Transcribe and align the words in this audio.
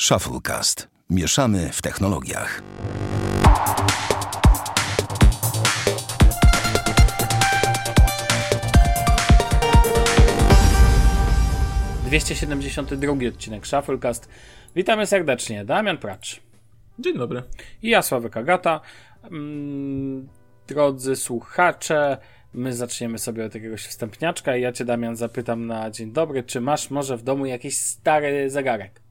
Shufflecast. 0.00 0.88
Mieszamy 1.10 1.70
w 1.72 1.82
technologiach. 1.82 2.62
Dwieście 12.06 12.34
siedemdziesiąty 12.34 12.96
drugi 12.96 13.28
odcinek 13.28 13.66
Shufflecast. 13.66 14.28
Witamy 14.74 15.06
serdecznie. 15.06 15.64
Damian 15.64 15.98
Pracz. 15.98 16.40
Dzień 16.98 17.18
dobry. 17.18 17.42
I 17.82 17.88
ja, 17.90 18.02
Sławek 18.02 18.36
Agata. 18.36 18.80
Mm, 19.22 20.28
drodzy 20.66 21.16
słuchacze, 21.16 22.18
my 22.54 22.72
zaczniemy 22.72 23.18
sobie 23.18 23.44
od 23.44 23.54
jakiegoś 23.54 23.86
wstępniaczka 23.86 24.56
i 24.56 24.62
ja 24.62 24.72
cię, 24.72 24.84
Damian, 24.84 25.16
zapytam 25.16 25.66
na 25.66 25.90
dzień 25.90 26.12
dobry, 26.12 26.42
czy 26.42 26.60
masz 26.60 26.90
może 26.90 27.16
w 27.16 27.22
domu 27.22 27.46
jakiś 27.46 27.78
stary 27.78 28.50
zegarek? 28.50 29.05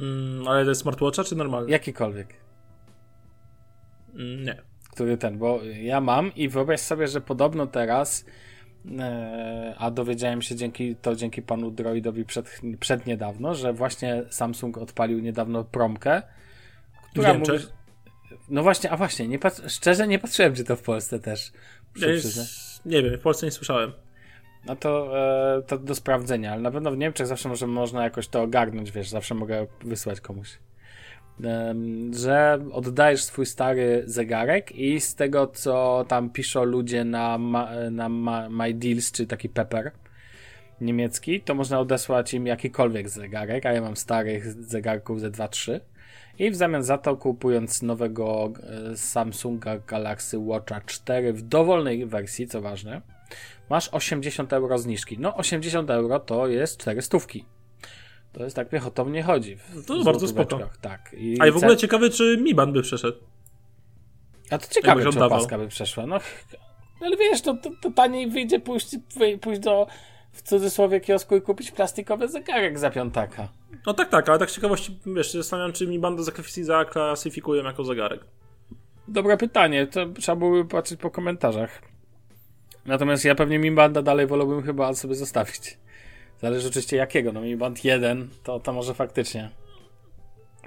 Mm, 0.00 0.48
ale 0.48 0.64
to 0.64 0.68
jest 0.68 0.80
smartwatcha 0.80 1.24
czy 1.24 1.36
normalny? 1.36 1.70
Jakikolwiek. 1.70 2.34
Mm, 4.14 4.44
nie. 4.44 4.62
Który 4.90 5.16
ten, 5.16 5.38
bo 5.38 5.60
ja 5.82 6.00
mam 6.00 6.34
i 6.34 6.48
wyobraź 6.48 6.80
sobie, 6.80 7.08
że 7.08 7.20
podobno 7.20 7.66
teraz 7.66 8.24
e, 8.98 9.74
a 9.78 9.90
dowiedziałem 9.90 10.42
się 10.42 10.56
dzięki 10.56 10.96
to 10.96 11.16
dzięki 11.16 11.42
panu 11.42 11.70
Droidowi 11.70 12.24
przed, 12.24 12.60
przed 12.80 13.06
niedawno, 13.06 13.54
że 13.54 13.72
właśnie 13.72 14.22
Samsung 14.30 14.78
odpalił 14.78 15.20
niedawno 15.20 15.64
promkę, 15.64 16.22
która 17.10 17.34
mówi, 17.34 17.52
no 18.48 18.62
właśnie, 18.62 18.90
a 18.90 18.96
właśnie, 18.96 19.28
nie 19.28 19.38
pat- 19.38 19.68
szczerze 19.68 20.08
nie 20.08 20.18
patrzyłem, 20.18 20.54
czy 20.54 20.64
to 20.64 20.76
w 20.76 20.82
Polsce 20.82 21.20
też. 21.20 21.52
Przyznać. 21.94 22.48
nie 22.84 23.02
wiem, 23.02 23.18
w 23.18 23.22
Polsce 23.22 23.46
nie 23.46 23.52
słyszałem. 23.52 23.92
No 24.66 24.76
to, 24.76 25.18
e, 25.58 25.62
to 25.62 25.78
do 25.78 25.94
sprawdzenia, 25.94 26.52
ale 26.52 26.62
na 26.62 26.70
pewno 26.70 26.90
w 26.90 26.98
Niemczech 26.98 27.26
zawsze 27.26 27.48
może 27.48 27.66
można 27.66 28.04
jakoś 28.04 28.28
to 28.28 28.42
ogarnąć, 28.42 28.90
wiesz, 28.90 29.08
zawsze 29.08 29.34
mogę 29.34 29.66
wysłać 29.84 30.20
komuś. 30.20 30.58
Em, 31.44 32.14
że 32.14 32.58
oddajesz 32.72 33.24
swój 33.24 33.46
stary 33.46 34.02
zegarek 34.06 34.72
i 34.72 35.00
z 35.00 35.14
tego, 35.14 35.46
co 35.46 36.04
tam 36.08 36.30
piszą 36.30 36.64
ludzie 36.64 37.04
na, 37.04 37.38
ma, 37.38 37.70
na 37.90 38.08
ma, 38.08 38.48
My 38.48 38.74
Deals, 38.74 39.12
czy 39.12 39.26
taki 39.26 39.48
Pepper 39.48 39.92
niemiecki, 40.80 41.40
to 41.40 41.54
można 41.54 41.80
odesłać 41.80 42.34
im 42.34 42.46
jakikolwiek 42.46 43.08
zegarek, 43.08 43.66
a 43.66 43.72
ja 43.72 43.80
mam 43.80 43.96
starych 43.96 44.52
zegarków 44.52 45.20
ze 45.20 45.30
2-3 45.30 45.80
i 46.38 46.50
w 46.50 46.56
zamian 46.56 46.82
za 46.82 46.98
to 46.98 47.16
kupując 47.16 47.82
nowego 47.82 48.52
e, 48.92 48.96
Samsunga 48.96 49.78
Galaxy 49.78 50.38
Watcha 50.38 50.80
4 50.80 51.32
w 51.32 51.42
dowolnej 51.42 52.06
wersji, 52.06 52.46
co 52.46 52.60
ważne, 52.60 53.00
masz 53.70 53.88
80 53.88 54.52
euro 54.52 54.78
zniżki. 54.78 55.16
No 55.18 55.36
80 55.36 55.90
euro 55.90 56.20
to 56.20 56.46
jest 56.48 56.80
4 56.80 57.02
stówki. 57.02 57.44
To 58.32 58.44
jest 58.44 58.56
tak 58.56 58.68
piechotownie 58.68 59.22
chodzi. 59.22 59.56
W 59.56 59.86
To 59.86 60.04
bardzo 60.04 60.26
złotóweczkach, 60.26 60.76
Tak. 60.76 61.14
I 61.18 61.36
A 61.40 61.46
i 61.46 61.50
w 61.50 61.56
ogóle 61.56 61.72
cen- 61.72 61.78
ciekawe, 61.80 62.10
czy 62.10 62.38
Mi 62.42 62.54
Band 62.54 62.72
by 62.72 62.82
przeszedł. 62.82 63.18
A 64.50 64.58
to 64.58 64.66
ciekawe, 64.74 65.12
czy 65.12 65.24
opaska 65.24 65.58
by 65.58 65.68
przeszła. 65.68 66.06
No, 66.06 66.18
ale 67.00 67.16
wiesz, 67.16 67.42
to, 67.42 67.54
to, 67.54 67.70
to 67.82 67.90
taniej 67.90 68.30
wyjdzie 68.30 68.60
pójść, 68.60 68.96
pójść 69.40 69.60
do 69.60 69.86
w 70.32 70.42
cudzysłowie 70.42 71.00
kiosku 71.00 71.36
i 71.36 71.42
kupić 71.42 71.70
plastikowy 71.70 72.28
zegarek 72.28 72.78
za 72.78 72.90
piątaka. 72.90 73.48
No 73.86 73.94
tak, 73.94 74.08
tak, 74.08 74.28
ale 74.28 74.38
tak 74.38 74.50
z 74.50 74.54
ciekawości, 74.54 74.98
wiesz, 75.06 75.32
zastanawiam, 75.32 75.72
czy 75.72 75.86
Mi 75.86 75.98
Banda 75.98 76.22
zaklasyfikują- 76.22 76.64
zaklasyfikują 76.64 77.64
jako 77.64 77.84
zegarek. 77.84 78.20
Dobre 79.08 79.36
pytanie, 79.36 79.86
to 79.86 80.06
trzeba 80.06 80.36
byłoby 80.36 80.64
patrzeć 80.68 81.00
po 81.00 81.10
komentarzach. 81.10 81.82
Natomiast 82.86 83.24
ja 83.24 83.34
pewnie 83.34 83.58
Mi 83.58 83.70
Banda 83.70 84.02
dalej 84.02 84.26
wolałbym 84.26 84.62
chyba 84.62 84.94
sobie 84.94 85.14
zostawić. 85.14 85.78
Zależy 86.40 86.68
oczywiście 86.68 86.96
jakiego. 86.96 87.32
No 87.32 87.40
Mi 87.40 87.56
Band 87.56 87.84
1 87.84 88.28
to, 88.42 88.60
to 88.60 88.72
może 88.72 88.94
faktycznie 88.94 89.50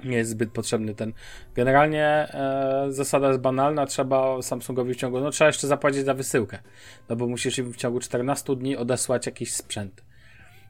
nie 0.04 0.16
jest 0.16 0.30
zbyt 0.30 0.50
potrzebny 0.50 0.94
ten. 0.94 1.12
Generalnie 1.54 2.04
e, 2.04 2.86
zasada 2.88 3.28
jest 3.28 3.40
banalna, 3.40 3.86
trzeba 3.86 4.42
Samsungowi 4.42 4.94
w 4.94 4.96
ciągu, 4.96 5.20
no 5.20 5.30
trzeba 5.30 5.48
jeszcze 5.48 5.66
zapłacić 5.66 6.04
za 6.04 6.14
wysyłkę, 6.14 6.58
no 7.08 7.16
bo 7.16 7.26
musisz 7.26 7.58
im 7.58 7.72
w 7.72 7.76
ciągu 7.76 8.00
14 8.00 8.56
dni 8.56 8.76
odesłać 8.76 9.26
jakiś 9.26 9.54
sprzęt. 9.54 10.04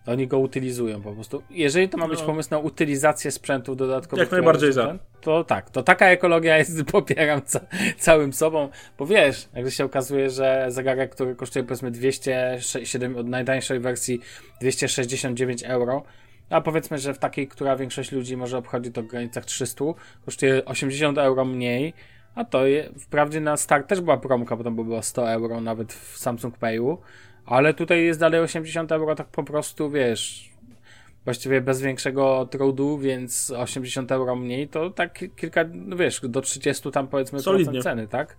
Oni 0.06 0.26
go 0.26 0.38
utylizują 0.38 1.02
po 1.02 1.12
prostu. 1.12 1.42
Jeżeli 1.50 1.88
to 1.88 1.98
ma 1.98 2.08
być 2.08 2.20
No. 2.20 2.26
pomysł 2.26 2.48
na 2.50 2.58
utylizację 2.58 3.30
sprzętów 3.30 3.76
dodatkowych, 3.76 4.20
Jak 4.22 4.32
najbardziej 4.32 4.72
za. 4.72 4.98
to 5.20 5.44
tak, 5.44 5.70
to 5.70 5.82
taka 5.82 6.06
ekologia 6.06 6.58
jest, 6.58 6.84
popieram 6.92 7.42
ca 7.42 7.60
całym 7.98 8.32
sobą, 8.32 8.68
bo 8.98 9.06
wiesz, 9.06 9.48
jak 9.54 9.70
się 9.70 9.84
okazuje, 9.84 10.30
że 10.30 10.66
zegarek, 10.68 11.10
który 11.14 11.34
kosztuje 11.34 11.64
powiedzmy 11.64 11.90
207 11.90 13.16
od 13.16 13.28
najtańszej 13.28 13.80
wersji 13.80 14.20
269 14.60 15.62
euro, 15.62 16.02
a 16.50 16.60
powiedzmy, 16.60 16.98
że 16.98 17.14
w 17.14 17.18
takiej, 17.18 17.48
która 17.48 17.76
większość 17.76 18.12
ludzi 18.12 18.36
może 18.36 18.58
obchodzi 18.58 18.92
to 18.92 19.02
w 19.02 19.06
granicach 19.06 19.44
300, 19.44 19.84
kosztuje 20.24 20.64
80 20.64 21.18
euro 21.18 21.44
mniej, 21.44 21.94
a 22.34 22.44
to 22.44 22.66
je, 22.66 22.90
wprawdzie 22.98 23.40
na 23.40 23.56
start 23.56 23.88
też 23.88 24.00
była 24.00 24.16
promka, 24.16 24.56
bo 24.56 24.64
tam 24.64 24.74
było 24.76 25.02
100 25.02 25.32
euro 25.32 25.60
nawet 25.60 25.92
w 25.92 26.18
Samsung 26.18 26.58
Payu, 26.58 26.98
ale 27.46 27.74
tutaj 27.74 28.04
jest 28.04 28.20
dalej 28.20 28.40
80 28.40 28.92
euro 28.92 29.14
tak 29.14 29.26
po 29.26 29.42
prostu, 29.42 29.90
wiesz, 29.90 30.50
właściwie 31.24 31.60
bez 31.60 31.80
większego 31.80 32.46
trudu, 32.46 32.98
więc 32.98 33.50
80 33.50 34.12
euro 34.12 34.36
mniej, 34.36 34.68
to 34.68 34.90
tak 34.90 35.24
kilka, 35.36 35.64
no 35.74 35.96
wiesz, 35.96 36.20
do 36.24 36.40
30 36.40 36.90
tam 36.90 37.08
powiedzmy 37.08 37.40
Solidnie. 37.40 37.64
procent 37.64 37.84
ceny, 37.84 38.08
tak? 38.08 38.36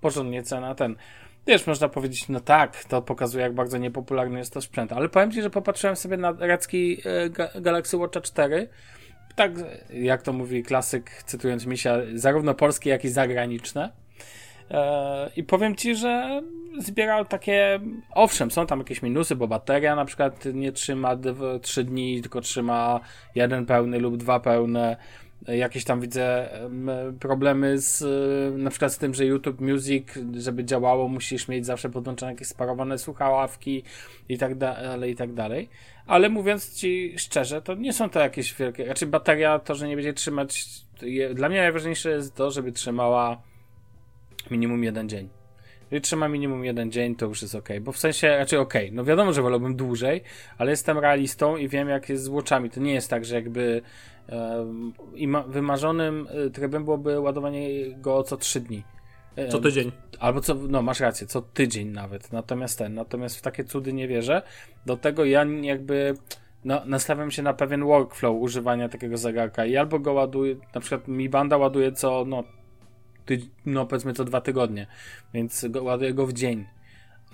Porządnie 0.00 0.42
cena 0.42 0.74
ten. 0.74 0.96
Wiesz, 1.46 1.66
można 1.66 1.88
powiedzieć, 1.88 2.28
no 2.28 2.40
tak, 2.40 2.84
to 2.84 3.02
pokazuje, 3.02 3.42
jak 3.44 3.54
bardzo 3.54 3.78
niepopularny 3.78 4.38
jest 4.38 4.52
to 4.54 4.60
sprzęt, 4.60 4.92
ale 4.92 5.08
powiem 5.08 5.32
Ci, 5.32 5.42
że 5.42 5.50
popatrzyłem 5.50 5.96
sobie 5.96 6.16
na 6.16 6.32
recki 6.38 7.00
e, 7.04 7.30
Ga- 7.30 7.60
Galaxy 7.62 7.96
Watcha 7.96 8.20
4, 8.20 8.68
tak, 9.36 9.52
jak 9.90 10.22
to 10.22 10.32
mówi 10.32 10.62
klasyk, 10.62 11.10
cytując 11.26 11.66
Misia, 11.66 11.96
zarówno 12.14 12.54
polskie, 12.54 12.90
jak 12.90 13.04
i 13.04 13.08
zagraniczne. 13.08 13.92
E, 14.70 15.30
I 15.36 15.44
powiem 15.44 15.76
ci, 15.76 15.94
że 15.94 16.42
zbierał 16.78 17.24
takie. 17.24 17.80
Owszem, 18.14 18.50
są 18.50 18.66
tam 18.66 18.78
jakieś 18.78 19.02
minusy, 19.02 19.36
bo 19.36 19.48
bateria 19.48 19.96
na 19.96 20.04
przykład 20.04 20.44
nie 20.54 20.72
trzyma 20.72 21.16
3 21.62 21.84
dni, 21.84 22.20
tylko 22.22 22.40
trzyma 22.40 23.00
jeden 23.34 23.66
pełny 23.66 23.98
lub 23.98 24.16
dwa 24.16 24.40
pełne. 24.40 24.96
Jakieś 25.48 25.84
tam 25.84 26.00
widzę 26.00 26.52
em, 26.64 26.90
problemy 27.20 27.78
z 27.78 28.02
e, 28.02 28.58
na 28.58 28.70
przykład 28.70 28.92
z 28.92 28.98
tym, 28.98 29.14
że 29.14 29.26
YouTube 29.26 29.60
Music, 29.60 30.08
żeby 30.36 30.64
działało, 30.64 31.08
musisz 31.08 31.48
mieć 31.48 31.66
zawsze 31.66 31.90
podłączone 31.90 32.32
jakieś 32.32 32.48
sparowane 32.48 32.98
słuchawki 32.98 33.82
i 34.28 34.38
tak 34.38 34.54
dalej, 34.54 35.12
i 35.12 35.16
tak 35.16 35.32
dalej. 35.32 35.68
Ale 36.06 36.28
mówiąc 36.28 36.74
ci 36.74 37.14
szczerze, 37.18 37.62
to 37.62 37.74
nie 37.74 37.92
są 37.92 38.10
to 38.10 38.20
jakieś 38.20 38.54
wielkie. 38.54 38.84
Znaczy, 38.84 39.06
bateria, 39.06 39.58
to, 39.58 39.74
że 39.74 39.88
nie 39.88 39.96
będzie 39.96 40.12
trzymać. 40.12 40.64
Dla 41.34 41.48
mnie 41.48 41.58
najważniejsze 41.58 42.10
jest 42.10 42.34
to, 42.34 42.50
żeby 42.50 42.72
trzymała 42.72 43.42
minimum 44.50 44.84
jeden 44.84 45.08
dzień. 45.08 45.37
Jeżeli 45.90 46.02
trzyma 46.02 46.28
minimum 46.28 46.64
jeden 46.64 46.92
dzień, 46.92 47.16
to 47.16 47.26
już 47.26 47.42
jest 47.42 47.54
ok. 47.54 47.68
Bo 47.80 47.92
w 47.92 47.98
sensie, 47.98 48.28
raczej 48.28 48.58
ok. 48.58 48.74
No 48.92 49.04
wiadomo, 49.04 49.32
że 49.32 49.42
wolałbym 49.42 49.76
dłużej, 49.76 50.22
ale 50.58 50.70
jestem 50.70 50.98
realistą 50.98 51.56
i 51.56 51.68
wiem, 51.68 51.88
jak 51.88 52.08
jest 52.08 52.24
z 52.24 52.28
watchami. 52.28 52.70
To 52.70 52.80
nie 52.80 52.94
jest 52.94 53.10
tak, 53.10 53.24
że 53.24 53.34
jakby 53.34 53.82
wymarzonym 55.48 56.28
y, 56.46 56.50
trybem 56.50 56.84
byłoby 56.84 57.20
ładowanie 57.20 57.68
go 57.96 58.22
co 58.22 58.36
trzy 58.36 58.60
dni. 58.60 58.82
Co 59.50 59.58
tydzień. 59.58 59.92
Albo 60.18 60.40
co, 60.40 60.54
no 60.54 60.82
masz 60.82 61.00
rację, 61.00 61.26
co 61.26 61.42
tydzień 61.42 61.88
nawet. 61.88 62.32
Natomiast 62.32 62.78
ten, 62.78 62.94
natomiast 62.94 63.38
w 63.38 63.42
takie 63.42 63.64
cudy 63.64 63.92
nie 63.92 64.08
wierzę. 64.08 64.42
Do 64.86 64.96
tego 64.96 65.24
ja 65.24 65.44
jakby 65.62 66.14
no, 66.64 66.82
nastawiam 66.84 67.30
się 67.30 67.42
na 67.42 67.54
pewien 67.54 67.84
workflow 67.84 68.36
używania 68.40 68.88
takiego 68.88 69.16
zegarka 69.16 69.64
i 69.64 69.76
albo 69.76 69.98
go 69.98 70.12
ładuję, 70.12 70.56
na 70.74 70.80
przykład 70.80 71.08
mi 71.08 71.28
banda 71.28 71.56
ładuje 71.56 71.92
co, 71.92 72.24
no, 72.26 72.44
no 73.66 73.86
powiedzmy 73.86 74.12
co 74.12 74.24
dwa 74.24 74.40
tygodnie, 74.40 74.86
więc 75.34 75.66
go, 75.68 75.82
ładuję 75.82 76.14
go 76.14 76.26
w 76.26 76.32
dzień. 76.32 76.66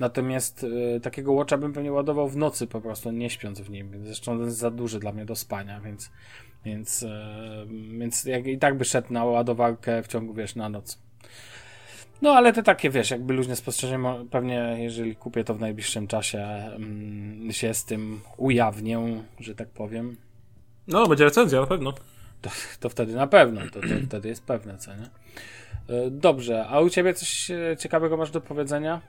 Natomiast 0.00 0.65
y, 0.65 1.00
takiego 1.03 1.32
watcha 1.32 1.56
bym 1.59 1.72
pewnie 1.72 1.93
ładował 1.93 2.28
w 2.28 2.37
nocy 2.37 2.66
po 2.66 2.81
prostu, 2.81 3.10
nie 3.10 3.31
śpiąc 3.31 3.60
w 3.60 3.71
nim. 3.71 4.05
Zresztą 4.05 4.32
on 4.32 4.44
jest 4.44 4.56
za 4.56 4.71
duży 4.71 4.99
dla 4.99 5.12
mnie 5.12 5.25
do 5.25 5.37
spania, 5.37 5.81
więc, 5.81 6.10
więc, 6.65 7.03
y, 7.03 7.09
więc 7.99 8.25
jak, 8.25 8.46
i 8.46 8.58
tak 8.58 8.76
by 8.79 8.85
szedł 8.85 9.12
na 9.12 9.25
ładowarkę 9.25 10.02
w 10.02 10.06
ciągu, 10.06 10.35
wiesz, 10.35 10.55
na 10.56 10.69
noc. 10.69 10.99
No, 12.23 12.32
ale 12.32 12.52
te 12.52 12.62
takie, 12.62 12.90
wiesz, 12.90 13.11
jakby 13.11 13.35
luźne 13.35 13.56
spostrzeżenie, 13.56 14.14
pewnie 14.31 14.76
jeżeli 14.79 15.17
kupię 15.17 15.44
to 15.44 15.55
w 15.55 15.61
najbliższym 15.61 16.06
czasie, 16.06 16.38
mm, 16.38 17.52
się 17.52 17.75
z 17.75 17.85
tym 17.85 18.20
ujawnię, 18.37 19.23
że 19.40 19.55
tak 19.55 19.69
powiem, 19.69 20.17
No, 20.88 21.06
będzie 21.06 21.25
recenzja, 21.25 21.61
na 21.61 21.67
pewno. 21.67 21.93
to, 22.43 22.50
to 22.81 22.88
wtedy 22.88 23.14
na 23.14 23.26
pewno, 23.26 23.61
to, 23.73 23.81
to 23.81 23.87
wtedy 24.06 24.29
jest 24.29 24.44
pewne, 24.44 24.79
co 24.79 24.97
nie? 24.97 25.08
E, 25.89 26.11
Dobrze, 26.11 26.67
a 26.67 26.81
u 26.81 26.91
ciebie 26.91 27.15
coś 27.15 27.51
e, 27.51 27.77
ciekawego 27.79 28.17
masz 28.17 28.31
do 28.31 28.41
powiedzenia? 28.41 29.01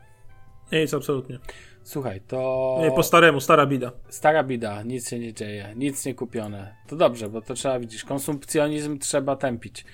Nie, 0.71 0.81
nic, 0.81 0.93
absolutnie. 0.93 1.39
Słuchaj, 1.83 2.21
to 2.27 2.77
Nie, 2.81 2.91
po 2.91 3.03
staremu, 3.03 3.41
stara 3.41 3.65
bida. 3.65 3.91
stara 4.09 4.43
bida, 4.43 4.83
nic 4.83 5.09
się 5.09 5.19
nie 5.19 5.33
dzieje, 5.33 5.73
nic 5.75 6.05
nie 6.05 6.13
kupione. 6.15 6.75
To 6.87 6.95
dobrze, 6.95 7.29
bo 7.29 7.41
to 7.41 7.53
trzeba, 7.53 7.79
widzisz, 7.79 8.03
konsumpcjonizm 8.05 8.99
trzeba 8.99 9.35
tępić. 9.35 9.85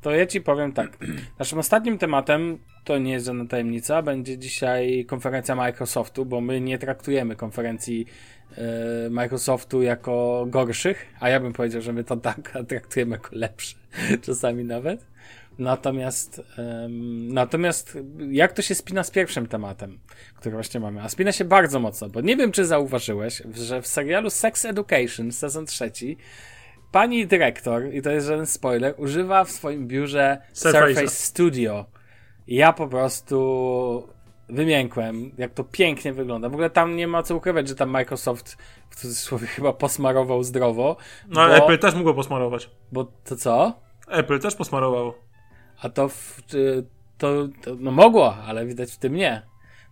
to 0.00 0.10
ja 0.10 0.26
ci 0.26 0.40
powiem 0.40 0.72
tak. 0.72 0.98
Naszym 1.38 1.58
ostatnim 1.58 1.98
tematem, 1.98 2.58
to 2.84 2.98
nie 2.98 3.12
jest 3.12 3.26
żadna 3.26 3.46
tajemnica, 3.46 4.02
będzie 4.02 4.38
dzisiaj 4.38 5.04
konferencja 5.08 5.54
Microsoftu, 5.54 6.24
bo 6.26 6.40
my 6.40 6.60
nie 6.60 6.78
traktujemy 6.78 7.36
konferencji 7.36 8.06
e, 8.56 9.10
Microsoftu 9.10 9.82
jako 9.82 10.44
gorszych, 10.48 11.06
a 11.20 11.28
ja 11.28 11.40
bym 11.40 11.52
powiedział, 11.52 11.82
że 11.82 11.92
my 11.92 12.04
to 12.04 12.16
tak 12.16 12.50
traktujemy 12.68 13.12
jako 13.12 13.28
lepsze, 13.32 13.76
czasami 14.26 14.64
nawet. 14.64 15.09
Natomiast, 15.60 16.42
um, 16.58 17.34
natomiast 17.34 17.98
jak 18.30 18.52
to 18.52 18.62
się 18.62 18.74
spina 18.74 19.04
z 19.04 19.10
pierwszym 19.10 19.46
tematem, 19.46 19.98
który 20.34 20.54
właśnie 20.54 20.80
mamy? 20.80 21.02
A 21.02 21.08
spina 21.08 21.32
się 21.32 21.44
bardzo 21.44 21.80
mocno, 21.80 22.08
bo 22.08 22.20
nie 22.20 22.36
wiem, 22.36 22.52
czy 22.52 22.64
zauważyłeś, 22.66 23.42
że 23.54 23.82
w 23.82 23.86
serialu 23.86 24.30
Sex 24.30 24.64
Education, 24.64 25.32
sezon 25.32 25.66
trzeci, 25.66 26.16
pani 26.92 27.26
dyrektor, 27.26 27.94
i 27.94 28.02
to 28.02 28.10
jest 28.10 28.26
żaden 28.26 28.46
spoiler, 28.46 28.94
używa 28.96 29.44
w 29.44 29.50
swoim 29.50 29.88
biurze 29.88 30.38
Surface'a. 30.54 30.70
Surface 30.70 31.08
Studio. 31.08 31.86
Ja 32.46 32.72
po 32.72 32.88
prostu 32.88 34.08
wymiękłem, 34.48 35.32
jak 35.38 35.54
to 35.54 35.64
pięknie 35.64 36.12
wygląda. 36.12 36.48
W 36.48 36.52
ogóle 36.52 36.70
tam 36.70 36.96
nie 36.96 37.08
ma 37.08 37.22
co 37.22 37.36
ukrywać, 37.36 37.68
że 37.68 37.74
tam 37.74 37.90
Microsoft 37.90 38.56
w 38.90 38.96
cudzysłowie 38.96 39.46
chyba 39.46 39.72
posmarował 39.72 40.42
zdrowo. 40.42 40.96
No 41.28 41.48
bo, 41.48 41.56
Apple 41.56 41.78
też 41.78 41.94
mogło 41.94 42.14
posmarować. 42.14 42.70
Bo 42.92 43.04
to 43.24 43.36
co? 43.36 43.80
Apple 44.08 44.40
też 44.40 44.54
posmarowało. 44.54 45.29
A 45.82 45.88
to, 45.88 46.08
w, 46.08 46.42
to, 47.18 47.48
to 47.62 47.74
no 47.78 47.90
mogło, 47.90 48.34
ale 48.36 48.66
widać 48.66 48.92
w 48.92 48.98
tym 48.98 49.14
nie. 49.14 49.42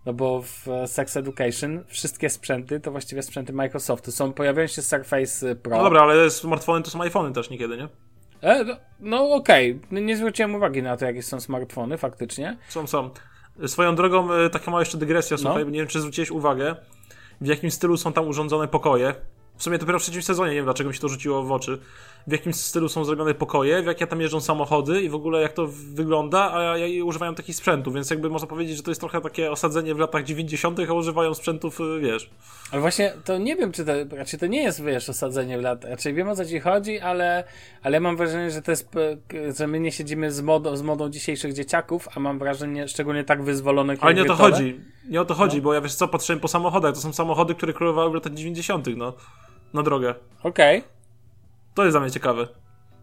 No 0.06 0.12
bo 0.12 0.42
w 0.42 0.68
e, 0.68 0.86
Sex 0.86 1.16
Education 1.16 1.84
wszystkie 1.86 2.30
sprzęty 2.30 2.80
to 2.80 2.90
właściwie 2.90 3.22
sprzęty 3.22 3.52
Microsoftu. 3.52 4.12
Są, 4.12 4.32
pojawiają 4.32 4.68
się 4.68 4.82
Surface 4.82 5.56
Pro. 5.56 5.76
No 5.76 5.84
dobra, 5.84 6.02
ale 6.02 6.30
smartfony 6.30 6.82
to 6.82 6.90
są 6.90 7.00
iPhony 7.00 7.32
też 7.32 7.50
niekiedy, 7.50 7.76
nie? 7.76 7.88
E, 8.42 8.64
no, 8.64 8.76
no 9.00 9.34
okej, 9.34 9.80
No 9.90 10.00
nie 10.00 10.16
zwróciłem 10.16 10.54
uwagi 10.54 10.82
na 10.82 10.96
to, 10.96 11.04
jakie 11.04 11.22
są 11.22 11.40
smartfony 11.40 11.98
faktycznie. 11.98 12.58
Są, 12.68 12.86
są. 12.86 13.10
Swoją 13.66 13.94
drogą, 13.94 14.32
e, 14.32 14.50
taka 14.50 14.70
mała 14.70 14.80
jeszcze 14.80 14.98
dygresja, 14.98 15.36
słuchaj, 15.36 15.64
No. 15.64 15.70
nie 15.70 15.78
wiem, 15.78 15.88
czy 15.88 16.00
zwróciłeś 16.00 16.30
uwagę, 16.30 16.76
w 17.40 17.46
jakim 17.46 17.70
stylu 17.70 17.96
są 17.96 18.12
tam 18.12 18.28
urządzone 18.28 18.68
pokoje. 18.68 19.14
W 19.56 19.62
sumie 19.62 19.78
dopiero 19.78 19.98
w 19.98 20.02
trzecim 20.02 20.22
sezonie, 20.22 20.50
nie 20.50 20.56
wiem 20.56 20.64
dlaczego 20.64 20.88
mi 20.88 20.94
się 20.94 21.00
to 21.00 21.08
rzuciło 21.08 21.42
w 21.42 21.52
oczy. 21.52 21.78
W 22.28 22.32
jakim 22.32 22.52
stylu 22.52 22.88
są 22.88 23.04
zrobione 23.04 23.34
pokoje, 23.34 23.82
w 23.82 23.86
jakie 23.86 24.06
tam 24.06 24.20
jeżdżą 24.20 24.40
samochody 24.40 25.02
i 25.02 25.08
w 25.08 25.14
ogóle 25.14 25.40
jak 25.42 25.52
to 25.52 25.66
wygląda, 25.94 26.52
a 26.54 26.78
ja 26.78 27.04
używają 27.04 27.34
takich 27.34 27.56
sprzętów, 27.56 27.94
więc 27.94 28.10
jakby 28.10 28.30
można 28.30 28.48
powiedzieć, 28.48 28.76
że 28.76 28.82
to 28.82 28.90
jest 28.90 29.00
trochę 29.00 29.20
takie 29.20 29.50
osadzenie 29.50 29.94
w 29.94 29.98
latach 29.98 30.24
90., 30.24 30.78
a 30.90 30.92
używają 30.92 31.34
sprzętów, 31.34 31.80
y, 31.80 32.00
wiesz. 32.00 32.30
Ale 32.72 32.80
właśnie 32.80 33.12
to 33.24 33.38
nie 33.38 33.56
wiem, 33.56 33.72
czy 33.72 33.84
to, 33.84 33.92
raczej 34.16 34.40
to 34.40 34.46
nie 34.46 34.62
jest, 34.62 34.84
wiesz, 34.84 35.08
osadzenie 35.08 35.58
w 35.58 35.62
lat. 35.62 35.84
Raczej 35.84 36.14
wiem 36.14 36.28
o 36.28 36.36
co 36.36 36.44
ci 36.44 36.60
chodzi, 36.60 37.00
ale, 37.00 37.44
ale 37.82 38.00
mam 38.00 38.16
wrażenie, 38.16 38.50
że 38.50 38.62
to 38.62 38.70
jest, 38.70 38.88
k- 39.28 39.52
że 39.58 39.66
my 39.66 39.80
nie 39.80 39.92
siedzimy 39.92 40.32
z 40.32 40.40
modą, 40.40 40.76
z 40.76 40.82
modą 40.82 41.08
dzisiejszych 41.08 41.52
dzieciaków, 41.52 42.08
a 42.16 42.20
mam 42.20 42.38
wrażenie, 42.38 42.88
szczególnie 42.88 43.24
tak 43.24 43.42
wyzwolonych 43.42 43.98
Ale 44.02 44.14
nie 44.14 44.22
o 44.22 44.24
to 44.24 44.34
chodzi. 44.34 44.80
Nie 45.08 45.20
o 45.20 45.24
to 45.24 45.34
chodzi, 45.34 45.56
No. 45.56 45.62
bo 45.62 45.74
ja 45.74 45.80
wiesz 45.80 45.94
co, 45.94 46.08
patrzyłem 46.08 46.40
po 46.40 46.48
samochodach, 46.48 46.94
to 46.94 47.00
są 47.00 47.12
samochody, 47.12 47.54
które 47.54 47.72
królowały 47.72 48.10
w 48.10 48.14
latach 48.14 48.34
90., 48.34 48.86
no. 48.96 49.12
Na 49.74 49.82
drogę. 49.82 50.14
Okej, 50.42 50.82
To 51.78 51.84
jest 51.84 51.94
dla 51.94 52.00
mnie 52.00 52.10
ciekawe. 52.10 52.48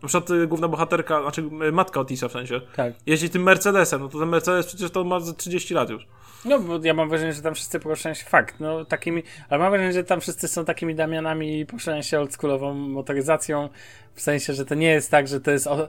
Na 0.01 0.07
przykład 0.07 0.29
y, 0.29 0.47
główna 0.47 0.67
bohaterka, 0.67 1.21
znaczy 1.21 1.41
y, 1.67 1.71
matka 1.71 1.99
Otisa 1.99 2.27
w 2.27 2.31
sensie, 2.31 2.61
tak. 2.75 2.93
jeździ 3.05 3.29
tym 3.29 3.43
Mercedesem, 3.43 4.01
no 4.01 4.09
to 4.09 4.19
ten 4.19 4.29
Mercedes 4.29 4.65
przecież 4.65 4.91
to 4.91 5.03
ma 5.03 5.19
ze 5.19 5.33
30 5.33 5.73
lat 5.73 5.89
już. 5.89 6.07
No, 6.45 6.59
bo 6.59 6.79
ja 6.83 6.93
mam 6.93 7.09
wrażenie, 7.09 7.33
że 7.33 7.41
tam 7.41 7.55
wszyscy 7.55 7.79
poruszają 7.79 8.15
się, 8.15 8.25
fakt, 8.25 8.59
no 8.59 8.85
takimi, 8.85 9.23
ale 9.49 9.59
mam 9.59 9.71
wrażenie, 9.71 9.93
że 9.93 10.03
tam 10.03 10.21
wszyscy 10.21 10.47
są 10.47 10.65
takimi 10.65 10.95
Damianami 10.95 11.59
i 11.59 11.65
poruszają 11.65 12.01
się 12.01 12.19
oldschoolową 12.19 12.73
motoryzacją, 12.73 13.69
w 14.13 14.21
sensie, 14.21 14.53
że 14.53 14.65
to 14.65 14.75
nie 14.75 14.87
jest 14.87 15.11
tak, 15.11 15.27
że 15.27 15.41
to 15.41 15.51
jest, 15.51 15.67
o, 15.67 15.87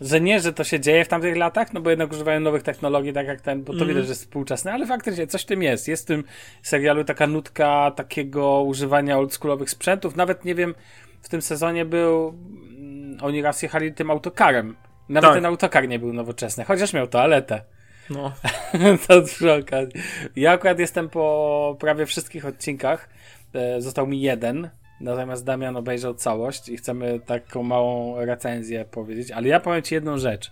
że 0.00 0.20
nie, 0.20 0.40
że 0.40 0.52
to 0.52 0.64
się 0.64 0.80
dzieje 0.80 1.04
w 1.04 1.08
tamtych 1.08 1.36
latach, 1.36 1.72
no 1.72 1.80
bo 1.80 1.90
jednak 1.90 2.12
używają 2.12 2.40
nowych 2.40 2.62
technologii, 2.62 3.12
tak 3.12 3.26
jak 3.26 3.40
ten, 3.40 3.60
bo 3.60 3.66
to 3.66 3.72
Mhm. 3.72 3.88
widać, 3.88 4.04
że 4.04 4.10
jest 4.10 4.22
współczesne, 4.22 4.72
ale 4.72 4.86
faktycznie 4.86 5.26
coś 5.26 5.42
w 5.42 5.46
tym 5.46 5.62
jest. 5.62 5.88
Jest 5.88 6.02
w 6.02 6.06
tym 6.06 6.24
serialu 6.62 7.04
taka 7.04 7.26
nutka 7.26 7.90
takiego 7.96 8.62
używania 8.62 9.18
oldschoolowych 9.18 9.70
sprzętów, 9.70 10.16
nawet 10.16 10.44
nie 10.44 10.54
wiem, 10.54 10.74
w 11.22 11.28
tym 11.28 11.42
sezonie 11.42 11.84
był, 11.84 12.28
mm, 12.28 13.18
oni 13.22 13.42
raz 13.42 13.62
jechali 13.62 13.94
tym 13.94 14.10
autokarem. 14.10 14.76
Nawet 15.08 15.28
Tak. 15.30 15.36
ten 15.36 15.46
autokar 15.46 15.88
nie 15.88 15.98
był 15.98 16.12
nowoczesny, 16.12 16.64
chociaż 16.64 16.92
miał 16.92 17.06
toaletę. 17.06 17.62
No. 18.10 18.32
to 19.08 19.22
przy 19.22 19.52
okazji. 19.52 19.92
Ja 20.36 20.52
akurat 20.52 20.78
jestem 20.78 21.08
po 21.08 21.76
prawie 21.80 22.06
wszystkich 22.06 22.46
odcinkach. 22.46 23.08
E, 23.54 23.80
Został 23.80 24.06
mi 24.06 24.20
jeden. 24.20 24.70
Natomiast 25.00 25.44
Damian 25.44 25.76
obejrzał 25.76 26.14
całość 26.14 26.68
i 26.68 26.76
chcemy 26.76 27.20
taką 27.26 27.62
małą 27.62 28.16
recenzję 28.24 28.84
powiedzieć. 28.84 29.30
Ale 29.30 29.48
ja 29.48 29.60
powiem 29.60 29.82
Ci 29.82 29.94
jedną 29.94 30.18
rzecz. 30.18 30.50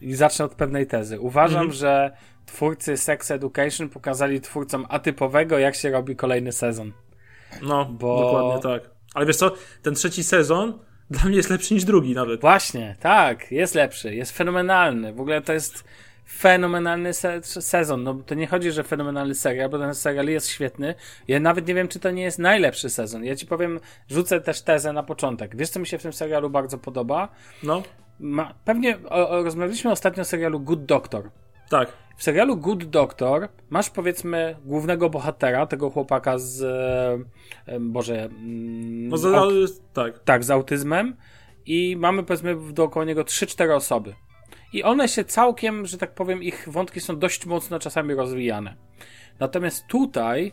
I 0.00 0.14
zacznę 0.14 0.44
od 0.44 0.54
pewnej 0.54 0.86
tezy. 0.86 1.20
Uważam, 1.20 1.60
Mhm. 1.62 1.72
że 1.72 2.10
twórcy 2.46 2.96
Sex 2.96 3.30
Education 3.30 3.88
pokazali 3.88 4.40
twórcom 4.40 4.86
atypowego, 4.88 5.58
jak 5.58 5.74
się 5.74 5.90
robi 5.90 6.16
kolejny 6.16 6.52
sezon. 6.52 6.92
No, 7.62 7.84
Bo- 7.84 8.20
dokładnie 8.22 8.62
tak. 8.62 8.90
Ale 9.14 9.26
wiesz 9.26 9.36
co, 9.36 9.54
ten 9.82 9.94
trzeci 9.94 10.24
sezon 10.24 10.78
dla 11.10 11.24
mnie 11.24 11.36
jest 11.36 11.50
lepszy 11.50 11.74
niż 11.74 11.84
drugi 11.84 12.14
nawet. 12.14 12.40
Właśnie, 12.40 12.96
tak, 13.00 13.52
jest 13.52 13.74
lepszy, 13.74 14.14
jest 14.14 14.36
fenomenalny. 14.36 15.12
W 15.12 15.20
ogóle 15.20 15.40
to 15.40 15.52
jest 15.52 15.84
fenomenalny 16.28 17.12
se 17.12 17.42
sezon. 17.42 18.02
No 18.02 18.14
to 18.14 18.34
nie 18.34 18.46
chodzi, 18.46 18.72
że 18.72 18.84
fenomenalny 18.84 19.34
serial, 19.34 19.70
bo 19.70 19.78
ten 19.78 19.94
serial 19.94 20.26
jest 20.26 20.48
świetny. 20.48 20.94
Ja 21.28 21.40
nawet 21.40 21.68
nie 21.68 21.74
wiem, 21.74 21.88
czy 21.88 22.00
to 22.00 22.10
nie 22.10 22.22
jest 22.22 22.38
najlepszy 22.38 22.90
sezon. 22.90 23.24
Ja 23.24 23.36
ci 23.36 23.46
powiem, 23.46 23.80
rzucę 24.10 24.40
też 24.40 24.60
tezę 24.62 24.92
na 24.92 25.02
początek. 25.02 25.56
Wiesz, 25.56 25.70
co 25.70 25.80
mi 25.80 25.86
się 25.86 25.98
w 25.98 26.02
tym 26.02 26.12
serialu 26.12 26.50
bardzo 26.50 26.78
podoba? 26.78 27.28
No, 27.62 27.82
Ma, 28.20 28.54
pewnie 28.64 28.98
o, 29.10 29.28
o, 29.30 29.42
rozmawialiśmy 29.42 29.90
ostatnio 29.90 30.20
o 30.20 30.24
serialu 30.24 30.60
Good 30.60 30.84
Doctor. 30.84 31.30
Tak. 31.68 31.92
W 32.16 32.22
serialu 32.22 32.56
Good 32.56 32.84
Doctor 32.84 33.48
masz 33.70 33.90
powiedzmy 33.90 34.56
głównego 34.64 35.10
bohatera, 35.10 35.66
tego 35.66 35.90
chłopaka 35.90 36.38
z. 36.38 36.60
Boże. 37.80 38.24
mm, 38.24 39.08
No, 39.08 39.16
z 39.16 39.24
aut- 39.24 39.80
tak. 39.92 40.18
tak, 40.18 40.44
z 40.44 40.50
autyzmem 40.50 41.16
i 41.66 41.96
mamy 41.98 42.22
powiedzmy 42.22 42.56
dookoła 42.72 43.04
niego 43.04 43.22
3-4 43.24 43.74
osoby. 43.74 44.14
I 44.72 44.82
one 44.82 45.08
się 45.08 45.24
całkiem, 45.24 45.86
że 45.86 45.98
tak 45.98 46.14
powiem, 46.14 46.42
ich 46.42 46.68
wątki 46.70 47.00
są 47.00 47.18
dość 47.18 47.46
mocno 47.46 47.78
czasami 47.78 48.14
rozwijane. 48.14 48.76
Natomiast 49.40 49.86
tutaj 49.86 50.52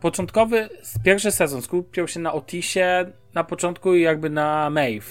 początkowy, 0.00 0.68
pierwszy 1.04 1.30
sezon 1.32 1.62
skupiał 1.62 2.08
się 2.08 2.20
na 2.20 2.32
Otisie 2.32 3.12
na 3.34 3.44
początku 3.44 3.94
i 3.94 4.02
jakby 4.02 4.30
na 4.30 4.70
Maeve. 4.70 5.06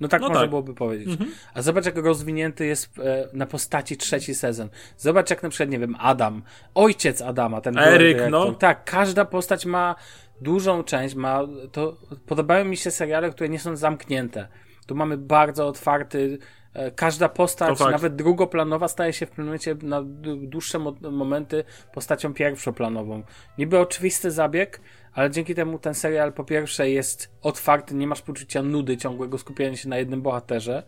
No 0.00 0.08
tak 0.08 0.20
No 0.20 0.28
można 0.28 0.40
tak. 0.42 0.50
byłoby 0.50 0.74
powiedzieć. 0.74 1.18
A 1.54 1.62
zobacz, 1.62 1.86
jak 1.86 1.96
rozwinięty 1.96 2.66
jest 2.66 2.98
e, 2.98 3.28
na 3.32 3.46
postaci 3.46 3.96
trzeci 3.96 4.34
sezon. 4.34 4.68
Zobacz, 4.96 5.30
jak 5.30 5.42
na 5.42 5.48
przykład, 5.48 5.70
nie 5.70 5.78
wiem, 5.78 5.96
Adam, 5.98 6.42
ojciec 6.74 7.22
Adama, 7.22 7.60
ten 7.60 7.78
Eryk, 7.78 8.18
no. 8.30 8.52
Tak, 8.52 8.84
każda 8.84 9.24
postać 9.24 9.66
ma 9.66 9.94
dużą 10.40 10.84
część, 10.84 11.14
ma, 11.14 11.40
to 11.72 11.96
podobają 12.26 12.64
mi 12.64 12.76
się 12.76 12.90
seriale, 12.90 13.30
które 13.30 13.48
nie 13.48 13.58
są 13.58 13.76
zamknięte. 13.76 14.48
Tu 14.86 14.94
mamy 14.94 15.18
bardzo 15.18 15.66
otwarty, 15.66 16.38
e, 16.74 16.90
każda 16.90 17.28
postać, 17.28 17.80
nawet 17.80 18.16
drugoplanowa, 18.16 18.88
staje 18.88 19.12
się 19.12 19.26
w 19.26 19.28
pewnym 19.28 19.46
momencie 19.46 19.76
na 19.82 20.02
dłuższe 20.36 20.78
mo- 20.78 20.96
momenty 21.10 21.64
postacią 21.94 22.34
pierwszoplanową. 22.34 23.22
Niby 23.58 23.78
oczywisty 23.78 24.30
zabieg, 24.30 24.80
ale 25.16 25.30
dzięki 25.30 25.54
temu 25.54 25.78
ten 25.78 25.94
serial 25.94 26.32
po 26.32 26.44
pierwsze 26.44 26.90
jest 26.90 27.30
otwarty, 27.42 27.94
nie 27.94 28.06
masz 28.06 28.22
poczucia 28.22 28.62
nudy, 28.62 28.96
ciągłego 28.96 29.38
skupiania 29.38 29.76
się 29.76 29.88
na 29.88 29.98
jednym 29.98 30.22
bohaterze. 30.22 30.82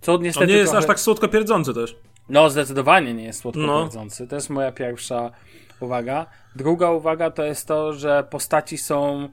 Co 0.00 0.14
On 0.14 0.22
niestety 0.22 0.46
nie 0.46 0.52
jest 0.54 0.70
trochę... 0.72 0.78
aż 0.78 0.86
tak 0.86 1.00
słodko 1.00 1.28
pierdzący 1.28 1.74
też. 1.74 1.96
No, 2.28 2.50
zdecydowanie 2.50 3.14
nie 3.14 3.24
jest 3.24 3.40
słodko 3.40 3.60
No. 3.60 3.82
pierdzący. 3.82 4.26
To 4.28 4.34
jest 4.34 4.50
moja 4.50 4.72
pierwsza 4.72 5.30
uwaga. 5.80 6.26
Druga 6.56 6.90
uwaga 6.90 7.30
to 7.30 7.44
jest 7.44 7.68
to, 7.68 7.92
że 7.92 8.24
postaci 8.30 8.78
są. 8.78 9.28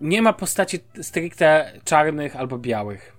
Nie 0.00 0.22
ma 0.22 0.32
postaci 0.32 0.78
stricte 1.02 1.72
czarnych 1.84 2.36
albo 2.36 2.58
białych. 2.58 3.16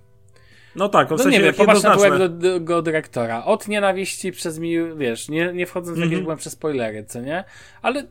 No 0.75 0.89
tak, 0.89 1.11
on 1.11 1.17
w 1.17 1.19
No 1.19 1.23
sensie 1.23 1.39
nie 1.39 1.43
wiem, 1.45 1.53
popatrz 1.53 1.83
na 1.83 1.95
byłego 1.95 2.29
do, 2.29 2.59
do 2.59 2.81
dyrektora. 2.81 3.45
Od 3.45 3.67
nienawiści 3.67 4.31
przez 4.31 4.59
mi, 4.59 4.75
wiesz, 4.95 5.29
nie, 5.29 5.53
nie 5.53 5.65
wchodząc 5.65 5.97
w 5.97 6.01
jakieś 6.01 6.13
Mhm. 6.13 6.25
głębsze 6.25 6.49
spoilery, 6.49 7.05
co 7.05 7.21
nie? 7.21 7.43
Ale 7.81 8.03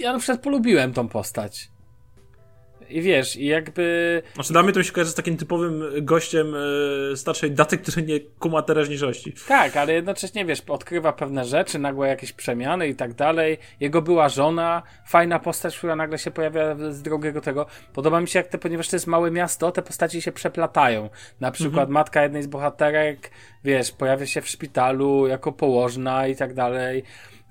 ja 0.00 0.12
na 0.12 0.18
przykład 0.18 0.40
polubiłem 0.40 0.92
tą 0.92 1.08
postać. 1.08 1.70
I 2.90 3.02
wiesz, 3.02 3.36
i 3.36 3.46
jakby. 3.46 4.22
Znaczy 4.34 4.62
mnie 4.62 4.72
to 4.72 4.78
mi 4.78 4.84
się 4.84 4.92
kojarzy 4.92 5.10
z 5.10 5.14
takim 5.14 5.36
typowym 5.36 5.84
gościem 6.02 6.54
e, 7.12 7.16
starszej 7.16 7.50
daty, 7.50 7.78
który 7.78 8.02
nie 8.02 8.20
kuma 8.20 8.62
teraźniejszości. 8.62 9.34
Tak, 9.48 9.76
ale 9.76 9.92
jednocześnie 9.92 10.44
wiesz, 10.44 10.60
odkrywa 10.68 11.12
pewne 11.12 11.44
rzeczy, 11.44 11.78
nagłe 11.78 12.08
jakieś 12.08 12.32
przemiany 12.32 12.88
i 12.88 12.94
tak 12.94 13.14
dalej. 13.14 13.58
Jego 13.80 14.02
była 14.02 14.28
żona, 14.28 14.82
fajna 15.06 15.38
postać, 15.38 15.78
która 15.78 15.96
nagle 15.96 16.18
się 16.18 16.30
pojawia 16.30 16.76
z 16.90 17.02
drugiego 17.02 17.40
tego. 17.40 17.66
Podoba 17.94 18.20
mi 18.20 18.28
się, 18.28 18.38
jak 18.38 18.48
te, 18.48 18.58
ponieważ 18.58 18.88
to 18.88 18.96
jest 18.96 19.06
małe 19.06 19.30
miasto, 19.30 19.72
te 19.72 19.82
postaci 19.82 20.22
się 20.22 20.32
przeplatają. 20.32 21.10
Na 21.40 21.50
przykład 21.50 21.88
matka 21.88 22.22
jednej 22.22 22.42
z 22.42 22.46
bohaterek, 22.46 23.30
wiesz, 23.64 23.92
pojawia 23.92 24.26
się 24.26 24.40
w 24.40 24.48
szpitalu 24.48 25.26
jako 25.26 25.52
położna 25.52 26.26
i 26.26 26.36
tak 26.36 26.54
dalej. 26.54 27.04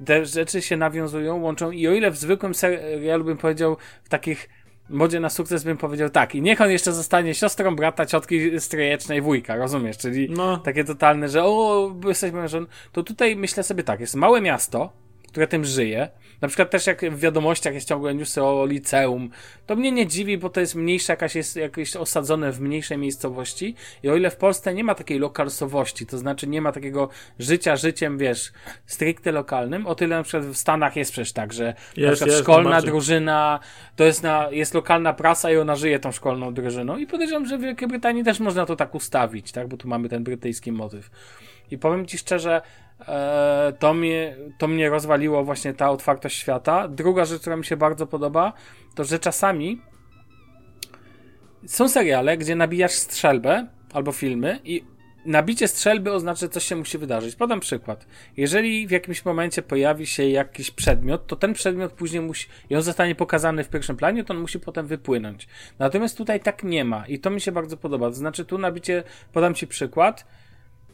Te 0.05 0.25
rzeczy 0.25 0.61
się 0.61 0.77
nawiązują, 0.77 1.41
łączą 1.41 1.71
i 1.71 1.87
o 1.87 1.93
ile 1.93 2.11
w 2.11 2.17
zwykłym 2.17 2.55
serialu 2.55 3.23
bym 3.23 3.37
powiedział, 3.37 3.77
w 4.03 4.09
takich 4.09 4.49
modzie 4.89 5.19
na 5.19 5.29
sukces 5.29 5.63
bym 5.63 5.77
powiedział 5.77 6.09
tak. 6.09 6.35
I 6.35 6.41
niech 6.41 6.61
on 6.61 6.71
jeszcze 6.71 6.91
zostanie 6.93 7.35
siostrą 7.35 7.75
brata, 7.75 8.05
ciotki 8.05 8.59
strejecznej, 8.59 9.21
wujka, 9.21 9.55
rozumiesz? 9.55 9.97
Czyli 9.97 10.29
No. 10.29 10.57
takie 10.57 10.83
totalne, 10.83 11.29
że 11.29 11.43
o, 11.43 11.91
jesteśmy 12.07 12.39
mężem. 12.39 12.67
To 12.91 13.03
tutaj 13.03 13.35
myślę 13.35 13.63
sobie 13.63 13.83
tak, 13.83 13.99
jest 13.99 14.15
małe 14.15 14.41
miasto, 14.41 14.93
które 15.27 15.47
tym 15.47 15.65
żyje. 15.65 16.09
Na 16.41 16.47
przykład 16.47 16.69
też 16.69 16.87
jak 16.87 17.01
w 17.11 17.19
wiadomościach 17.19 17.73
jest 17.73 17.87
ciągle 17.87 18.15
newsy 18.15 18.43
o 18.43 18.65
liceum, 18.65 19.29
to 19.65 19.75
mnie 19.75 19.91
nie 19.91 20.07
dziwi, 20.07 20.37
bo 20.37 20.49
to 20.49 20.59
jest 20.59 20.75
mniejsze, 20.75 21.13
jakaś 21.13 21.35
jest 21.35 21.55
jakieś 21.55 21.95
osadzone 21.95 22.51
w 22.51 22.61
mniejszej 22.61 22.97
miejscowości 22.97 23.75
i 24.03 24.09
o 24.09 24.15
ile 24.15 24.29
w 24.31 24.35
Polsce 24.35 24.73
nie 24.73 24.83
ma 24.83 24.95
takiej 24.95 25.19
lokalsowości, 25.19 26.05
to 26.05 26.17
znaczy 26.17 26.47
nie 26.47 26.61
ma 26.61 26.71
takiego 26.71 27.09
życia 27.39 27.75
życiem, 27.75 28.17
wiesz, 28.17 28.51
stricte 28.85 29.31
lokalnym, 29.31 29.87
o 29.87 29.95
tyle 29.95 30.15
na 30.17 30.23
przykład 30.23 30.45
w 30.45 30.57
Stanach 30.57 30.95
jest 30.95 31.11
przecież 31.11 31.33
tak, 31.33 31.53
że 31.53 31.63
na 31.63 31.69
Jest, 32.03 32.13
przykład 32.13 32.27
jest, 32.29 32.39
szkolna 32.43 32.63
najbardziej. 32.63 32.91
drużyna, 32.91 33.59
to 33.95 34.03
jest 34.03 34.23
na, 34.23 34.47
jest 34.51 34.73
lokalna 34.73 35.13
prasa 35.13 35.51
i 35.51 35.57
ona 35.57 35.75
żyje 35.75 35.99
tą 35.99 36.11
szkolną 36.11 36.53
drużyną 36.53 36.97
i 36.97 37.07
podejrzewam, 37.07 37.45
że 37.45 37.57
w 37.57 37.61
Wielkiej 37.61 37.87
Brytanii 37.87 38.23
też 38.23 38.39
można 38.39 38.65
to 38.65 38.75
tak 38.75 38.95
ustawić, 38.95 39.51
tak, 39.51 39.67
bo 39.67 39.77
tu 39.77 39.87
mamy 39.87 40.09
ten 40.09 40.23
brytyjski 40.23 40.71
motyw. 40.71 41.09
I 41.71 41.77
powiem 41.77 42.05
ci 42.05 42.17
szczerze, 42.17 42.61
e, 43.07 43.73
to, 43.79 43.93
mnie, 43.93 44.35
to 44.57 44.67
mnie 44.67 44.89
rozwaliło 44.89 45.43
właśnie 45.43 45.73
ta 45.73 45.89
otwartość 45.89 46.37
świata. 46.37 46.87
Druga 46.87 47.25
rzecz, 47.25 47.41
która 47.41 47.55
mi 47.55 47.65
się 47.65 47.77
bardzo 47.77 48.07
podoba, 48.07 48.53
to 48.95 49.03
że 49.03 49.19
czasami 49.19 49.81
są 51.65 51.89
seriale, 51.89 52.37
gdzie 52.37 52.55
nabijasz 52.55 52.91
strzelbę 52.91 53.67
albo 53.93 54.11
filmy 54.11 54.59
i 54.63 54.83
nabicie 55.27 55.67
strzelby 55.67 56.13
oznacza, 56.13 56.39
że 56.39 56.49
coś 56.49 56.63
się 56.63 56.75
musi 56.75 56.97
wydarzyć. 56.97 57.35
Podam 57.35 57.59
przykład. 57.59 58.07
Jeżeli 58.37 58.87
w 58.87 58.91
jakimś 58.91 59.25
momencie 59.25 59.61
pojawi 59.61 60.05
się 60.05 60.27
jakiś 60.27 60.71
przedmiot, 60.71 61.27
to 61.27 61.35
ten 61.35 61.53
przedmiot 61.53 61.93
później 61.93 62.21
musi, 62.21 62.47
i 62.69 62.75
on 62.75 62.81
zostanie 62.81 63.15
pokazany 63.15 63.63
w 63.63 63.69
pierwszym 63.69 63.97
planie, 63.97 64.23
to 64.23 64.33
on 64.33 64.39
musi 64.39 64.59
potem 64.59 64.87
wypłynąć. 64.87 65.47
Natomiast 65.79 66.17
tutaj 66.17 66.39
tak 66.39 66.63
nie 66.63 66.85
ma 66.85 67.07
i 67.07 67.19
to 67.19 67.29
mi 67.29 67.41
się 67.41 67.51
bardzo 67.51 67.77
podoba. 67.77 68.07
To 68.07 68.15
znaczy 68.15 68.45
tu 68.45 68.57
nabicie, 68.57 69.03
podam 69.33 69.53
ci 69.53 69.67
przykład, 69.67 70.25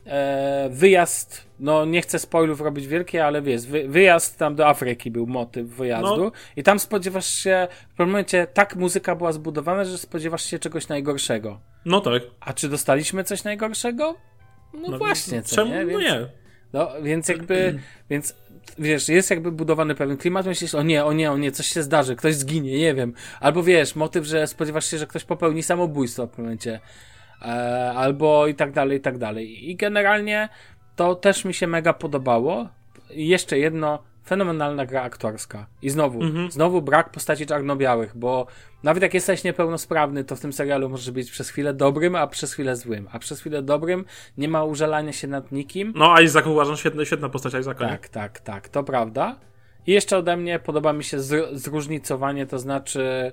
e, 0.05 0.69
wyjazd, 0.71 1.47
no 1.59 1.85
nie 1.85 2.01
chcę 2.01 2.19
spoilów 2.19 2.61
robić 2.61 2.87
wielkie, 2.87 3.25
ale 3.25 3.41
wiesz, 3.41 3.61
wy, 3.65 3.87
wyjazd 3.87 4.37
tam 4.37 4.55
do 4.55 4.67
Afryki 4.67 5.11
był 5.11 5.27
motyw 5.27 5.67
wyjazdu 5.67 6.23
No. 6.23 6.31
i 6.55 6.63
tam 6.63 6.79
spodziewasz 6.79 7.27
się, 7.27 7.67
w 7.89 7.89
pewnym 7.89 8.07
momencie 8.11 8.47
tak 8.53 8.75
muzyka 8.75 9.15
była 9.15 9.31
zbudowana, 9.31 9.85
że 9.85 9.97
spodziewasz 9.97 10.45
się 10.45 10.59
czegoś 10.59 10.87
najgorszego. 10.87 11.59
No 11.85 12.01
tak. 12.01 12.23
A 12.39 12.53
czy 12.53 12.69
dostaliśmy 12.69 13.23
coś 13.23 13.43
najgorszego? 13.43 14.15
No, 14.73 14.89
No, 14.89 14.97
właśnie, 14.97 15.41
co 15.43 15.55
Czemu? 15.55 15.71
nie? 15.71 15.81
No 15.81 15.87
Więc, 15.87 16.01
nie. 16.03 16.27
no, 16.73 16.89
więc 17.01 17.27
jakby, 17.27 17.79
więc 18.09 18.35
wiesz, 18.79 19.09
jest 19.09 19.29
jakby 19.29 19.51
budowany 19.51 19.95
pewien 19.95 20.17
klimat, 20.17 20.45
myślisz, 20.45 20.75
o 20.75 20.83
nie, 20.83 21.05
o 21.05 21.13
nie, 21.13 21.31
o 21.31 21.37
nie, 21.37 21.51
coś 21.51 21.67
się 21.67 21.83
zdarzy, 21.83 22.15
ktoś 22.15 22.35
zginie, 22.35 22.77
nie 22.79 22.93
wiem. 22.93 23.13
Albo 23.39 23.63
wiesz, 23.63 23.95
motyw, 23.95 24.25
że 24.25 24.47
spodziewasz 24.47 24.85
się, 24.91 24.97
że 24.97 25.07
ktoś 25.07 25.23
popełni 25.23 25.63
samobójstwo 25.63 26.25
w 26.25 26.29
pewnym 26.29 26.45
momencie. 26.45 26.79
E, 27.43 27.93
albo 27.95 28.47
i 28.47 28.55
tak 28.55 28.71
dalej, 28.71 28.97
i 28.97 29.01
tak 29.01 29.17
dalej. 29.17 29.69
I 29.69 29.75
generalnie 29.75 30.49
to 30.95 31.15
też 31.15 31.45
mi 31.45 31.53
się 31.53 31.67
mega 31.67 31.93
podobało. 31.93 32.69
I 33.11 33.27
jeszcze 33.27 33.59
jedno, 33.59 34.03
fenomenalna 34.27 34.85
gra 34.85 35.01
aktorska. 35.01 35.65
I 35.81 35.89
znowu, 35.89 36.19
znowu 36.49 36.81
brak 36.81 37.09
postaci 37.09 37.45
czarno-białych, 37.45 38.17
bo 38.17 38.47
nawet 38.83 39.03
jak 39.03 39.13
jesteś 39.13 39.43
niepełnosprawny, 39.43 40.23
to 40.23 40.35
w 40.35 40.39
tym 40.39 40.53
serialu 40.53 40.89
możesz 40.89 41.11
być 41.11 41.31
przez 41.31 41.49
chwilę 41.49 41.73
dobrym, 41.73 42.15
a 42.15 42.27
przez 42.27 42.53
chwilę 42.53 42.75
złym. 42.75 43.07
A 43.11 43.19
przez 43.19 43.39
chwilę 43.39 43.61
dobrym 43.61 44.05
nie 44.37 44.47
ma 44.47 44.63
użalania 44.63 45.11
się 45.13 45.27
nad 45.27 45.51
nikim. 45.51 45.93
No, 45.95 46.19
Isaac 46.21 46.47
uważam, 46.47 46.77
świetna, 46.77 47.05
świetna 47.05 47.29
postać 47.29 47.53
Isaaca. 47.53 47.87
Tak, 47.87 48.09
tak, 48.09 48.39
tak, 48.39 48.69
to 48.69 48.83
prawda. 48.83 49.35
I 49.87 49.91
jeszcze 49.91 50.17
ode 50.17 50.37
mnie 50.37 50.59
podoba 50.59 50.93
mi 50.93 51.03
się 51.03 51.17
zr- 51.17 51.55
zróżnicowanie, 51.55 52.45
to 52.45 52.59
znaczy 52.59 53.31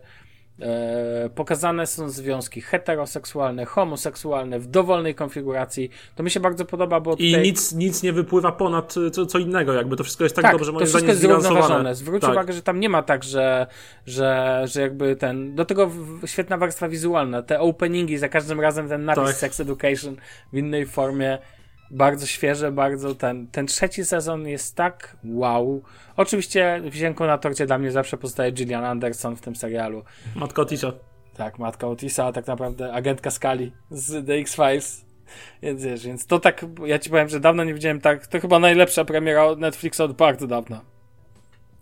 pokazane 1.35 1.87
są 1.87 2.09
związki 2.09 2.61
heteroseksualne, 2.61 3.64
homoseksualne 3.64 4.59
w 4.59 4.66
dowolnej 4.66 5.14
konfiguracji. 5.14 5.90
To 6.16 6.23
mi 6.23 6.30
się 6.30 6.40
bardzo 6.40 6.64
podoba, 6.64 7.00
bo 7.00 7.14
I 7.14 7.30
tutaj... 7.30 7.42
nic, 7.42 7.73
nic 7.73 8.02
nie 8.02 8.12
wypływa 8.12 8.52
ponad 8.52 8.95
co, 9.12 9.26
co 9.26 9.38
innego, 9.38 9.73
jakby 9.73 9.97
to 9.97 10.04
wszystko 10.04 10.25
jest 10.25 10.37
tak, 10.37 10.42
tak, 10.42 10.52
dobrze 10.52 10.66
to 10.66 10.73
moim 10.73 10.87
wszystko 10.87 10.99
zdaniem 10.99 11.30
jest 11.30 11.42
zrównoważone. 11.42 11.95
Zwróć 11.95 12.23
Tak. 12.23 12.30
uwagę, 12.30 12.52
że 12.52 12.62
tam 12.62 12.80
nie 12.80 12.88
ma 12.88 13.02
tak, 13.02 13.25
że, 13.25 13.66
że, 14.07 14.62
że 14.64 14.80
jakby 14.80 15.16
ten. 15.16 15.54
Do 15.54 15.64
tego 15.64 15.90
świetna 16.26 16.59
warstwa 16.59 16.88
wizualna. 16.88 17.42
Te 17.42 17.61
openingi, 17.61 18.19
za 18.19 18.28
każdym 18.28 18.61
razem 18.61 18.88
ten 18.88 19.04
napis 19.04 19.25
Tak. 19.25 19.35
Sex 19.35 19.61
Education 19.61 20.16
w 20.52 20.57
innej 20.57 20.87
formie. 20.87 21.38
Bardzo 21.90 22.26
świeże, 22.26 22.73
bardzo 22.73 23.14
ten. 23.14 23.47
Ten 23.47 23.66
trzeci 23.66 24.04
sezon 24.04 24.49
jest 24.49 24.76
tak 24.76 25.16
wow. 25.25 25.82
Oczywiście 26.16 26.82
wisienką 26.85 27.26
na 27.26 27.38
torcie 27.38 27.66
dla 27.66 27.78
mnie 27.78 27.90
zawsze 27.90 28.16
pozostaje 28.16 28.52
Gillian 28.52 28.85
Anderson 28.85 29.37
w 29.37 29.40
tym 29.40 29.56
serialu. 29.56 30.02
Matka 30.37 30.62
Otisa. 30.62 30.92
Tak, 31.37 31.59
matka 31.59 31.87
Otisa, 31.87 32.26
a 32.26 32.32
tak 32.32 32.47
naprawdę 32.47 32.92
agentka 32.92 33.30
Skali 33.30 33.73
z 33.90 34.26
The 34.26 34.35
X-Files. 34.35 35.04
Więc 35.62 35.85
wiesz, 35.85 36.06
więc 36.06 36.26
to 36.26 36.38
tak, 36.38 36.66
ja 36.87 36.99
ci 36.99 37.11
powiem, 37.11 37.28
że 37.28 37.40
dawno 37.40 37.64
nie 37.64 37.75
widziałem 37.75 38.00
tak, 38.00 38.26
to 38.26 38.40
chyba 38.40 38.59
najlepsza 38.59 39.04
premiera 39.04 39.56
Netflixa 39.56 40.00
od 40.00 40.12
bardzo 40.12 40.47
dawna. 40.47 40.80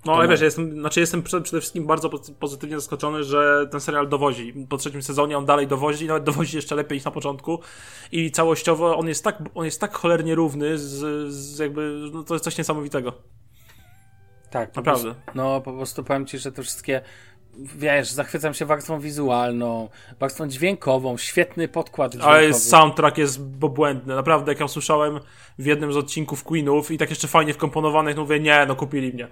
No 0.08 0.14
ale 0.18 0.28
wiesz, 0.28 0.40
ja 0.40 0.44
jestem, 0.44 0.80
znaczy 0.80 1.00
jestem 1.00 1.22
przede, 1.22 1.44
wszystkim 1.44 1.86
bardzo 1.86 2.08
pozy- 2.08 2.34
pozytywnie 2.34 2.76
zaskoczony, 2.76 3.24
że 3.24 3.68
ten 3.70 3.80
serial 3.80 4.08
dowozi. 4.08 4.66
Po 4.68 4.76
trzecim 4.76 5.02
sezonie 5.02 5.38
on 5.38 5.46
dalej 5.46 5.66
dowozi, 5.66 6.06
nawet 6.06 6.24
dowozi 6.24 6.56
jeszcze 6.56 6.74
lepiej 6.74 6.96
niż 6.96 7.04
na 7.04 7.10
początku. 7.10 7.60
I 8.12 8.30
całościowo 8.30 8.96
on 8.96 9.08
jest 9.08 9.24
tak, 9.24 9.42
on 9.54 9.64
jest 9.64 9.80
tak 9.80 9.94
cholernie 9.94 10.34
równy, 10.34 10.78
z, 10.78 11.32
z 11.32 11.58
jakby, 11.58 12.10
no 12.12 12.22
to 12.22 12.34
jest 12.34 12.44
coś 12.44 12.58
niesamowitego. 12.58 13.12
Tak, 14.50 14.76
Naprawdę. 14.76 15.14
Prostu, 15.14 15.32
no, 15.34 15.60
po 15.60 15.72
prostu 15.72 16.04
powiem 16.04 16.26
ci, 16.26 16.38
że 16.38 16.52
te 16.52 16.62
wszystkie. 16.62 17.00
Wiesz, 17.56 18.10
zachwycam 18.10 18.54
się 18.54 18.64
warstwą 18.66 19.00
wizualną, 19.00 19.88
warstwą 20.20 20.48
dźwiękową, 20.48 21.16
świetny 21.16 21.68
podkład 21.68 22.12
dźwiękowy. 22.12 22.34
Ale 22.34 22.54
soundtrack 22.54 23.18
jest 23.18 23.40
obłędny. 23.60 24.14
Naprawdę, 24.14 24.52
jak 24.52 24.58
ja 24.58 24.66
usłyszałem 24.66 25.20
w 25.58 25.66
jednym 25.66 25.92
z 25.92 25.96
odcinków 25.96 26.44
Queenów 26.44 26.90
i 26.90 26.98
tak 26.98 27.10
jeszcze 27.10 27.28
fajnie 27.28 27.54
wkomponowanych, 27.54 28.16
no 28.16 28.22
mówię, 28.22 28.40
nie, 28.40 28.66
no 28.68 28.76
kupili 28.76 29.12
mnie. 29.12 29.28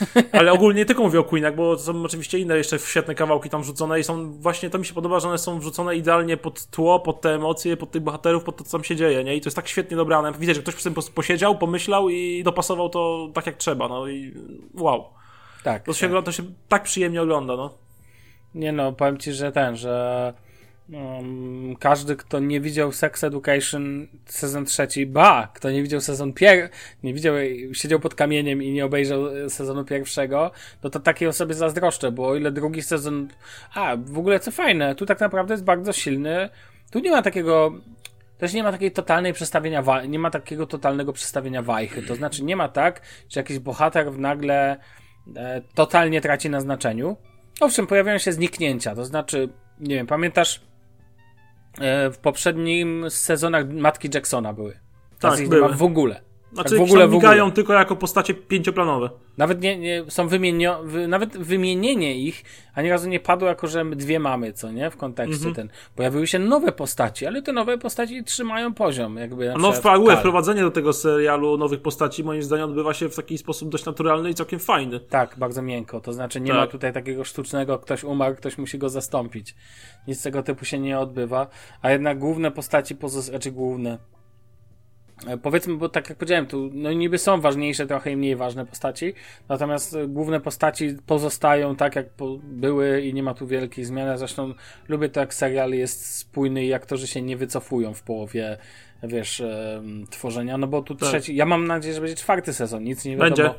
Ale 0.32 0.52
ogólnie 0.52 0.78
nie 0.78 0.86
tylko 0.86 1.02
mówię 1.02 1.20
o 1.20 1.24
Queenach, 1.24 1.54
bo 1.54 1.78
są 1.78 2.02
oczywiście 2.04 2.38
inne 2.38 2.56
jeszcze 2.56 2.78
świetne 2.78 3.14
kawałki 3.14 3.50
tam 3.50 3.62
wrzucone 3.62 4.00
i 4.00 4.04
są 4.04 4.32
właśnie, 4.32 4.70
to 4.70 4.78
mi 4.78 4.86
się 4.86 4.94
podoba, 4.94 5.20
że 5.20 5.28
one 5.28 5.38
są 5.38 5.58
wrzucone 5.58 5.96
idealnie 5.96 6.36
pod 6.36 6.66
tło, 6.66 7.00
pod 7.00 7.20
te 7.20 7.34
emocje, 7.34 7.76
pod 7.76 7.90
tych 7.90 8.02
bohaterów, 8.02 8.44
pod 8.44 8.56
to, 8.56 8.64
co 8.64 8.70
tam 8.70 8.84
się 8.84 8.96
dzieje, 8.96 9.24
nie? 9.24 9.36
I 9.36 9.40
to 9.40 9.46
jest 9.46 9.56
tak 9.56 9.68
świetnie 9.68 9.96
dobrane. 9.96 10.32
Widać, 10.32 10.56
że 10.56 10.62
ktoś 10.62 10.74
przy 10.74 10.84
tym 10.84 10.94
pos- 10.94 11.10
posiedział, 11.10 11.58
pomyślał 11.58 12.08
i 12.08 12.42
dopasował 12.44 12.88
to 12.88 13.28
tak 13.34 13.46
jak 13.46 13.56
trzeba, 13.56 13.88
no 13.88 14.08
i 14.08 14.34
wow. 14.74 15.19
Tak, 15.62 15.82
To 15.82 15.92
się, 15.92 16.12
tak. 16.12 16.24
to 16.24 16.32
się 16.32 16.42
tak 16.68 16.82
przyjemnie 16.82 17.22
ogląda, 17.22 17.56
no. 17.56 17.74
Nie 18.54 18.72
no, 18.72 18.92
powiem 18.92 19.18
ci, 19.18 19.32
że 19.32 19.52
ten, 19.52 19.76
że 19.76 20.34
um, 20.92 21.76
każdy, 21.76 22.16
kto 22.16 22.38
nie 22.38 22.60
widział 22.60 22.92
Sex 22.92 23.24
Education 23.24 24.06
sezon 24.26 24.64
trzeci, 24.64 25.06
ba, 25.06 25.48
kto 25.54 25.70
nie 25.70 25.82
widział 25.82 26.00
sezon 26.00 26.32
pier, 26.32 26.70
nie 27.02 27.14
widział, 27.14 27.34
siedział 27.72 28.00
pod 28.00 28.14
kamieniem 28.14 28.62
i 28.62 28.72
nie 28.72 28.84
obejrzał 28.84 29.28
e, 29.28 29.50
sezonu 29.50 29.84
pierwszego, 29.84 30.50
no 30.82 30.90
to 30.90 31.00
takiej 31.00 31.28
osobie 31.28 31.54
zazdroszczę, 31.54 32.12
bo 32.12 32.28
o 32.28 32.36
ile 32.36 32.52
drugi 32.52 32.82
sezon, 32.82 33.28
a 33.74 33.96
w 33.96 34.18
ogóle 34.18 34.40
co 34.40 34.50
fajne, 34.50 34.94
tu 34.94 35.06
tak 35.06 35.20
naprawdę 35.20 35.54
jest 35.54 35.64
bardzo 35.64 35.92
silny, 35.92 36.48
tu 36.90 36.98
nie 36.98 37.10
ma 37.10 37.22
takiego, 37.22 37.72
też 38.38 38.52
nie 38.52 38.62
ma 38.62 38.72
takiej 38.72 38.92
totalnej 38.92 39.32
przestawienia, 39.32 39.84
nie 40.08 40.18
ma 40.18 40.30
takiego 40.30 40.66
totalnego 40.66 41.12
przestawienia 41.12 41.62
wajchy, 41.62 42.02
to 42.02 42.14
znaczy 42.14 42.44
nie 42.44 42.56
ma 42.56 42.68
tak, 42.68 43.00
że 43.28 43.40
jakiś 43.40 43.58
bohater 43.58 44.18
nagle 44.18 44.72
e, 44.72 44.99
totalnie 45.74 46.20
traci 46.20 46.50
na 46.50 46.60
znaczeniu, 46.60 47.16
Owszem, 47.60 47.86
pojawiają 47.86 48.18
się 48.18 48.32
zniknięcia, 48.32 48.94
to 48.94 49.04
znaczy, 49.04 49.48
nie 49.80 49.94
wiem, 49.94 50.06
pamiętasz 50.06 50.60
e, 51.80 52.10
w 52.10 52.18
poprzednim 52.18 53.10
sezonach 53.10 53.68
Matki 53.68 54.08
Jacksona 54.14 54.52
były. 54.52 54.80
Teraz 55.18 55.36
Tak, 55.36 55.44
ich 55.44 55.50
nie 55.50 55.58
ma 55.60 55.66
były. 55.66 55.78
w 55.78 55.82
ogóle. 55.82 56.20
Znaczy, 56.52 56.76
w 56.76 56.80
ogóle, 56.80 57.08
w 57.08 57.12
migają 57.12 57.42
ogóle. 57.42 57.54
tylko 57.54 57.72
jako 57.72 57.96
postacie 57.96 58.34
pięcioplanowe. 58.34 59.10
Nawet 59.38 59.60
nie, 59.62 59.78
nie 59.78 60.04
są 60.08 60.28
wymienio, 60.28 60.80
wy, 60.84 61.08
nawet 61.08 61.36
wymienienie 61.38 62.18
ich 62.18 62.44
ani 62.74 62.90
razu 62.90 63.08
nie 63.08 63.20
padło 63.20 63.48
jako, 63.48 63.66
że 63.66 63.84
my 63.84 63.96
dwie 63.96 64.20
mamy, 64.20 64.52
co 64.52 64.72
nie, 64.72 64.90
w 64.90 64.96
kontekście 64.96 65.36
Mhm. 65.48 65.54
ten. 65.54 65.68
Pojawiły 65.96 66.26
się 66.26 66.38
nowe 66.38 66.72
postaci, 66.72 67.26
ale 67.26 67.42
te 67.42 67.52
nowe 67.52 67.78
postaci 67.78 68.24
trzymają 68.24 68.74
poziom, 68.74 69.16
jakby 69.16 69.54
No, 69.58 69.72
w 69.72 69.80
Kal. 69.80 70.16
wprowadzenie 70.16 70.60
do 70.62 70.70
tego 70.70 70.92
serialu 70.92 71.56
nowych 71.56 71.82
postaci, 71.82 72.24
moim 72.24 72.42
zdaniem, 72.42 72.64
odbywa 72.64 72.94
się 72.94 73.08
w 73.08 73.16
taki 73.16 73.38
sposób 73.38 73.68
dość 73.68 73.84
naturalny 73.84 74.30
i 74.30 74.34
całkiem 74.34 74.58
fajny. 74.58 75.00
Tak, 75.00 75.34
bardzo 75.38 75.62
miękko. 75.62 76.00
To 76.00 76.12
znaczy 76.12 76.40
nie 76.40 76.48
Tak. 76.52 76.56
ma 76.56 76.66
tutaj 76.66 76.92
takiego 76.92 77.24
sztucznego, 77.24 77.78
ktoś 77.78 78.04
umarł, 78.04 78.34
ktoś 78.36 78.58
musi 78.58 78.78
go 78.78 78.88
zastąpić. 78.88 79.54
Nic 80.08 80.22
tego 80.22 80.42
typu 80.42 80.64
się 80.64 80.78
nie 80.78 80.98
odbywa, 80.98 81.46
a 81.82 81.90
jednak 81.90 82.18
główne 82.18 82.50
postaci 82.50 82.96
pozostają, 82.96 83.32
znaczy 83.38 83.52
główne. 83.52 83.98
E, 85.26 85.36
Powiedzmy, 85.38 85.74
bo 85.76 85.88
tak 85.88 86.08
jak 86.08 86.18
powiedziałem, 86.18 86.46
tu 86.46 86.70
no 86.74 86.92
niby 86.92 87.18
są 87.18 87.40
ważniejsze, 87.40 87.86
trochę 87.86 88.10
i 88.12 88.16
mniej 88.16 88.36
ważne 88.36 88.66
postaci, 88.66 89.14
natomiast 89.48 89.94
e, 89.96 90.06
główne 90.08 90.40
postaci 90.40 90.96
pozostają 91.06 91.76
tak, 91.76 91.96
jak 91.96 92.10
po, 92.10 92.38
były 92.42 93.00
i 93.00 93.14
nie 93.14 93.22
ma 93.22 93.34
tu 93.34 93.46
wielkich 93.46 93.86
zmian. 93.86 94.06
Ja 94.06 94.16
Zresztą 94.16 94.54
lubię 94.88 95.08
to, 95.08 95.20
jak 95.20 95.34
serial 95.34 95.70
jest 95.72 96.14
spójny 96.16 96.64
i 96.64 96.72
aktorzy 96.74 97.06
się 97.06 97.22
nie 97.22 97.36
wycofują 97.36 97.94
w 97.94 98.02
połowie, 98.02 98.56
wiesz, 99.02 99.40
em, 99.40 100.06
tworzenia, 100.10 100.58
no 100.58 100.66
bo 100.66 100.82
tu 100.82 100.94
Tak. 100.94 101.08
trzeci, 101.08 101.36
ja 101.36 101.46
mam 101.46 101.66
nadzieję, 101.66 101.94
że 101.94 102.00
będzie 102.00 102.16
czwarty 102.16 102.52
sezon, 102.52 102.84
nic 102.84 103.04
nie 103.04 103.16
wiadomo. 103.16 103.28
Będzie. 103.36 103.50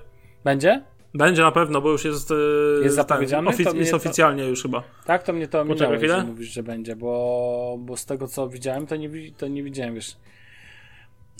Będzie? 0.43 0.83
Będzie 1.13 1.41
na 1.41 1.51
pewno, 1.51 1.81
bo 1.81 1.91
już 1.91 2.05
jest. 2.05 2.31
e, 2.31 2.35
Jest 2.83 2.95
zapowiedziany? 2.95 3.49
ofic- 3.49 3.71
To 3.71 3.75
jest 3.77 3.91
to- 3.91 3.97
oficjalnie 3.97 4.43
już 4.43 4.61
chyba. 4.61 4.83
Tak, 5.05 5.23
to 5.23 5.33
mnie 5.33 5.47
to 5.47 5.65
Poczekaj 5.65 5.75
minęło, 5.87 5.97
chwilę. 5.97 6.15
że 6.21 6.23
mówisz, 6.27 6.49
że 6.53 6.63
będzie, 6.63 6.95
bo, 6.95 7.75
bo 7.79 7.97
z 7.97 8.05
tego 8.05 8.27
co 8.27 8.49
widziałem, 8.49 8.87
to 8.87 8.95
nie, 8.95 9.09
to 9.37 9.47
nie 9.47 9.63
widziałem, 9.63 9.95
wiesz. 9.95 10.15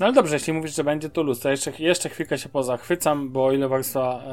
No 0.01 0.08
ale 0.08 0.15
dobrze, 0.15 0.36
jeśli 0.36 0.53
mówisz, 0.53 0.75
że 0.75 0.84
będzie 0.84 1.10
to 1.10 1.24
luz, 1.24 1.39
to 1.39 1.50
jeszcze, 1.50 1.72
jeszcze 1.79 2.10
chwilkę 2.10 2.38
się 2.38 2.50
pozachwycam, 2.50 3.29
bo 3.29 3.46
o 3.46 3.51
ile 3.51 3.67
warstwa, 3.67 4.24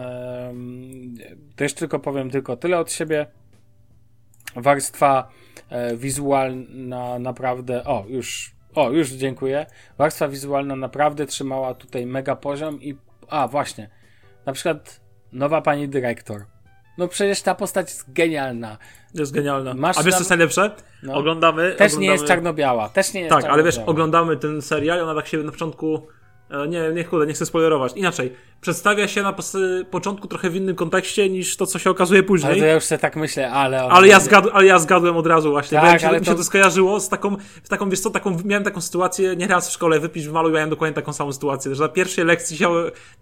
to 1.57 1.65
jeszcze 1.65 1.79
tylko 1.79 1.99
powiem 1.99 2.31
tylko 2.31 2.57
tyle 2.57 2.79
od 2.79 2.93
siebie. 2.93 3.27
Warstwa 4.57 5.29
e, 5.71 5.97
wizualna 5.97 7.19
naprawdę, 7.19 7.85
o 7.85 8.05
już, 8.09 8.55
o 8.75 8.91
już 8.91 9.11
dziękuję. 9.11 9.67
Warstwa 9.99 10.29
wizualna 10.29 10.77
naprawdę 10.77 11.27
trzymała 11.27 11.75
tutaj 11.75 12.07
mega 12.07 12.37
poziom 12.37 12.83
i, 12.83 12.97
a 13.29 13.49
właśnie, 13.49 13.91
na 14.47 14.53
przykład 14.53 15.01
nowa 15.33 15.63
pani 15.63 15.89
dyrektor. 15.89 16.45
No 16.99 17.09
przecież 17.09 17.43
ta 17.43 17.55
postać 17.55 17.89
jest 17.89 18.13
genialna. 18.13 18.79
Jest 19.15 19.33
genialna. 19.33 19.75
Masz 19.75 19.99
A 19.99 20.03
wiesz, 20.03 20.15
co 20.15 20.21
jest 20.21 20.31
najlepsze? 20.31 20.71
No. 21.03 21.15
Oglądamy. 21.15 21.63
Też 21.63 21.93
oglądamy... 21.93 22.07
nie 22.07 22.13
jest 22.13 22.25
czarno-biała. 22.25 22.89
Też 22.89 23.13
nie 23.13 23.21
jest 23.21 23.35
Tak, 23.35 23.45
ale 23.45 23.63
wiesz, 23.63 23.79
oglądamy 23.87 24.37
ten 24.37 24.63
serial 24.63 24.99
i 24.99 25.01
ona 25.01 25.15
tak 25.15 25.27
się 25.27 25.39
na 25.39 25.53
początku. 25.53 26.09
E, 26.51 26.69
Nie, 26.69 26.91
nie, 26.95 27.05
kurde, 27.05 27.27
nie 27.27 27.33
chcę 27.33 27.47
spoilerować. 27.47 27.93
Inaczej, 27.97 28.33
przedstawia 28.61 29.09
się 29.09 29.23
na 29.23 29.35
początku 29.91 30.29
trochę 30.29 30.51
w 30.51 30.57
innym 30.57 30.77
kontekście 30.77 31.29
niż 31.31 31.57
to, 31.57 31.67
co 31.67 31.79
się 31.79 31.91
okazuje 31.91 32.23
później. 32.23 32.53
Ale 32.53 32.61
to 32.61 32.67
ja 32.67 32.75
już 32.75 32.85
sobie 32.85 32.99
tak 32.99 33.17
myślę, 33.17 33.51
ale... 33.51 33.83
Ale 33.83 34.09
ja, 34.09 34.21
zgadł, 34.21 34.49
ale 34.53 34.67
ja 34.67 34.79
zgadłem 34.79 35.17
od 35.17 35.27
razu 35.27 35.51
właśnie. 35.51 35.79
Tak, 35.79 35.87
Tak, 35.87 35.95
mi, 35.95 36.01
się, 36.01 36.09
ale 36.09 36.21
mi 36.21 36.27
się 36.27 36.33
to- 36.33 36.39
to 36.39 36.45
skojarzyło 36.45 37.01
z 37.01 37.09
taką, 37.09 37.37
z 37.65 37.69
taką, 37.69 37.91
wiesz 37.91 38.01
co, 38.01 38.11
taką, 38.11 38.37
miałem 38.45 38.65
taką 38.65 38.81
sytuację 38.81 39.37
nieraz 39.37 39.69
w 39.69 39.73
szkole, 39.73 40.01
wypisz 40.01 40.29
w 40.29 40.33
malu, 40.33 40.51
miałem 40.51 40.71
dokładnie 40.71 40.95
taką 40.95 41.13
samą 41.13 41.33
sytuację, 41.33 41.75
że 41.75 41.83
na 41.83 41.89
pierwszej 41.89 42.25
lekcji 42.25 42.57
się, 42.57 42.71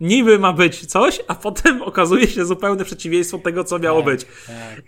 niby 0.01 0.39
ma 0.39 0.53
być 0.53 0.87
coś, 0.87 1.21
a 1.29 1.35
potem 1.35 1.83
okazuje 1.83 2.27
się 2.29 2.45
zupełne 2.45 2.85
przeciwieństwo 2.85 3.39
tego, 3.39 3.65
co 3.65 3.79
miało 3.79 4.03
być. 4.03 4.25
Tak, 4.47 4.83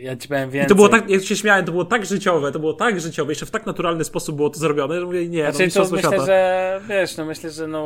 ja 0.00 0.16
ci 0.16 0.28
powiem 0.28 0.48
I 0.48 0.52
więcej. 0.52 0.68
to 0.68 0.74
było 0.74 0.88
tak, 0.88 1.10
jak 1.10 1.22
się 1.22 1.36
śmiałem, 1.36 1.64
to 1.64 1.72
było 1.72 1.84
tak 1.84 2.06
życiowe, 2.06 2.52
to 2.52 2.58
było 2.58 2.72
tak 2.72 3.00
życiowe, 3.00 3.32
jeszcze 3.32 3.46
w 3.46 3.50
tak 3.50 3.66
naturalny 3.66 4.04
sposób 4.04 4.36
było 4.36 4.50
to 4.50 4.58
zrobione, 4.58 5.00
że 5.00 5.06
mówię, 5.06 5.28
nie, 5.28 5.38
no 5.44 5.44
Znaczy, 5.44 5.58
to 5.58 5.64
mistrzostwo 5.64 5.96
myślę, 5.96 6.10
świata. 6.10 6.26
że 6.26 6.80
wiesz, 6.88 7.16
no 7.16 7.24
myślę, 7.24 7.50
że 7.50 7.66
no 7.66 7.77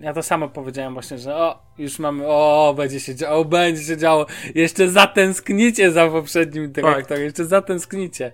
ja 0.00 0.12
to 0.12 0.22
samo 0.22 0.48
powiedziałem 0.48 0.92
właśnie, 0.92 1.18
że 1.18 1.36
o, 1.36 1.62
już 1.78 1.98
mamy, 1.98 2.26
o, 2.26 2.74
będzie 2.76 3.00
się 3.00 3.14
działo, 3.14 3.44
będzie 3.44 3.82
się 3.82 3.96
działo, 3.96 4.26
jeszcze 4.54 4.88
zatęsknicie 4.88 5.92
za 5.92 6.08
poprzednim 6.08 6.72
dyrektorem, 6.72 7.22
jeszcze 7.24 7.44
zatęsknicie, 7.44 8.32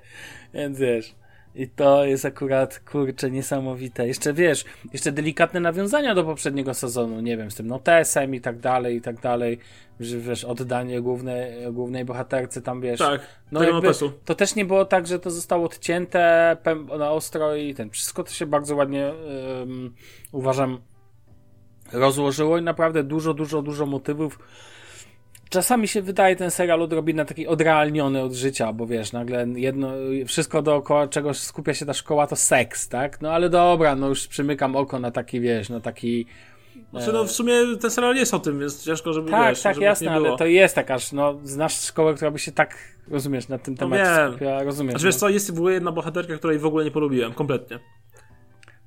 więc 0.55 0.79
wiesz. 0.79 1.15
I 1.55 1.69
to 1.69 2.05
jest 2.05 2.25
akurat, 2.25 2.81
kurczę, 2.81 3.31
niesamowite. 3.31 4.07
Jeszcze 4.07 4.33
wiesz, 4.33 4.65
jeszcze 4.93 5.13
delikatne 5.13 5.61
nawiązania 5.61 6.15
do 6.15 6.25
poprzedniego 6.25 6.75
sezonu, 6.75 7.21
nie 7.21 7.37
wiem, 7.37 7.51
z 7.51 7.55
tym 7.55 7.67
notesem 7.67 8.35
i 8.35 8.41
tak 8.41 8.59
dalej, 8.59 8.97
i 8.97 9.01
tak 9.01 9.21
dalej, 9.21 9.59
że 10.01 10.19
wiesz, 10.19 10.45
oddanie 10.45 11.01
głównej, 11.01 11.73
głównej 11.73 12.05
bohaterce 12.05 12.63
tam, 12.63 12.81
wiesz, 12.81 12.99
Tak, 12.99 13.21
no 13.53 13.63
jakby, 13.63 13.75
notesu. 13.75 14.13
to 14.25 14.35
też 14.35 14.55
nie 14.55 14.65
było 14.65 14.85
tak, 14.85 15.07
że 15.07 15.19
to 15.19 15.31
zostało 15.31 15.65
odcięte 15.67 16.57
na 16.99 17.11
ostro 17.11 17.57
i 17.57 17.75
ten. 17.75 17.91
Wszystko 17.91 18.25
to 18.25 18.31
się 18.31 18.47
bardzo 18.47 18.77
ładnie 18.77 19.13
ym, 19.63 19.95
uważam 20.33 20.79
rozłożyło 21.93 22.59
i 22.59 22.63
naprawdę 22.63 23.05
dużo, 23.05 23.35
dużo, 23.35 23.63
dużo 23.63 23.87
motywów. 23.87 24.39
Czasami 25.51 25.89
się 25.89 26.03
wydaje 26.03 26.37
ten 26.37 26.51
serial 26.51 26.83
odrobinę 26.83 27.25
taki 27.25 27.47
odrealniony 27.47 28.23
od 28.23 28.33
życia, 28.33 28.73
bo 28.73 28.87
wiesz, 28.87 29.13
nagle 29.13 29.47
jedno, 29.57 29.93
wszystko 30.27 30.63
dookoła 30.63 31.09
czego 31.09 31.35
skupia 31.35 31.75
się 31.75 31.87
ta 31.87 31.95
szkoła 31.95 32.27
to 32.27 32.37
seks, 32.37 32.89
tak? 32.89 33.21
No 33.21 33.33
ale 33.33 33.49
dobra, 33.49 33.95
no 33.95 34.09
już 34.09 34.27
przymykam 34.27 34.77
oko 34.77 34.99
na 34.99 35.11
taki, 35.11 35.41
wiesz, 35.41 35.69
no 35.69 35.81
taki 35.81 36.27
Znaczy, 36.91 37.13
no 37.13 37.25
w 37.25 37.33
sumie 37.33 37.53
ten 37.81 37.91
serial 37.91 38.17
jest 38.17 38.35
o 38.35 38.39
tym, 38.39 38.61
więc 38.61 38.85
ciężko, 38.85 39.13
żeby 39.13 39.31
tak, 39.31 39.49
wiesz, 39.49 39.63
tak, 39.63 39.75
żeby 39.75 39.85
jasne, 39.85 40.07
nie 40.07 40.13
ale 40.13 40.37
to 40.37 40.47
jest 40.47 40.75
takaż, 40.75 41.13
no, 41.13 41.39
znasz 41.45 41.81
szkołę, 41.81 42.15
która 42.15 42.31
by 42.31 42.39
się 42.39 42.53
tak, 42.53 42.79
rozumiesz, 43.11 43.49
na 43.49 43.59
tym 43.59 43.75
No 43.75 43.79
temacie 43.79 44.05
wiem. 44.05 44.31
skupia, 44.31 44.63
rozumiesz. 44.63 44.93
Znaczy, 44.93 45.07
wiesz 45.07 45.15
no. 45.15 45.21
co, 45.21 45.29
jest 45.29 45.55
w 45.55 45.59
ogóle 45.59 45.75
jedna 45.75 45.93
bohaterka, 45.93 46.37
której 46.37 46.59
w 46.59 46.67
ogóle 46.67 46.85
nie 46.85 46.91
polubiłem, 46.91 47.33
kompletnie. 47.33 47.79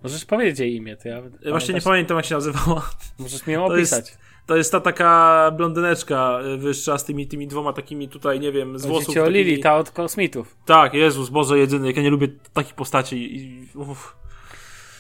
Możesz 0.04 0.26
powiedzieć 0.26 0.60
jej 0.60 0.76
imię, 0.76 0.98
to 0.98 1.08
ja... 1.10 1.22
Właśnie 1.22 1.34
nie 1.44 1.52
pamiętasz? 1.52 1.84
pamiętam, 1.84 2.18
jak 2.18 2.26
się 2.26 2.36
nazywała. 2.36 2.90
Możesz 3.20 3.48
mi 3.48 3.54
ją 3.54 3.68
To 3.68 3.78
jest- 3.78 3.94
opisać. 3.94 4.18
To 4.46 4.56
jest 4.58 4.72
ta 4.72 4.80
taka 4.82 5.52
blondyneczka 5.58 6.40
y, 6.54 6.58
wyższa 6.58 6.98
z 6.98 7.06
tymi, 7.06 7.28
tymi 7.28 7.48
dwoma 7.48 7.74
takimi 7.74 8.10
tutaj, 8.10 8.40
nie 8.40 8.52
wiem, 8.52 8.80
z 8.80 8.82
Chodzi 8.82 8.92
włosów. 8.94 9.14
ci 9.14 9.20
o 9.20 9.24
takimi... 9.24 9.44
Lili, 9.44 9.60
ta 9.60 9.76
od 9.78 9.92
kosmitów. 9.92 10.56
Tak, 10.66 10.94
Jezus, 10.94 11.30
Boże 11.30 11.60
jedyny, 11.60 11.88
jak 11.88 11.96
ja 11.98 12.04
nie 12.04 12.10
lubię 12.10 12.28
takich 12.54 12.74
postaci 12.74 13.36
i... 13.38 13.68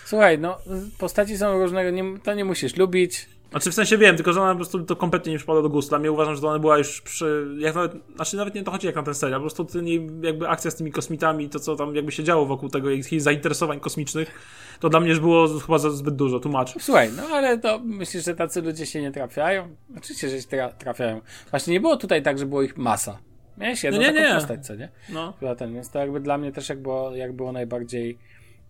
Słuchaj, 0.05 0.39
no, 0.39 0.57
postaci 0.97 1.37
są 1.37 1.59
różnego, 1.59 1.89
nie, 1.89 2.19
to 2.19 2.33
nie 2.33 2.45
musisz 2.45 2.75
lubić. 2.77 3.29
Znaczy 3.51 3.71
w 3.71 3.73
sensie 3.73 3.97
wiem, 3.97 4.15
tylko 4.15 4.33
że 4.33 4.41
ona 4.41 4.51
po 4.51 4.55
prostu 4.55 4.83
to 4.85 4.95
kompletnie 4.95 5.31
nie 5.31 5.37
przypada 5.37 5.61
do 5.61 5.69
gustu. 5.69 5.89
Dla 5.89 5.99
mnie 5.99 6.11
uważam, 6.11 6.35
że 6.35 6.41
to 6.41 6.47
ona 6.47 6.59
była 6.59 6.77
już 6.77 7.01
przy. 7.01 7.47
Jak 7.57 7.75
nawet, 7.75 7.91
znaczy 8.15 8.37
nawet 8.37 8.55
nie 8.55 8.63
to 8.63 8.71
chodzi 8.71 8.87
jak 8.87 8.95
na 8.95 9.03
ten 9.03 9.13
serial, 9.15 9.39
po 9.39 9.43
prostu 9.43 9.65
ten 9.65 9.87
jej 9.87 10.09
jakby 10.21 10.47
akcja 10.47 10.71
z 10.71 10.75
tymi 10.75 10.91
kosmitami, 10.91 11.49
to 11.49 11.59
co 11.59 11.75
tam 11.75 11.95
jakby 11.95 12.11
się 12.11 12.23
działo 12.23 12.45
wokół 12.45 12.69
tego, 12.69 12.89
jej 12.89 13.19
zainteresowań 13.19 13.79
kosmicznych, 13.79 14.31
to 14.79 14.89
dla 14.89 14.99
mnie 14.99 15.09
już 15.09 15.19
było 15.19 15.47
chyba 15.59 15.79
zbyt 15.79 16.15
dużo, 16.15 16.39
tłumacz. 16.39 16.73
Słuchaj, 16.79 17.09
no 17.17 17.23
ale 17.23 17.57
to 17.57 17.79
myślisz, 17.83 18.25
że 18.25 18.35
tacy 18.35 18.61
ludzie 18.61 18.85
się 18.85 19.01
nie 19.01 19.11
trafiają? 19.11 19.75
Oczywiście, 19.97 20.29
że 20.29 20.41
się 20.41 20.47
tra- 20.47 20.73
trafiają. 20.73 21.21
Właśnie 21.51 21.73
nie 21.73 21.79
było 21.81 21.97
tutaj 21.97 22.23
tak, 22.23 22.39
że 22.39 22.45
było 22.45 22.61
ich 22.61 22.77
masa. 22.77 23.19
Miałeś 23.57 23.83
jedną 23.83 23.99
No 24.01 24.07
nie, 24.07 24.13
taką 24.13 24.27
nie. 24.27 24.35
postać, 24.35 24.65
co 24.65 24.75
nie? 24.75 24.89
No. 25.09 25.33
Chyba 25.39 25.55
ten, 25.55 25.73
więc 25.73 25.89
to 25.91 25.99
jakby 25.99 26.19
dla 26.19 26.37
mnie 26.37 26.51
też 26.51 26.69
jak 26.69 26.81
było, 26.81 27.15
jak 27.15 27.33
było 27.33 27.51
najbardziej 27.51 28.17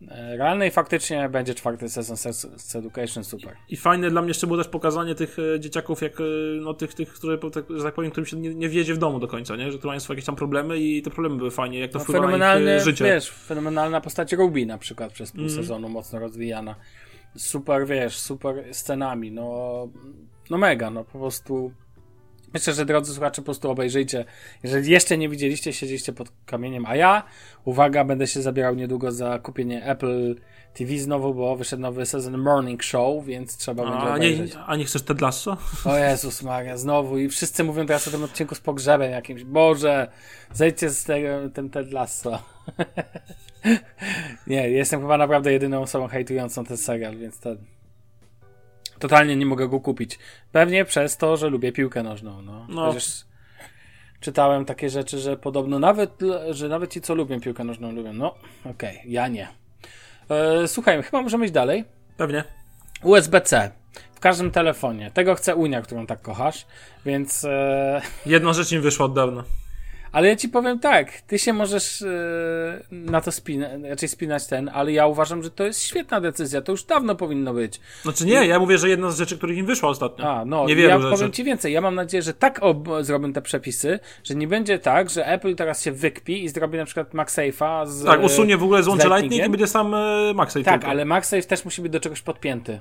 e, 0.08 0.38
realne 0.38 0.68
i 0.68 0.72
faktycznie 0.72 1.30
będzie 1.30 1.56
czwarty 1.56 1.90
sezon 1.90 2.18
Sex 2.18 2.76
Education, 2.76 3.24
super. 3.24 3.56
I 3.70 3.78
fajne 3.78 4.10
dla 4.10 4.22
mnie 4.22 4.30
jeszcze 4.30 4.48
było 4.48 4.58
też 4.60 4.68
pokazanie 4.68 5.16
tych 5.16 5.38
e, 5.56 5.60
dzieciaków, 5.60 6.02
jak 6.02 6.20
e, 6.20 6.24
no 6.62 6.74
tych, 6.74 6.94
tych 6.94 7.14
które, 7.14 7.38
tak, 7.38 7.66
że 7.70 7.84
tak 7.84 7.94
powiem, 7.94 8.12
którym 8.12 8.26
się 8.26 8.38
nie, 8.38 8.56
nie 8.56 8.70
wiedzie 8.70 8.94
w 8.94 8.98
domu 8.98 9.20
do 9.20 9.28
końca, 9.28 9.56
nie? 9.56 9.72
Że 9.72 9.80
tu 9.80 9.88
mają 9.88 10.00
swoje 10.00 10.16
jakieś 10.16 10.26
tam 10.26 10.36
problemy 10.36 10.80
i 10.80 11.02
te 11.02 11.10
problemy 11.10 11.38
były 11.38 11.52
fajnie, 11.52 11.80
jak 11.80 11.92
to 11.92 11.98
No, 12.00 12.04
wpływa 12.04 12.38
na 12.38 12.60
ich 12.60 12.82
życie. 12.84 13.06
wiesz, 13.06 13.30
fenomenalna 13.32 14.02
postać 14.02 14.34
Ruby 14.34 14.66
na 14.66 14.78
przykład 14.78 15.12
przez 15.14 15.32
pół 15.32 15.42
Mhm. 15.44 15.62
sezonu 15.62 15.90
mocno 15.90 16.20
rozwijana. 16.20 16.76
Super, 17.38 17.88
wiesz, 17.88 18.18
super 18.20 18.64
scenami, 18.72 19.32
no, 19.32 19.88
no 20.50 20.58
mega, 20.58 20.90
no 20.90 21.04
po 21.04 21.20
prostu 21.20 21.72
myślę, 22.54 22.74
że 22.74 22.86
drodzy 22.86 23.14
słuchacze 23.14 23.42
po 23.42 23.46
prostu 23.46 23.72
obejrzyjcie. 23.72 24.26
Jeżeli 24.64 24.92
jeszcze 24.92 25.18
nie 25.18 25.30
widzieliście, 25.30 25.74
siedzieliście 25.74 26.14
pod 26.14 26.32
kamieniem, 26.46 26.86
a 26.86 26.96
ja, 26.96 27.24
uwaga, 27.66 28.04
będę 28.04 28.28
się 28.28 28.42
zabierał 28.42 28.76
niedługo 28.76 29.12
za 29.12 29.40
kupienie 29.40 29.86
Apple 29.86 30.36
TV 30.74 30.98
znowu, 30.98 31.34
bo 31.34 31.56
wyszedł 31.56 31.82
nowy 31.82 32.06
sezon 32.06 32.38
Morning 32.38 32.84
Show, 32.84 33.26
więc 33.26 33.58
trzeba 33.58 33.84
będzie 33.84 33.98
A 34.00 34.16
obejrzeć. 34.16 34.54
nie, 34.56 34.62
a 34.62 34.76
nie 34.76 34.86
chcesz 34.86 35.02
Ted 35.02 35.22
Lasso? 35.22 35.58
O 35.86 35.98
Jezus 35.98 36.44
Maria, 36.44 36.78
znowu 36.78 37.18
i 37.18 37.30
wszyscy 37.30 37.64
mówią 37.64 37.86
teraz 37.86 38.08
o 38.08 38.12
tym 38.12 38.24
odcinku 38.24 38.56
z 38.56 38.60
pogrzebem 38.60 39.12
jakimś. 39.12 39.44
Boże, 39.44 40.08
zejdźcie 40.54 40.90
z 40.90 41.04
tego, 41.04 41.28
ten 41.54 41.70
Ted 41.70 41.92
Lasso. 41.92 42.40
nie, 44.48 44.70
jestem 44.70 45.02
chyba 45.02 45.18
naprawdę 45.18 45.52
jedyną 45.54 45.82
osobą 45.82 46.08
hejtującą 46.08 46.66
ten 46.66 46.78
serial, 46.78 47.18
więc 47.18 47.40
to 47.40 47.50
totalnie 49.02 49.36
nie 49.36 49.46
mogę 49.46 49.68
go 49.68 49.80
kupić. 49.80 50.20
Pewnie 50.52 50.86
przez 50.86 51.18
to, 51.18 51.38
że 51.38 51.50
lubię 51.50 51.72
piłkę 51.72 52.04
nożną, 52.04 52.42
no. 52.42 52.66
No. 52.70 52.86
Chociaż 52.86 53.26
czytałem 54.20 54.66
takie 54.66 54.90
rzeczy, 54.90 55.20
że 55.20 55.38
podobno 55.38 55.80
nawet, 55.80 56.20
że 56.50 56.70
nawet 56.70 56.92
ci, 56.92 57.02
co 57.02 57.16
lubią 57.16 57.40
piłkę 57.40 57.64
nożną, 57.64 57.92
lubią. 57.92 58.14
No, 58.14 58.36
okej, 58.66 59.02
ja 59.06 59.28
nie. 59.28 59.48
E, 60.30 60.68
słuchaj, 60.68 61.04
chyba 61.04 61.22
możemy 61.22 61.46
iść 61.46 61.54
dalej. 61.54 61.86
Pewnie. 62.18 62.44
USB-C 63.04 63.72
w 64.16 64.20
każdym 64.20 64.52
telefonie. 64.52 65.12
Tego 65.12 65.36
chce 65.36 65.56
Unia, 65.56 65.82
którą 65.82 66.06
tak 66.06 66.22
kochasz, 66.22 66.66
więc. 67.06 67.46
E, 67.46 68.02
Jedna 68.26 68.54
rzecz 68.54 68.72
im 68.72 68.82
wyszła 68.82 69.06
od 69.06 69.14
dawna. 69.14 69.44
Ale 70.12 70.28
ja 70.28 70.36
ci 70.36 70.50
powiem 70.50 70.80
tak, 70.80 71.22
ty 71.22 71.40
się 71.40 71.54
możesz 71.54 72.02
e, 72.02 72.08
na 72.92 73.22
to 73.22 73.32
spinać, 73.32 73.72
raczej 73.90 74.10
spinać 74.10 74.48
ten, 74.48 74.70
ale 74.74 74.92
ja 74.92 75.08
uważam, 75.08 75.44
że 75.44 75.52
to 75.52 75.64
jest 75.64 75.84
świetna 75.84 76.22
decyzja. 76.22 76.62
To 76.62 76.72
już 76.72 76.84
dawno 76.84 77.16
powinno 77.16 77.54
być. 77.54 77.80
Znaczy 78.02 78.26
nie, 78.26 78.34
ja 78.48 78.60
mówię, 78.60 78.78
że 78.78 78.90
jedna 78.90 79.12
z 79.12 79.18
rzeczy, 79.18 79.38
których 79.38 79.58
im 79.58 79.66
wyszła 79.66 79.90
ostatnio. 79.90 80.30
A, 80.30 80.46
no, 80.46 80.66
Niewielu 80.66 80.90
ja 80.90 81.00
rzeczy. 81.00 81.12
powiem 81.12 81.32
ci 81.32 81.44
więcej. 81.44 81.74
Ja 81.74 81.82
mam 81.82 81.96
nadzieję, 81.96 82.22
że 82.22 82.34
tak 82.34 82.60
ob- 82.64 82.90
zrobią 83.02 83.34
te 83.34 83.42
przepisy, 83.42 84.00
że 84.24 84.36
nie 84.36 84.48
będzie 84.48 84.80
tak, 84.80 85.10
że 85.10 85.28
Apple 85.28 85.56
teraz 85.56 85.84
się 85.84 85.92
wykpi 85.92 86.44
i 86.44 86.50
zrobi 86.50 86.78
na 86.78 86.86
przykład 86.86 87.14
MagSafe'a 87.14 87.88
z. 87.88 88.06
Tak, 88.06 88.24
usunie 88.24 88.58
w 88.58 88.64
ogóle 88.64 88.82
z 88.82 88.86
złącze 88.86 89.08
Lightning 89.08 89.46
i 89.46 89.50
będzie 89.50 89.68
sam 89.68 89.94
e, 89.94 90.34
MagSafe 90.34 90.64
Tak, 90.66 90.74
tylko. 90.82 90.88
ale 90.92 91.06
MagSafe 91.06 91.44
też 91.44 91.66
musi 91.66 91.82
być 91.82 91.92
do 91.92 92.00
czegoś 92.00 92.22
podpięty. 92.22 92.80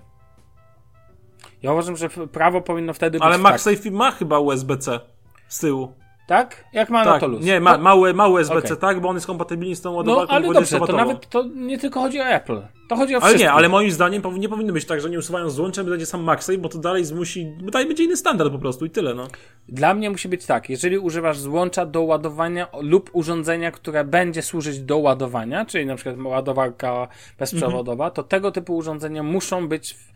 Ja 1.62 1.72
uważam, 1.72 1.96
że 1.96 2.08
prawo 2.08 2.60
powinno 2.60 2.92
wtedy 2.92 3.18
Ale 3.20 3.34
być 3.38 3.42
tak. 3.44 3.52
MagSafe 3.52 3.90
ma 3.90 4.10
chyba 4.10 4.38
USB-C 4.38 5.00
z 5.48 5.58
tyłu. 5.58 5.92
Tak? 6.30 6.64
Jak 6.72 6.90
ma 6.90 7.04
tak, 7.04 7.14
na 7.14 7.20
to 7.20 7.26
luz. 7.28 7.44
nie, 7.44 7.60
ma, 7.60 7.78
małe, 7.78 8.14
małe 8.14 8.40
USB-C, 8.40 8.58
Okej. 8.74 8.76
tak, 8.76 9.00
bo 9.00 9.08
on 9.08 9.16
jest 9.16 9.26
kompatybilny 9.26 9.76
z 9.76 9.80
tą 9.82 9.90
No, 9.90 9.96
ładowarką 9.96 10.32
ale 10.34 10.52
dobrze, 10.52 10.78
to 10.78 10.84
20W. 10.84 10.96
nawet 10.96 11.28
to 11.28 11.44
nie 11.54 11.78
tylko 11.78 12.00
chodzi 12.00 12.20
o 12.20 12.24
Apple. 12.24 12.62
To 12.88 12.96
chodzi 12.96 13.14
o 13.14 13.18
Ale 13.18 13.26
wszystko. 13.26 13.42
nie, 13.44 13.52
ale 13.52 13.68
moim 13.68 13.90
zdaniem 13.90 14.22
nie 14.38 14.48
powinno 14.48 14.72
być 14.72 14.84
tak, 14.84 15.00
że 15.00 15.10
nie 15.10 15.18
usuwają 15.18 15.50
złącze, 15.50 15.84
będzie 15.84 16.06
sam 16.06 16.22
MagSafe, 16.22 16.58
bo 16.58 16.68
to 16.68 16.78
dalej 16.78 17.04
zmusi, 17.04 17.52
bo 17.64 17.70
dalej 17.70 17.88
będzie 17.88 18.04
inny 18.04 18.16
standard 18.16 18.52
po 18.52 18.58
prostu 18.58 18.84
i 18.86 18.90
tyle, 18.90 19.14
no. 19.14 19.26
Dla 19.68 19.94
mnie 19.94 20.10
musi 20.10 20.28
być 20.28 20.46
tak, 20.46 20.70
jeżeli 20.70 20.98
używasz 20.98 21.38
złącza 21.38 21.86
do 21.86 22.02
ładowania 22.02 22.66
lub 22.80 23.10
urządzenia, 23.12 23.70
które 23.70 24.04
będzie 24.04 24.42
służyć 24.42 24.80
do 24.80 24.98
ładowania, 24.98 25.64
czyli 25.64 25.86
na 25.86 25.94
przykład 25.96 26.16
ładowarka 26.26 27.08
bezprzewodowa, 27.38 28.04
Mhm. 28.04 28.10
to 28.14 28.22
tego 28.22 28.52
typu 28.52 28.76
urządzenia 28.76 29.22
muszą 29.22 29.68
być 29.68 29.94
w, 29.94 30.09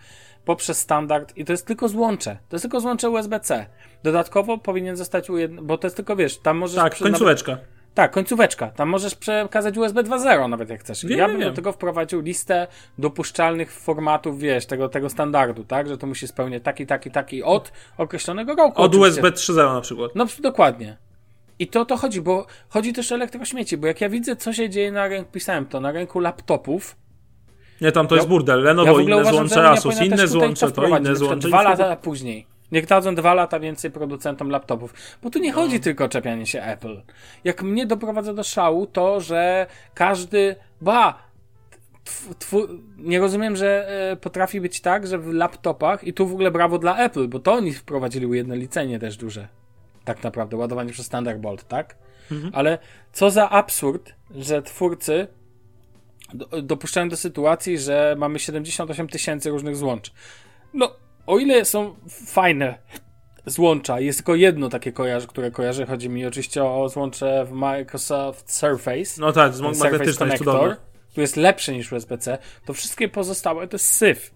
poprzez 0.44 0.78
standard 0.78 1.37
i 1.37 1.44
to 1.44 1.52
jest 1.52 1.66
tylko 1.66 1.88
złącze. 1.88 2.38
To 2.48 2.57
jest 2.57 2.62
tylko 2.62 2.80
złącze 2.80 3.11
USB-C. 3.11 3.66
Dodatkowo 4.02 4.59
powinien 4.59 4.96
zostać 4.96 5.30
u 5.30 5.38
jedno, 5.38 5.62
bo 5.62 5.78
to 5.78 5.87
jest 5.87 5.96
tylko, 5.96 6.16
wiesz, 6.16 6.38
tam 6.38 6.57
możesz... 6.57 6.76
Tak, 6.76 6.94
przy- 6.94 7.04
końcóweczka. 7.04 7.59
tak, 7.94 8.11
końcóweczka. 8.11 8.66
Tam 8.68 8.88
możesz 8.88 9.14
przekazać 9.14 9.76
USB 9.78 10.02
2.0 10.02 10.48
nawet 10.48 10.70
jak 10.70 10.80
chcesz. 10.80 11.07
Wiem, 11.07 11.18
ja 11.18 11.26
wiem, 11.26 11.30
bym 11.33 11.40
do 11.40 11.46
wiem. 11.46 11.54
tego 11.54 11.72
wprowadził 11.72 12.20
listę 12.20 12.66
dopuszczalnych 12.98 13.72
formatów, 13.72 14.38
wiesz, 14.38 14.66
tego, 14.66 14.88
tego 14.88 15.11
standardu, 15.11 15.64
tak? 15.64 15.88
Że 15.88 15.98
to 15.98 16.07
musi 16.07 16.28
spełniać 16.28 16.62
taki, 16.62 16.87
taki, 16.87 17.11
taki 17.11 17.42
od 17.42 17.72
określonego 17.98 18.54
roku. 18.54 18.83
Od 18.83 18.94
oczywiście. 18.94 19.22
USB 19.22 19.52
3.0 19.52 19.74
na 19.74 19.80
przykład. 19.80 20.11
No 20.14 20.26
dokładnie. 20.40 20.96
I 21.59 21.66
to 21.66 21.80
o 21.80 21.85
to 21.85 21.96
chodzi, 21.96 22.20
bo 22.20 22.46
chodzi 22.68 22.92
też 22.92 23.12
o 23.12 23.14
elektrośmieci, 23.14 23.76
bo 23.76 23.87
jak 23.87 24.00
ja 24.00 24.09
widzę, 24.09 24.37
co 24.37 24.52
się 24.52 24.70
dzieje 24.70 24.92
na 24.92 25.09
rynku, 25.09 25.33
pisałem 25.33 25.66
to, 25.66 25.80
na 25.80 25.92
rynku 25.92 26.20
laptopów, 26.20 26.96
Nie, 27.85 27.92
tam 27.92 28.07
to 28.07 28.14
Ja- 28.14 28.18
jest 28.18 28.29
burdel. 28.29 28.59
ja 28.59 28.64
Lenovo 28.64 28.90
ogóle 28.90 29.05
inne 29.05 29.16
uważam, 29.16 29.49
złącze, 29.49 29.68
Asus 29.70 30.01
inne 30.01 30.29
złącze, 30.29 30.70
to 30.73 30.87
inne 30.99 31.16
złącze. 31.16 31.49
Dwa 31.49 31.62
lata 31.62 31.97
później. 31.97 32.47
Niech 32.73 32.87
dadzą 32.87 33.14
dwa 33.14 33.35
lata 33.35 33.61
więcej 33.61 33.90
producentom 33.90 34.49
laptopów. 34.51 34.94
Bo 35.23 35.31
tu 35.31 35.38
nie 35.38 35.51
No. 35.51 35.55
chodzi 35.55 35.81
tylko 35.81 36.05
o 36.05 36.09
czepianie 36.09 36.47
się 36.47 36.62
Apple. 36.62 37.03
Jak 37.44 37.62
mnie 37.62 37.87
doprowadza 37.87 38.35
do 38.35 38.42
szału 38.44 38.87
to, 38.87 39.20
że 39.20 39.66
każdy, 39.94 40.57
ba, 40.81 41.18
nie 42.99 43.20
rozumiem, 43.20 43.57
że 43.57 43.88
e, 44.12 44.16
potrafi 44.16 44.61
być 44.61 44.81
tak, 44.81 45.07
że 45.07 45.18
w 45.18 45.33
laptopach, 45.33 46.05
i 46.05 46.12
tu 46.12 46.27
w 46.27 46.33
ogóle 46.33 46.51
brawo 46.51 46.79
dla 46.79 46.97
Apple, 46.97 47.29
bo 47.29 47.38
to 47.38 47.53
oni 47.53 47.73
wprowadzili 47.73 48.27
ujednolicenie 48.27 48.99
też 48.99 49.16
duże. 49.16 49.49
Tak 50.05 50.23
naprawdę, 50.23 50.57
ładowanie 50.57 50.92
przez 50.92 51.09
Thunderbolt, 51.09 51.68
tak? 51.68 51.97
Mhm. 52.33 52.53
Ale 52.55 52.79
co 53.12 53.31
za 53.31 53.51
absurd, 53.51 54.14
że 54.37 54.62
twórcy 54.62 55.27
do, 56.35 56.63
dopuszczają 56.63 57.09
do 57.09 57.17
sytuacji, 57.17 57.79
że 57.79 58.15
mamy 58.19 58.39
78 58.39 59.09
tysięcy 59.09 59.51
różnych 59.51 59.77
złącz. 59.77 60.13
No, 60.75 60.97
o 61.27 61.39
ile 61.39 61.65
są 61.65 61.95
fajne 62.27 62.79
złącza, 63.47 64.01
jest 64.01 64.19
tylko 64.19 64.35
jedno 64.35 64.69
takie 64.69 64.93
kojarzę, 64.93 65.27
które 65.27 65.51
kojarzę, 65.51 65.87
chodzi 65.87 66.09
mi 66.09 66.27
oczywiście 66.27 66.65
o 66.65 66.89
złącze 66.89 67.45
w 67.45 67.53
Microsoft 67.53 68.53
Surface, 68.53 69.21
No 69.21 69.33
tak, 69.33 69.55
z 69.55 69.61
ten 69.61 69.79
magnetyczne 69.79 70.27
jest 70.27 70.45
który 71.11 71.23
jest 71.23 71.37
lepszy 71.37 71.73
niż 71.73 71.93
USB-C, 71.93 72.39
to 72.65 72.73
wszystkie 72.73 73.09
pozostałe 73.09 73.69
to 73.69 73.75
jest 73.75 73.89
syf. 73.89 74.35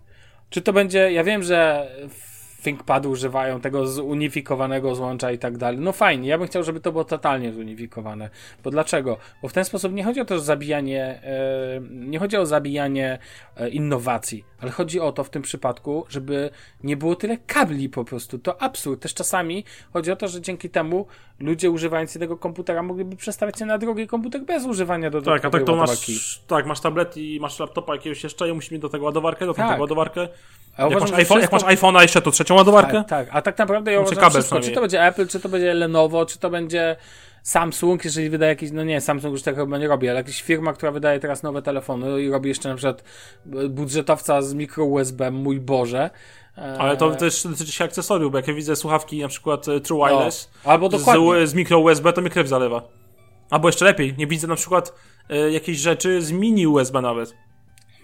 Czy 0.50 0.62
to 0.62 0.72
będzie, 0.72 1.12
ja 1.12 1.24
wiem, 1.24 1.42
że 1.42 1.90
w 2.08 2.27
ThinkPadu 2.62 3.10
używają 3.10 3.60
tego 3.60 3.86
zunifikowanego 3.86 4.94
złącza 4.94 5.32
i 5.32 5.38
tak 5.38 5.58
dalej. 5.58 5.80
No 5.80 5.92
fajnie, 5.92 6.28
ja 6.28 6.38
bym 6.38 6.46
chciał, 6.46 6.62
żeby 6.62 6.80
to 6.80 6.92
było 6.92 7.04
totalnie 7.04 7.52
zunifikowane. 7.52 8.30
Bo 8.64 8.70
dlaczego? 8.70 9.16
Bo 9.42 9.48
w 9.48 9.52
ten 9.52 9.64
sposób 9.64 9.92
nie 9.92 10.04
chodzi 10.04 10.20
o 10.20 10.24
to, 10.24 10.34
że 10.34 10.44
zabijanie, 10.44 11.20
e, 11.22 11.80
nie 11.90 12.18
chodzi 12.18 12.36
o 12.36 12.46
zabijanie 12.46 13.18
e, 13.56 13.68
innowacji, 13.68 14.44
ale 14.60 14.70
chodzi 14.70 15.00
o 15.00 15.12
to 15.12 15.24
w 15.24 15.30
tym 15.30 15.42
przypadku, 15.42 16.06
żeby 16.08 16.50
nie 16.84 16.96
było 16.96 17.16
tyle 17.16 17.36
kabli 17.36 17.88
po 17.88 18.04
prostu. 18.04 18.38
To 18.38 18.62
absurd. 18.62 19.02
Też 19.02 19.14
czasami 19.14 19.64
chodzi 19.92 20.10
o 20.10 20.16
to, 20.16 20.28
że 20.28 20.40
dzięki 20.40 20.70
temu 20.70 21.06
ludzie 21.40 21.70
używający 21.70 22.18
tego 22.18 22.36
komputera 22.36 22.82
mogliby 22.82 23.16
przestawiać 23.16 23.58
się 23.58 23.66
na 23.66 23.78
drugi 23.78 24.06
komputer 24.06 24.42
bez 24.42 24.66
używania 24.66 25.10
do 25.10 25.22
Tak, 25.22 25.44
a 25.44 25.50
tak 25.50 25.64
to 25.64 25.76
masz, 25.76 26.40
tak, 26.46 26.66
masz 26.66 26.80
tablet 26.80 27.16
i 27.16 27.38
masz 27.40 27.58
laptopa 27.58 27.94
jakiegoś 27.94 28.24
jeszcze 28.24 28.48
i 28.48 28.52
musisz 28.52 28.70
mieć 28.70 28.82
do 28.82 28.88
tego 28.88 29.04
ładowarkę, 29.04 29.46
do 29.46 29.54
Tak. 29.54 29.68
tego 29.68 29.80
ładowarkę. 29.80 30.28
A 30.76 30.82
Jak 30.82 30.90
uważam, 30.90 31.10
masz, 31.10 31.18
iPhone, 31.18 31.40
jak 31.40 31.52
masz 31.52 31.62
iPhone'a 31.62 32.02
jeszcze 32.02 32.22
to 32.22 32.30
trzecią 32.48 32.54
ładowarkę? 32.54 32.92
Tak, 32.92 33.08
tak, 33.08 33.28
a 33.30 33.42
tak 33.42 33.58
naprawdę 33.58 33.92
ja 33.92 34.00
uważam 34.00 34.30
wszystko, 34.30 34.60
czy 34.60 34.70
to 34.70 34.80
będzie 34.80 35.06
Apple, 35.06 35.26
czy 35.26 35.40
to 35.40 35.48
będzie 35.48 35.74
Lenovo, 35.74 36.26
czy 36.26 36.38
to 36.38 36.50
będzie 36.50 36.96
Samsung, 37.42 38.04
jeżeli 38.04 38.30
wydaje 38.30 38.50
jakiś, 38.50 38.70
no 38.70 38.84
nie, 38.84 39.00
Samsung 39.00 39.32
już 39.32 39.42
tego 39.42 39.64
chyba 39.64 39.78
nie 39.78 39.88
robi, 39.88 40.08
ale 40.08 40.16
jakaś 40.16 40.42
firma, 40.42 40.72
która 40.72 40.92
wydaje 40.92 41.20
teraz 41.20 41.42
nowe 41.42 41.62
telefony 41.62 42.22
i 42.22 42.30
robi 42.30 42.48
jeszcze 42.48 42.68
na 42.68 42.74
przykład 42.74 43.04
budżetowca 43.68 44.42
z 44.42 44.54
mikro 44.54 44.84
USB, 44.84 45.30
mój 45.30 45.60
Boże. 45.60 46.10
E, 46.58 46.78
Ale 46.78 46.96
to 46.96 47.10
też 47.10 47.42
dotyczy 47.42 47.72
się 47.72 47.84
akcesoriów, 47.84 48.32
bo 48.32 48.38
jak 48.38 48.48
ja 48.48 48.54
widzę 48.54 48.76
słuchawki 48.76 49.20
na 49.20 49.28
przykład 49.28 49.68
e, 49.68 49.80
True 49.80 49.98
no, 49.98 50.06
Wireless 50.06 50.50
Albo 50.64 50.88
dokładnie. 50.88 51.46
z, 51.46 51.50
z 51.50 51.54
mikro 51.54 51.78
USB, 51.78 52.12
to 52.12 52.22
mi 52.22 52.30
krew 52.30 52.48
zalewa. 52.48 52.82
Albo 53.50 53.68
jeszcze 53.68 53.84
lepiej, 53.84 54.14
nie 54.18 54.26
widzę 54.26 54.46
na 54.46 54.56
przykład 54.56 54.94
e, 55.30 55.50
jakieś 55.50 55.78
rzeczy 55.78 56.22
z 56.22 56.32
mini 56.32 56.66
USB 56.66 57.02
nawet. 57.02 57.34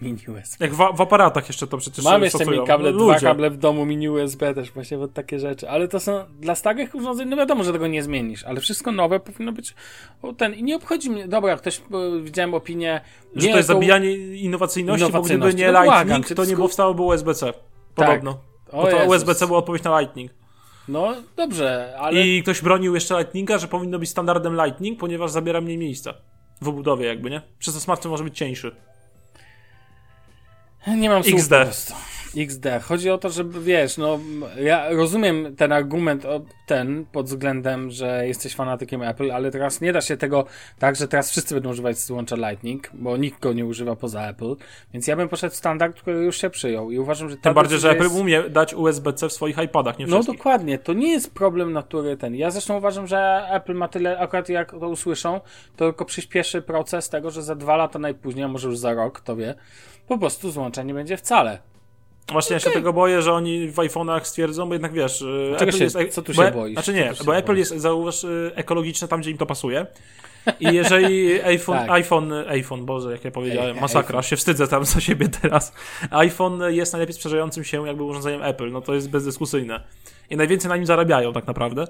Mini 0.02 0.18
USB. 0.28 0.64
Jak 0.64 0.74
w, 0.74 0.76
w 0.96 1.00
aparatach 1.00 1.48
jeszcze 1.48 1.66
to 1.66 1.78
przecież 1.78 2.04
Mam 2.04 2.22
jeszcze 2.22 2.38
stosują. 2.38 2.57
mini 2.57 2.66
kable, 2.66 2.92
No, 2.92 2.98
dwa 3.04 3.20
kable 3.20 3.50
w 3.50 3.57
domu, 3.57 3.87
mini 3.87 4.09
USB 4.09 4.54
też, 4.54 4.70
właśnie 4.70 4.98
od 4.98 5.12
takie 5.12 5.38
rzeczy. 5.38 5.68
Ale 5.70 5.88
to 5.88 6.00
są 6.00 6.24
dla 6.40 6.54
starych 6.54 6.94
urządzeń, 6.94 7.28
no 7.28 7.37
wiadomo, 7.37 7.64
że 7.64 7.72
tego 7.72 7.87
nie 7.87 8.02
zmienisz, 8.02 8.44
ale 8.44 8.61
wszystko 8.61 8.92
nowe 8.92 9.20
powinno 9.20 9.52
być 9.52 9.74
o, 10.22 10.33
ten. 10.33 10.54
I 10.54 10.62
nie 10.62 10.76
obchodzi 10.76 11.11
mnie, 11.11 11.28
dobra, 11.28 11.57
ktoś, 11.57 11.80
bo 11.90 12.20
widziałem 12.20 12.54
opinię, 12.54 13.00
Że 13.37 13.46
nie 13.46 13.52
to 13.52 13.57
jest 13.57 13.68
jako- 13.68 13.80
zabijanie 13.80 14.12
innowacyjności, 14.16 15.12
bo 15.12 15.20
gdyby 15.22 15.35
Innowacyjności. 15.35 15.61
nie 15.66 15.72
No 15.72 15.85
Lightning, 15.85 16.28
to 16.28 16.35
to 16.35 16.44
nie 16.44 16.57
powstałoby 16.57 17.02
USB-C. 17.02 17.52
Podobno. 17.94 18.38
O 18.72 18.76
Bo 18.83 18.90
to 18.90 18.96
Jezus. 18.96 19.09
USB-C 19.09 19.46
była 19.46 19.59
odpowiedź 19.59 19.83
na 19.83 20.00
Lightning. 20.00 20.30
No 20.88 21.14
dobrze, 21.37 21.96
ale. 22.00 22.26
I 22.26 22.42
ktoś 22.42 22.61
bronił 22.62 22.94
jeszcze 22.94 23.18
Lightninga, 23.18 23.59
że 23.59 23.68
powinno 23.68 23.98
być 23.98 24.09
standardem 24.11 24.54
Lightning, 24.64 24.98
ponieważ 25.00 25.30
zabiera 25.30 25.61
mniej 25.61 25.78
miejsca. 25.78 26.14
W 26.62 26.68
obudowie 26.68 27.07
jakby, 27.07 27.30
nie? 27.30 27.42
Przez 27.59 27.74
to 27.74 27.80
smartfon 27.80 28.11
może 28.11 28.24
być 28.24 28.37
cieńszy. 28.38 28.76
Nie 30.87 31.09
mam 31.09 31.25
słów 31.25 31.35
XD. 31.35 31.51
po 31.51 31.64
prostu. 31.64 31.94
XD. 32.37 32.66
Chodzi 32.83 33.11
o 33.11 33.18
to, 33.18 33.31
żeby 33.31 33.61
wiesz, 33.61 33.97
no 33.97 34.18
ja 34.61 34.90
rozumiem 34.90 35.57
ten 35.57 35.73
argument 35.73 36.25
o 36.25 36.40
ten 36.66 37.05
pod 37.12 37.27
względem, 37.27 37.90
że 37.90 38.27
jesteś 38.27 38.55
fanatykiem 38.55 39.03
Apple, 39.03 39.31
ale 39.33 39.51
teraz 39.51 39.81
nie 39.81 39.92
da 39.92 40.01
się 40.01 40.16
tego 40.16 40.44
tak, 40.79 40.97
że 40.97 41.09
teraz 41.09 41.31
wszyscy 41.31 41.55
będą 41.55 41.70
używać 41.70 41.99
złącza 41.99 42.37
Lightning, 42.37 42.90
bo 42.94 43.16
nikt 43.16 43.40
go 43.40 43.53
nie 43.53 43.66
używa 43.66 43.97
poza 43.97 44.23
Apple. 44.29 44.57
Więc 44.92 45.07
ja 45.07 45.16
bym 45.16 45.29
poszedł 45.29 45.55
w 45.55 45.57
standard, 45.57 46.01
który 46.01 46.25
już 46.25 46.40
się 46.40 46.51
przyjął 46.51 46.90
i 46.90 46.99
uważam, 46.99 47.31
że 47.31 47.37
Tym 47.37 47.55
bardziej, 47.55 47.79
że 47.79 47.90
Apple 47.90 48.03
jest... 48.03 48.16
umie 48.16 48.42
dać 48.42 48.75
USB-C 48.75 49.29
w 49.29 49.33
swoich 49.33 49.59
iPadach, 49.59 49.99
nie 49.99 50.07
No 50.07 50.16
wszystkich. 50.16 50.37
dokładnie, 50.38 50.79
to 50.79 50.92
nie 50.92 51.12
jest 51.12 51.35
problem 51.35 51.73
natury 51.73 52.16
ten. 52.16 52.35
Ja 52.35 52.51
zresztą 52.51 52.77
uważam, 52.77 53.07
że 53.07 53.47
Apple 53.51 53.75
ma 53.75 53.88
tyle, 53.88 54.18
akurat 54.18 54.49
jak 54.49 54.70
to 54.70 54.88
usłyszą, 54.88 55.40
to 55.77 55.85
tylko 55.85 56.05
przyspieszy 56.05 56.62
proces 56.62 57.09
tego, 57.09 57.31
że 57.31 57.42
za 57.42 57.55
dwa 57.55 57.77
lata 57.77 57.99
najpóźniej, 57.99 58.44
a 58.44 58.49
może 58.49 58.68
już 58.68 58.79
za 58.79 58.94
rok, 58.94 59.20
to 59.20 59.37
wie, 59.37 59.55
po 60.09 60.18
prostu 60.18 60.51
złącza 60.51 60.83
nie 60.83 60.94
będzie 60.94 61.16
wcale. 61.16 61.59
Właśnie 62.32 62.54
ja 62.54 62.60
się 62.60 62.70
tego 62.70 62.92
boję, 62.92 63.22
że 63.22 63.32
oni 63.32 63.68
w 63.68 63.76
iPhone'ach 63.76 64.20
stwierdzą, 64.24 64.66
bo 64.68 64.74
jednak 64.74 64.92
wiesz... 64.92 65.22
e, 65.22 65.56
Czego 65.58 65.68
Apple 65.68 65.78
się- 65.78 65.84
jest, 65.84 65.96
co 66.10 66.22
tu 66.22 66.32
bo, 66.34 66.44
się 66.44 66.50
boisz? 66.50 66.74
Znaczy 66.74 66.94
nie, 66.94 67.12
bo 67.24 67.37
Apple 67.37 67.46
boisz? 67.46 67.58
jest, 67.58 67.82
zauważ, 67.82 68.24
e, 68.24 68.28
ekologiczne 68.54 69.08
tam, 69.08 69.20
gdzie 69.20 69.30
im 69.30 69.38
to 69.38 69.46
pasuje. 69.46 69.87
I 70.60 70.74
jeżeli 70.74 71.32
iPhone, 71.54 71.78
Tak. 71.78 71.90
iPhone, 71.90 72.32
iPhone, 72.48 72.84
Boże, 72.84 73.12
jak 73.12 73.24
ja 73.24 73.30
powiedziałem, 73.30 73.76
masakra, 73.80 74.08
iPhone. 74.08 74.22
się 74.22 74.37
wstydzę 74.37 74.68
tam 74.68 74.84
za 74.84 75.00
siebie 75.00 75.28
teraz. 75.28 75.72
iPhone 76.10 76.62
jest 76.68 76.92
najlepiej 76.92 77.14
sprzedającym 77.14 77.64
się 77.64 77.87
jakby 77.87 78.02
urządzeniem 78.02 78.42
Apple, 78.42 78.70
no 78.72 78.80
to 78.80 78.94
jest 78.94 79.10
bezdyskusyjne. 79.10 79.80
I 80.30 80.37
najwięcej 80.37 80.68
na 80.68 80.76
nim 80.76 80.87
zarabiają 80.87 81.32
tak 81.32 81.46
naprawdę. 81.46 81.87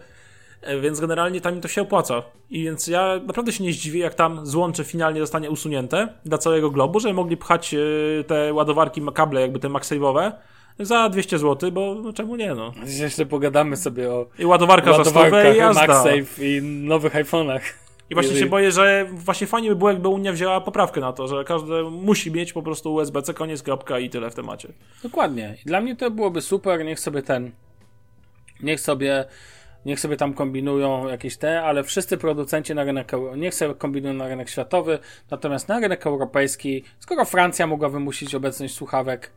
E, 0.65 0.81
Więc 0.81 1.01
generalnie 1.01 1.41
tam 1.41 1.55
im 1.55 1.61
to 1.61 1.69
się 1.69 1.83
opłaca. 1.83 2.23
I 2.51 2.63
więc 2.65 2.87
ja 2.87 3.21
naprawdę 3.27 3.53
się 3.53 3.65
nie 3.65 3.73
zdziwię, 3.73 4.01
jak 4.01 4.15
tam 4.15 4.47
złącze 4.47 4.85
finalnie 4.85 5.21
zostanie 5.21 5.51
usunięte 5.51 6.09
dla 6.25 6.39
całego 6.39 6.71
globu, 6.71 7.01
że 7.01 7.13
mogli 7.13 7.37
pchać 7.37 7.75
e, 7.75 7.79
te 8.25 8.53
ładowarki, 8.53 9.03
kable 9.15 9.41
jakby 9.41 9.59
te 9.59 9.69
MagSafe'owe 9.69 10.33
za 10.79 11.09
200 11.09 11.39
zł, 11.39 11.73
bo 11.73 11.95
no, 11.95 12.13
czemu 12.13 12.37
nie 12.37 12.55
no. 12.55 12.73
Jeszcze 12.87 13.27
pogadamy 13.27 13.77
sobie 13.77 14.13
o 14.13 14.27
I 14.39 14.47
ładowarka 14.47 14.93
za 14.93 15.05
100 15.05 15.11
i 15.11 15.23
ładowarkach, 15.23 15.57
jazda. 15.57 15.87
MagSafe 15.87 16.45
i 16.47 16.63
nowych 16.63 17.15
iPhone'ach. 17.15 17.61
I 18.11 18.15
właśnie 18.15 18.31
Jeżeli- 18.31 18.47
się 18.47 18.51
boję, 18.51 18.73
że 18.73 19.07
właśnie 19.13 19.47
fajnie 19.47 19.69
by 19.69 19.77
było, 19.77 19.91
jakby 19.91 20.09
Unia 20.09 20.33
wzięła 20.33 20.61
poprawkę 20.61 21.01
na 21.01 21.13
to, 21.13 21.29
że 21.29 21.45
każdy 21.45 21.83
musi 21.83 22.31
mieć 22.31 22.53
po 22.53 22.63
prostu 22.63 22.95
USB-C, 22.95 23.35
koniec, 23.35 23.63
kropka 23.63 23.99
i 23.99 24.11
tyle 24.11 24.31
w 24.31 24.35
temacie. 24.35 24.69
Dokładnie. 25.03 25.57
I 25.63 25.69
dla 25.69 25.81
mnie 25.81 25.97
to 25.97 26.11
byłoby 26.11 26.41
super, 26.41 26.85
niech 26.85 27.01
sobie 27.01 27.23
ten, 27.23 27.51
niech 28.63 28.81
sobie, 28.81 29.25
niech 29.87 30.01
sobie 30.01 30.17
tam 30.17 30.35
kombinują 30.35 31.09
jakieś 31.09 31.37
te, 31.37 31.63
ale 31.63 31.85
wszyscy 31.85 32.17
producenci 32.17 32.75
na 32.75 32.85
rynek, 32.85 33.13
niech 33.37 33.55
sobie 33.55 33.75
kombinują 33.75 34.15
na 34.15 34.29
rynek 34.29 34.49
światowy, 34.49 34.99
natomiast 35.31 35.69
na 35.69 35.81
rynek 35.81 36.07
europejski, 36.07 36.85
skoro 37.01 37.25
Francja 37.25 37.67
mogła 37.67 37.89
wymusić 37.89 38.35
obecność 38.35 38.75
słuchawek, 38.75 39.33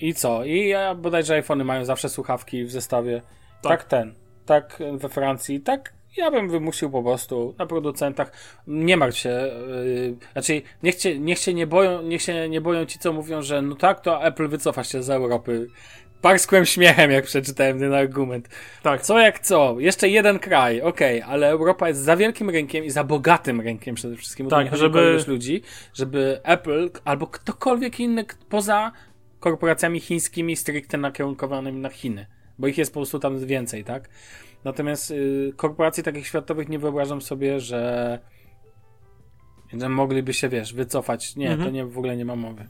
i 0.00 0.14
co? 0.14 0.44
I 0.44 0.68
ja 0.68 0.94
bodajże 0.94 1.34
iPhony 1.34 1.64
mają 1.64 1.84
zawsze 1.84 2.08
słuchawki 2.08 2.64
w 2.64 2.70
zestawie. 2.70 3.22
Tak, 3.62 3.80
Tak. 3.80 3.84
ten. 3.84 4.14
Tak 4.46 4.78
we 4.98 5.08
Francji. 5.08 5.60
Tak 5.60 5.92
ja 6.16 6.30
bym 6.30 6.48
wymusił 6.48 6.90
po 6.90 7.02
prostu 7.02 7.54
na 7.58 7.66
producentach. 7.66 8.32
Nie 8.66 8.96
martw 8.96 9.18
się. 9.18 9.50
Yy, 9.84 10.16
znaczy, 10.32 10.62
niech, 10.82 10.94
cię, 10.94 11.18
niech 11.18 11.38
się 11.38 11.54
nie 11.54 11.66
boją, 11.66 12.02
niech 12.02 12.22
się 12.22 12.48
nie 12.48 12.60
boją 12.60 12.86
ci, 12.86 12.98
co 12.98 13.12
mówią, 13.12 13.42
że 13.42 13.62
no 13.62 13.76
tak, 13.76 14.00
to 14.00 14.24
Apple 14.24 14.48
wycofa 14.48 14.84
się 14.84 15.02
z 15.02 15.10
Europy. 15.10 15.66
Parskłem 16.28 16.66
śmiechem, 16.66 17.10
jak 17.10 17.24
przeczytałem 17.24 17.78
ten 17.78 17.94
argument. 17.94 18.48
Tak. 18.82 19.02
Co 19.02 19.18
jak 19.18 19.38
co? 19.40 19.76
Jeszcze 19.78 20.08
jeden 20.08 20.38
kraj, 20.38 20.82
okej, 20.82 21.22
ale 21.22 21.48
Europa 21.48 21.88
jest 21.88 22.00
za 22.00 22.16
wielkim 22.16 22.50
rynkiem 22.50 22.84
i 22.84 22.90
za 22.90 23.04
bogatym 23.04 23.60
rynkiem 23.60 23.94
przede 23.94 24.16
wszystkim. 24.16 24.48
Tak, 24.48 24.76
żeby- 24.76 25.24
ludzi, 25.26 25.62
żeby 25.94 26.40
Apple 26.44 26.90
albo 27.04 27.26
ktokolwiek 27.26 28.00
inny 28.00 28.24
poza 28.48 28.92
korporacjami 29.40 30.00
chińskimi 30.00 30.56
stricte 30.56 30.98
nakierunkowanymi 30.98 31.80
na 31.80 31.88
Chiny, 31.88 32.26
bo 32.58 32.66
ich 32.66 32.78
jest 32.78 32.92
po 32.94 33.00
prostu 33.00 33.18
tam 33.18 33.46
więcej, 33.46 33.84
tak? 33.84 34.08
Natomiast 34.64 35.10
y, 35.10 35.52
korporacji 35.56 36.02
takich 36.02 36.26
światowych 36.26 36.68
nie 36.68 36.78
wyobrażam 36.78 37.22
sobie, 37.22 37.60
że, 37.60 38.18
że 39.72 39.88
mogliby 39.88 40.32
się, 40.34 40.48
wiesz, 40.48 40.74
wycofać. 40.74 41.36
Nie, 41.36 41.50
Mhm. 41.50 41.64
to 41.68 41.70
nie, 41.74 41.84
w 41.86 41.98
ogóle 41.98 42.16
nie 42.16 42.24
ma 42.24 42.36
mowy. 42.36 42.68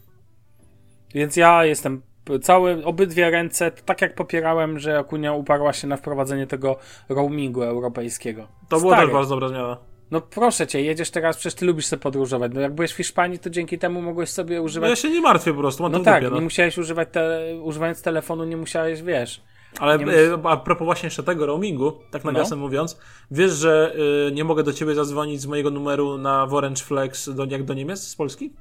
Więc 1.15 1.37
ja 1.37 1.65
jestem 1.65 2.03
całe, 2.43 2.85
obydwie 2.85 3.31
ręce, 3.31 3.71
tak 3.71 4.03
jak 4.03 4.15
popierałem, 4.15 4.79
że 4.79 4.99
Akunia 4.99 5.33
uparła 5.33 5.73
się 5.73 5.87
na 5.87 5.97
wprowadzenie 5.97 6.47
tego 6.47 6.77
roamingu 7.09 7.63
europejskiego. 7.63 8.49
To 8.69 8.81
było 8.81 8.93
Stary, 8.93 9.07
też 9.07 9.15
bardzo 9.15 9.35
dobra 9.35 9.49
zmiana. 9.49 9.77
No 10.11 10.21
proszę 10.21 10.67
cię, 10.67 10.83
jedziesz 10.83 11.11
teraz, 11.11 11.37
przecież 11.37 11.55
ty 11.55 11.67
lubisz 11.67 11.87
sobie 11.87 12.03
podróżować. 12.03 12.53
No 12.55 12.61
jak 12.61 12.75
byłeś 12.75 12.93
w 12.93 12.97
Hiszpanii, 12.97 13.39
to 13.39 13.51
dzięki 13.51 13.79
temu 13.79 14.03
mogłeś 14.03 14.31
sobie 14.31 14.57
No 14.57 14.63
używać... 14.63 14.91
ja 14.91 14.97
się 14.97 15.11
nie 15.11 15.21
martwię 15.21 15.53
po 15.53 15.59
prostu, 15.59 15.83
mam 15.83 15.93
No 15.93 16.01
tak, 16.01 16.23
dupie, 16.23 16.31
no. 16.31 16.37
nie 16.37 16.43
musiałeś 16.45 16.79
używać, 16.79 17.09
te, 17.13 17.41
używając 17.63 18.03
telefonu, 18.03 18.45
nie 18.45 18.57
musiałeś, 18.57 19.03
wiesz... 19.03 19.43
Ale 19.79 19.99
nie 19.99 20.13
e, 20.13 20.39
a 20.45 20.57
propos 20.57 20.85
właśnie 20.85 21.07
jeszcze 21.07 21.23
tego 21.23 21.47
roamingu, 21.47 21.93
tak 22.11 22.25
nawiasem 22.25 22.59
mówiąc, 22.59 23.01
wiesz, 23.31 23.53
że 23.53 23.95
e, 24.29 24.33
nie 24.33 24.45
mogę 24.45 24.63
do 24.63 24.73
ciebie 24.73 24.95
zadzwonić 24.95 25.41
z 25.41 25.47
mojego 25.47 25.71
numeru 25.71 26.19
na 26.19 26.45
Orange 26.45 26.83
Flex 26.85 27.29
do, 27.35 27.45
jak 27.45 27.65
do 27.65 27.75
Niemiec 27.75 28.01
z 28.01 28.17
Polski? 28.17 28.53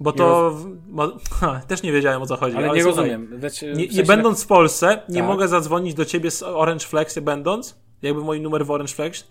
Bo 0.00 0.12
to... 0.12 0.54
ha, 1.40 1.60
też 1.66 1.82
nie 1.82 1.92
wiedziałem 1.92 2.22
o 2.22 2.26
co 2.26 2.36
chodzi. 2.36 2.56
Ale, 2.56 2.68
nie 2.68 2.82
słuchaj, 2.82 3.10
rozumiem. 3.10 3.40
Wiecie, 3.40 3.66
Nie, 3.66 3.74
w 3.74 3.78
nie 3.78 3.86
sensie- 3.86 4.02
będąc 4.06 4.44
w 4.44 4.46
Polsce, 4.46 5.02
nie 5.08 5.18
Tak. 5.18 5.28
mogę 5.28 5.48
zadzwonić 5.48 5.94
do 5.94 6.04
ciebie 6.04 6.30
z 6.30 6.42
Orange 6.42 6.86
Flex, 6.86 7.16
nie 7.16 7.22
będąc, 7.22 7.78
jakby 8.02 8.20
mój 8.20 8.40
numer 8.40 8.66
w 8.66 8.70
Orange 8.70 8.94
Flex, 8.94 9.24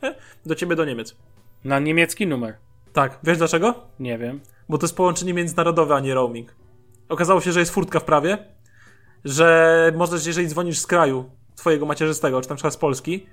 do 0.45 0.55
ciebie 0.55 0.75
do 0.75 0.85
Niemiec. 0.85 1.15
Na 1.63 1.79
niemiecki 1.79 2.27
numer. 2.27 2.53
Tak, 2.93 3.19
wiesz 3.23 3.37
dlaczego? 3.37 3.73
Nie 3.99 4.17
wiem. 4.17 4.39
Bo 4.69 4.77
to 4.77 4.85
jest 4.85 4.95
połączenie 4.97 5.33
międzynarodowe, 5.33 5.95
a 5.95 5.99
nie 5.99 6.13
roaming. 6.13 6.55
Okazało 7.09 7.41
się, 7.41 7.51
że 7.51 7.59
jest 7.59 7.71
furtka 7.71 7.99
w 7.99 8.03
prawie, 8.03 8.37
że 9.25 9.91
możesz, 9.95 10.25
jeżeli 10.25 10.47
dzwonisz 10.47 10.79
z 10.79 10.87
kraju 10.87 11.29
twojego 11.55 11.85
macierzystego, 11.85 12.41
czy 12.41 12.49
na 12.49 12.55
przykład 12.55 12.73
z 12.73 12.77
Polski, 12.77 13.25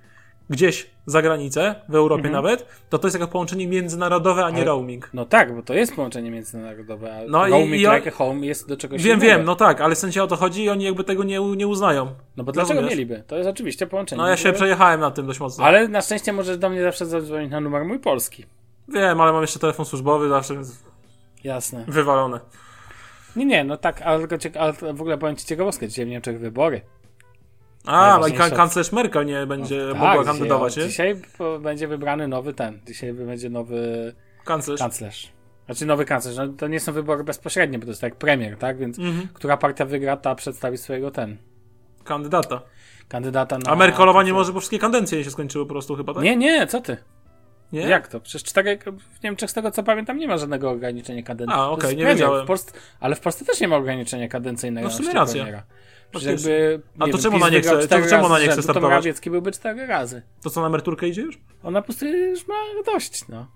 gdzieś 0.51 0.91
za 1.07 1.23
granicę, 1.23 1.75
w 1.89 1.95
Europie 1.95 2.31
nawet, 2.31 2.67
to 2.91 2.99
to 2.99 3.07
jest 3.07 3.15
jako 3.21 3.33
połączenie 3.33 3.67
międzynarodowe, 3.69 4.45
a 4.45 4.51
nie 4.51 4.57
Ale- 4.57 4.65
roaming. 4.65 5.11
No 5.15 5.25
tak, 5.25 5.55
bo 5.57 5.63
to 5.63 5.75
jest 5.75 5.95
połączenie 5.95 6.31
międzynarodowe, 6.31 7.17
a 7.17 7.21
No 7.29 7.47
i- 7.47 7.51
roaming 7.51 7.75
i 7.83 7.87
o- 7.87 7.95
like 7.97 8.09
a 8.09 8.13
home 8.13 8.47
jest 8.47 8.69
do 8.69 8.77
czegoś 8.77 9.03
Wiem, 9.03 9.21
wiem, 9.21 9.45
no 9.45 9.57
tak, 9.57 9.81
ale 9.81 9.95
w 9.95 9.99
sensie 9.99 10.23
o 10.23 10.27
to 10.27 10.37
chodzi 10.37 10.65
i 10.65 10.69
oni 10.71 10.85
jakby 10.85 11.05
tego 11.05 11.25
nie, 11.25 11.41
nie 11.57 11.67
uznają. 11.67 12.15
No 12.37 12.45
bo 12.45 12.53
dlaczego 12.53 12.75
Rozumiesz? 12.81 12.91
mieliby? 12.99 13.23
To 13.27 13.37
jest 13.37 13.49
oczywiście 13.49 13.87
połączenie. 13.87 14.23
No 14.23 14.29
ja 14.29 14.37
się 14.37 14.53
przejechałem 14.53 15.01
na 15.01 15.11
tym 15.11 15.27
dość 15.27 15.41
mocno. 15.41 15.65
Ale 15.65 15.89
na 15.89 16.03
szczęście 16.03 16.33
możesz 16.33 16.59
do 16.59 16.71
mnie 16.71 16.83
zawsze 16.83 17.07
zadzwonić 17.07 17.51
na 17.51 17.61
numer 17.61 17.85
mój 17.85 17.99
polski. 17.99 18.45
Wiem, 18.89 19.21
ale 19.21 19.33
mam 19.33 19.43
jeszcze 19.43 19.59
telefon 19.59 19.87
służbowy, 19.87 20.29
zawsze 20.29 20.55
więc 20.55 20.79
Jasne. 21.45 21.85
wywalone. 21.89 22.41
Nie, 23.37 23.45
nie, 23.47 23.65
no 23.65 23.77
tak, 23.77 24.03
ale, 24.03 24.27
ale 24.59 24.73
w 24.73 25.01
ogóle 25.01 25.19
powiem 25.19 25.37
ci 25.37 25.47
ciekawostkę, 25.47 25.89
dzisiaj 25.89 26.05
w 26.07 26.09
Niemczech 26.09 26.41
wybory. 26.41 26.81
A, 27.87 28.18
no 28.20 28.27
i 28.27 28.33
kan- 28.33 28.51
kanclerz 28.51 28.92
Merkel 28.92 29.27
nie 29.27 29.47
będzie 29.47 29.87
Tak, 29.88 29.94
mogła 29.97 30.11
dzisiaj- 30.12 30.25
kandydować, 30.25 30.77
nie? 30.77 30.87
Dzisiaj 30.88 31.16
będzie 31.61 31.88
wybrany 31.88 32.29
nowy 32.29 32.55
ten, 32.55 32.81
dzisiaj 32.87 33.12
będzie 33.12 33.51
nowy 33.51 34.12
Kanclerz. 34.44 34.81
kanclerz. 34.81 35.33
Znaczy 35.66 35.87
nowy 35.87 36.05
kanclerz, 36.05 36.37
no, 36.37 36.49
to 36.49 36.68
nie 36.68 36.81
są 36.81 36.92
wybory 36.92 37.25
bezpośrednie, 37.25 37.79
bo 37.79 37.85
to 37.85 37.90
jest 37.90 38.01
tak 38.01 38.11
jak 38.12 38.18
premier, 38.18 38.57
tak? 38.57 38.79
Więc 38.79 38.99
Mhm. 38.99 39.29
która 39.35 39.57
partia 39.57 39.85
wygra, 39.85 40.16
ta 40.16 40.35
przedstawi 40.35 40.79
swojego 40.79 41.11
ten, 41.11 41.37
Kandydata. 42.05 42.61
kandydata 43.09 43.59
na... 43.59 43.70
A 43.70 43.77
Merkelowa 43.77 44.23
nie 44.23 44.33
może, 44.33 44.53
bo 44.53 44.61
wszystkie 44.61 44.79
kadencje 44.79 45.25
się 45.25 45.31
skończyły 45.31 45.64
po 45.66 45.73
prostu 45.73 45.97
chyba, 45.97 46.14
tak? 46.14 46.23
Nie, 46.23 46.37
nie, 46.37 46.66
co 46.66 46.81
ty? 46.81 46.97
Nie? 47.73 47.81
Jak 47.81 48.09
to? 48.09 48.20
Przecież 48.20 48.42
cztery, 48.44 48.79
w 49.20 49.23
Niemczech 49.23 49.51
z 49.51 49.55
tego 49.55 49.70
co 49.70 49.83
pamiętam 49.83 50.18
nie 50.18 50.29
ma 50.29 50.38
żadnego 50.38 50.70
ograniczenia 50.70 51.23
kadencji. 51.23 51.57
A, 51.59 51.70
okej, 51.70 51.85
jest 51.88 51.99
nie 51.99 52.05
wiedziałem. 52.07 52.44
W 52.44 52.47
Polsce, 52.47 52.73
ale 53.01 53.14
w 53.16 53.20
Polsce 53.20 53.44
też 53.44 53.61
nie 53.61 53.68
ma 53.68 53.77
ograniczenia 53.77 54.29
kadencyjnego. 54.29 54.88
No 54.88 54.94
w 54.94 54.97
sumie 54.97 55.12
racja. 55.12 55.42
premiera. 55.44 55.62
Przecież 56.14 56.44
jakby, 56.44 56.83
A 56.98 57.05
to 57.05 57.12
wiem, 57.12 57.18
czemu 57.22 57.37
ona 57.37 57.48
nie 57.48 57.61
chce- 57.61 57.88
to 57.88 58.09
czemu 58.11 58.27
ona 58.27 58.38
nie 58.38 58.46
chce 58.46 58.57
To 58.57 58.62
startować? 58.62 58.90
Morawiecki 58.90 59.31
byłby 59.31 59.53
cztery 59.53 59.87
razy. 59.87 60.22
To 60.42 60.50
co 60.50 60.61
na 60.61 60.66
emeryturkę 60.66 61.09
idzie 61.09 61.22
już? 61.22 61.38
Ona 61.62 61.83
po 61.83 61.87
prostu 61.87 62.07
już 62.07 62.48
ma 62.48 62.55
dość, 62.87 63.29
no. 63.29 63.46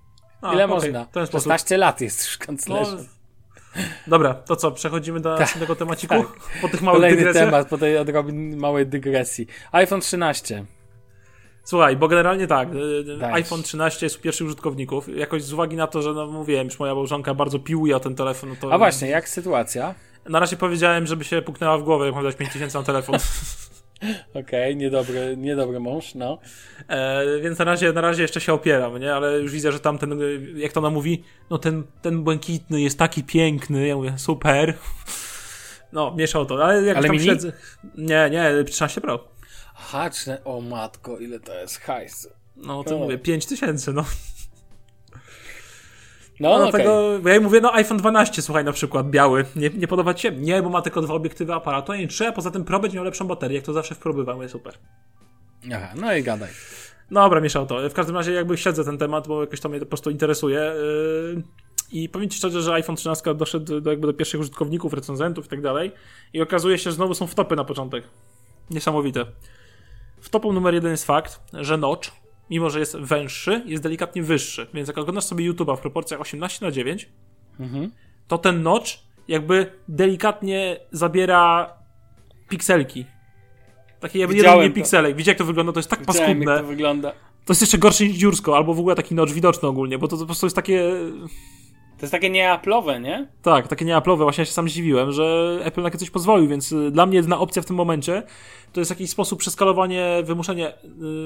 A, 0.43 0.53
Ile 0.55 0.65
okej, 0.65 0.75
można? 0.77 1.05
Ten 1.05 1.27
sposób. 1.27 1.45
16 1.45 1.77
lat 1.79 2.01
jest 2.01 2.25
już 2.27 2.39
No, 2.41 2.47
kanclerzem. 2.47 2.99
dobra, 4.07 4.35
to 4.35 4.57
co, 4.57 4.71
przechodzimy 4.71 5.21
do 5.21 5.39
następnego 5.39 5.77
temaciku? 5.77 6.15
tak. 6.15 6.27
Po 6.63 6.69
tych 6.69 6.83
małych 6.83 6.97
Kolejny 6.99 7.17
dygresjach? 7.17 7.45
temat 7.45 7.69
po 7.69 7.79
tej 7.79 7.99
odrobin 7.99 8.57
małej 8.57 8.87
dygresji. 8.87 9.47
iPhone 9.73 10.01
13. 10.01 10.65
Słuchaj, 11.65 11.97
bo 11.97 12.09
generalnie 12.09 12.47
tak, 12.47 12.75
y, 12.75 12.79
y, 12.79 13.19
Dajesz. 13.19 13.37
iPhone 13.37 13.63
13 13.63 14.07
jest 14.07 14.17
u 14.19 14.21
pierwszych 14.21 14.47
użytkowników. 14.47 15.17
Jakoś 15.17 15.43
z 15.43 15.53
uwagi 15.53 15.77
na 15.77 15.87
to, 15.87 16.03
że 16.03 16.13
no 16.13 16.27
mówiłem, 16.27 16.67
już 16.67 16.79
moja 16.79 16.95
małżonka 16.95 17.35
bardzo 17.35 17.59
piłuje 17.59 17.97
o 17.97 18.01
ten 18.01 18.15
telefon, 18.15 18.49
no 18.51 18.55
to... 18.61 18.73
A 18.73 18.79
właśnie, 18.79 19.09
jak 19.09 19.29
sytuacja? 19.29 19.95
Na 20.29 20.41
razie 20.41 20.57
powiedziałem, 20.57 21.07
żeby 21.07 21.25
się 21.25 21.43
puknęła 21.43 21.79
w 21.79 21.83
głowę, 21.83 22.07
jak 22.07 22.15
mam 22.15 22.25
dać 22.25 22.37
5000 22.37 22.79
na 22.79 22.85
telefon. 22.85 23.17
Okej, 24.35 24.77
niedobry, 24.77 25.37
niedobry 25.37 25.81
mąż, 25.81 26.15
no. 26.15 26.39
E, 26.89 27.23
więc 27.41 27.59
na 27.59 27.65
razie, 27.65 27.93
na 27.93 28.01
razie 28.01 28.23
jeszcze 28.23 28.41
się 28.41 28.53
opieram, 28.53 28.99
nie? 28.99 29.15
Ale 29.15 29.39
już 29.39 29.53
widzę, 29.53 29.73
że 29.73 29.81
tam 29.81 29.99
ten, 29.99 30.21
jak 30.57 30.73
to 30.73 30.81
ona 30.81 30.91
mówi, 30.91 31.25
no 31.51 31.59
ten, 31.59 31.85
ten 32.03 32.25
błękitny 32.25 32.81
jest 32.81 32.99
taki 32.99 33.25
piękny. 33.25 33.87
Ja 33.87 33.97
mówię, 33.97 34.15
super. 34.17 34.75
No, 35.93 36.15
mieszał 36.17 36.47
to, 36.47 36.65
ale 36.65 36.83
jak 36.83 36.97
Ale 36.97 37.07
tam 37.07 37.17
mini? 37.17 37.25
śledzę... 37.25 37.53
Nie, 37.99 38.31
nie, 38.31 38.65
13 38.65 39.01
Pro. 39.01 39.29
Aha, 39.75 40.11
czy... 40.11 40.45
o 40.45 40.61
matko, 40.61 41.19
ile 41.19 41.41
to 41.41 41.55
jest 41.55 41.81
hajsu. 41.81 42.29
No, 42.57 42.85
to 42.85 42.97
O. 42.97 42.99
mówię, 42.99 43.19
5000, 43.19 43.93
no. 43.93 44.05
No, 46.41 46.59
No, 46.59 46.59
dlatego, 46.59 47.19
bo 47.23 47.29
ja 47.29 47.35
jej 47.35 47.45
mówię, 47.45 47.61
no 47.61 47.75
iPhone 47.75 47.99
12, 47.99 48.43
słuchaj, 48.43 48.65
na 48.65 48.73
przykład, 48.73 49.11
biały. 49.11 49.45
Nie, 49.57 49.71
nie 49.71 49.89
podoba 49.89 50.15
ci 50.15 50.23
się? 50.23 50.33
Nie, 50.33 50.63
bo 50.63 50.71
ma 50.71 50.83
tylko 50.83 51.01
dwa 51.01 51.15
obiektywy 51.15 51.55
aparatu, 51.55 51.93
a 51.93 51.97
nie 51.97 52.09
trzy, 52.09 52.27
a 52.27 52.33
poza 52.33 52.51
tym 52.51 52.65
Pro 52.65 52.81
będzie 52.81 52.97
miał 52.97 53.05
lepszą 53.05 53.27
baterię, 53.27 53.57
jak 53.57 53.65
to 53.65 53.73
zawsze 53.73 53.95
w 53.95 53.99
Pro 53.99 54.15
bywa, 54.15 54.35
mówię, 54.35 54.49
super. 54.49 54.75
Aha, 55.75 55.89
no 55.97 56.15
i 56.15 56.23
gadaj. 56.23 56.49
Dobra, 57.11 57.41
mieszał 57.41 57.67
to. 57.67 57.91
W 57.91 57.95
każdym 57.95 58.17
razie 58.17 58.33
jakby 58.33 58.57
śledzę 58.57 58.85
ten 58.85 58.99
temat, 58.99 59.29
bo 59.29 59.41
jakoś 59.41 59.61
to 59.61 59.69
mnie 59.69 59.81
po 59.81 59.87
prostu 59.87 60.11
interesuje. 60.11 60.59
Yy, 61.35 61.43
I 61.93 62.09
powiem 62.09 62.31
ci 62.31 62.39
szczerze, 62.39 62.63
że 62.63 62.75
iPhone 62.75 62.97
13 62.97 63.35
doszedł 63.35 63.81
do, 63.81 63.91
jakby 63.91 64.07
do 64.07 64.15
pierwszych 64.15 64.41
użytkowników, 64.41 64.93
recenzentów 64.93 65.47
i 65.47 65.49
tak 65.49 65.63
dalej. 65.63 65.93
I 66.33 66.43
okazuje 66.43 66.79
się, 66.79 66.85
że 66.85 66.93
znowu 66.93 67.15
są 67.15 67.27
wtopy 67.27 67.57
na 67.57 67.65
początek. 67.65 68.05
Niesamowite. 68.71 69.25
Wtopą 70.21 70.53
numer 70.53 70.75
jeden 70.75 70.91
jest 70.91 71.05
fakt, 71.05 71.41
że 71.53 71.77
notch, 71.77 72.11
mimo 72.51 72.71
że 72.71 72.81
jest 72.81 72.97
węższy, 72.97 73.63
jest 73.67 73.83
delikatnie 73.83 74.23
wyższy. 74.23 74.67
Więc 74.75 74.89
jak 74.89 74.99
oglądasz 74.99 75.25
sobie 75.25 75.53
YouTube'a 75.53 75.77
w 75.77 75.81
proporcjach 75.81 76.21
18 76.21 76.65
na 76.67 76.71
9, 76.73 77.09
Mhm. 77.61 77.91
to 78.29 78.39
ten 78.39 78.63
notch 78.63 78.91
jakby 79.29 79.73
delikatnie 79.89 80.77
zabiera 80.93 81.73
pikselki. 82.49 83.05
Takie 84.01 84.19
jakby 84.19 84.35
Widziałem 84.35 84.59
jeden 84.59 84.73
to. 84.73 84.75
pikselek. 84.75 85.17
Widzicie 85.17 85.31
jak 85.31 85.39
to 85.39 85.45
wygląda? 85.45 85.73
To 85.73 85.79
jest 85.79 85.91
tak 85.91 86.01
Widziałem, 86.07 86.27
paskudne. 86.29 86.53
jak 86.53 86.61
to 86.61 86.67
wygląda. 86.67 87.11
To 87.45 87.53
jest 87.53 87.61
jeszcze 87.61 87.79
gorsze 87.79 88.05
niż 88.05 88.17
dziursko, 88.17 88.57
albo 88.57 88.75
w 88.75 88.79
ogóle 88.81 88.95
taki 88.95 89.15
notch 89.15 89.33
widoczny 89.33 89.69
ogólnie, 89.69 89.99
bo 89.99 90.09
to, 90.09 90.17
to 90.17 90.21
po 90.21 90.27
prostu 90.27 90.47
jest 90.47 90.57
takie... 90.57 90.91
To 91.99 92.03
jest 92.07 92.13
takie 92.13 92.31
nieaplowe, 92.31 93.01
nie? 93.01 93.29
Tak, 93.43 93.69
takie 93.69 93.85
nieaplowe. 93.85 94.25
Właśnie 94.25 94.43
ja 94.43 94.47
się 94.47 94.53
sam 94.53 94.69
zdziwiłem, 94.69 95.13
że 95.13 95.59
Apple 95.65 95.83
na 95.83 95.91
coś 95.91 96.11
pozwolił, 96.11 96.49
więc 96.49 96.73
y, 96.73 96.91
dla 96.91 97.07
mnie 97.07 97.17
jedyna 97.17 97.39
opcja 97.39 97.63
w 97.63 97.67
tym 97.67 97.77
momencie 97.77 98.23
to 98.73 98.81
jest 98.81 98.91
jakiś 98.91 99.11
sposób 99.11 99.39
przeskalowanie, 99.39 100.23
wymuszenie... 100.25 100.69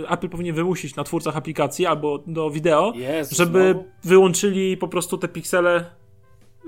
y, 0.04 0.08
Apple 0.08 0.28
powinien 0.28 0.54
wymusić 0.54 0.96
na 0.96 1.04
twórcach 1.04 1.37
aplikacji 1.37 1.87
albo 1.87 2.18
do 2.26 2.50
wideo, 2.50 2.92
Jezus, 2.96 3.38
żeby 3.38 3.70
znowu? 3.72 3.88
wyłączyli 4.04 4.76
po 4.76 4.88
prostu 4.88 5.18
te 5.18 5.28
piksele 5.28 5.85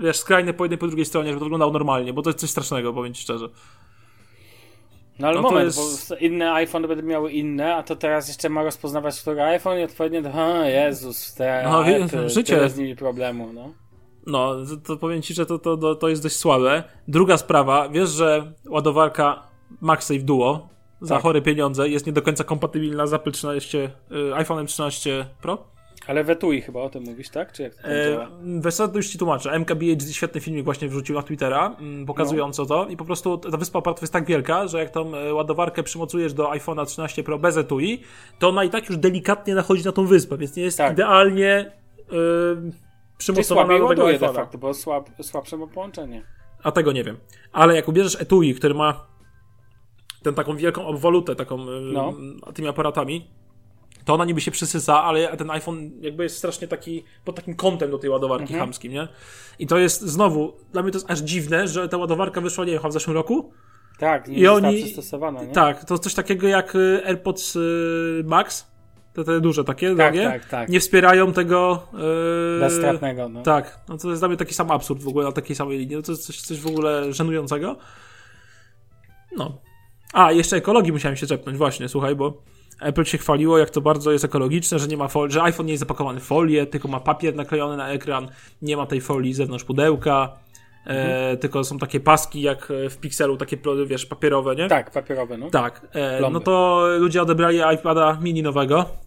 wiesz, 0.01 0.17
skrajne 0.17 0.55
po 0.55 0.65
jednej, 0.65 0.79
po 0.79 0.87
drugiej 0.87 1.05
stronie, 1.07 1.29
żeby 1.29 1.39
to 1.41 1.45
wyglądało 1.45 1.73
normalnie, 1.73 2.13
bo 2.13 2.23
to 2.23 2.31
jest 2.31 2.39
coś 2.41 2.51
strasznego, 2.51 2.93
powiem 2.93 3.15
ci 3.15 3.23
szczerze. 3.23 3.49
No 5.19 5.27
ale 5.29 5.37
No 5.37 5.43
moment, 5.43 5.65
jest- 5.65 6.09
bo 6.11 6.17
inne 6.17 6.53
iPhone 6.53 6.89
będą 6.89 7.05
miały 7.07 7.33
inne, 7.33 7.75
a 7.77 7.83
to 7.83 7.97
teraz 7.97 8.29
jeszcze 8.29 8.49
ma 8.49 8.63
rozpoznawać, 8.63 9.21
który 9.21 9.43
iPhone 9.43 9.79
i 9.79 9.83
odpowiednio 9.83 10.23
do... 10.23 10.31
Jezus, 10.65 11.35
te 11.35 11.63
No, 11.65 11.87
Apple, 11.87 12.29
życie. 12.29 12.69
z 12.69 12.79
nimi 12.79 12.97
problemu, 12.97 13.53
no. 13.53 13.73
No, 14.27 14.57
to, 14.87 14.97
powiem 14.97 15.23
ci, 15.23 15.35
że 15.35 15.47
to, 15.47 15.59
to, 15.59 15.95
to, 15.95 16.09
jest 16.09 16.23
dość 16.23 16.37
słabe. 16.37 16.83
Druga 17.09 17.37
sprawa, 17.37 17.89
wiesz, 17.89 18.11
że 18.11 18.53
ładowarka 18.69 19.43
MagSafe 19.81 20.21
Duo 20.21 20.69
za 21.01 21.15
Tak. 21.15 21.23
chore 21.23 21.43
pieniądze 21.43 21.89
jest 21.89 22.07
nie 22.07 22.13
do 22.13 22.23
końca 22.23 22.45
kompatybilna 22.45 23.07
z 23.07 23.13
Apple 23.13 23.33
13, 23.33 23.91
y, 24.13 24.35
iPhone 24.35 24.67
13 24.67 25.27
Pro? 25.43 25.75
Ale 26.07 26.25
wetui 26.25 26.61
chyba 26.61 26.81
o 26.81 26.91
tym 26.91 27.03
mówisz, 27.03 27.29
tak? 27.29 27.53
Czy 27.53 27.63
jak 27.63 27.75
to 27.75 27.89
E, 27.89 28.29
wiesz 28.61 28.75
co, 28.75 28.89
to 28.89 28.97
już 28.97 29.09
ci 29.09 29.19
tłumaczę. 29.19 29.51
MKBHD 29.59 30.13
świetny 30.13 30.41
filmik 30.41 30.65
właśnie 30.65 30.89
wrzucił 30.89 31.15
na 31.15 31.23
Twittera, 31.23 31.77
mm, 31.81 32.07
pokazująco 32.07 32.67
to 32.67 32.87
i 32.87 32.97
po 32.97 33.05
prostu 33.05 33.39
ta 33.39 33.57
wyspa 33.57 33.79
opartów 33.79 34.03
jest 34.03 34.13
tak 34.13 34.27
wielka, 34.27 34.67
że 34.69 34.79
jak 34.79 34.91
tą 34.91 35.15
e, 35.17 35.35
ładowarkę 35.35 35.83
przymocujesz 35.83 36.33
do 36.35 36.51
iPhone'a 36.51 36.87
13 36.87 37.23
Pro 37.23 37.39
bez 37.39 37.57
etui, 37.57 38.01
to 38.39 38.49
ona 38.49 38.65
i 38.65 38.71
tak 38.71 38.89
już 38.89 38.99
delikatnie 38.99 39.55
nachodzi 39.55 39.85
na 39.85 39.93
tą 39.93 40.07
wyspę, 40.07 40.39
więc 40.39 40.57
nie 40.57 40.63
jest 40.63 40.79
Tak. 40.79 40.93
idealnie 40.93 41.73
y, 42.13 42.84
przymocowana 43.19 43.79
do 43.79 43.89
tego 43.89 44.07
de 44.19 44.33
facto, 44.33 44.59
bo 44.59 44.75
słab, 44.75 45.11
słabsze 45.23 45.57
ma 45.57 45.67
połączenie. 45.67 46.23
A 46.63 46.73
tego 46.73 46.93
nie 46.93 47.05
wiem. 47.05 47.17
Ale 47.53 47.75
jak 47.77 47.89
ubierzesz 47.89 48.21
etui, 48.21 48.55
który 48.55 48.75
ma 48.75 49.07
tę 50.23 50.33
taką 50.33 50.57
wielką 50.57 50.87
obwolutę 50.87 51.37
taką 51.37 51.63
y, 51.69 51.81
No. 51.93 52.15
tymi 52.55 52.69
aparatami, 52.69 53.31
to 54.05 54.15
ona 54.15 54.25
niby 54.25 54.41
się 54.41 54.51
przysysa, 54.51 55.03
ale 55.03 55.37
ten 55.37 55.51
iPhone 55.51 55.91
jakby 56.01 56.23
jest 56.23 56.37
strasznie 56.39 56.69
taki, 56.69 57.05
pod 57.25 57.37
takim 57.37 57.57
kątem 57.57 57.91
do 57.91 57.99
tej 57.99 58.11
ładowarki 58.11 58.43
Mhm. 58.45 58.61
chamskim, 58.61 58.93
nie? 58.93 59.09
I 59.59 59.67
to 59.67 59.79
jest 59.79 60.01
znowu, 60.03 60.53
dla 60.73 60.83
mnie 60.83 60.93
to 60.93 60.97
jest 60.99 61.11
aż 61.11 61.19
dziwne, 61.21 61.69
że 61.69 61.89
ta 61.89 61.97
ładowarka 61.97 62.41
wyszła, 62.41 62.65
nie 62.65 62.73
wiem, 62.73 62.91
w 62.91 62.93
zeszłym 62.93 63.17
roku? 63.17 63.53
Tak, 63.99 64.29
nie 64.29 64.37
I 64.39 64.41
została 64.45 64.69
oni- 64.69 64.83
przystosowana, 64.83 65.45
nie? 65.45 65.53
Tak, 65.53 65.85
to 65.85 65.99
coś 65.99 66.15
takiego 66.15 66.49
jak 66.49 66.75
y, 66.75 67.03
AirPods 67.07 67.57
y, 67.57 68.23
Max, 68.27 68.67
te, 69.15 69.25
te 69.25 69.41
duże 69.41 69.65
takie, 69.65 69.87
tak, 69.89 69.97
drogie, 69.97 70.31
tak, 70.31 70.45
tak. 70.45 70.69
nie 70.69 70.81
wspierają 70.81 71.33
tego... 71.33 71.87
y, 72.57 72.61
Bezstratnego, 72.61 73.29
no. 73.29 73.43
tak, 73.43 73.81
no 73.89 73.99
to 73.99 74.09
jest 74.09 74.21
dla 74.21 74.29
mnie 74.29 74.37
taki 74.37 74.55
sam 74.55 74.71
absurd 74.71 75.03
w 75.03 75.09
ogóle 75.09 75.25
na 75.25 75.33
takiej 75.33 75.57
samej 75.57 75.79
linii. 75.79 75.97
No 75.97 76.03
to 76.03 76.13
jest 76.13 76.27
coś, 76.27 76.41
coś 76.41 76.61
w 76.61 76.67
ogóle 76.67 77.13
żenującego. 77.13 77.77
No. 79.37 79.59
A, 80.13 80.33
jeszcze 80.33 80.57
ekologii 80.57 80.93
musiałem 80.93 81.17
się 81.17 81.27
czepnąć, 81.27 81.59
właśnie, 81.59 81.89
słuchaj, 81.89 82.17
bo 82.17 82.43
Apple 82.81 83.05
się 83.05 83.19
chwaliło, 83.19 83.59
jak 83.59 83.71
to 83.71 83.81
bardzo 83.81 84.13
jest 84.13 84.25
ekologiczne, 84.25 84.79
że 84.79 84.89
nie 84.89 84.97
ma 84.97 85.09
folii, 85.09 85.33
że 85.33 85.43
iPhone 85.43 85.67
nie 85.67 85.73
jest 85.73 85.81
zapakowany 85.81 86.21
w 86.21 86.25
folię, 86.25 86.67
tylko 86.67 86.89
ma 86.89 87.01
papier 87.01 87.35
naklejony 87.35 87.77
na 87.77 87.89
ekran, 87.89 88.29
nie 88.63 88.77
ma 88.77 88.87
tej 88.87 89.01
folii 89.01 89.35
zewnątrz 89.35 89.65
pudełka, 89.65 90.37
e, 90.87 91.37
tylko 91.37 91.65
są 91.65 91.79
takie 91.79 92.01
paski 92.01 92.43
jak 92.43 92.73
w 92.91 92.97
Pixelu, 92.97 93.37
takie, 93.37 93.59
wiesz, 93.87 94.07
papierowe, 94.07 94.57
nie? 94.57 94.69
Tak, 94.69 94.91
papierowe, 94.91 95.39
no. 95.39 95.51
Tak, 95.51 95.87
e, 95.93 96.31
no 96.31 96.41
to 96.41 96.87
ludzie 96.99 97.23
odebrali 97.23 97.59
iPada 97.75 98.19
mini 98.23 98.43
nowego. 98.43 99.04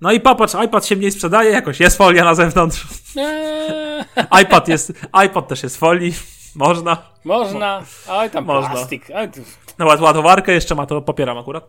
No 0.00 0.12
i 0.12 0.20
popatrz, 0.20 0.54
iPad 0.64 0.86
się 0.86 0.96
mniej 0.96 1.12
sprzedaje, 1.12 1.50
jakoś 1.50 1.80
jest 1.80 1.96
folia 1.98 2.24
na 2.24 2.34
zewnątrz. 2.34 2.86
Eee, 3.16 4.04
iPad 4.42 4.68
jest, 4.68 4.92
iPad 5.26 5.48
też 5.48 5.62
jest 5.62 5.76
folii, 5.76 6.14
można. 6.54 6.96
można. 7.24 7.82
Oj, 8.08 8.30
tam 8.30 8.44
Można. 8.44 8.70
plastik. 8.70 9.06
Oj, 9.14 9.28
tu- 9.30 9.40
No 9.78 9.86
ładowarkę 9.86 10.52
jeszcze 10.52 10.74
ma, 10.74 10.86
to 10.86 11.02
popieram 11.02 11.38
akurat. 11.38 11.68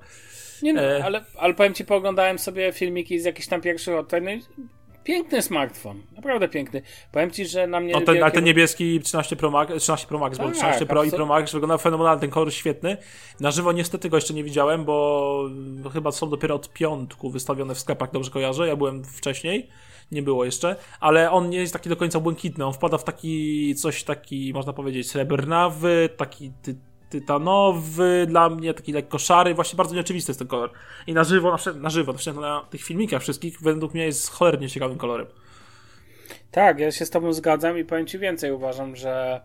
Nie 0.61 0.73
no, 0.73 0.81
E. 0.81 1.05
ale, 1.05 1.25
ale 1.37 1.53
powiem 1.53 1.73
ci, 1.73 1.85
pooglądałem 1.85 2.39
sobie 2.39 2.71
filmiki 2.73 3.19
z 3.19 3.25
jakichś 3.25 3.47
tam 3.47 3.61
pierwszych 3.61 3.95
odtwarzeń. 3.95 4.41
No 4.57 4.65
piękny 5.05 5.41
smartfon. 5.41 6.01
Naprawdę 6.15 6.47
piękny. 6.49 6.81
Powiem 7.11 7.31
ci, 7.31 7.45
że 7.45 7.67
na 7.67 7.79
mnie... 7.79 7.93
No 7.93 8.01
ten, 8.01 8.15
wielkie- 8.15 8.31
ten 8.31 8.43
niebieski 8.43 8.99
13 8.99 9.35
Pro 9.35 9.51
Max, 9.51 9.73
13 9.81 10.07
Pro 10.07 10.19
Max, 10.19 10.37
bo 10.37 10.43
Tak, 10.43 10.53
13 10.53 10.85
Pro 10.85 11.03
i 11.03 11.07
absolut- 11.07 11.15
Pro 11.15 11.25
Max 11.25 11.51
wyglądał 11.53 11.77
fenomenalnie, 11.77 12.21
ten 12.21 12.29
kolor 12.29 12.53
świetny. 12.53 12.97
Na 13.39 13.51
żywo 13.51 13.71
niestety 13.71 14.09
go 14.09 14.17
jeszcze 14.17 14.33
nie 14.33 14.43
widziałem, 14.43 14.85
bo 14.85 15.49
chyba 15.93 16.11
są 16.11 16.29
dopiero 16.29 16.55
od 16.55 16.73
piątku 16.73 17.29
wystawione 17.29 17.75
w 17.75 17.79
sklepach, 17.79 18.11
dobrze 18.11 18.31
kojarzę, 18.31 18.67
ja 18.67 18.75
byłem 18.75 19.03
wcześniej, 19.03 19.69
nie 20.11 20.21
było 20.21 20.45
jeszcze, 20.45 20.75
ale 20.99 21.31
on 21.31 21.49
nie 21.49 21.57
jest 21.57 21.73
taki 21.73 21.89
do 21.89 21.95
końca 21.95 22.19
błękitny, 22.19 22.65
on 22.65 22.73
wpada 22.73 22.97
w 22.97 23.03
taki, 23.03 23.75
coś 23.75 24.03
taki, 24.03 24.51
można 24.53 24.73
powiedzieć, 24.73 25.09
srebrnawy, 25.09 26.09
taki 26.17 26.51
ty, 26.61 26.75
tytanowy, 27.19 28.25
dla 28.27 28.49
mnie 28.49 28.73
taki 28.73 28.93
lekko 28.93 29.17
szary, 29.17 29.53
właśnie 29.53 29.77
bardzo 29.77 29.95
nieoczywisty 29.95 30.29
jest 30.29 30.39
ten 30.39 30.47
kolor. 30.47 30.71
I 31.07 31.13
na 31.13 31.23
żywo, 31.23 31.51
na, 31.51 31.73
na 31.73 31.89
żywo, 31.89 32.13
na, 32.25 32.41
na 32.41 32.65
tych 32.69 32.83
filmikach 32.83 33.21
wszystkich, 33.21 33.61
według 33.61 33.93
mnie 33.93 34.05
jest 34.05 34.29
cholernie 34.31 34.69
ciekawym 34.69 34.97
kolorem. 34.97 35.27
Tak, 36.51 36.79
ja 36.79 36.91
się 36.91 37.05
z 37.05 37.09
tobą 37.09 37.33
zgadzam 37.33 37.77
i 37.77 37.85
powiem 37.85 38.07
ci 38.07 38.19
więcej. 38.19 38.51
Uważam, 38.51 38.95
że 38.95 39.41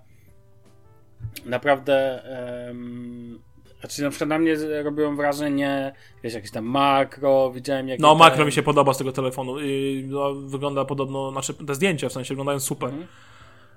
naprawdę... 1.44 2.22
Um, 2.66 3.40
znaczy 3.80 4.02
na 4.02 4.10
przykład 4.10 4.28
na 4.28 4.38
mnie 4.38 4.56
robią 4.82 5.16
wrażenie, 5.16 5.92
wiesz, 6.22 6.34
jakieś 6.34 6.50
tam 6.50 6.64
makro, 6.64 7.50
widziałem 7.50 7.88
jakie 7.88 8.02
No, 8.02 8.14
makro 8.14 8.44
mi 8.44 8.52
się 8.52 8.62
podoba 8.62 8.94
z 8.94 8.98
tego 8.98 9.12
telefonu. 9.12 9.60
I, 9.60 10.04
no, 10.08 10.34
wygląda 10.34 10.84
podobno, 10.84 11.30
znaczy 11.32 11.54
te 11.54 11.74
zdjęcia 11.74 12.08
w 12.08 12.12
sensie 12.12 12.34
wyglądają 12.34 12.60
super. 12.60 12.88
Mhm. 12.88 13.08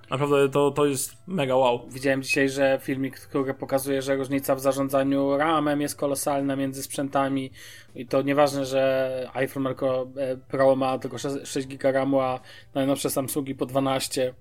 Naprawdę 0.09 0.49
to, 0.49 0.71
to 0.71 0.85
jest 0.85 1.17
mega 1.27 1.55
wow. 1.55 1.89
Widziałem 1.89 2.23
dzisiaj, 2.23 2.49
że 2.49 2.79
filmik, 2.81 3.19
który 3.19 3.53
pokazuje, 3.53 4.01
że 4.01 4.15
różnica 4.15 4.55
w 4.55 4.59
zarządzaniu 4.59 5.37
RAM-em 5.37 5.81
jest 5.81 5.95
kolosalna 5.95 6.55
między 6.55 6.83
sprzętami 6.83 7.51
i 7.95 8.05
to 8.05 8.21
nieważne, 8.21 8.65
że 8.65 9.29
iPhone 9.33 9.65
tylko, 9.65 10.07
e, 10.17 10.37
Pro 10.37 10.75
ma 10.75 10.97
tylko 10.99 11.17
6, 11.17 11.35
6 11.43 11.67
GB 11.67 11.91
RAMu, 11.91 12.19
a 12.19 12.39
najnowsze 12.75 13.09
Samsungi 13.09 13.55
po 13.55 13.65
12. 13.65 14.33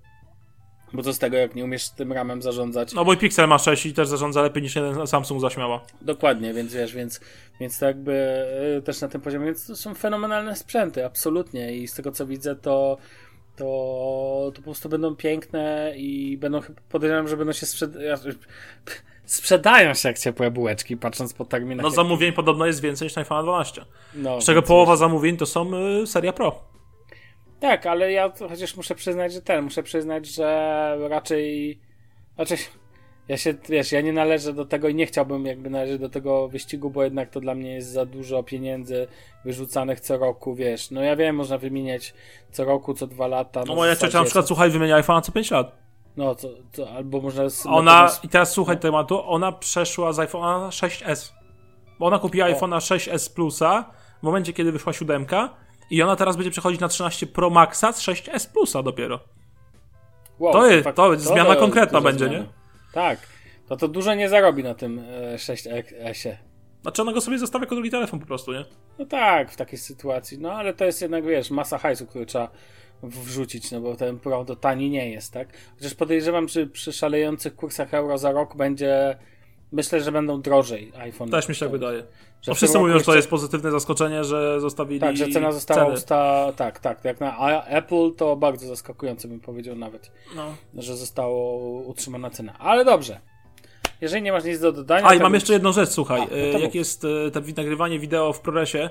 Bo 0.92 1.03
co 1.03 1.12
z 1.12 1.18
tego, 1.18 1.37
jak 1.37 1.55
nie 1.55 1.64
umiesz 1.64 1.90
tym 1.90 2.12
RAM-em 2.12 2.42
zarządzać? 2.42 2.92
No 2.92 3.05
mój 3.05 3.16
Pixel 3.16 3.48
ma 3.48 3.59
6 3.59 3.87
i 3.87 3.94
też 3.94 4.09
zarządza 4.09 4.42
lepiej 4.42 4.62
niż 4.62 4.77
jeden 4.77 5.07
Samsung 5.07 5.40
zaśmiała. 5.40 5.81
Dokładnie, 6.01 6.55
więc 6.55 6.75
wiesz, 6.75 6.94
więc, 6.94 7.20
więc 7.61 7.79
to 7.79 7.87
jakby 7.87 8.12
e, 8.79 8.83
też 8.83 9.01
na 9.01 9.09
tym 9.09 9.20
poziomie, 9.20 9.46
więc 9.46 9.66
to 9.66 9.77
są 9.77 9.94
fenomenalne 9.94 10.57
sprzęty, 10.57 11.05
absolutnie 11.05 11.77
i 11.77 11.88
z 11.88 11.94
tego 11.94 12.12
co 12.12 12.27
widzę, 12.27 12.57
to 12.57 12.98
to, 13.57 13.65
to 14.55 14.57
po 14.57 14.62
prostu 14.62 14.88
będą 14.88 15.17
piękne 15.17 15.93
i 15.97 16.37
będą, 16.38 16.61
chyba- 16.61 16.81
podejrzewam, 16.88 17.29
że 17.29 17.37
będą 17.37 17.53
się 17.53 17.67
sprzedawać. 17.67 18.21
Sprzedają 19.25 19.95
się 19.95 20.09
jak 20.09 20.19
ciepłe 20.19 20.51
bułeczki, 20.51 20.97
patrząc 20.97 21.35
po 21.35 21.45
terminach. 21.45 21.83
No 21.83 21.88
jak- 21.88 21.97
zamówień 21.97 22.33
podobno 22.33 22.67
jest 22.67 22.81
więcej 22.81 23.07
niż 23.07 23.17
na 23.17 23.21
iPhone 23.23 23.43
12. 23.45 23.85
no, 24.15 24.41
Z 24.41 24.45
czego 24.47 24.62
połowa 24.62 24.97
zamówień 24.97 25.37
to 25.37 25.47
są 25.47 25.71
y, 26.03 26.07
seria 26.07 26.33
Pro. 26.33 26.62
Tak, 27.61 27.87
ale 27.87 28.12
ja 28.12 28.33
chociaż 28.49 28.77
muszę 28.77 28.95
przyznać, 28.95 29.33
że 29.33 29.43
ten, 29.43 29.65
muszę 29.65 29.83
przyznać, 29.83 30.27
że 30.27 30.97
raczej. 31.09 31.79
Raczej. 32.38 32.59
Ja 33.33 33.38
się, 33.38 33.55
wiesz, 33.68 33.92
ja 33.92 34.01
nie 34.01 34.12
należę 34.12 34.53
do 34.53 34.64
tego 34.64 34.88
i 34.88 34.95
nie 34.95 35.07
chciałbym 35.07 35.47
jakby 35.47 35.71
należeć 35.71 36.01
do 36.01 36.09
tego 36.09 36.49
wyścigu, 36.49 36.90
bo 36.90 37.05
jednak 37.05 37.31
to 37.31 37.40
dla 37.40 37.55
mnie 37.55 37.75
jest 37.75 37.88
za 37.88 38.07
dużo 38.07 38.42
pieniędzy 38.42 39.07
wyrzucanych 39.45 40.01
co 40.01 40.18
roku, 40.18 40.55
wiesz. 40.55 40.90
No 40.90 41.03
ja 41.03 41.16
wiem, 41.16 41.37
można 41.37 41.59
wymieniać 41.59 42.14
co 42.51 42.64
roku, 42.64 42.95
co 42.95 43.07
dwa 43.07 43.27
lata. 43.27 43.64
No 43.66 43.75
moja 43.75 43.97
ciocia 43.97 44.18
na 44.18 44.25
przykład, 44.25 44.47
słuchaj, 44.47 44.71
wymienia 44.71 44.97
iPhone 44.97 45.23
co 45.23 45.33
5 45.33 45.51
lat. 45.51 45.73
No, 46.16 46.35
co, 46.35 46.49
co, 46.73 46.90
albo 46.90 47.21
można... 47.21 47.42
Ona, 47.66 48.11
i 48.23 48.29
teraz 48.29 48.53
słuchaj 48.53 48.79
tematu, 48.79 49.23
ona 49.31 49.53
przeszła 49.53 50.12
z 50.12 50.16
iPhone'a 50.18 50.61
na 50.61 50.68
6S. 50.68 51.33
Bo 51.99 52.07
ona 52.07 52.18
kupiła 52.18 52.47
O. 52.47 52.51
iPhone'a 52.51 52.77
6S 52.79 53.35
Plusa 53.35 53.85
w 54.21 54.23
momencie, 54.23 54.53
kiedy 54.53 54.73
wyszła 54.73 54.92
siódemka 54.92 55.55
i 55.90 56.03
ona 56.03 56.16
teraz 56.16 56.37
będzie 56.37 56.51
przechodzić 56.51 56.81
na 56.81 56.88
13 56.88 57.27
Pro 57.27 57.51
Maxa 57.51 57.92
z 57.92 58.03
6S 58.03 58.53
Plusa 58.53 58.83
dopiero. 58.83 59.21
wow, 60.38 60.53
to 60.53 60.66
jest- 60.66 60.85
fakt- 60.85 60.97
to 60.97 61.12
jest 61.12 61.25
zmiana 61.25 61.57
konkretna 61.57 62.01
będzie, 62.01 62.25
zmiana. 62.29 62.45
nie? 62.45 62.62
Tak. 62.92 63.18
To 63.68 63.76
to 63.76 63.88
dużo 63.88 64.14
nie 64.14 64.28
zarobi 64.28 64.62
na 64.62 64.74
tym 64.74 64.98
e, 64.98 65.37
6S-ie. 65.37 66.37
Znaczy 66.83 67.02
ona 67.02 67.12
go 67.12 67.20
sobie 67.20 67.38
zostawia 67.38 67.62
jako 67.64 67.74
drugi 67.74 67.90
telefon 67.90 68.20
po 68.20 68.26
prostu, 68.26 68.52
nie? 68.52 68.64
No 68.98 69.07
tak, 69.07 69.50
w 69.50 69.57
takiej 69.57 69.78
sytuacji. 69.78 70.38
No 70.38 70.52
ale 70.52 70.74
to 70.74 70.85
jest 70.85 71.02
jednak, 71.02 71.24
wiesz, 71.24 71.50
masa 71.50 71.78
hajsu, 71.78 72.07
który 72.07 72.26
trzeba 72.26 72.50
wrzucić, 73.02 73.70
no 73.70 73.81
bo 73.81 73.96
ten 73.96 74.18
Pro 74.18 74.44
tani 74.44 74.90
nie 74.90 75.11
jest, 75.11 75.33
tak? 75.33 75.48
Chociaż 75.76 75.94
podejrzewam, 75.94 76.48
że 76.48 76.66
przy 76.66 76.92
szalejących 76.92 77.57
kursach 77.57 77.94
euro 77.94 78.18
za 78.18 78.33
rok 78.33 78.57
będzie. 78.57 79.16
Myślę, 79.72 80.00
że 80.00 80.12
będą 80.12 80.42
drożej 80.42 80.92
iPhone. 80.98 81.31
Też 81.31 81.48
mi 81.48 81.55
się 81.55 81.61
tak 81.61 81.72
wydaje. 81.72 82.02
Że 82.42 82.50
No 82.50 82.55
wszyscy 82.55 82.78
mówią, 82.78 82.98
że 82.98 83.05
to 83.05 83.14
jest 83.16 83.31
pozytywne 83.31 83.70
zaskoczenie, 83.70 84.24
że 84.24 84.61
zostawili 84.61 85.00
Tak, 85.00 85.16
że 85.16 85.28
cena 85.28 85.52
została 85.52 85.83
ceny. 85.83 85.94
usta... 85.94 86.52
Tak, 86.57 86.78
tak. 86.81 87.05
Jak 87.05 87.20
na 87.20 87.62
Apple 87.66 88.11
to 88.16 88.37
bardzo 88.37 88.66
zaskakujące 88.66 89.28
bym 89.28 89.40
powiedział 89.40 89.76
nawet, 89.76 90.11
No. 90.37 90.55
że 90.74 90.96
zostało 90.96 91.57
utrzymana 91.81 92.31
cena. 92.31 92.59
Ale 92.59 92.85
dobrze. 92.85 93.20
Jeżeli 94.00 94.22
nie 94.22 94.33
masz 94.33 94.44
nic 94.44 94.61
do 94.61 94.72
dodania. 94.72 95.07
A 95.07 95.14
i 95.14 95.18
mam 95.20 95.35
jeszcze 95.35 95.52
jedną 95.52 95.72
rzecz, 95.72 95.88
słuchaj. 95.90 96.20
A, 96.20 96.24
no 96.31 96.37
E, 96.37 96.52
mów. 96.52 96.62
jak 96.62 96.74
jest 96.74 97.05
e, 97.26 97.31
to 97.31 97.40
nagrywanie 97.57 97.98
wideo 97.98 98.33
w 98.33 98.40
ProResie 98.40 98.90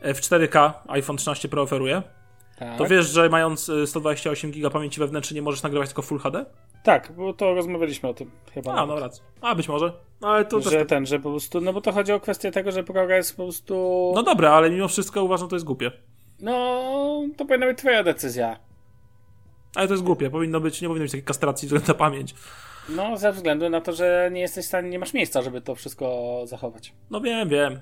e, 0.00 0.14
w 0.14 0.20
4K 0.20 0.72
iPhone 0.88 1.16
13 1.16 1.48
Pro 1.48 1.62
oferuje, 1.62 2.02
Tak. 2.58 2.78
to 2.78 2.86
wiesz, 2.86 3.06
że 3.06 3.28
mając 3.28 3.68
e, 3.68 3.86
128 3.86 4.50
GB 4.50 4.70
pamięci 4.70 5.00
wewnętrznej 5.00 5.34
nie 5.34 5.42
możesz 5.42 5.62
nagrywać 5.62 5.88
tylko 5.88 6.02
Full 6.02 6.18
HD? 6.18 6.44
Tak, 6.82 7.12
bo 7.12 7.32
to 7.32 7.54
rozmawialiśmy 7.54 8.08
o 8.08 8.14
tym 8.14 8.30
chyba. 8.54 8.74
A, 8.74 8.86
no 8.86 9.00
racja. 9.00 9.24
A, 9.40 9.54
być 9.54 9.68
może. 9.68 9.92
Ale 10.22 10.44
to 10.44 10.60
że 10.60 10.70
też... 10.70 10.88
ten, 10.88 11.06
że 11.06 11.18
po 11.18 11.30
prostu, 11.30 11.60
no 11.60 11.72
bo 11.72 11.80
to 11.80 11.92
chodzi 11.92 12.12
o 12.12 12.20
kwestię 12.20 12.50
tego, 12.50 12.72
że 12.72 12.84
progres 12.84 13.32
po 13.32 13.42
prostu, 13.42 14.12
No 14.14 14.22
dobra, 14.22 14.50
ale 14.52 14.70
mimo 14.70 14.88
wszystko 14.88 15.24
uważam, 15.24 15.48
to 15.48 15.56
jest 15.56 15.66
głupie. 15.66 15.90
no 16.40 17.22
to 17.36 17.44
powinna 17.44 17.66
być 17.66 17.78
twoja 17.78 18.02
decyzja. 18.04 18.58
Ale 19.74 19.88
to 19.88 19.94
jest 19.94 20.04
głupie. 20.04 20.30
Powinno 20.30 20.60
być, 20.60 20.82
nie 20.82 20.88
powinno 20.88 21.04
być 21.04 21.12
takiej 21.12 21.24
kastracji 21.24 21.68
na 21.88 21.94
pamięć. 21.94 22.34
No 22.88 23.16
ze 23.16 23.32
względu 23.32 23.70
na 23.70 23.80
to, 23.80 23.92
że 23.92 24.30
nie 24.32 24.40
jesteś 24.40 24.64
w 24.64 24.68
stanie, 24.68 24.90
nie 24.90 24.98
masz 24.98 25.12
miejsca, 25.14 25.42
żeby 25.42 25.60
to 25.60 25.74
wszystko 25.74 26.40
zachować. 26.44 26.92
No 27.10 27.20
wiem, 27.20 27.48
wiem. 27.48 27.80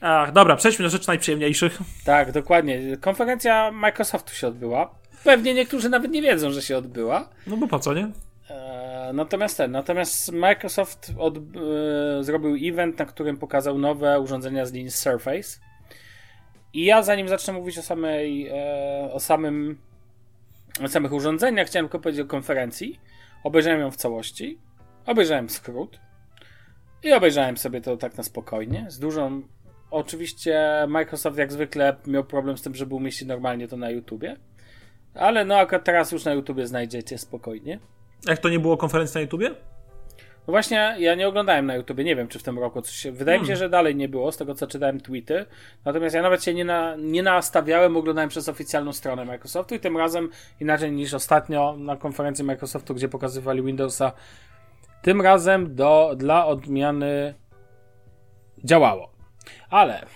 Ach, 0.00 0.32
dobra, 0.32 0.56
przejdźmy 0.56 0.82
do 0.82 0.88
rzeczy 0.88 1.08
najprzyjemniejszych. 1.08 1.78
Tak, 2.04 2.32
dokładnie. 2.32 2.96
Konferencja 3.00 3.70
Microsoftu 3.70 4.34
się 4.34 4.48
odbyła. 4.48 4.94
Pewnie 5.24 5.54
niektórzy 5.54 5.88
nawet 5.88 6.10
nie 6.10 6.22
wiedzą, 6.22 6.50
że 6.50 6.62
się 6.62 6.76
odbyła. 6.76 7.28
No 7.46 7.56
bo 7.56 7.68
po 7.68 7.78
co, 7.78 7.94
nie? 7.94 8.08
E, 8.50 9.10
natomiast 9.14 9.56
ten, 9.56 9.70
natomiast 9.70 10.32
Microsoft 10.32 11.12
od, 11.18 11.36
e, 11.36 11.40
zrobił 12.24 12.70
event, 12.72 12.98
na 12.98 13.04
którym 13.04 13.36
pokazał 13.36 13.78
nowe 13.78 14.20
urządzenia 14.20 14.66
z 14.66 14.72
linii 14.72 14.90
Surface. 14.90 15.60
I 16.72 16.84
ja 16.84 17.02
zanim 17.02 17.28
zacznę 17.28 17.52
mówić 17.52 17.78
o 17.78 17.82
samej, 17.82 18.48
e, 18.48 19.12
o 19.12 19.20
samym, 19.20 19.78
o 20.84 20.88
samych 20.88 21.12
urządzeniach, 21.12 21.66
chciałem 21.66 21.86
tylko 21.86 21.98
powiedzieć 21.98 22.22
o 22.22 22.28
konferencji. 22.28 23.00
Obejrzałem 23.44 23.80
ją 23.80 23.90
w 23.90 23.96
całości. 23.96 24.58
Obejrzałem 25.06 25.50
skrót. 25.50 26.00
I 27.02 27.12
obejrzałem 27.12 27.56
sobie 27.56 27.80
to 27.80 27.96
tak 27.96 28.16
na 28.16 28.22
spokojnie, 28.22 28.86
z 28.88 28.98
dużą... 28.98 29.42
Oczywiście 29.90 30.60
Microsoft 30.88 31.38
jak 31.38 31.52
zwykle 31.52 31.96
miał 32.06 32.24
problem 32.24 32.58
z 32.58 32.62
tym, 32.62 32.74
żeby 32.74 32.94
umieścić 32.94 33.28
normalnie 33.28 33.68
to 33.68 33.76
na 33.76 33.90
YouTubie. 33.90 34.36
Ale 35.14 35.44
no 35.44 35.56
akurat 35.56 35.84
teraz 35.84 36.12
już 36.12 36.24
na 36.24 36.32
YouTubie 36.32 36.66
znajdziecie 36.66 37.18
spokojnie. 37.18 37.78
Jak 38.28 38.38
to 38.38 38.48
nie 38.48 38.58
było 38.60 38.76
konferencji 38.76 39.14
na 39.14 39.20
YouTubie? 39.20 39.54
No 40.46 40.52
właśnie, 40.52 40.96
ja 40.98 41.14
nie 41.14 41.28
oglądałem 41.28 41.66
na 41.66 41.76
YouTubie, 41.76 42.04
nie 42.04 42.16
wiem 42.16 42.28
czy 42.28 42.38
w 42.38 42.42
tym 42.42 42.58
roku 42.58 42.82
coś 42.82 42.94
się. 42.94 43.12
Wydaje 43.12 43.40
mi 43.40 43.46
się, 43.46 43.56
że 43.56 43.68
dalej 43.68 43.96
nie 43.96 44.08
było, 44.08 44.32
z 44.32 44.36
tego 44.36 44.54
co 44.54 44.66
czytałem 44.66 45.00
tweety. 45.00 45.46
Natomiast 45.84 46.14
ja 46.14 46.22
nawet 46.22 46.44
się 46.44 46.54
nie, 46.54 46.64
na, 46.64 46.96
nie 46.96 47.22
nastawiałem, 47.22 47.96
oglądałem 47.96 48.28
przez 48.30 48.48
oficjalną 48.48 48.92
stronę 48.92 49.24
Microsoftu 49.24 49.74
i 49.74 49.80
tym 49.80 49.96
razem 49.96 50.30
inaczej 50.60 50.92
niż 50.92 51.14
ostatnio 51.14 51.76
na 51.78 51.96
konferencji 51.96 52.44
Microsoftu, 52.44 52.94
gdzie 52.94 53.08
pokazywali 53.08 53.62
Windowsa. 53.62 54.12
Tym 55.02 55.20
razem 55.20 55.74
do, 55.74 56.14
dla 56.16 56.46
odmiany 56.46 57.34
działało. 58.64 59.12
Ale 59.70 60.06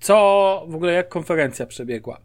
co 0.00 0.64
w 0.68 0.74
ogóle, 0.74 0.92
jak 0.92 1.08
konferencja 1.08 1.66
przebiegła? 1.66 2.20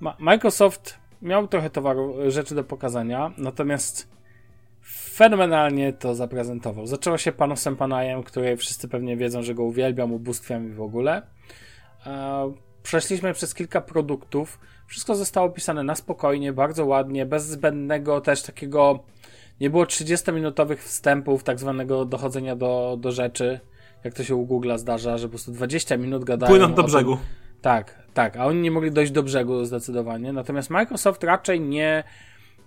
Ma- 0.00 0.16
Microsoft 0.18 0.99
miał 1.22 1.48
trochę 1.48 1.70
towaru, 1.70 2.14
rzeczy 2.30 2.54
do 2.54 2.64
pokazania, 2.64 3.32
natomiast 3.38 4.08
fenomenalnie 5.20 5.92
to 5.92 6.14
zaprezentował. 6.14 6.86
Zaczęło 6.86 7.18
się 7.18 7.32
panem 7.32 7.56
Sempanajem, 7.56 8.22
który 8.22 8.56
wszyscy 8.56 8.88
pewnie 8.88 9.16
wiedzą, 9.16 9.42
że 9.42 9.54
go 9.54 9.62
uwielbiam, 9.62 10.12
ubóstwiam 10.12 10.68
i 10.68 10.72
w 10.72 10.82
ogóle. 10.82 11.22
E, 12.06 12.52
przeszliśmy 12.82 13.32
przez 13.32 13.54
kilka 13.54 13.80
produktów. 13.80 14.58
Wszystko 14.86 15.14
zostało 15.14 15.50
pisane 15.50 15.82
na 15.82 15.94
spokojnie, 15.94 16.52
bardzo 16.52 16.86
ładnie, 16.86 17.26
bez 17.26 17.46
zbędnego 17.46 18.20
też 18.20 18.42
takiego. 18.42 19.04
Nie 19.60 19.70
było 19.70 19.84
30-minutowych 19.84 20.76
wstępów, 20.76 21.44
tak 21.44 21.58
zwanego 21.58 22.04
dochodzenia 22.04 22.56
do, 22.56 22.96
do 23.00 23.12
rzeczy, 23.12 23.60
jak 24.04 24.14
to 24.14 24.24
się 24.24 24.34
u 24.34 24.46
Google 24.46 24.76
zdarza, 24.76 25.18
że 25.18 25.26
po 25.26 25.30
prostu 25.30 25.52
20 25.52 25.96
minut 25.96 26.24
gadają. 26.24 26.50
Płynąc 26.50 26.76
do 26.76 26.82
brzegu. 26.82 27.16
Tym, 27.16 27.24
tak, 27.62 28.02
tak, 28.14 28.36
a 28.36 28.46
oni 28.46 28.60
nie 28.60 28.70
mogli 28.70 28.90
dojść 28.90 29.12
do 29.12 29.22
brzegu 29.22 29.64
zdecydowanie. 29.64 30.32
Natomiast 30.32 30.70
Microsoft 30.70 31.24
raczej 31.24 31.60
nie, 31.60 32.04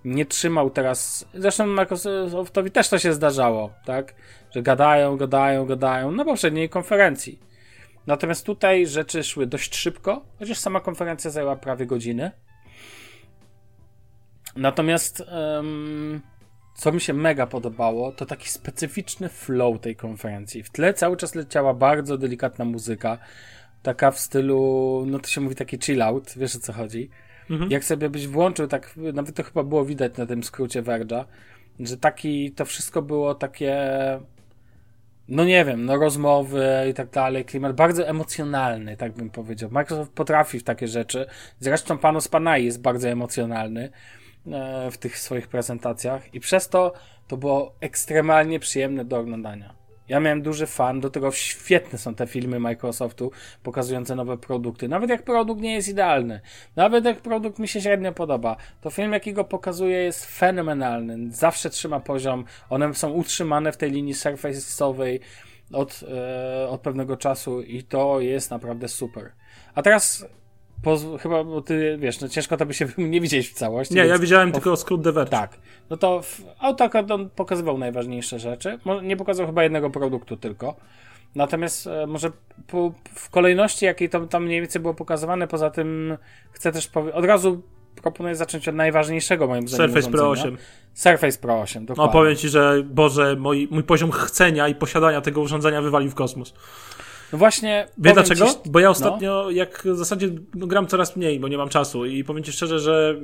nie 0.06 0.26
trzymał 0.26 0.70
teraz. 0.70 1.28
Zresztą 1.34 1.68
Microsoftowi 1.68 2.72
też 2.72 2.90
to 2.90 3.00
się 3.00 3.14
zdarzało, 3.14 3.74
tak? 3.86 4.16
Że 4.52 4.62
gadają, 4.62 5.18
gadają, 5.18 5.66
gadają 5.66 6.12
na 6.12 6.26
poprzedniej 6.26 6.70
konferencji. 6.70 7.40
Natomiast 8.08 8.46
tutaj 8.46 8.88
rzeczy 8.88 9.24
szły 9.24 9.48
dość 9.48 9.76
szybko, 9.76 10.26
chociaż 10.40 10.58
sama 10.58 10.80
konferencja 10.80 11.32
zajęła 11.32 11.56
prawie 11.56 11.86
godzinę. 11.86 12.32
Natomiast 14.56 15.24
um, 15.56 16.22
co 16.76 16.92
mi 16.92 17.02
się 17.02 17.14
mega 17.14 17.48
podobało, 17.48 18.12
to 18.12 18.26
taki 18.26 18.50
specyficzny 18.50 19.30
flow 19.30 19.82
tej 19.82 19.96
konferencji. 19.96 20.64
W 20.64 20.70
tle 20.70 20.94
cały 20.94 21.18
czas 21.18 21.36
leciała 21.36 21.74
bardzo 21.74 22.18
delikatna 22.18 22.66
muzyka, 22.66 23.18
taka 23.84 24.12
w 24.12 24.20
stylu, 24.20 25.04
no 25.08 25.20
to 25.20 25.28
się 25.28 25.42
mówi 25.42 25.56
taki 25.56 25.78
chill 25.78 26.02
out, 26.02 26.34
wiesz 26.38 26.56
o 26.56 26.60
co 26.60 26.74
chodzi. 26.74 27.10
Mhm. 27.50 27.72
Jak 27.72 27.84
sobie 27.84 28.10
byś 28.10 28.28
włączył, 28.28 28.68
tak, 28.68 28.94
nawet 29.14 29.36
to 29.36 29.44
chyba 29.44 29.64
było 29.64 29.86
widać 29.86 30.18
na 30.18 30.26
tym 30.26 30.44
skrócie 30.44 30.84
Verge'a, 30.84 31.26
że 31.80 31.98
taki, 31.98 32.52
to 32.52 32.66
wszystko 32.66 33.02
było 33.02 33.36
takie, 33.36 33.76
no 35.28 35.46
nie 35.46 35.66
wiem, 35.66 35.86
no 35.86 35.98
rozmowy 35.98 36.68
i 36.90 36.94
tak 36.94 37.10
dalej, 37.10 37.46
klimat 37.46 37.76
bardzo 37.76 38.08
emocjonalny, 38.08 38.98
tak 38.98 39.12
bym 39.12 39.30
powiedział. 39.30 39.70
Microsoft 39.72 40.12
potrafi 40.12 40.60
w 40.60 40.64
takie 40.64 40.88
rzeczy. 40.88 41.26
Zresztą 41.60 41.98
Panos 41.98 42.28
Panay 42.28 42.66
jest 42.66 42.82
bardzo 42.82 43.10
emocjonalny 43.10 43.90
e, 44.52 44.92
w 44.92 44.98
tych 44.98 45.20
swoich 45.20 45.48
prezentacjach 45.48 46.34
i 46.36 46.40
przez 46.40 46.70
to 46.70 46.94
to 47.28 47.38
było 47.38 47.76
ekstremalnie 47.80 48.60
przyjemne 48.60 49.06
do 49.06 49.20
oglądania. 49.20 49.83
Ja 50.10 50.20
miałem 50.20 50.42
duży 50.42 50.66
fan, 50.66 51.00
do 51.00 51.10
tego 51.10 51.32
świetne 51.32 52.00
są 52.00 52.16
te 52.16 52.28
filmy 52.28 52.60
Microsoftu 52.60 53.32
pokazujące 53.64 54.16
nowe 54.16 54.38
produkty. 54.38 54.88
Nawet 54.88 55.10
jak 55.10 55.24
produkt 55.24 55.62
nie 55.62 55.74
jest 55.74 55.90
idealny, 55.90 56.42
nawet 56.76 57.06
jak 57.06 57.22
produkt 57.22 57.60
mi 57.60 57.68
się 57.68 57.82
średnio 57.82 58.12
podoba, 58.12 58.56
to 58.82 58.90
film 58.90 59.14
jakiego 59.14 59.44
pokazuje 59.44 59.98
jest 59.98 60.26
fenomenalny. 60.26 61.32
Zawsze 61.32 61.70
trzyma 61.70 62.00
poziom, 62.00 62.46
one 62.70 62.94
są 62.94 63.12
utrzymane 63.12 63.72
w 63.72 63.78
tej 63.78 63.92
linii 63.92 64.14
surface'owej 64.14 65.20
od, 65.74 66.04
e, 66.64 66.70
od 66.70 66.82
pewnego 66.82 67.18
czasu 67.18 67.62
i 67.62 67.84
to 67.84 68.20
jest 68.20 68.52
naprawdę 68.52 68.88
super. 68.88 69.32
A 69.76 69.82
teraz 69.82 70.26
chyba, 71.20 71.44
bo 71.44 71.62
ty 71.62 71.98
wiesz, 72.00 72.22
no 72.22 72.28
ciężko 72.28 72.58
to 72.58 72.66
by 72.66 72.74
się 72.74 72.88
nie 72.98 73.22
widzieć 73.22 73.50
w 73.50 73.54
całości. 73.54 73.96
Nie, 73.96 74.06
ja 74.06 74.20
widziałem 74.20 74.52
po, 74.52 74.58
tylko 74.58 74.78
skrót 74.78 75.02
Verge. 75.02 75.32
Tak. 75.32 75.58
No 75.90 75.98
to 75.98 76.22
w 76.22 76.42
AutoCAD 76.60 77.12
on 77.12 77.30
pokazywał 77.30 77.78
najważniejsze 77.78 78.40
rzeczy. 78.40 78.80
Nie 79.04 79.18
pokazał 79.18 79.46
chyba 79.46 79.64
jednego 79.64 79.90
produktu 79.90 80.38
tylko. 80.38 80.76
Natomiast 81.36 81.88
e, 81.88 82.08
może 82.08 82.32
po, 82.68 82.94
w 83.16 83.30
kolejności, 83.30 83.86
jakiej 83.86 84.10
to 84.10 84.28
tam 84.28 84.46
mniej 84.46 84.62
więcej 84.62 84.82
było 84.82 84.94
pokazywane, 84.94 85.48
poza 85.48 85.70
tym 85.70 86.18
chcę 86.52 86.72
też 86.72 86.88
powiedzieć, 86.88 87.16
od 87.16 87.26
razu 87.26 87.62
proponuję 88.02 88.36
zacząć 88.36 88.68
od 88.68 88.76
najważniejszego 88.76 89.48
moim 89.48 89.68
zdaniem 89.68 89.92
Surface 89.92 90.12
Pro 90.12 90.30
8. 90.30 90.58
Surface 90.94 91.38
Pro 91.40 91.62
8, 91.62 91.86
dokładnie. 91.86 92.08
No 92.08 92.12
powiem 92.12 92.36
Ci, 92.36 92.50
że 92.50 92.84
Boże, 92.86 93.36
mój, 93.36 93.68
mój 93.72 93.84
poziom 93.84 94.12
chcenia 94.12 94.68
i 94.68 94.76
posiadania 94.76 95.22
tego 95.22 95.42
urządzenia 95.42 95.82
wywalił 95.82 96.12
w 96.12 96.16
kosmos. 96.16 96.54
No 97.34 97.40
właśnie. 97.40 97.88
Wie 97.98 98.14
dlaczego? 98.14 98.46
Ci... 98.46 98.70
Bo 98.70 98.80
ja 98.80 98.88
no. 98.88 98.92
ostatnio, 98.92 99.42
no. 99.44 99.52
jak 99.52 99.84
w 99.86 99.98
zasadzie 99.98 100.30
no, 100.56 100.68
gram 100.68 100.88
coraz 100.88 101.16
mniej, 101.16 101.40
bo 101.40 101.48
nie 101.48 101.58
mam 101.58 101.70
czasu 101.70 102.06
i 102.06 102.24
powiem 102.24 102.44
Ci 102.44 102.52
szczerze, 102.52 102.80
że 102.80 103.20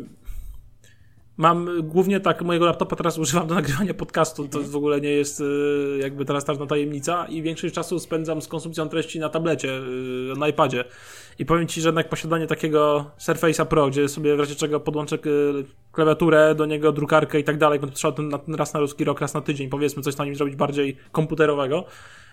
mam 1.39 1.69
głównie 1.83 2.19
tak, 2.19 2.41
mojego 2.41 2.65
laptopa 2.65 2.95
teraz 2.95 3.17
używam 3.17 3.47
do 3.47 3.55
nagrywania 3.55 3.93
podcastu, 3.93 4.47
to 4.47 4.59
w 4.59 4.75
ogóle 4.75 5.01
nie 5.01 5.09
jest 5.09 5.41
y, 5.41 5.99
jakby 6.01 6.25
teraz 6.25 6.45
czarna 6.45 6.65
tajemnica 6.65 7.25
i 7.25 7.41
większość 7.41 7.73
czasu 7.73 7.99
spędzam 7.99 8.41
z 8.41 8.47
konsumpcją 8.47 8.89
treści 8.89 9.19
na 9.19 9.29
tablecie, 9.29 9.69
y, 9.69 10.39
na 10.39 10.47
iPadzie. 10.47 10.85
I 11.39 11.45
powiem 11.45 11.67
Ci, 11.67 11.81
że 11.81 11.89
jednak 11.89 12.09
posiadanie 12.09 12.47
takiego 12.47 13.11
Surface'a 13.19 13.65
Pro, 13.65 13.87
gdzie 13.87 14.09
sobie 14.09 14.35
w 14.35 14.39
razie 14.39 14.55
czego 14.55 14.79
podłączę 14.79 15.15
y, 15.15 15.19
klawiaturę, 15.91 16.55
do 16.55 16.65
niego 16.65 16.91
drukarkę 16.91 17.39
i 17.39 17.43
tak 17.43 17.57
dalej, 17.57 17.79
bo 17.79 17.87
trzeba 17.87 18.11
ten, 18.11 18.55
raz 18.55 18.73
na 18.73 18.79
ruski 18.79 19.03
rok, 19.03 19.21
raz 19.21 19.33
na 19.33 19.41
tydzień, 19.41 19.69
powiedzmy, 19.69 20.03
coś 20.03 20.17
na 20.17 20.25
nim 20.25 20.35
zrobić 20.35 20.55
bardziej 20.55 20.97
komputerowego, 21.11 21.85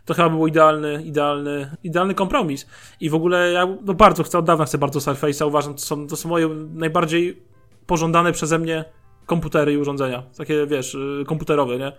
to 0.05 0.15
chyba 0.15 0.29
był 0.29 0.47
idealny, 0.47 1.03
idealny, 1.05 1.77
idealny 1.85 2.15
kompromis. 2.15 2.67
I 3.01 3.11
w 3.11 3.15
ogóle 3.15 3.53
ja 3.53 3.67
no 3.85 3.95
bardzo 3.95 4.23
chcę, 4.23 4.39
od 4.39 4.45
dawna 4.45 4.65
chcę 4.65 4.79
bardzo 4.79 4.99
Surface'a, 4.99 5.47
uważam, 5.47 5.75
to 5.75 5.81
są, 5.81 6.07
to 6.07 6.17
są 6.17 6.29
moje 6.29 6.49
najbardziej 6.75 7.56
pożądane 7.87 8.33
przeze 8.33 8.59
mnie 8.59 8.85
komputery 9.27 9.73
i 9.73 9.77
urządzenia. 9.77 10.23
Takie, 10.39 10.67
wiesz, 10.67 10.95
y, 10.95 11.25
komputerowe, 11.27 11.79
nie? 11.79 11.93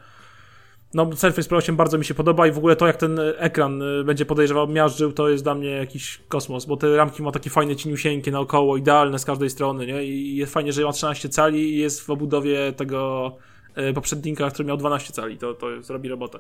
No, 0.94 1.10
Surface 1.16 1.50
Pro 1.50 1.58
8 1.58 1.76
bardzo 1.76 1.98
mi 1.98 2.06
się 2.06 2.14
podoba 2.14 2.48
i 2.48 2.52
w 2.52 2.58
ogóle 2.58 2.76
to, 2.76 2.88
jak 2.88 2.98
ten 2.98 3.20
ekran 3.38 3.82
y, 3.82 4.04
będzie 4.04 4.26
podejrzewał, 4.26 4.68
miażdżył, 4.68 5.14
to 5.14 5.30
jest 5.30 5.44
dla 5.44 5.56
mnie 5.56 5.70
jakiś 5.70 6.22
kosmos, 6.28 6.66
bo 6.66 6.78
te 6.78 6.96
ramki 6.96 7.24
ma 7.24 7.32
takie 7.32 7.50
fajne 7.50 7.76
cieniusieńkie 7.76 8.32
naokoło, 8.32 8.78
idealne 8.78 9.20
z 9.20 9.26
każdej 9.26 9.50
strony, 9.50 9.88
nie? 9.88 10.04
I 10.04 10.36
jest 10.36 10.54
fajnie, 10.54 10.74
że 10.74 10.84
ma 10.84 10.92
13 10.92 11.30
cali 11.30 11.74
i 11.74 11.78
jest 11.78 12.02
w 12.02 12.10
obudowie 12.10 12.74
tego 12.74 13.32
E, 13.78 13.94
poprzednika, 13.94 14.52
który 14.52 14.68
miał 14.68 14.78
12 14.78 15.14
cali, 15.14 15.38
to, 15.38 15.54
to 15.54 15.82
zrobi 15.82 16.10
robotę. 16.10 16.40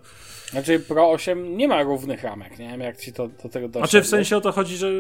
Znaczy 0.50 0.80
Pro 0.80 1.10
8 1.12 1.58
nie 1.58 1.68
ma 1.68 1.84
równych 1.84 2.24
ramek, 2.24 2.60
nie 2.60 2.68
wiem 2.68 2.82
jak 2.82 2.98
ci 2.98 3.14
to 3.14 3.28
do 3.28 3.50
tego 3.50 3.68
doszło. 3.68 3.88
Znaczy 3.88 4.02
w 4.02 4.08
sensie 4.08 4.38
o 4.38 4.42
to 4.42 4.52
chodzi, 4.52 4.78
że... 4.78 4.92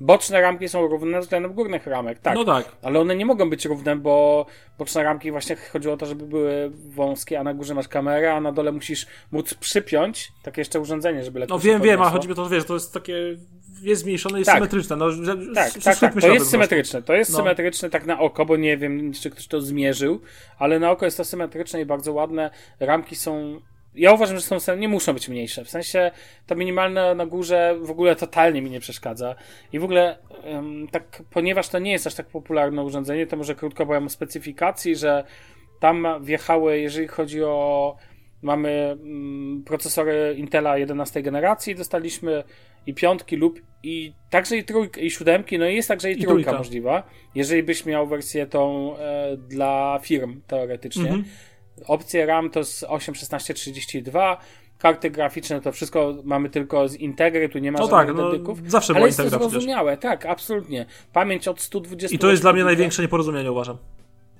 Boczne 0.00 0.40
ramki 0.40 0.68
są 0.68 0.86
równe 0.86 1.20
względem 1.20 1.52
górnych 1.52 1.86
ramek, 1.86 2.18
tak. 2.18 2.34
No 2.34 2.44
tak. 2.44 2.76
Ale 2.82 3.00
one 3.00 3.16
nie 3.16 3.26
mogą 3.26 3.50
być 3.50 3.64
równe, 3.64 3.96
bo 3.96 4.46
boczne 4.78 5.02
ramki 5.02 5.30
właśnie 5.30 5.56
chodziło 5.56 5.94
o 5.94 5.96
to, 5.96 6.06
żeby 6.06 6.26
były 6.26 6.70
wąskie, 6.88 7.40
a 7.40 7.44
na 7.44 7.54
górze 7.54 7.74
masz 7.74 7.88
kamerę, 7.88 8.34
a 8.34 8.40
na 8.40 8.52
dole 8.52 8.72
musisz 8.72 9.06
móc 9.32 9.54
przypiąć 9.54 10.32
takie 10.42 10.60
jeszcze 10.60 10.80
urządzenie, 10.80 11.24
żeby 11.24 11.38
lepiej 11.38 11.56
No 11.56 11.58
wiem, 11.58 11.82
wiem, 11.82 12.02
a 12.02 12.10
chodzi 12.10 12.28
mi 12.28 12.32
o 12.32 12.36
to, 12.36 12.48
wiesz, 12.48 12.64
to 12.64 12.74
jest 12.74 12.94
takie 12.94 13.36
jest 13.82 14.02
zmniejszone, 14.02 14.38
jest 14.38 14.50
tak. 14.50 14.58
symetryczne. 14.58 14.96
No, 14.96 15.10
że, 15.10 15.36
tak, 15.54 15.72
tak, 15.72 15.98
tak. 15.98 16.20
To 16.20 16.28
jest 16.28 16.50
symetryczne. 16.50 17.02
To 17.02 17.14
jest 17.14 17.30
no. 17.30 17.38
symetryczne 17.38 17.90
tak 17.90 18.06
na 18.06 18.18
oko, 18.18 18.46
bo 18.46 18.56
nie 18.56 18.76
wiem, 18.76 19.12
czy 19.12 19.30
ktoś 19.30 19.46
to 19.46 19.60
zmierzył, 19.60 20.20
ale 20.58 20.78
na 20.78 20.90
oko 20.90 21.04
jest 21.04 21.16
to 21.16 21.24
symetryczne 21.24 21.80
i 21.80 21.86
bardzo 21.86 22.12
ładne. 22.12 22.50
Ramki 22.80 23.16
są 23.16 23.60
ja 23.94 24.12
uważam, 24.12 24.36
że 24.38 24.60
są 24.60 24.76
nie 24.76 24.88
muszą 24.88 25.12
być 25.12 25.28
mniejsze. 25.28 25.64
W 25.64 25.70
sensie 25.70 26.10
to 26.46 26.54
minimalne 26.54 27.14
na 27.14 27.26
górze 27.26 27.76
w 27.82 27.90
ogóle 27.90 28.16
totalnie 28.16 28.62
mi 28.62 28.70
nie 28.70 28.80
przeszkadza. 28.80 29.34
I 29.72 29.78
w 29.78 29.84
ogóle 29.84 30.18
um, 30.44 30.88
tak, 30.88 31.22
ponieważ 31.30 31.68
to 31.68 31.78
nie 31.78 31.92
jest 31.92 32.06
aż 32.06 32.14
tak 32.14 32.26
popularne 32.26 32.82
urządzenie, 32.82 33.26
to 33.26 33.36
może 33.36 33.54
krótko 33.54 33.86
powiem 33.86 34.06
o 34.06 34.10
specyfikacji, 34.10 34.96
że 34.96 35.24
tam 35.80 36.06
wjechały, 36.20 36.80
jeżeli 36.80 37.08
chodzi 37.08 37.42
o 37.42 37.96
mamy 38.42 38.96
mm, 39.02 39.62
procesory 39.66 40.34
Intela 40.38 40.78
11 40.78 41.22
generacji, 41.22 41.74
dostaliśmy 41.74 42.44
i 42.86 42.94
piątki 42.94 43.36
lub 43.36 43.60
i 43.82 44.12
także 44.30 44.56
i 44.56 44.64
trójki, 44.64 45.06
i 45.06 45.10
siódemki, 45.10 45.58
no 45.58 45.68
i 45.68 45.76
jest 45.76 45.88
także 45.88 46.12
i, 46.12 46.18
I 46.18 46.24
trójka, 46.24 46.52
możliwa, 46.52 47.02
jeżeli 47.34 47.62
byś 47.62 47.86
miał 47.86 48.06
wersję 48.06 48.46
tą 48.46 48.96
e, 48.96 49.36
dla 49.36 50.00
firm 50.02 50.40
teoretycznie. 50.46 51.02
Mhm. 51.02 51.24
Opcje 51.86 52.26
RAM 52.26 52.50
to 52.50 52.64
z 52.64 52.84
8, 52.88 53.14
16, 53.14 53.54
32, 53.54 54.38
karty 54.78 55.10
graficzne 55.10 55.60
to 55.60 55.72
wszystko 55.72 56.14
mamy 56.24 56.50
tylko 56.50 56.88
z 56.88 56.94
Integry, 56.94 57.48
tu 57.48 57.58
nie 57.58 57.72
ma 57.72 57.78
no 57.78 57.86
żadnych 57.86 58.16
tak, 58.16 58.16
no, 58.16 58.54
zawsze 58.66 58.94
ale 58.94 59.06
jest 59.06 59.18
to 59.18 59.28
zrozumiałe, 59.28 59.96
tak, 59.96 60.26
absolutnie. 60.26 60.86
Pamięć 61.12 61.48
od 61.48 61.60
120 61.60 62.14
I 62.14 62.18
to 62.18 62.30
jest 62.30 62.42
dla 62.42 62.52
mnie 62.52 62.64
największe 62.64 63.02
nieporozumienie, 63.02 63.52
uważam. 63.52 63.78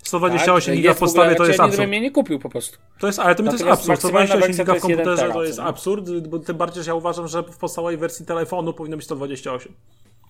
128 0.03 0.75
tak, 0.75 0.77
giga 0.77 0.95
w 0.95 0.99
podstawie 0.99 1.35
to 1.35 1.47
jest 1.47 1.61
absurd. 1.61 1.81
Ja 1.81 1.87
mnie 1.87 2.01
nie 2.01 2.11
kupił 2.11 2.39
po 2.39 2.49
prostu. 2.49 2.79
To 2.99 3.07
jest, 3.07 3.19
ale 3.19 3.35
to, 3.35 3.43
to 3.43 3.53
jest 3.53 3.65
absurd. 3.65 3.99
128 3.99 4.53
giga 4.53 4.75
w 4.75 4.81
komputerze 4.81 5.31
to 5.33 5.45
jest 5.45 5.59
absurd, 5.59 6.11
bo 6.29 6.39
tym 6.39 6.57
bardziej, 6.57 6.85
że 6.85 6.91
ja 6.91 6.95
uważam, 6.95 7.29
że 7.29 7.43
w 7.43 7.57
podstawowej 7.57 7.97
wersji 7.97 8.27
telefonu 8.27 8.73
powinno 8.73 8.97
być 8.97 9.07
128. 9.07 9.75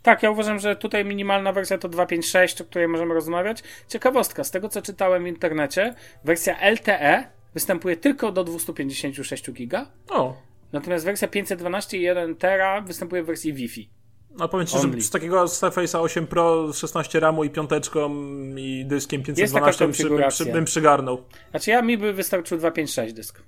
Tak, 0.03 0.23
ja 0.23 0.31
uważam, 0.31 0.59
że 0.59 0.77
tutaj 0.77 1.05
minimalna 1.05 1.53
wersja 1.53 1.79
to 1.79 1.89
256, 1.89 2.61
o 2.61 2.65
której 2.65 2.89
możemy 2.89 3.15
rozmawiać. 3.15 3.63
Ciekawostka, 3.89 4.45
z 4.45 4.51
tego 4.51 4.69
co 4.69 4.83
czytałem 4.83 5.25
w 5.25 5.27
internecie, 5.27 5.95
wersja 6.25 6.71
LTE 6.71 7.25
występuje 7.55 7.97
tylko 7.97 8.33
do 8.33 8.45
256 8.45 9.53
giga. 9.53 9.87
O. 10.09 10.37
Natomiast 10.73 11.05
wersja 11.05 11.29
512 11.29 11.99
i 11.99 12.03
1 12.03 12.37
tera 12.37 12.81
występuje 12.81 13.23
w 13.23 13.27
wersji 13.27 13.53
Wi-Fi. 13.53 13.91
No 14.31 14.49
powiem 14.49 14.67
Ci, 14.67 14.79
że 14.79 15.01
z 15.01 15.11
takiego 15.11 15.45
Surface'a 15.45 16.01
8 16.01 16.27
Pro 16.27 16.73
16 16.73 17.21
RAMu 17.21 17.45
i 17.45 17.51
piąteczką 17.51 18.11
i 18.57 18.85
dyskiem 18.87 19.23
512 19.23 19.85
bym, 19.85 19.93
przy, 20.29 20.47
bym 20.47 20.65
przygarnął. 20.65 21.23
Znaczy 21.51 21.71
ja 21.71 21.83
mi 21.83 21.99
by 21.99 22.13
wystarczył 22.13 22.59
256 22.59 23.15
dysk. 23.15 23.43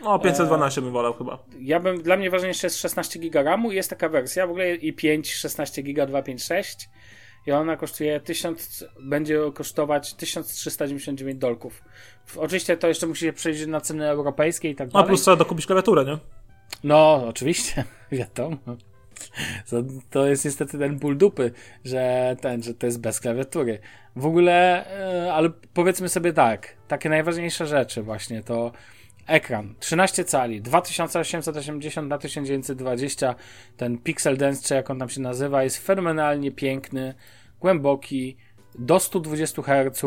No, 0.00 0.18
512 0.18 0.80
e, 0.80 0.84
bym 0.84 0.92
wolał 0.92 1.12
chyba. 1.12 1.38
Ja 1.60 1.80
bym, 1.80 2.02
dla 2.02 2.16
mnie 2.16 2.30
ważniejsze 2.30 2.66
jest 2.66 2.80
16 2.80 3.18
giga 3.18 3.42
RAMu 3.42 3.72
i 3.72 3.76
jest 3.76 3.90
taka 3.90 4.08
wersja, 4.08 4.46
w 4.46 4.50
ogóle 4.50 4.74
i 4.74 4.92
5, 4.92 5.34
16 5.34 5.82
giga 5.82 6.06
256 6.06 6.88
i 7.46 7.52
ona 7.52 7.76
kosztuje 7.76 8.20
1000, 8.20 8.84
będzie 9.00 9.40
kosztować 9.54 10.14
1399 10.14 11.38
dolków. 11.38 11.82
Oczywiście 12.36 12.76
to 12.76 12.88
jeszcze 12.88 13.06
musi 13.06 13.20
się 13.24 13.32
przejść 13.32 13.66
na 13.66 13.80
ceny 13.80 14.08
europejskie 14.08 14.70
i 14.70 14.74
tak 14.74 14.88
dalej. 14.88 15.04
A 15.04 15.08
plus 15.08 15.22
trzeba 15.22 15.36
dokupić 15.36 15.66
klawiaturę, 15.66 16.04
nie? 16.04 16.18
No, 16.84 17.24
oczywiście, 17.28 17.84
wiadomo. 18.12 18.56
To, 19.70 19.76
to 20.10 20.26
jest 20.26 20.44
niestety 20.44 20.78
ten 20.78 20.98
ból 20.98 21.16
dupy, 21.16 21.52
że 21.84 22.36
ten, 22.40 22.62
że 22.62 22.74
to 22.74 22.86
jest 22.86 23.00
bez 23.00 23.20
klawiatury. 23.20 23.78
W 24.16 24.26
ogóle, 24.26 24.86
e, 25.26 25.34
ale 25.34 25.50
powiedzmy 25.74 26.08
sobie 26.08 26.32
tak, 26.32 26.76
takie 26.88 27.08
najważniejsze 27.08 27.66
rzeczy 27.66 28.02
właśnie 28.02 28.42
to 28.42 28.72
ekran 29.26 29.74
13 29.80 30.24
cali, 30.24 30.62
2880 30.62 32.08
na 32.08 32.18
1920, 32.18 33.34
ten 33.76 33.98
Pixel 33.98 34.36
Dense, 34.36 34.68
czy 34.68 34.74
jak 34.74 34.90
on 34.90 34.98
tam 34.98 35.08
się 35.08 35.20
nazywa, 35.20 35.62
jest 35.62 35.86
fenomenalnie 35.86 36.52
piękny, 36.52 37.14
głęboki, 37.60 38.36
do 38.78 39.00
120 39.00 39.62
Hz, 39.62 40.04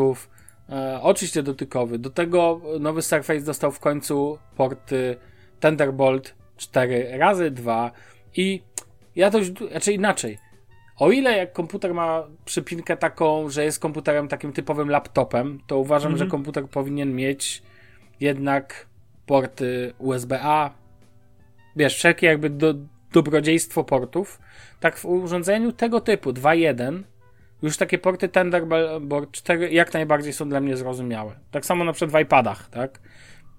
e, 0.68 0.98
oczywiście 1.02 1.42
dotykowy. 1.42 1.98
Do 1.98 2.10
tego 2.10 2.60
nowy 2.80 3.02
Surface 3.02 3.40
dostał 3.40 3.72
w 3.72 3.80
końcu 3.80 4.38
porty 4.56 5.16
Thunderbolt 5.60 6.34
4 6.56 7.18
razy 7.18 7.50
2 7.50 7.90
i 8.36 8.62
ja 9.16 9.30
to 9.30 9.38
już, 9.38 9.48
znaczy 9.70 9.92
inaczej. 9.92 10.38
O 10.96 11.10
ile 11.10 11.36
jak 11.36 11.52
komputer 11.52 11.94
ma 11.94 12.26
przypinkę 12.44 12.96
taką, 12.96 13.50
że 13.50 13.64
jest 13.64 13.78
komputerem 13.78 14.28
takim 14.28 14.52
typowym 14.52 14.90
laptopem, 14.90 15.60
to 15.66 15.78
uważam, 15.78 16.16
że 16.16 16.26
komputer 16.26 16.68
powinien 16.68 17.14
mieć 17.14 17.62
jednak 18.20 18.86
porty 19.30 19.92
USB-A. 19.98 20.70
Wiesz, 21.76 21.96
wszelkie 21.96 22.26
jakby 22.26 22.50
do, 22.50 22.74
dobrodziejstwo 23.12 23.84
portów. 23.84 24.40
Tak 24.80 24.96
w 24.96 25.04
urządzeniu 25.04 25.72
tego 25.72 26.00
typu 26.00 26.30
2.1 26.30 27.02
już 27.62 27.76
takie 27.76 27.98
porty 27.98 28.28
Thunderbolt 28.28 29.30
4 29.30 29.70
jak 29.72 29.94
najbardziej 29.94 30.32
są 30.32 30.48
dla 30.48 30.60
mnie 30.60 30.76
zrozumiałe. 30.76 31.34
Tak 31.50 31.66
samo 31.66 31.84
na 31.84 31.92
przykład 31.92 32.22
w 32.22 32.26
iPadach, 32.26 32.68
tak? 32.70 33.00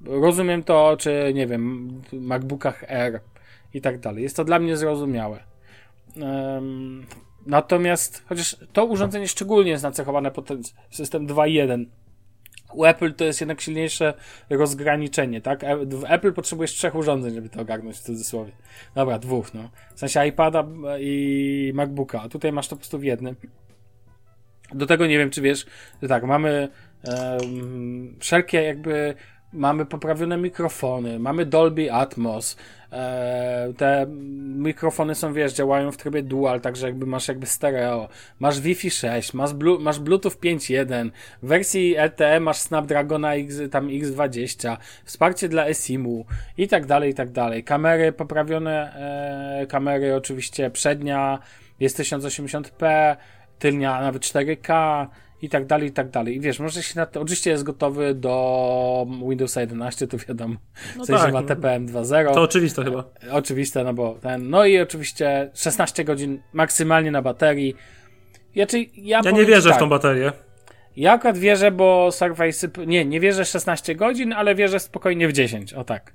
Rozumiem 0.05 0.63
to, 0.63 0.95
czy 0.99 1.31
nie 1.33 1.47
wiem, 1.47 1.91
MacBookach 2.13 2.83
Air 2.91 3.19
i 3.73 3.81
tak 3.81 3.99
dalej. 3.99 4.23
Jest 4.23 4.35
to 4.35 4.43
dla 4.43 4.59
mnie 4.59 4.77
zrozumiałe. 4.77 5.43
Um, 6.21 7.05
natomiast, 7.45 8.23
chociaż 8.29 8.57
to 8.73 8.85
urządzenie 8.85 9.27
szczególnie 9.27 9.71
jest 9.71 9.83
nacechowane 9.83 10.31
pod 10.31 10.45
ten 10.45 10.61
system 10.89 11.27
2.1. 11.27 11.85
U 12.73 12.85
Apple 12.85 13.13
to 13.13 13.25
jest 13.25 13.41
jednak 13.41 13.61
silniejsze 13.61 14.13
rozgraniczenie, 14.49 15.41
tak? 15.41 15.63
E, 15.63 15.77
w 15.85 16.03
Apple 16.07 16.33
potrzebujesz 16.33 16.71
trzech 16.71 16.95
urządzeń, 16.95 17.33
żeby 17.33 17.49
to 17.49 17.61
ogarnąć 17.61 17.97
w 17.97 18.01
cudzysłowie. 18.01 18.51
Dobra, 18.95 19.19
dwóch, 19.19 19.53
no. 19.53 19.69
W 19.95 19.99
sensie 19.99 20.27
iPada 20.27 20.65
i 20.99 21.71
MacBooka, 21.75 22.21
a 22.21 22.29
tutaj 22.29 22.51
masz 22.51 22.67
to 22.67 22.75
po 22.75 22.79
prostu 22.79 22.99
w 22.99 23.03
jednym. 23.03 23.35
Do 24.73 24.85
tego 24.85 25.07
nie 25.07 25.17
wiem, 25.17 25.29
czy 25.29 25.41
wiesz, 25.41 25.65
że 26.01 26.07
tak, 26.07 26.23
mamy 26.23 26.69
um, 27.03 28.15
wszelkie 28.19 28.63
jakby 28.63 29.15
mamy 29.53 29.85
poprawione 29.85 30.37
mikrofony, 30.37 31.19
mamy 31.19 31.45
Dolby 31.45 31.93
Atmos, 31.93 32.57
te 33.77 34.05
mikrofony 34.55 35.15
są, 35.15 35.33
wiesz, 35.33 35.53
działają 35.53 35.91
w 35.91 35.97
trybie 35.97 36.23
dual, 36.23 36.61
także 36.61 36.87
jakby 36.87 37.05
masz 37.05 37.27
jakby 37.27 37.45
stereo, 37.45 38.09
masz 38.39 38.59
Wi-Fi 38.59 38.91
6, 38.91 39.33
masz, 39.33 39.53
Blu 39.53 39.79
masz 39.79 39.99
Bluetooth 39.99 40.31
5.1, 40.31 41.09
w 41.43 41.47
wersji 41.47 41.95
LTE 42.05 42.39
masz 42.39 42.57
Snapdragona 42.57 43.35
X, 43.35 43.55
tam 43.71 43.87
X20, 43.87 44.77
wsparcie 45.05 45.49
dla 45.49 45.65
eSIM-u 45.67 46.25
i 46.57 46.67
tak 46.67 46.85
dalej, 46.85 47.11
i 47.11 47.13
tak 47.13 47.31
dalej. 47.31 47.63
Kamery, 47.63 48.11
poprawione 48.11 48.93
e, 49.61 49.67
kamery 49.67 50.15
oczywiście, 50.15 50.69
przednia 50.69 51.39
jest 51.79 51.99
1080p, 51.99 53.15
tylnia 53.59 54.01
nawet 54.01 54.21
4K, 54.21 55.07
i 55.41 55.49
tak 55.49 55.65
dalej, 55.65 55.89
i 55.89 55.91
tak 55.91 56.09
dalej. 56.09 56.35
I 56.35 56.39
wiesz, 56.39 56.59
może 56.59 56.83
się 56.83 56.99
na 56.99 57.05
to, 57.05 57.21
oczywiście 57.21 57.49
jest 57.49 57.63
gotowy 57.63 58.15
do 58.15 59.07
Windowsa 59.29 59.61
11, 59.61 60.07
to 60.07 60.17
wiadomo. 60.17 60.55
No 60.97 61.03
w 61.03 61.07
sensie 61.07 61.23
tak, 61.23 61.33
ma 61.33 61.43
TPM 61.43 61.87
2.0. 61.87 62.33
To 62.33 62.41
oczywiste 62.41 62.83
chyba. 62.83 63.03
E, 63.27 63.33
oczywiste, 63.33 63.83
no 63.83 63.93
bo 63.93 64.15
ten, 64.21 64.49
no 64.49 64.65
i 64.65 64.79
oczywiście 64.79 65.51
16 65.53 66.03
godzin 66.03 66.41
maksymalnie 66.53 67.11
na 67.11 67.21
baterii. 67.21 67.75
Ja, 68.55 68.67
czy, 68.67 68.85
ja, 68.95 69.21
ja 69.25 69.31
nie 69.31 69.45
wierzę 69.45 69.69
tak, 69.69 69.77
w 69.77 69.79
tą 69.79 69.89
baterię. 69.89 70.31
Ja 70.95 71.13
akurat 71.13 71.37
wierzę, 71.37 71.71
bo 71.71 72.11
Surface, 72.11 72.69
nie, 72.87 73.05
nie 73.05 73.19
wierzę 73.19 73.45
16 73.45 73.95
godzin, 73.95 74.33
ale 74.33 74.55
wierzę 74.55 74.79
spokojnie 74.79 75.27
w 75.27 75.33
10, 75.33 75.73
o 75.73 75.83
tak. 75.83 76.13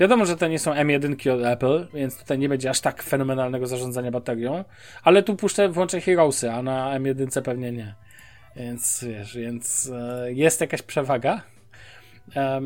Wiadomo, 0.00 0.26
że 0.26 0.36
to 0.36 0.48
nie 0.48 0.58
są 0.58 0.72
M1 0.72 1.30
od 1.30 1.44
Apple, 1.44 1.86
więc 1.94 2.18
tutaj 2.18 2.38
nie 2.38 2.48
będzie 2.48 2.70
aż 2.70 2.80
tak 2.80 3.02
fenomenalnego 3.02 3.66
zarządzania 3.66 4.10
baterią, 4.10 4.64
ale 5.02 5.22
tu 5.22 5.36
puszczę, 5.36 5.68
włączę 5.68 6.00
Heroesy, 6.00 6.52
a 6.52 6.62
na 6.62 6.98
M1 6.98 7.42
pewnie 7.42 7.72
nie. 7.72 7.94
Więc 8.56 9.04
wiesz, 9.04 9.36
więc 9.36 9.92
e, 9.94 10.32
jest 10.32 10.60
jakaś 10.60 10.82
przewaga. 10.82 11.42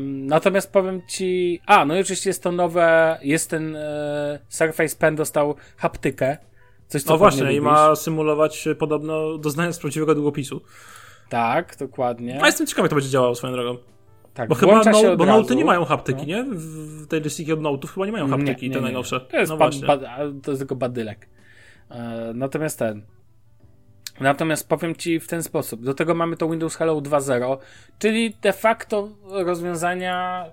Natomiast 0.05 0.71
powiem 0.71 1.01
ci. 1.09 1.61
A, 1.65 1.85
no 1.85 1.95
i 1.95 1.99
oczywiście 1.99 2.29
jest 2.29 2.43
to 2.43 2.51
nowe. 2.51 3.19
Jest 3.21 3.49
ten 3.49 3.75
e, 3.75 4.39
Surface 4.49 4.95
Pen 4.95 5.15
dostał 5.15 5.55
haptykę. 5.77 6.37
Coś, 6.87 7.03
co 7.03 7.11
no 7.11 7.17
właśnie, 7.17 7.53
i 7.53 7.61
ma 7.61 7.95
symulować 7.95 8.67
podobno 8.79 9.37
doznanie 9.37 9.73
z 9.73 9.79
prawdziwego 9.79 10.15
długopisu. 10.15 10.61
Tak, 11.29 11.75
dokładnie. 11.79 12.43
A 12.43 12.45
jestem 12.45 12.67
ciekawy, 12.67 12.85
jak 12.85 12.89
to 12.89 12.95
będzie 12.95 13.09
działało 13.09 13.35
swoją 13.35 13.53
drogą. 13.53 13.77
Tak, 14.33 14.49
bo 14.49 14.55
chyba 14.55 14.83
no, 14.83 15.17
bo 15.17 15.25
Note 15.25 15.55
nie 15.55 15.65
mają 15.65 15.85
haptyki, 15.85 16.21
no. 16.21 16.27
nie? 16.27 16.45
W 16.53 17.07
tej 17.07 17.21
dyskusji 17.21 17.53
od 17.53 17.59
Note'ów 17.59 17.93
chyba 17.93 18.05
nie 18.05 18.11
mają 18.11 18.29
haptyki, 18.29 18.61
nie, 18.61 18.69
nie, 18.69 18.75
te 18.75 18.81
najnowsze. 18.81 19.19
To 19.19 19.37
jest, 19.37 19.49
no 19.49 19.57
ba, 19.57 19.69
ba, 19.87 19.97
to 20.43 20.51
jest 20.51 20.61
tylko 20.61 20.75
badylek. 20.75 21.27
E, 21.89 22.31
natomiast 22.35 22.79
ten. 22.79 23.01
Natomiast 24.19 24.69
powiem 24.69 24.95
Ci 24.95 25.19
w 25.19 25.27
ten 25.27 25.43
sposób. 25.43 25.83
Do 25.83 25.93
tego 25.93 26.15
mamy 26.15 26.37
to 26.37 26.49
Windows 26.49 26.75
Hello 26.75 26.97
2.0, 26.97 27.57
czyli 27.99 28.37
de 28.41 28.53
facto 28.53 29.09
rozwiązania 29.29 30.45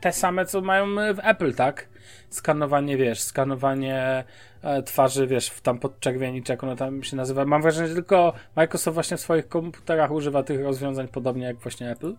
te 0.00 0.12
same, 0.12 0.46
co 0.46 0.60
mają 0.60 0.86
w 1.14 1.18
Apple, 1.22 1.54
tak? 1.54 1.88
Skanowanie, 2.30 2.96
wiesz, 2.96 3.20
skanowanie 3.20 4.24
e, 4.62 4.82
twarzy, 4.82 5.26
wiesz, 5.26 5.48
w 5.48 5.60
tam 5.60 5.78
podczerwieni, 5.78 6.42
czy 6.42 6.52
jak 6.52 6.64
ono 6.64 6.76
tam 6.76 7.02
się 7.02 7.16
nazywa. 7.16 7.44
Mam 7.44 7.62
wrażenie, 7.62 7.88
że 7.88 7.94
tylko 7.94 8.32
Microsoft 8.56 8.94
właśnie 8.94 9.16
w 9.16 9.20
swoich 9.20 9.48
komputerach 9.48 10.10
używa 10.10 10.42
tych 10.42 10.60
rozwiązań 10.60 11.08
podobnie 11.08 11.44
jak 11.44 11.56
właśnie 11.56 11.90
Apple. 11.90 12.14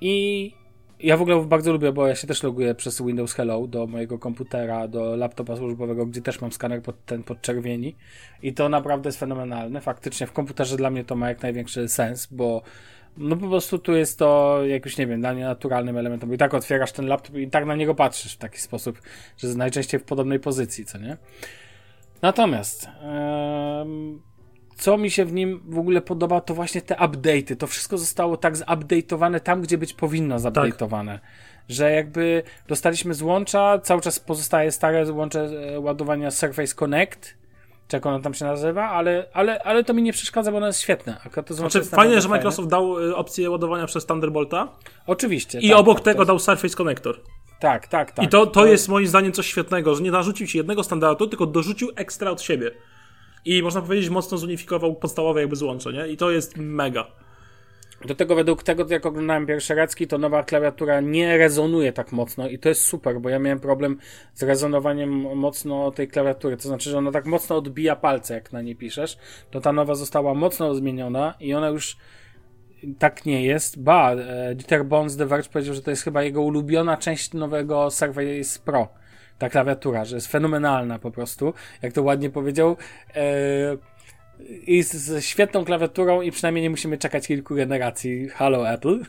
I 0.00 0.54
ja 1.00 1.16
w 1.16 1.22
ogóle 1.22 1.44
bardzo 1.44 1.72
lubię, 1.72 1.92
bo 1.92 2.06
ja 2.06 2.14
się 2.14 2.26
też 2.26 2.42
loguję 2.42 2.74
przez 2.74 3.02
Windows 3.02 3.32
Hello 3.34 3.66
do 3.66 3.86
mojego 3.86 4.18
komputera, 4.18 4.88
do 4.88 5.16
laptopa 5.16 5.56
służbowego, 5.56 6.06
gdzie 6.06 6.22
też 6.22 6.40
mam 6.40 6.52
skaner 6.52 6.82
pod 6.82 7.04
ten 7.04 7.22
podczerwieni 7.22 7.96
i 8.42 8.54
to 8.54 8.68
naprawdę 8.68 9.08
jest 9.08 9.18
fenomenalne. 9.18 9.80
Faktycznie 9.80 10.26
w 10.26 10.32
komputerze 10.32 10.76
dla 10.76 10.90
mnie 10.90 11.04
to 11.04 11.16
ma 11.16 11.28
jak 11.28 11.42
największy 11.42 11.88
sens, 11.88 12.28
bo 12.30 12.62
no 13.16 13.36
po 13.36 13.48
prostu 13.48 13.78
tu 13.78 13.92
jest 13.96 14.18
to 14.18 14.60
jakoś, 14.66 14.98
nie 14.98 15.06
wiem, 15.06 15.20
dla 15.20 15.34
mnie 15.34 15.44
naturalnym 15.44 15.96
elementem, 15.96 16.28
bo 16.28 16.34
i 16.34 16.38
tak 16.38 16.54
otwierasz 16.54 16.92
ten 16.92 17.06
laptop 17.06 17.36
i 17.36 17.50
tak 17.50 17.66
na 17.66 17.74
niego 17.74 17.94
patrzysz 17.94 18.34
w 18.34 18.38
taki 18.38 18.58
sposób, 18.58 19.00
że 19.36 19.48
najczęściej 19.48 20.00
w 20.00 20.04
podobnej 20.04 20.40
pozycji, 20.40 20.84
co 20.84 20.98
nie? 20.98 21.16
Natomiast 22.22 22.88
co 24.78 24.98
mi 24.98 25.10
się 25.10 25.24
w 25.24 25.32
nim 25.32 25.60
w 25.68 25.78
ogóle 25.78 26.00
podoba, 26.00 26.40
to 26.40 26.54
właśnie 26.54 26.82
te 26.82 26.94
update'y. 26.94 27.56
To 27.56 27.66
wszystko 27.66 27.98
zostało 27.98 28.36
tak 28.36 28.56
zupdate'owane 28.56 29.40
tam, 29.40 29.62
gdzie 29.62 29.78
być 29.78 29.94
powinno 29.94 30.36
zupdate'owane. 30.36 31.12
Tak. 31.12 31.20
Że 31.68 31.90
jakby 31.90 32.42
dostaliśmy 32.68 33.14
złącza, 33.14 33.78
cały 33.78 34.00
czas 34.00 34.20
pozostaje 34.20 34.72
stare 34.72 35.06
złącze 35.06 35.50
e, 35.74 35.80
ładowania 35.80 36.30
Surface 36.30 36.74
Connect, 36.74 37.34
czy 37.88 37.96
jak 37.96 38.06
ono 38.06 38.20
tam 38.20 38.34
się 38.34 38.44
nazywa, 38.44 38.90
ale, 38.90 39.26
ale, 39.32 39.62
ale 39.62 39.84
to 39.84 39.94
mi 39.94 40.02
nie 40.02 40.12
przeszkadza, 40.12 40.50
bo 40.50 40.56
ono 40.56 40.66
jest 40.66 40.80
świetne. 40.80 41.16
to 41.46 41.54
znaczy, 41.54 41.84
fajnie, 41.84 42.20
że 42.20 42.28
Microsoft 42.28 42.70
fajne. 42.70 42.70
dał 42.70 43.08
e, 43.10 43.16
opcję 43.16 43.50
ładowania 43.50 43.86
przez 43.86 44.06
Thunderbolta. 44.06 44.68
Oczywiście. 45.06 45.60
I 45.60 45.68
tak, 45.68 45.78
obok 45.78 45.96
tak, 45.98 46.04
tego 46.04 46.24
dał 46.24 46.38
Surface 46.38 46.76
Connector. 46.76 47.20
Tak, 47.60 47.88
tak, 47.88 48.12
tak. 48.12 48.24
I 48.24 48.28
to, 48.28 48.46
to 48.46 48.66
jest 48.66 48.88
moim 48.88 49.06
zdaniem 49.06 49.32
coś 49.32 49.46
świetnego, 49.46 49.94
że 49.94 50.02
nie 50.02 50.10
narzucił 50.10 50.46
ci 50.46 50.58
jednego 50.58 50.84
standardu, 50.84 51.26
tylko 51.26 51.46
dorzucił 51.46 51.90
ekstra 51.96 52.30
od 52.30 52.42
siebie 52.42 52.70
i 53.48 53.62
można 53.62 53.82
powiedzieć 53.82 54.10
mocno 54.10 54.38
zunifikował 54.38 54.94
podstawowe 54.94 55.40
jakby 55.40 55.56
złącze, 55.56 55.92
nie? 55.92 56.08
I 56.08 56.16
to 56.16 56.30
jest 56.30 56.56
mega. 56.56 57.06
Do 58.06 58.14
tego 58.14 58.34
według 58.34 58.62
tego, 58.62 58.86
jak 58.88 59.06
oglądałem 59.06 59.46
pierwsze 59.46 59.74
Recki, 59.74 60.06
to 60.06 60.18
nowa 60.18 60.42
klawiatura 60.42 61.00
nie 61.00 61.38
rezonuje 61.38 61.92
tak 61.92 62.12
mocno 62.12 62.48
i 62.48 62.58
to 62.58 62.68
jest 62.68 62.80
super, 62.80 63.20
bo 63.20 63.28
ja 63.28 63.38
miałem 63.38 63.60
problem 63.60 63.98
z 64.34 64.42
rezonowaniem 64.42 65.10
mocno 65.36 65.90
tej 65.90 66.08
klawiatury, 66.08 66.56
to 66.56 66.68
znaczy, 66.68 66.90
że 66.90 66.98
ona 66.98 67.12
tak 67.12 67.26
mocno 67.26 67.56
odbija 67.56 67.96
palce, 67.96 68.34
jak 68.34 68.52
na 68.52 68.62
nie 68.62 68.76
piszesz, 68.76 69.18
to 69.50 69.60
ta 69.60 69.72
nowa 69.72 69.94
została 69.94 70.34
mocno 70.34 70.74
zmieniona 70.74 71.34
i 71.40 71.54
ona 71.54 71.68
już 71.68 71.96
tak 72.98 73.26
nie 73.26 73.44
jest. 73.44 73.82
Ba, 73.82 74.12
e, 74.12 74.54
Dieter 74.54 74.84
Bones 74.84 75.16
The 75.16 75.26
Verge 75.26 75.48
powiedział, 75.48 75.74
że 75.74 75.82
to 75.82 75.90
jest 75.90 76.02
chyba 76.02 76.22
jego 76.22 76.42
ulubiona 76.42 76.96
część 76.96 77.32
nowego 77.32 77.90
Surface 77.90 78.60
Pro 78.64 78.88
ta 79.38 79.48
klawiatura, 79.48 80.04
że 80.04 80.16
jest 80.16 80.26
fenomenalna 80.26 80.98
po 80.98 81.10
prostu, 81.10 81.54
jak 81.82 81.92
to 81.92 82.02
ładnie 82.02 82.30
powiedział. 82.30 82.76
E, 83.14 83.22
I 84.66 84.82
z, 84.82 84.92
z 84.92 85.24
świetną 85.24 85.64
klawiaturą 85.64 86.22
i 86.22 86.30
przynajmniej 86.30 86.62
nie 86.62 86.70
musimy 86.70 86.98
czekać 86.98 87.26
kilku 87.26 87.54
generacji. 87.54 88.28
Halo 88.28 88.70
Apple. 88.70 89.04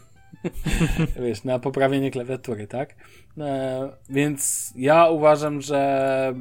Wiesz, 1.25 1.43
na 1.43 1.59
poprawienie 1.59 2.11
klawiatury, 2.11 2.67
tak? 2.67 2.95
E, 3.37 3.89
więc 4.09 4.73
ja 4.75 5.09
uważam, 5.09 5.61
że. 5.61 6.33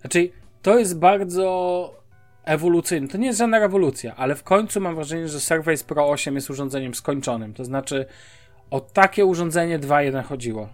Znaczy, 0.00 0.30
to 0.62 0.78
jest 0.78 0.98
bardzo 0.98 1.94
ewolucyjny. 2.44 3.08
To 3.08 3.18
nie 3.18 3.26
jest 3.26 3.38
żadna 3.38 3.58
rewolucja, 3.58 4.16
ale 4.16 4.34
w 4.34 4.42
końcu 4.42 4.80
mam 4.80 4.94
wrażenie, 4.94 5.28
że 5.28 5.40
Surface 5.40 5.84
Pro 5.84 6.08
8 6.08 6.34
jest 6.34 6.50
urządzeniem 6.50 6.94
skończonym. 6.94 7.54
To 7.54 7.64
znaczy, 7.64 8.06
o 8.70 8.80
takie 8.80 9.26
urządzenie 9.26 9.78
2.1 9.78 10.24
chodziło. 10.24 10.68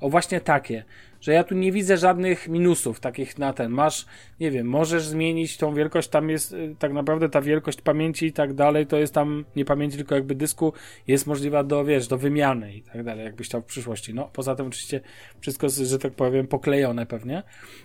O 0.00 0.08
właśnie 0.08 0.40
takie, 0.40 0.84
że 1.22 1.32
ja 1.32 1.44
tu 1.44 1.54
nie 1.54 1.72
widzę 1.72 1.96
żadnych 1.96 2.48
minusów 2.48 3.00
takich 3.00 3.38
na 3.38 3.52
ten. 3.52 3.70
Masz, 3.70 4.06
nie 4.40 4.50
wiem, 4.50 4.66
możesz 4.66 5.06
zmienić 5.06 5.56
tą 5.56 5.74
wielkość, 5.74 6.08
tam 6.08 6.30
jest 6.30 6.52
y, 6.52 6.76
tak 6.78 6.92
naprawdę 6.92 7.28
ta 7.28 7.40
wielkość 7.40 7.80
pamięci 7.80 8.26
i 8.26 8.32
tak 8.32 8.54
dalej, 8.54 8.86
to 8.86 8.96
jest 8.96 9.14
tam 9.14 9.44
nie 9.56 9.64
pamięci, 9.64 9.96
tylko 9.96 10.14
jakby 10.14 10.34
dysku 10.34 10.72
jest 11.06 11.26
możliwa 11.26 11.64
do, 11.64 11.84
wiesz, 11.84 12.08
do 12.08 12.18
wymiany 12.18 12.74
i 12.74 12.82
tak 12.82 13.04
dalej, 13.04 13.24
jakbyś 13.24 13.46
chciał 13.46 13.62
w 13.62 13.64
przyszłości. 13.64 14.14
No, 14.14 14.30
poza 14.32 14.54
tym 14.54 14.66
oczywiście 14.66 15.00
wszystko, 15.40 15.68
że 15.68 15.98
tak 15.98 16.12
powiem, 16.12 16.46
poklejone 16.46 17.06
pewnie. 17.06 17.42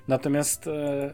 Natomiast, 0.07 0.67
e, 0.67 1.13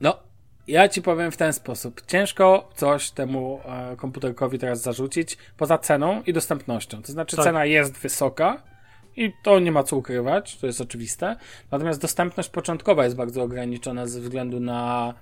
no, 0.00 0.18
ja 0.66 0.88
ci 0.88 1.02
powiem 1.02 1.30
w 1.30 1.36
ten 1.36 1.52
sposób. 1.52 2.06
Ciężko 2.06 2.70
coś 2.74 3.10
temu 3.10 3.60
e, 3.64 3.96
komputerkowi 3.96 4.58
teraz 4.58 4.82
zarzucić 4.82 5.38
poza 5.56 5.78
ceną 5.78 6.22
i 6.22 6.32
dostępnością. 6.32 7.02
To 7.02 7.12
znaczy, 7.12 7.36
Tak. 7.36 7.44
cena 7.44 7.64
jest 7.64 7.98
wysoka 7.98 8.71
i 9.16 9.32
to 9.42 9.58
nie 9.58 9.72
ma 9.72 9.82
co 9.82 9.96
ukrywać, 9.96 10.56
to 10.56 10.66
jest 10.66 10.80
oczywiste. 10.80 11.36
Natomiast 11.70 12.00
dostępność 12.00 12.48
początkowa 12.48 13.04
jest 13.04 13.16
bardzo 13.16 13.42
ograniczona 13.42 14.06
ze 14.06 14.20
względu 14.20 14.60
na 14.60 15.14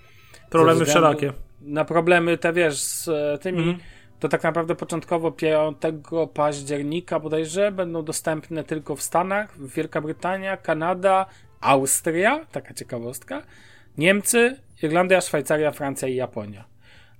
Problemy 0.50 0.72
względu 0.72 0.90
wszelakie. 0.90 1.32
Na 1.60 1.84
problemy 1.84 2.38
te 2.38 2.52
wiesz 2.52 2.80
z 2.80 3.08
e, 3.08 3.38
tymi. 3.38 3.58
Mhm. 3.58 3.78
To 4.20 4.28
tak 4.28 4.42
naprawdę 4.42 4.74
początkowo 4.74 5.32
5 5.32 5.76
października 6.34 7.20
bodajże 7.20 7.72
będą 7.72 8.04
dostępne 8.04 8.64
tylko 8.64 8.96
w 8.96 9.02
Stanach, 9.02 9.66
Wielka 9.66 10.00
Brytania, 10.00 10.56
Kanada, 10.56 11.26
Austria, 11.60 12.46
taka 12.52 12.74
ciekawostka, 12.74 13.42
Niemcy, 13.98 14.56
Irlandia, 14.82 15.20
Szwajcaria, 15.20 15.70
Francja 15.70 16.08
i 16.08 16.14
Japonia. 16.14 16.64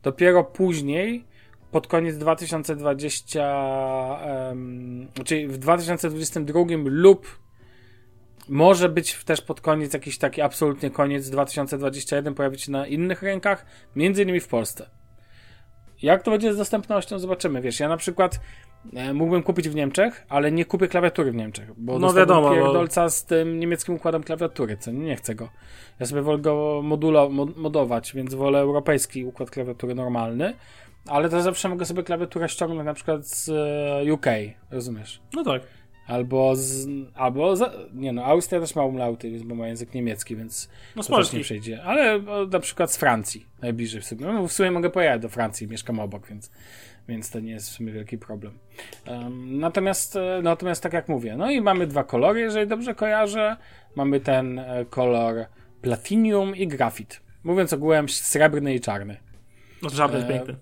Dopiero 0.03 0.45
później, 0.45 1.25
pod 1.71 1.87
koniec 1.87 2.19
2020, 2.19 4.19
em, 4.23 5.09
czyli 5.25 5.49
w 5.49 5.59
2022 5.59 6.61
lub 6.85 7.39
może 8.49 8.89
być 8.89 9.25
też 9.25 9.41
pod 9.41 9.61
koniec 9.61 9.95
jakiś 9.95 10.19
taki 10.19 10.43
absolutnie 10.43 10.91
koniec 10.91 11.31
2021 11.31 12.35
pojawić 12.35 12.63
się 12.63 12.73
na 12.73 12.87
innych 12.87 13.23
rynkach, 13.23 13.67
między 13.97 14.23
innymi 14.23 14.41
w 14.41 14.49
Polsce. 14.49 14.91
Jak 16.03 16.23
to 16.23 16.31
będzie 16.31 16.55
z 16.55 16.57
dostępnością, 16.57 17.19
zobaczymy. 17.19 17.61
Wiesz, 17.61 17.81
ja 17.81 17.89
na 17.89 17.97
przykład 17.97 18.41
e, 18.95 19.15
mógłbym 19.15 19.43
kupić 19.43 19.69
w 19.69 19.75
Niemczech, 19.75 20.27
ale 20.29 20.53
nie 20.53 20.65
kupię 20.65 20.89
klawiatury 20.89 21.33
w 21.33 21.35
Niemczech, 21.35 21.71
bo 21.77 21.99
No 21.99 22.13
wiadomo, 22.13 22.49
bo- 22.49 22.55
pierdolca 22.55 23.09
z 23.09 23.25
tym 23.25 23.59
niemieckim 23.59 23.95
układem 23.95 24.23
klawiatury, 24.23 24.77
co 24.77 24.91
nie, 24.91 24.99
nie 24.99 25.17
chcę 25.17 25.35
go. 25.35 25.49
Ja 26.01 26.07
sobie 26.07 26.23
wolę 26.23 26.39
go 26.39 26.81
modulo, 26.85 27.29
mod, 27.29 27.57
modować, 27.57 28.13
więc 28.15 28.35
wolę 28.35 28.59
europejski 28.59 29.25
układ 29.25 29.51
klawiatury 29.51 29.95
normalny, 29.95 30.55
ale 31.07 31.29
to 31.29 31.43
zawsze 31.43 31.69
mogę 31.69 31.85
sobie 31.85 32.03
klawiaturę 32.03 32.49
ściągnąć 32.49 32.87
na 32.87 32.95
przykład 32.95 33.27
z 33.27 33.49
e, 34.09 34.13
UK, 34.13 34.27
rozumiesz? 34.71 35.21
No 35.35 35.45
tak. 35.45 35.63
Albo 36.11 36.57
z. 36.57 36.89
Albo. 37.15 37.57
Za, 37.57 37.73
nie 37.93 38.13
no, 38.13 38.25
Austria 38.25 38.61
też 38.61 38.75
ma 38.75 38.85
umlauty, 38.85 39.31
więc 39.31 39.43
bo 39.43 39.55
ma 39.55 39.67
język 39.67 39.95
niemiecki, 39.95 40.37
więc. 40.37 40.71
No 40.97 41.03
z 41.03 41.09
Polski. 41.09 41.37
nie 41.37 41.43
przejdzie. 41.43 41.83
Ale 41.83 42.15
o, 42.15 42.47
na 42.47 42.61
przykład 42.61 42.93
z 42.93 42.97
Francji 42.97 43.47
najbliżej 43.63 44.01
w 44.01 44.05
sumie. 44.05 44.27
No, 44.27 44.49
w 44.49 44.53
sumie 44.53 44.71
mogę 44.71 44.91
pojechać 44.91 45.23
do 45.23 45.29
Francji, 45.29 45.69
mieszkam 45.69 46.01
obok, 46.01 46.27
więc, 46.27 46.51
więc 47.09 47.31
to 47.31 47.41
nie 47.41 47.53
jest 47.53 47.71
w 47.71 47.73
sumie 47.73 47.93
wielki 47.93 48.19
problem. 48.19 48.59
Em, 49.07 49.59
natomiast, 49.59 50.17
e, 50.17 50.41
natomiast 50.43 50.83
tak 50.83 50.93
jak 50.93 51.09
mówię, 51.09 51.37
no 51.37 51.51
i 51.51 51.61
mamy 51.61 51.87
dwa 51.87 52.05
kolory, 52.05 52.41
jeżeli 52.41 52.67
dobrze 52.67 52.95
kojarzę. 52.95 53.57
Mamy 53.97 54.21
ten 54.21 54.59
e, 54.59 54.85
kolor 54.85 55.47
Platinum 55.83 56.57
i 56.57 56.69
Grafit. 56.69 57.21
Mówiąc 57.45 57.73
ogółem, 57.73 58.09
srebrny 58.09 58.75
i 58.75 58.81
czarny. 58.81 59.17
No 59.83 59.89
jest 59.91 60.01
E, 60.01 60.29
piękny. 60.29 60.57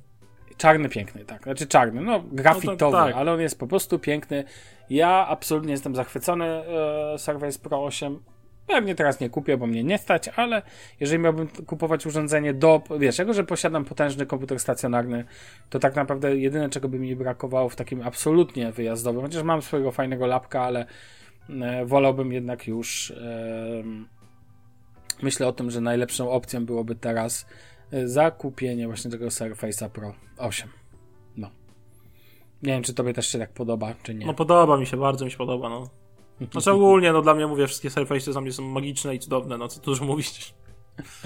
Czarny 0.58 0.88
piękny, 0.88 1.24
tak. 1.24 1.42
Znaczy 1.42 1.66
czarny, 1.66 2.00
no 2.00 2.22
grafitowy, 2.32 2.96
tak. 2.96 3.14
ale 3.14 3.32
on 3.32 3.40
jest 3.40 3.58
po 3.58 3.66
prostu 3.66 3.98
piękny. 3.98 4.44
Ja 4.90 5.26
absolutnie 5.28 5.72
jestem 5.72 5.96
zachwycony 5.96 6.44
e, 6.44 7.18
Surface 7.18 7.58
Pro 7.58 7.84
8. 7.84 8.18
Pewnie 8.66 8.94
teraz 8.94 9.20
nie 9.20 9.30
kupię, 9.30 9.56
bo 9.56 9.66
mnie 9.66 9.84
nie 9.84 9.98
stać, 9.98 10.28
ale 10.28 10.62
jeżeli 11.00 11.22
miałbym 11.22 11.48
kupować 11.48 12.06
urządzenie 12.06 12.54
do, 12.54 12.82
wiesz, 12.98 13.18
jako 13.18 13.32
że 13.32 13.44
posiadam 13.44 13.84
potężny 13.84 14.26
komputer 14.26 14.60
stacjonarny, 14.60 15.24
to 15.70 15.78
tak 15.78 15.96
naprawdę 15.96 16.36
jedyne 16.36 16.70
czego 16.70 16.88
by 16.88 16.98
mi 16.98 17.16
brakowało 17.16 17.68
w 17.68 17.76
takim 17.76 18.02
absolutnie 18.02 18.72
wyjazdowym, 18.72 19.22
chociaż 19.22 19.42
mam 19.42 19.62
swojego 19.62 19.92
fajnego 19.92 20.26
lapka, 20.26 20.62
ale 20.62 20.86
e, 21.50 21.86
wolałbym 21.86 22.32
jednak 22.32 22.66
już 22.66 23.10
em, 23.10 24.08
myślę 25.22 25.46
o 25.46 25.52
tym, 25.52 25.70
że 25.70 25.80
najlepszą 25.80 26.30
opcją 26.30 26.66
byłoby 26.66 26.94
teraz 26.94 27.46
e, 27.92 28.08
zakupienie 28.08 28.86
właśnie 28.86 29.10
tego 29.10 29.26
Surface'a 29.26 29.88
Pro 29.88 30.14
8. 30.38 30.68
No. 31.36 31.50
Nie 32.62 32.72
wiem, 32.72 32.82
czy 32.82 32.94
tobie 32.94 33.12
też 33.14 33.32
się 33.32 33.38
tak 33.38 33.52
podoba, 33.52 33.94
czy 34.02 34.14
nie. 34.14 34.26
No 34.26 34.34
podoba 34.34 34.76
mi 34.76 34.86
się, 34.86 34.96
bardzo 34.96 35.24
mi 35.24 35.30
się 35.30 35.36
podoba, 35.36 35.68
no. 35.68 35.88
Znaczy 36.52 36.70
ogólnie, 36.70 37.12
no 37.12 37.22
dla 37.22 37.34
mnie, 37.34 37.46
mówię, 37.46 37.66
wszystkie 37.66 37.88
Surface'y 37.88 38.32
dla 38.32 38.40
mnie 38.40 38.52
są 38.52 38.62
magiczne 38.62 39.14
i 39.14 39.18
cudowne, 39.18 39.58
no 39.58 39.68
co 39.68 39.80
dużo 39.80 40.04
mówić. 40.04 40.54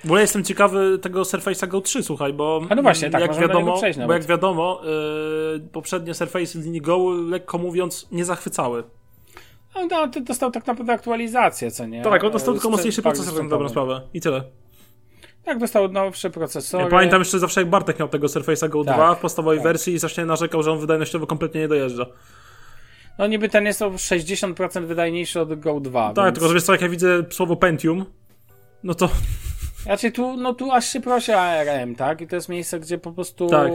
W 0.00 0.06
ogóle 0.06 0.20
jestem 0.20 0.44
ciekawy 0.44 0.98
tego 0.98 1.22
Surface'a 1.22 1.68
Go 1.68 1.80
3, 1.80 2.02
słuchaj, 2.02 2.32
bo 2.32 2.60
A 2.68 2.74
no 2.74 2.82
właśnie, 2.82 3.10
tak, 3.10 3.20
jak 3.20 3.36
wiadomo, 3.36 3.76
przejść 3.76 3.98
bo 3.98 4.02
nawet. 4.06 4.22
jak 4.22 4.28
wiadomo, 4.28 4.80
yy, 5.54 5.68
poprzednie 5.72 6.12
Surface'y 6.12 6.46
z 6.46 6.64
linii 6.64 6.80
Go, 6.80 7.10
lekko 7.10 7.58
mówiąc, 7.58 8.08
nie 8.12 8.24
zachwycały. 8.24 8.84
No, 9.74 9.86
no, 9.86 10.06
dostał 10.06 10.50
tak 10.50 10.66
naprawdę 10.66 10.92
aktualizację, 10.92 11.70
co 11.70 11.86
nie? 11.86 12.02
Tak, 12.02 12.24
on 12.24 12.32
dostał 12.32 12.54
E, 12.54 12.56
tylko 12.56 12.70
mocniejszy 12.70 13.02
procesor, 13.02 13.42
na 13.42 13.48
dobrą 13.48 13.68
sprawę. 13.68 14.00
I 14.14 14.20
tyle. 14.20 14.44
Tak, 15.44 15.58
dostał 15.58 15.88
nowsze 15.88 16.30
procesory. 16.30 16.84
Ja 16.84 16.90
pamiętam 16.90 17.20
jeszcze 17.20 17.38
zawsze 17.38 17.60
jak 17.60 17.70
Bartek 17.70 17.98
miał 17.98 18.08
tego 18.08 18.26
Surface'a 18.26 18.68
Go 18.68 18.84
Tak, 18.84 18.94
2 18.94 19.14
w 19.14 19.18
podstawowej 19.18 19.58
tak. 19.58 19.64
wersji 19.64 19.94
i 19.94 19.98
zawsze 19.98 20.26
narzekał, 20.26 20.62
że 20.62 20.72
on 20.72 20.78
wydajnościowo 20.78 21.26
kompletnie 21.26 21.60
nie 21.60 21.68
dojeżdża. 21.68 22.06
No 23.18 23.26
niby 23.26 23.48
ten 23.48 23.64
jest 23.66 23.82
o 23.82 23.90
60% 23.90 24.84
wydajniejszy 24.84 25.40
od 25.40 25.60
Go 25.60 25.80
2. 25.80 26.12
Tak, 26.12 26.24
więc... 26.24 26.34
tylko 26.34 26.48
że 26.48 26.54
wiesz 26.54 26.62
co, 26.62 26.72
jak 26.72 26.80
ja 26.80 26.88
widzę 26.88 27.22
słowo 27.30 27.56
Pentium, 27.56 28.04
no 28.84 28.94
to 28.94 29.08
Raczej 29.86 30.12
tu, 30.12 30.36
no 30.36 30.54
tu 30.54 30.72
aż 30.72 30.86
się 30.88 31.00
prosi 31.00 31.32
ARM, 31.32 31.94
tak? 31.94 32.20
I 32.20 32.26
to 32.26 32.36
jest 32.36 32.48
miejsce, 32.48 32.80
gdzie 32.80 32.98
po 32.98 33.12
prostu. 33.12 33.46
Tak. 33.46 33.72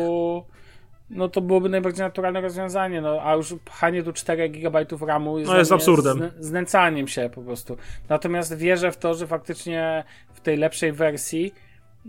No 1.10 1.30
to 1.30 1.42
byłoby 1.42 1.70
najbardziej 1.70 2.04
naturalne 2.06 2.42
rozwiązanie, 2.42 3.02
no 3.02 3.20
a 3.24 3.36
już 3.36 3.56
pchanie 3.66 4.04
tu 4.04 4.14
4 4.14 4.50
GB 4.50 4.86
RAMu 5.08 5.40
jest, 5.40 5.52
No, 5.52 5.58
jest 5.58 5.72
absurdem. 5.72 6.18
zn- 6.20 6.32
znęcaniem 6.40 7.08
się 7.08 7.30
po 7.36 7.42
prostu. 7.42 7.78
Natomiast 8.10 8.58
wierzę 8.58 8.92
w 8.92 8.98
to, 8.98 9.14
że 9.14 9.28
faktycznie 9.28 10.04
w 10.40 10.44
tej 10.44 10.58
lepszej 10.58 10.92
wersji 10.92 11.54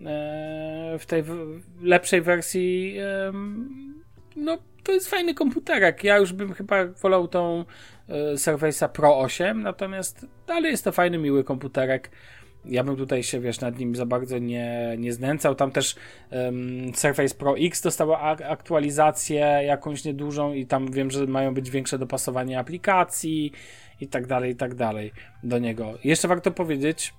e, 0.07 0.97
w 0.99 1.07
tej 1.07 1.25
lepszej 1.83 2.23
wersji 2.23 2.97
no 4.37 4.59
to 4.83 4.93
jest 4.93 5.09
fajny 5.09 5.35
komputerek. 5.35 6.05
Ja 6.05 6.19
już 6.19 6.33
bym 6.33 6.53
chyba 6.55 6.87
wolał 6.87 7.29
tą 7.29 7.65
e, 8.09 8.35
Surface'a 8.35 8.89
Pro 8.89 9.19
8, 9.19 9.63
natomiast 9.63 10.27
dalej 10.47 10.71
jest 10.71 10.85
to 10.85 10.93
fajny, 10.93 11.19
miły 11.19 11.45
komputerek. 11.45 12.11
Ja 12.65 12.85
bym 12.85 12.97
tutaj 12.97 13.23
się, 13.23 13.41
wiesz, 13.41 13.61
nad 13.61 13.79
nim 13.79 13.97
za 13.97 14.07
bardzo 14.07 14.39
nie, 14.39 14.95
nie 14.99 15.13
znęcał. 15.13 15.55
Tam 15.55 15.71
też 15.71 15.97
em, 16.31 16.93
Surface 16.95 17.35
Pro 17.35 17.59
X 17.59 17.83
dostała 17.83 18.21
ak- 18.21 18.43
aktualizację 18.43 19.41
jakąś 19.67 20.05
niedużą 20.05 20.53
i 20.53 20.67
tam 20.67 20.93
wiem, 20.93 21.11
że 21.11 21.27
mają 21.27 21.55
być 21.55 21.71
większe 21.71 21.99
dopasowanie 21.99 22.59
aplikacji 22.59 23.53
i 24.01 24.09
tak 24.09 24.27
dalej, 24.27 24.53
i 24.53 24.57
tak 24.57 24.75
dalej 24.75 25.13
do 25.43 25.59
niego. 25.59 25.99
Jeszcze 26.05 26.29
warto 26.29 26.51
powiedzieć, 26.51 27.15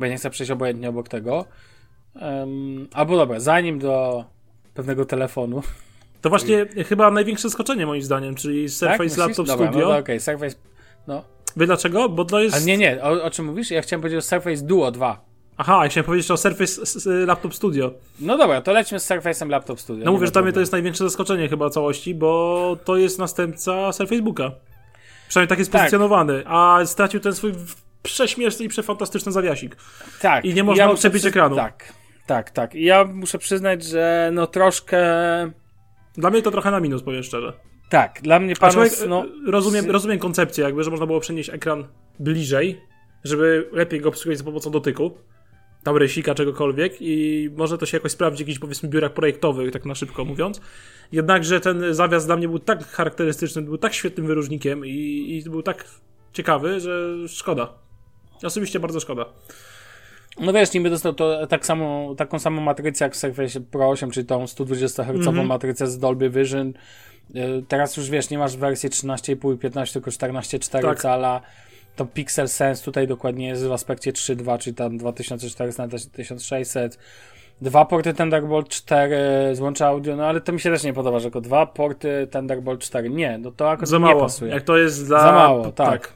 bo 0.00 0.06
ja 0.06 0.10
nie 0.12 0.16
chcę 0.18 0.30
przejść 0.30 0.50
obojętnie 0.50 0.88
obok 0.88 1.08
tego, 1.08 1.44
em, 2.16 2.88
albo 2.92 3.16
dobra, 3.16 3.40
zanim 3.40 3.78
do 3.78 4.24
pewnego 4.74 5.04
telefonu. 5.04 5.62
To 6.22 6.28
właśnie 6.28 6.66
chyba 6.88 7.10
największe 7.10 7.48
zaskoczenie 7.48 7.86
moim 7.86 8.02
zdaniem, 8.02 8.34
czyli 8.34 8.68
Surface 8.68 9.08
tak? 9.08 9.18
Laptop 9.18 9.46
dobra, 9.46 9.66
Studio. 9.66 9.88
No 9.88 9.98
okej, 9.98 10.20
Surface. 10.20 10.56
No. 11.06 11.24
Wie 11.56 11.66
dlaczego? 11.66 12.08
Bo 12.08 12.24
to 12.24 12.40
jest... 12.40 12.56
A 12.56 12.60
nie, 12.60 12.76
nie, 12.76 13.02
o, 13.02 13.24
o 13.24 13.30
czym 13.30 13.46
mówisz? 13.46 13.70
Ja 13.70 13.82
chciałem 13.82 14.00
powiedzieć 14.00 14.18
o 14.18 14.22
Surface 14.28 14.62
Duo 14.62 14.90
2. 14.90 15.24
Aha, 15.56 15.80
ja 15.82 15.90
chciałem 15.90 16.04
powiedzieć 16.04 16.30
o 16.30 16.36
Surface 16.36 16.80
Laptop 17.26 17.54
Studio. 17.54 17.90
No 18.20 18.38
dobra, 18.38 18.60
to 18.60 18.72
lećmy 18.72 19.00
z 19.00 19.10
Surface'em 19.10 19.48
Laptop 19.48 19.80
Studio. 19.80 20.04
No 20.04 20.12
mówię, 20.12 20.26
że 20.26 20.32
dla 20.32 20.42
mnie 20.42 20.52
to 20.52 20.60
jest 20.60 20.72
największe 20.72 21.04
zaskoczenie 21.04 21.48
chyba 21.48 21.70
całości, 21.70 22.14
bo 22.14 22.76
to 22.84 22.96
jest 22.96 23.18
następca 23.18 23.92
Surface 23.92 24.22
Booka. 24.22 24.50
Przynajmniej 25.28 25.48
tak 25.48 25.58
jest 25.58 25.72
Tak. 25.72 25.80
pozycjonowany, 25.80 26.42
a 26.46 26.80
stracił 26.84 27.20
ten 27.20 27.34
swój 27.34 27.52
prześmieszny 28.02 28.64
i 28.64 28.68
przefantastyczny 28.68 29.32
zawiasik. 29.32 29.76
Tak. 30.20 30.44
i 30.44 30.54
nie 30.54 30.64
można 30.64 30.84
muszę 30.84 30.94
odczepić 30.94 31.24
ekranu. 31.24 31.56
Tak, 31.56 31.92
tak, 32.26 32.50
tak. 32.50 32.74
I 32.74 32.84
ja 32.84 33.04
muszę 33.04 33.38
przyznać, 33.38 33.84
że 33.84 34.30
no 34.32 34.46
troszkę... 34.46 34.98
Dla 36.14 36.30
mnie 36.30 36.42
to 36.42 36.50
trochę 36.50 36.70
na 36.70 36.80
minus, 36.80 37.02
powiem 37.02 37.22
szczerze. 37.22 37.52
Tak, 37.88 38.20
dla 38.22 38.40
mnie 38.40 38.54
panos, 38.56 39.04
no... 39.08 39.24
e, 39.24 39.50
rozumiem, 39.50 39.90
rozumiem 39.90 40.18
koncepcję, 40.18 40.64
jakby, 40.64 40.84
że 40.84 40.90
można 40.90 41.06
było 41.06 41.20
przenieść 41.20 41.50
ekran 41.50 41.86
bliżej, 42.18 42.80
żeby 43.24 43.68
lepiej 43.72 44.00
go 44.00 44.08
obsługiwać 44.08 44.38
za 44.38 44.44
pomocą 44.44 44.70
dotyku. 44.70 45.18
Tam 45.84 45.96
rysika, 45.96 46.34
czegokolwiek 46.34 46.92
i 47.00 47.48
może 47.56 47.78
to 47.78 47.86
się 47.86 47.96
jakoś 47.96 48.12
sprawdzi 48.12 48.44
w 48.44 48.46
jakichś 48.46 48.58
powiedzmy 48.58 48.88
biurach 48.88 49.12
projektowych, 49.12 49.72
tak 49.72 49.84
na 49.84 49.94
szybko 49.94 50.24
mówiąc. 50.24 50.60
Jednakże 51.12 51.60
ten 51.60 51.94
zawias 51.94 52.26
dla 52.26 52.36
mnie 52.36 52.48
był 52.48 52.58
tak 52.58 52.86
charakterystyczny, 52.86 53.62
był 53.62 53.78
tak 53.78 53.94
świetnym 53.94 54.26
wyróżnikiem 54.26 54.86
i, 54.86 55.42
i 55.46 55.50
był 55.50 55.62
tak 55.62 55.84
ciekawy, 56.32 56.80
że 56.80 57.14
szkoda. 57.28 57.74
Osobiście 58.44 58.80
bardzo 58.80 59.00
szkoda. 59.00 59.24
No 60.40 60.52
wiesz, 60.52 60.72
niby 60.72 60.90
dostał 60.90 61.12
to 61.14 61.46
tak 61.46 61.66
samo, 61.66 62.14
taką 62.14 62.38
samą 62.38 62.60
matrycę 62.60 63.04
jak 63.04 63.14
w 63.14 63.16
Surface 63.16 63.60
Pro 63.60 63.88
8, 63.88 64.10
czyli 64.10 64.26
tą 64.26 64.46
120 64.46 65.04
Hz 65.04 65.26
Mhm. 65.26 65.46
matrycę 65.46 65.86
z 65.86 65.98
Dolby 65.98 66.30
Vision. 66.30 66.68
Y, 67.36 67.62
Teraz 67.68 67.96
już 67.96 68.10
wiesz, 68.10 68.30
nie 68.30 68.38
masz 68.38 68.56
wersji 68.56 68.90
13,5 68.90 69.52
i 69.54 69.58
15, 69.58 69.92
tylko 69.92 70.10
14,4 70.10 70.82
Tak. 70.82 71.00
cala. 71.00 71.40
To 71.96 72.06
Pixel 72.06 72.48
Sense 72.48 72.84
tutaj 72.84 73.06
dokładnie 73.06 73.48
jest 73.48 73.66
w 73.66 73.72
aspekcie 73.72 74.12
3.2, 74.12 74.58
czyli 74.58 74.76
tam 74.76 74.98
2400 74.98 75.82
na 75.82 75.88
1600. 76.12 76.98
Dwa 77.60 77.84
porty 77.84 78.14
Thunderbolt 78.14 78.68
4, 78.68 79.18
złącza 79.52 79.86
audio, 79.86 80.16
no 80.16 80.26
ale 80.26 80.40
to 80.40 80.52
mi 80.52 80.60
się 80.60 80.70
też 80.70 80.82
nie 80.84 80.92
podoba, 80.92 81.18
że 81.18 81.22
tylko 81.24 81.40
dwa 81.40 81.66
porty 81.66 82.28
Thunderbolt 82.32 82.80
4. 82.80 83.10
Nie, 83.10 83.38
no 83.38 83.50
to 83.50 83.70
akurat 83.70 83.88
Za 83.88 83.96
nie 83.98 84.04
mało. 84.04 84.20
pasuje. 84.20 84.50
Jak 84.54 84.62
to 84.62 84.76
jest 84.78 85.06
dla... 85.06 85.20
Za 85.22 85.32
mało, 85.32 85.72
tak. 85.72 86.12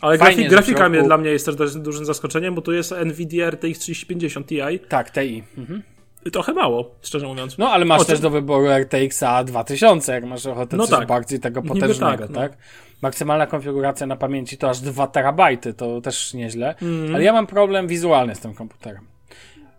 Ale 0.00 0.18
grafik, 0.18 0.48
grafika 0.48 0.88
mnie, 0.88 1.02
dla 1.02 1.18
mnie 1.18 1.30
jest 1.30 1.46
też 1.58 1.74
dużym 1.74 2.04
zaskoczeniem, 2.04 2.54
bo 2.54 2.62
tu 2.62 2.72
jest 2.72 2.94
Nvidia 3.04 3.50
RTX 3.50 3.78
3050 3.78 4.46
Ti 4.46 4.58
Tak, 4.88 5.12
TI. 5.12 5.44
Mhm. 5.58 5.82
i 6.26 6.30
trochę 6.30 6.52
mało, 6.52 6.94
szczerze 7.02 7.26
mówiąc. 7.26 7.58
No, 7.58 7.70
ale 7.70 7.84
masz 7.84 8.00
O, 8.00 8.04
też 8.04 8.20
do 8.20 8.30
wyboru 8.30 8.66
RTX 8.66 9.24
2000, 9.44 10.12
jak 10.12 10.24
masz 10.24 10.46
ochotę 10.46 10.76
No 10.76 10.86
coś 10.86 10.98
tak. 10.98 11.08
bardziej 11.08 11.40
tego 11.40 11.60
Niby 11.60 11.74
potężnego, 11.74 12.28
tak, 12.28 12.36
tak, 12.36 12.52
no. 12.52 12.58
Maksymalna 13.02 13.46
konfiguracja 13.46 14.06
na 14.06 14.16
pamięci 14.16 14.58
to 14.58 14.70
aż 14.70 14.80
2 14.80 15.06
terabajty, 15.06 15.74
to 15.74 16.00
też 16.00 16.34
nieźle. 16.34 16.68
Mhm. 16.68 17.14
Ale 17.14 17.24
ja 17.24 17.32
mam 17.32 17.46
problem 17.46 17.86
wizualny 17.86 18.34
z 18.34 18.40
tym 18.40 18.54
komputerem. 18.54 19.06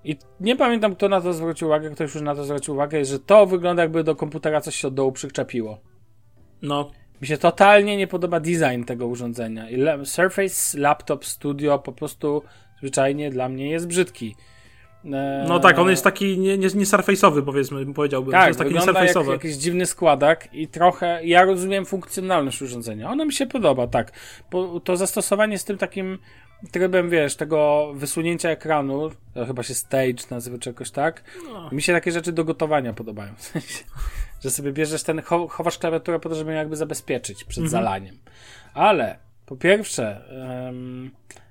I 0.04 0.18
nie 0.40 0.56
pamiętam, 0.56 0.96
kto 0.96 1.10
na 1.10 1.22
to 1.22 1.34
zwrócił 1.34 1.68
uwagę, 1.68 1.90
ktoś 1.90 2.14
już 2.14 2.24
na 2.24 2.36
to 2.36 2.44
zwrócił 2.44 2.74
uwagę, 2.74 3.06
że 3.06 3.20
to 3.20 3.46
wygląda 3.46 3.82
jakby 3.82 4.04
do 4.04 4.16
komputera 4.16 4.62
coś 4.62 4.76
się 4.76 4.88
od 4.88 4.94
dołu 4.94 5.12
przyczepiło. 5.12 5.80
No, 6.62 6.92
Mi 7.22 7.28
się 7.28 7.38
totalnie 7.38 7.98
nie 7.98 8.08
podoba 8.08 8.40
design 8.40 8.84
tego 8.86 9.08
urządzenia. 9.08 9.66
Surface 10.04 10.80
Laptop 10.80 11.26
Studio 11.26 11.80
po 11.80 11.92
prostu 11.92 12.44
zwyczajnie 12.80 13.32
dla 13.32 13.50
mnie 13.50 13.70
jest 13.70 13.88
brzydki. 13.88 14.36
No 15.48 15.60
tak, 15.60 15.80
on 15.80 15.90
jest 15.90 16.04
taki 16.04 16.38
nie, 16.38 16.58
nie, 16.58 16.68
nie 16.68 16.86
surface'owy, 16.86 17.42
powiedzmy, 17.46 17.94
powiedziałbym. 17.94 18.32
to 18.32 18.38
Tak, 18.38 18.48
jest 18.48 18.60
taki 18.60 18.74
wygląda 18.74 19.06
jak 19.06 19.28
jakiś 19.28 19.56
dziwny 19.56 19.86
składak 19.86 20.54
i 20.54 20.68
trochę, 20.68 21.20
ja 21.24 21.44
rozumiem 21.44 21.86
funkcjonalność 21.86 22.62
urządzenia. 22.62 23.12
Ono 23.12 23.26
mi 23.26 23.34
się 23.34 23.46
podoba, 23.46 23.88
tak. 23.88 24.12
Bo 24.52 24.80
to 24.80 24.98
zastosowanie 24.98 25.58
z 25.58 25.66
tym 25.66 25.78
takim 25.78 26.20
trybem, 26.72 27.10
wiesz, 27.10 27.36
tego 27.36 27.92
wysunięcia 27.96 28.50
ekranu, 28.50 29.10
to 29.34 29.46
chyba 29.46 29.64
się 29.64 29.74
stage 29.74 30.24
nazywa 30.32 30.58
czy 30.58 30.70
jakoś 30.70 30.92
tak, 30.92 31.24
No. 31.54 31.70
mi 31.72 31.82
się 31.82 31.94
takie 31.94 32.12
rzeczy 32.12 32.32
do 32.32 32.44
gotowania 32.44 32.94
podobają. 32.94 33.34
W 33.38 33.42
sensie, 33.44 33.84
że 34.44 34.50
sobie 34.52 34.72
bierzesz 34.72 35.04
ten, 35.04 35.22
chow- 35.22 35.50
chowasz 35.52 35.78
klawiaturę 35.78 36.20
po 36.20 36.30
to, 36.30 36.36
żeby 36.36 36.52
ją 36.52 36.58
jakby 36.58 36.76
zabezpieczyć 36.76 37.44
przed 37.44 37.64
Mhm. 37.64 37.70
zalaniem. 37.72 38.18
Ale, 38.74 39.18
po 39.46 39.56
pierwsze, 39.56 40.22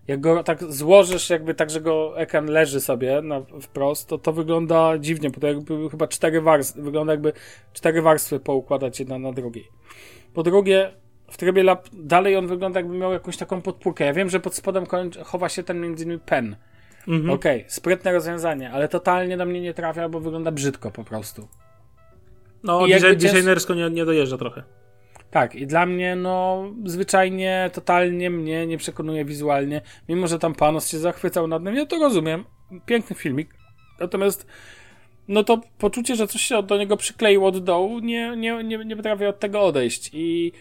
jak 0.08 0.20
go 0.20 0.42
tak 0.42 0.64
złożysz, 0.72 1.30
jakby 1.30 1.54
tak, 1.54 1.70
że 1.70 1.80
go 1.80 2.20
ekran 2.20 2.46
leży 2.46 2.80
sobie 2.80 3.22
na, 3.22 3.40
wprost, 3.60 4.08
to 4.08 4.18
to 4.18 4.32
wygląda 4.32 4.98
dziwnie, 4.98 5.30
bo 5.30 5.40
to 5.40 5.46
jakby 5.46 5.90
chyba 5.90 6.06
cztery 6.08 6.40
warstwy, 6.40 6.82
wygląda 6.82 7.12
jakby 7.12 7.32
cztery 7.72 8.02
warstwy 8.02 8.40
poukładać 8.40 9.00
jedna 9.00 9.18
na 9.18 9.32
drugiej. 9.32 9.68
Po 10.34 10.42
drugie, 10.42 10.92
w 11.30 11.36
trybie 11.36 11.62
lap, 11.62 11.88
dalej 11.92 12.36
on 12.36 12.46
wygląda 12.46 12.80
jakby 12.80 12.94
miał 12.98 13.12
jakąś 13.12 13.36
taką 13.36 13.62
podpórkę. 13.62 14.04
Ja 14.04 14.12
wiem, 14.12 14.30
że 14.30 14.40
pod 14.40 14.54
spodem 14.54 14.84
chowa 15.24 15.48
się 15.48 15.62
ten 15.62 15.80
między 15.80 16.04
innymi 16.04 16.20
pen. 16.20 16.56
Mhm. 17.08 17.30
Okej, 17.30 17.64
sprytne 17.68 18.12
rozwiązanie, 18.12 18.70
ale 18.70 18.88
totalnie 18.88 19.36
do 19.36 19.46
mnie 19.46 19.60
nie 19.60 19.74
trafia, 19.74 20.08
bo 20.08 20.20
wygląda 20.20 20.50
brzydko 20.50 20.90
po 20.90 21.04
prostu. 21.04 21.48
No, 22.66 22.86
design, 22.86 23.04
cięż- 23.04 23.16
designersko 23.16 23.74
nie, 23.74 23.90
nie 23.90 24.04
dojeżdża 24.04 24.38
trochę. 24.38 24.62
Tak, 25.30 25.54
i 25.54 25.66
dla 25.66 25.86
mnie, 25.86 26.16
no, 26.16 26.64
zwyczajnie, 26.84 27.70
totalnie 27.72 28.30
mnie 28.30 28.66
nie 28.66 28.78
przekonuje 28.78 29.24
wizualnie. 29.24 29.80
Mimo, 30.08 30.26
że 30.26 30.38
tam 30.38 30.54
Panos 30.54 30.88
się 30.88 30.98
zachwycał 30.98 31.46
nad 31.48 31.64
nim, 31.64 31.74
ja 31.74 31.86
to 31.86 31.98
rozumiem. 31.98 32.44
Piękny 32.86 33.16
filmik. 33.16 33.54
Natomiast, 34.00 34.46
no 35.28 35.44
to 35.44 35.60
poczucie, 35.78 36.16
że 36.16 36.26
coś 36.26 36.40
się 36.42 36.62
do 36.62 36.78
niego 36.78 36.96
przykleiło 36.96 37.48
od 37.48 37.64
dołu, 37.64 37.98
nie, 37.98 38.36
nie, 38.36 38.64
nie, 38.64 38.78
nie 38.84 38.96
potrafię 38.96 39.28
od 39.28 39.40
tego 39.40 39.62
odejść. 39.62 40.10
I, 40.12 40.52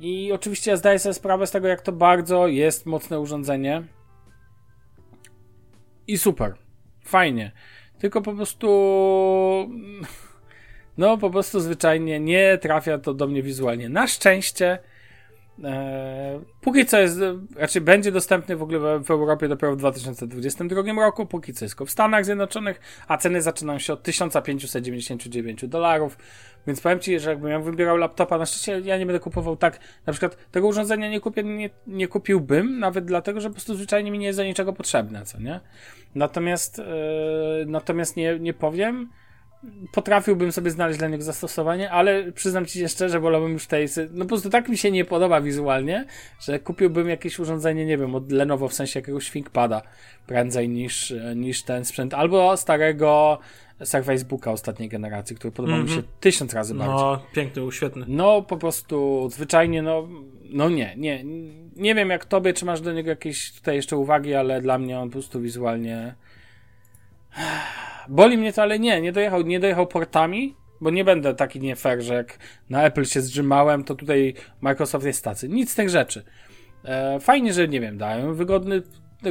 I 0.00 0.32
oczywiście 0.32 0.70
ja 0.70 0.76
zdaję 0.76 0.98
sobie 0.98 1.14
sprawę 1.14 1.46
z 1.46 1.50
tego, 1.50 1.68
jak 1.68 1.80
to 1.80 1.92
bardzo 1.92 2.46
jest 2.48 2.86
mocne 2.86 3.20
urządzenie. 3.20 3.82
I 6.06 6.18
super. 6.18 6.54
Fajnie. 7.04 7.52
Tylko 7.98 8.22
po 8.22 8.34
prostu. 8.34 8.68
No, 10.98 11.18
po 11.18 11.30
prostu 11.30 11.60
zwyczajnie 11.60 12.20
nie 12.20 12.58
trafia 12.58 12.98
to 12.98 13.14
do 13.14 13.26
mnie 13.26 13.42
wizualnie. 13.42 13.88
Na 13.88 14.06
szczęście. 14.06 14.78
E, 15.64 16.40
póki 16.60 16.86
co 16.86 16.98
jest, 16.98 17.20
raczej 17.56 17.82
będzie 17.82 18.12
dostępny 18.12 18.56
w 18.56 18.62
ogóle 18.62 18.78
w, 18.78 19.04
w 19.04 19.10
Europie 19.10 19.48
dopiero 19.48 19.72
w 19.72 19.76
2022 19.76 20.82
roku, 20.92 21.26
póki 21.26 21.52
co 21.52 21.64
jest 21.64 21.78
w 21.78 21.90
Stanach 21.90 22.24
Zjednoczonych, 22.24 22.80
a 23.08 23.16
ceny 23.16 23.42
zaczynają 23.42 23.78
się 23.78 23.92
od 23.92 24.02
1599 24.02 25.66
dolarów, 25.66 26.18
więc 26.66 26.80
powiem 26.80 27.00
Ci, 27.00 27.20
że 27.20 27.30
jakbym 27.30 27.50
ja 27.50 27.60
wybierał 27.60 27.96
laptopa, 27.96 28.38
na 28.38 28.46
szczęście 28.46 28.80
ja 28.88 28.98
nie 28.98 29.06
będę 29.06 29.20
kupował 29.20 29.56
tak, 29.56 29.78
na 30.06 30.12
przykład 30.12 30.50
tego 30.50 30.68
urządzenia 30.68 31.10
nie, 31.10 31.20
kupię, 31.20 31.42
nie, 31.42 31.70
nie 31.86 32.08
kupiłbym, 32.08 32.78
nawet 32.78 33.04
dlatego, 33.04 33.40
że 33.40 33.48
po 33.48 33.54
prostu 33.54 33.74
zwyczajnie 33.74 34.10
mi 34.10 34.18
nie 34.18 34.26
jest 34.26 34.38
do 34.38 34.44
niczego 34.44 34.72
potrzebne, 34.72 35.24
co 35.24 35.40
nie? 35.40 35.60
Natomiast, 36.14 36.78
e, 36.78 36.84
natomiast 37.66 38.16
nie, 38.16 38.38
nie 38.38 38.54
powiem, 38.54 39.08
potrafiłbym 39.92 40.52
sobie 40.52 40.70
znaleźć 40.70 40.98
dla 40.98 41.08
niego 41.08 41.24
zastosowanie, 41.24 41.90
ale 41.90 42.32
przyznam 42.32 42.66
ci 42.66 42.78
się 42.78 42.88
szczerze, 42.88 43.20
wolałbym 43.20 43.52
już 43.52 43.66
tej. 43.66 43.88
No 44.10 44.24
po 44.24 44.28
prostu 44.28 44.50
tak 44.50 44.68
mi 44.68 44.78
się 44.78 44.90
nie 44.90 45.04
podoba 45.04 45.40
wizualnie, 45.40 46.06
że 46.40 46.58
kupiłbym 46.58 47.08
jakieś 47.08 47.38
urządzenie, 47.38 47.86
nie 47.86 47.98
wiem, 47.98 48.14
od 48.14 48.32
Lenovo 48.32 48.68
w 48.68 48.74
sensie 48.74 49.00
jakiegoś 49.00 49.30
ThinkPada 49.30 49.82
prędzej 50.26 50.68
niż, 50.68 51.14
niż 51.36 51.62
ten 51.62 51.84
sprzęt, 51.84 52.14
albo 52.14 52.56
starego 52.56 53.38
Surface 53.84 54.24
Booka 54.24 54.52
ostatniej 54.52 54.88
generacji, 54.88 55.36
który 55.36 55.52
podobał 55.52 55.82
mi 55.82 55.88
się 55.88 56.02
tysiąc 56.20 56.54
razy 56.54 56.74
bardziej. 56.74 56.96
No, 56.96 57.22
piękny, 57.32 57.72
świetny. 57.72 58.04
No, 58.08 58.42
po 58.42 58.56
prostu 58.56 59.28
zwyczajnie, 59.32 59.82
no, 59.82 60.08
no 60.50 60.68
nie, 60.68 60.94
nie. 60.96 61.24
Nie 61.76 61.94
wiem 61.94 62.10
jak 62.10 62.24
tobie, 62.24 62.52
czy 62.52 62.64
masz 62.64 62.80
do 62.80 62.92
niego 62.92 63.10
jakieś 63.10 63.52
tutaj 63.52 63.76
jeszcze 63.76 63.96
uwagi, 63.96 64.34
ale 64.34 64.60
dla 64.60 64.78
mnie 64.78 64.98
on 64.98 65.08
po 65.08 65.12
prostu 65.12 65.40
wizualnie. 65.40 66.14
Boli 68.08 68.38
mnie 68.38 68.52
to, 68.52 68.62
ale 68.62 68.78
nie, 68.78 69.00
nie 69.00 69.12
dojechał, 69.12 69.42
nie 69.42 69.60
dojechał 69.60 69.86
portami, 69.86 70.56
bo 70.80 70.90
nie 70.90 71.04
będę 71.04 71.34
taki 71.34 71.60
nie 71.60 71.76
fair, 71.76 72.02
że 72.02 72.14
jak 72.14 72.38
na 72.70 72.84
Apple 72.84 73.04
się 73.04 73.20
zrzymałem, 73.20 73.84
to 73.84 73.94
tutaj 73.94 74.34
Microsoft 74.60 75.06
jest 75.06 75.24
tacy. 75.24 75.48
Nic 75.48 75.70
z 75.70 75.74
tych 75.74 75.88
rzeczy. 75.88 76.24
E, 76.84 77.20
fajnie, 77.20 77.52
że 77.52 77.68
nie 77.68 77.80
wiem, 77.80 77.98
dają 77.98 78.34
wygodny 78.34 78.82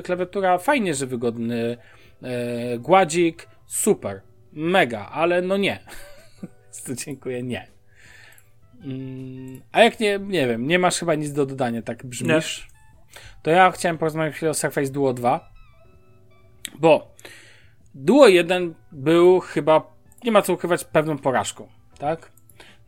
klawiatura, 0.03 0.57
fajnie, 0.57 0.95
że 0.95 1.07
wygodny 1.07 1.77
e, 2.21 2.77
gładzik, 2.77 3.47
super, 3.65 4.21
mega, 4.53 5.09
ale 5.11 5.41
no 5.41 5.57
nie. 5.57 5.79
to 6.85 6.95
dziękuję, 6.95 7.43
nie. 7.43 7.67
Mm, 8.83 9.61
a 9.71 9.81
jak 9.81 9.99
nie, 9.99 10.19
nie 10.19 10.47
wiem, 10.47 10.67
nie 10.67 10.79
masz 10.79 10.99
chyba 10.99 11.15
nic 11.15 11.31
do 11.31 11.45
dodania, 11.45 11.81
tak 11.81 12.05
brzmisz, 12.05 12.67
to 13.41 13.51
ja 13.51 13.71
chciałem 13.71 13.97
porozmawiać 13.97 14.35
chwilę 14.35 14.51
o 14.51 14.53
Surface 14.53 14.91
Duo 14.91 15.13
2, 15.13 15.51
bo 16.79 17.15
Duo 17.95 18.27
1 18.27 18.73
był 18.91 19.39
chyba, 19.39 19.93
nie 20.23 20.31
ma 20.31 20.41
co 20.41 20.53
ukrywać, 20.53 20.83
pewną 20.83 21.17
porażką, 21.17 21.67
tak? 21.97 22.31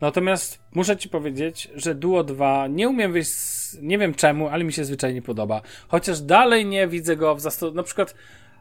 Natomiast 0.00 0.62
muszę 0.74 0.96
ci 0.96 1.08
powiedzieć, 1.08 1.70
że 1.74 1.94
Duo 1.94 2.24
2 2.24 2.66
nie 2.66 2.88
umiem 2.88 3.12
wyjść, 3.12 3.30
z, 3.30 3.78
nie 3.82 3.98
wiem 3.98 4.14
czemu, 4.14 4.48
ale 4.48 4.64
mi 4.64 4.72
się 4.72 4.84
zwyczajnie 4.84 5.22
podoba. 5.22 5.62
Chociaż 5.88 6.20
dalej 6.20 6.66
nie 6.66 6.88
widzę 6.88 7.16
go 7.16 7.34
w 7.34 7.40
zastosowaniu. 7.40 7.76
Na 7.76 7.82
przykład 7.82 8.14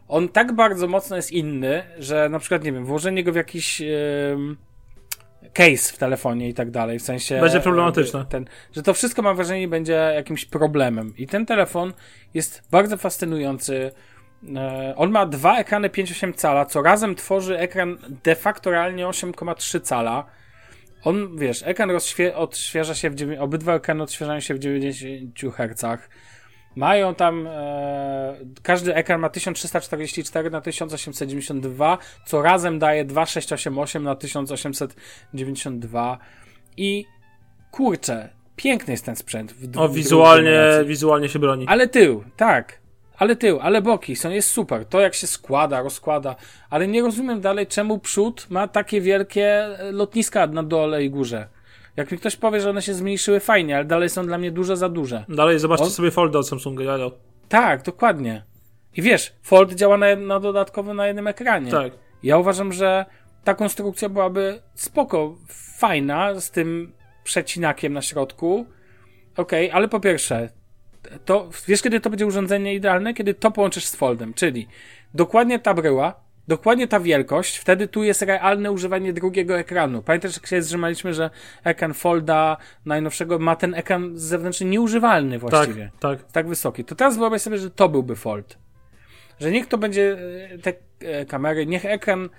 on 0.07 0.29
tak 0.29 0.55
bardzo 0.55 0.87
mocno 0.87 1.15
jest 1.15 1.31
inny, 1.31 1.83
że 1.99 2.29
na 2.29 2.39
przykład, 2.39 2.63
nie 2.63 2.71
wiem, 2.71 2.85
włożenie 2.85 3.23
go 3.23 3.31
w 3.31 3.35
jakiś 3.35 3.81
ym, 3.81 4.57
case 5.53 5.93
w 5.93 5.97
telefonie 5.97 6.49
i 6.49 6.53
tak 6.53 6.71
dalej, 6.71 6.99
w 6.99 7.03
sensie... 7.03 7.41
Będzie 7.41 7.59
problematyczne. 7.59 8.25
Ten, 8.29 8.45
że 8.75 8.83
to 8.83 8.93
wszystko 8.93 9.21
mam 9.21 9.35
wrażenie 9.35 9.67
będzie 9.67 10.11
jakimś 10.15 10.45
problemem. 10.45 11.13
I 11.17 11.27
ten 11.27 11.45
telefon 11.45 11.93
jest 12.33 12.63
bardzo 12.71 12.97
fascynujący. 12.97 13.91
E, 14.55 14.93
On 14.97 15.11
ma 15.11 15.25
dwa 15.25 15.57
ekrany 15.59 15.89
5,8 15.89 16.33
cala, 16.33 16.65
co 16.65 16.81
razem 16.81 17.15
tworzy 17.15 17.59
ekran 17.59 17.97
de 18.23 18.35
facto 18.35 18.71
realnie 18.71 19.07
8,3 19.07 19.81
cala. 19.81 20.25
On, 21.03 21.37
wiesz, 21.37 21.63
ekran 21.65 21.89
rozświe- 21.89 22.33
odświeża 22.35 22.95
się 22.95 23.09
w, 23.09 23.15
dziewię- 23.15 23.39
obydwa 23.39 23.75
ekrany 23.75 24.03
odświeżają 24.03 24.39
się 24.39 24.53
w 24.53 24.59
90 24.59 25.51
Hz. 25.51 25.99
Mają 26.75 27.15
tam, 27.15 27.47
e, 27.47 28.35
każdy 28.63 28.95
ekran 28.95 29.19
ma 29.21 29.29
1344 29.29 30.49
na 30.49 30.61
1892, 30.61 31.97
co 32.25 32.41
razem 32.41 32.79
daje 32.79 33.05
2688 33.05 34.03
na 34.03 34.15
1892 34.15 36.17
i 36.77 37.05
kurczę, 37.71 38.29
piękny 38.55 38.93
jest 38.93 39.05
ten 39.05 39.15
sprzęt. 39.15 39.53
W, 39.53 39.71
w 39.71 39.77
O, 39.77 39.89
wizualnie, 39.89 40.59
wizualnie 40.85 41.29
się 41.29 41.39
broni. 41.39 41.65
Ale 41.67 41.87
tył, 41.87 42.23
tak. 42.37 42.82
Ale 43.17 43.35
tył, 43.35 43.59
ale 43.61 43.81
boki 43.81 44.15
są, 44.15 44.29
jest 44.29 44.51
super. 44.51 44.85
To 44.85 44.99
jak 45.01 45.13
się 45.13 45.27
składa, 45.27 45.81
rozkłada. 45.81 46.35
Ale 46.69 46.87
nie 46.87 47.01
rozumiem 47.01 47.41
dalej, 47.41 47.67
czemu 47.67 47.99
przód 47.99 48.47
ma 48.49 48.67
takie 48.67 49.01
wielkie 49.01 49.47
e, 49.47 49.91
lotniska 49.91 50.47
na 50.47 50.63
dole 50.63 51.03
i 51.03 51.09
górze. 51.09 51.47
Jak 51.97 52.11
mi 52.11 52.17
ktoś 52.17 52.35
powie, 52.35 52.61
że 52.61 52.69
one 52.69 52.81
się 52.81 52.93
zmniejszyły 52.93 53.39
fajnie, 53.39 53.75
ale 53.75 53.85
dalej 53.85 54.09
są 54.09 54.25
dla 54.25 54.37
mnie 54.37 54.51
duże 54.51 54.77
za 54.77 54.89
duże. 54.89 55.25
Dalej 55.29 55.59
zobaczcie 55.59 55.85
On- 55.85 55.91
sobie 55.91 56.11
foldę 56.11 56.39
od 56.39 56.47
Samsunga, 56.47 56.83
jalo. 56.83 57.11
Tak, 57.49 57.83
dokładnie. 57.83 58.43
I 58.95 59.01
wiesz, 59.01 59.33
Fold 59.41 59.73
działa 59.73 59.97
na, 59.97 60.15
na 60.15 60.39
dodatkowo 60.39 60.93
na 60.93 61.07
jednym 61.07 61.27
ekranie. 61.27 61.71
Tak. 61.71 61.93
Ja 62.23 62.37
uważam, 62.37 62.73
że 62.73 63.05
ta 63.43 63.53
konstrukcja 63.53 64.09
byłaby 64.09 64.61
spoko, 64.75 65.35
fajna, 65.77 66.39
z 66.39 66.51
tym 66.51 66.93
przecinakiem 67.23 67.93
na 67.93 68.01
środku. 68.01 68.65
Okej, 69.37 69.71
ale 69.71 69.87
po 69.87 69.99
pierwsze, 69.99 70.49
to 71.25 71.49
wiesz, 71.67 71.81
kiedy 71.81 71.99
to 71.99 72.09
będzie 72.09 72.25
urządzenie 72.25 72.75
idealne? 72.75 73.13
Kiedy 73.13 73.33
to 73.33 73.51
połączysz 73.51 73.85
z 73.85 73.95
Foldem, 73.95 74.33
czyli 74.33 74.67
dokładnie 75.13 75.59
ta 75.59 75.73
bryła, 75.73 76.13
dokładnie 76.47 76.87
ta 76.87 76.99
wielkość, 76.99 77.57
wtedy 77.57 77.87
tu 77.87 78.03
jest 78.03 78.21
realne 78.21 78.71
używanie 78.71 79.13
drugiego 79.13 79.57
ekranu. 79.57 80.01
Pamiętasz, 80.01 80.35
jak 80.35 80.47
się 80.47 80.61
zrzymaliśmy, 80.61 81.13
że 81.13 81.29
ekran 81.63 81.93
Folda 81.93 82.57
najnowszego 82.85 83.39
ma 83.39 83.55
ten 83.55 83.73
ekran 83.75 84.11
zewnętrzny 84.17 84.65
nieużywalny 84.65 85.39
Tak, 85.39 85.49
właściwie. 85.49 85.91
tak. 85.99 86.31
Tak 86.31 86.47
wysoki. 86.47 86.85
To 86.85 86.95
teraz 86.95 87.17
wyobraź 87.17 87.41
sobie, 87.41 87.57
że 87.57 87.71
to 87.71 87.89
byłby 87.89 88.15
Fold. 88.15 88.57
Że 89.39 89.51
niech 89.51 89.67
to 89.67 89.77
będzie 89.77 90.17
e, 90.51 90.57
te 90.57 90.73
e, 90.99 91.25
kamery, 91.25 91.65
niech 91.65 91.85
ekran 91.85 92.29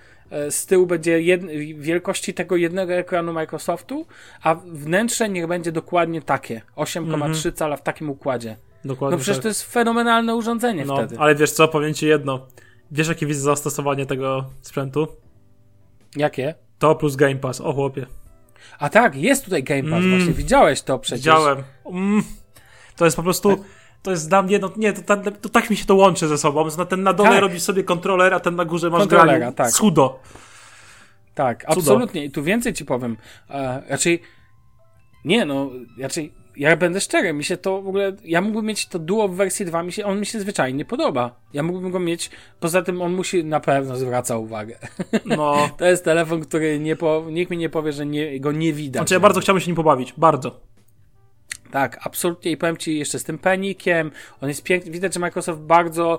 z 0.50 0.66
tyłu 0.66 0.86
będzie 0.86 1.20
jed, 1.20 1.42
wielkości 1.78 2.34
tego 2.34 2.56
jednego 2.56 2.92
ekranu 2.92 3.32
Microsoftu, 3.32 4.06
a 4.42 4.54
wnętrze 4.54 5.28
niech 5.28 5.46
będzie 5.46 5.72
dokładnie 5.72 6.22
takie. 6.22 6.62
8,3 6.76 7.52
cala 7.52 7.76
w 7.76 7.82
takim 7.82 8.10
układzie. 8.10 8.56
Dokładnie 8.84 9.16
No 9.16 9.20
przecież 9.22 9.36
tak. 9.36 9.42
to 9.42 9.48
jest 9.48 9.72
fenomenalne 9.72 10.34
urządzenie 10.34 10.84
No, 10.84 10.96
wtedy. 10.96 11.16
ale 11.18 11.34
wiesz 11.34 11.50
co, 11.52 11.68
powiem 11.68 11.94
ci 11.94 12.06
jedno. 12.06 12.46
Wiesz, 12.90 13.08
jakie 13.08 13.26
widzę 13.26 13.40
zastosowanie 13.40 14.06
tego 14.06 14.44
sprzętu? 14.62 15.06
Jakie? 16.16 16.54
To 16.78 16.94
plus 16.94 17.16
Game 17.16 17.36
Pass. 17.36 17.60
O 17.60 17.72
chłopie. 17.72 18.06
A 18.78 18.88
tak, 18.88 19.16
jest 19.16 19.44
tutaj 19.44 19.62
Game 19.62 19.82
Pass, 19.82 19.92
Mm. 20.04 20.10
właśnie 20.16 20.32
widziałeś 20.34 20.82
to 20.82 20.98
przecież. 20.98 21.20
Widziałem. 21.20 21.62
Mm. 21.86 22.22
To 22.96 23.04
jest 23.04 23.16
po 23.16 23.22
prostu. 23.22 23.64
To 24.04 24.10
jest 24.10 24.28
dla 24.28 24.42
mnie, 24.42 24.58
no 24.58 24.70
nie, 24.76 24.92
to, 24.92 25.02
ta- 25.02 25.30
to 25.30 25.48
tak 25.48 25.70
mi 25.70 25.76
się 25.76 25.84
to 25.84 25.94
łączy 25.94 26.28
ze 26.28 26.38
sobą. 26.38 26.68
Ten 26.88 27.02
na 27.02 27.12
dole 27.12 27.30
Tak. 27.30 27.40
robisz 27.40 27.62
sobie 27.62 27.84
kontroler, 27.84 28.34
a 28.34 28.40
ten 28.40 28.56
na 28.56 28.64
górze 28.64 28.90
masz 28.90 29.06
granie. 29.06 29.52
tak. 29.56 29.70
Cudo. 29.70 30.20
Tak, 31.34 31.64
absolutnie. 31.66 32.24
I 32.24 32.30
tu 32.30 32.42
więcej 32.42 32.72
ci 32.72 32.84
powiem. 32.84 33.16
E, 33.50 33.82
raczej, 33.88 34.22
nie 35.24 35.44
no, 35.44 35.70
raczej, 36.00 36.32
ja 36.56 36.76
będę 36.76 37.00
szczery, 37.00 37.32
mi 37.32 37.44
się 37.44 37.56
to 37.56 37.82
w 37.82 37.88
ogóle, 37.88 38.12
ja 38.24 38.40
mógłbym 38.40 38.66
mieć 38.66 38.86
to 38.88 38.98
duo 38.98 39.28
w 39.28 39.34
wersji 39.36 39.66
2, 39.66 39.82
mi 39.82 39.92
się, 39.92 40.04
on 40.04 40.20
mi 40.20 40.26
się 40.26 40.40
zwyczajnie 40.40 40.84
podoba. 40.84 41.40
Ja 41.52 41.62
mógłbym 41.62 41.90
go 41.90 42.00
mieć, 42.00 42.30
poza 42.60 42.82
tym 42.82 43.02
on 43.02 43.14
musi, 43.14 43.44
na 43.44 43.60
pewno 43.60 43.96
zwraca 43.96 44.36
uwagę. 44.38 44.78
No. 45.24 45.54
To 45.78 45.84
jest 45.84 46.04
telefon, 46.04 46.40
który 46.40 46.78
nie 46.80 46.96
po, 46.96 47.24
nikt 47.30 47.50
mi 47.50 47.56
nie 47.56 47.68
powie, 47.70 47.92
że 47.92 48.06
nie, 48.06 48.40
go 48.40 48.52
nie 48.52 48.72
widać. 48.72 49.00
Znaczy 49.00 49.14
ja 49.14 49.20
bardzo 49.20 49.40
chciałbym 49.40 49.60
się 49.60 49.66
nim 49.66 49.76
pobawić. 49.76 50.14
Bardzo. 50.16 50.60
Tak, 51.74 51.98
absolutnie. 52.02 52.50
I 52.50 52.56
powiem 52.56 52.76
ci 52.76 52.98
jeszcze 52.98 53.18
z 53.18 53.24
tym 53.24 53.38
penikiem. 53.38 54.10
On 54.40 54.48
jest 54.48 54.62
piękny. 54.62 54.90
Widać, 54.90 55.14
że 55.14 55.20
Microsoft 55.20 55.60
bardzo. 55.60 56.18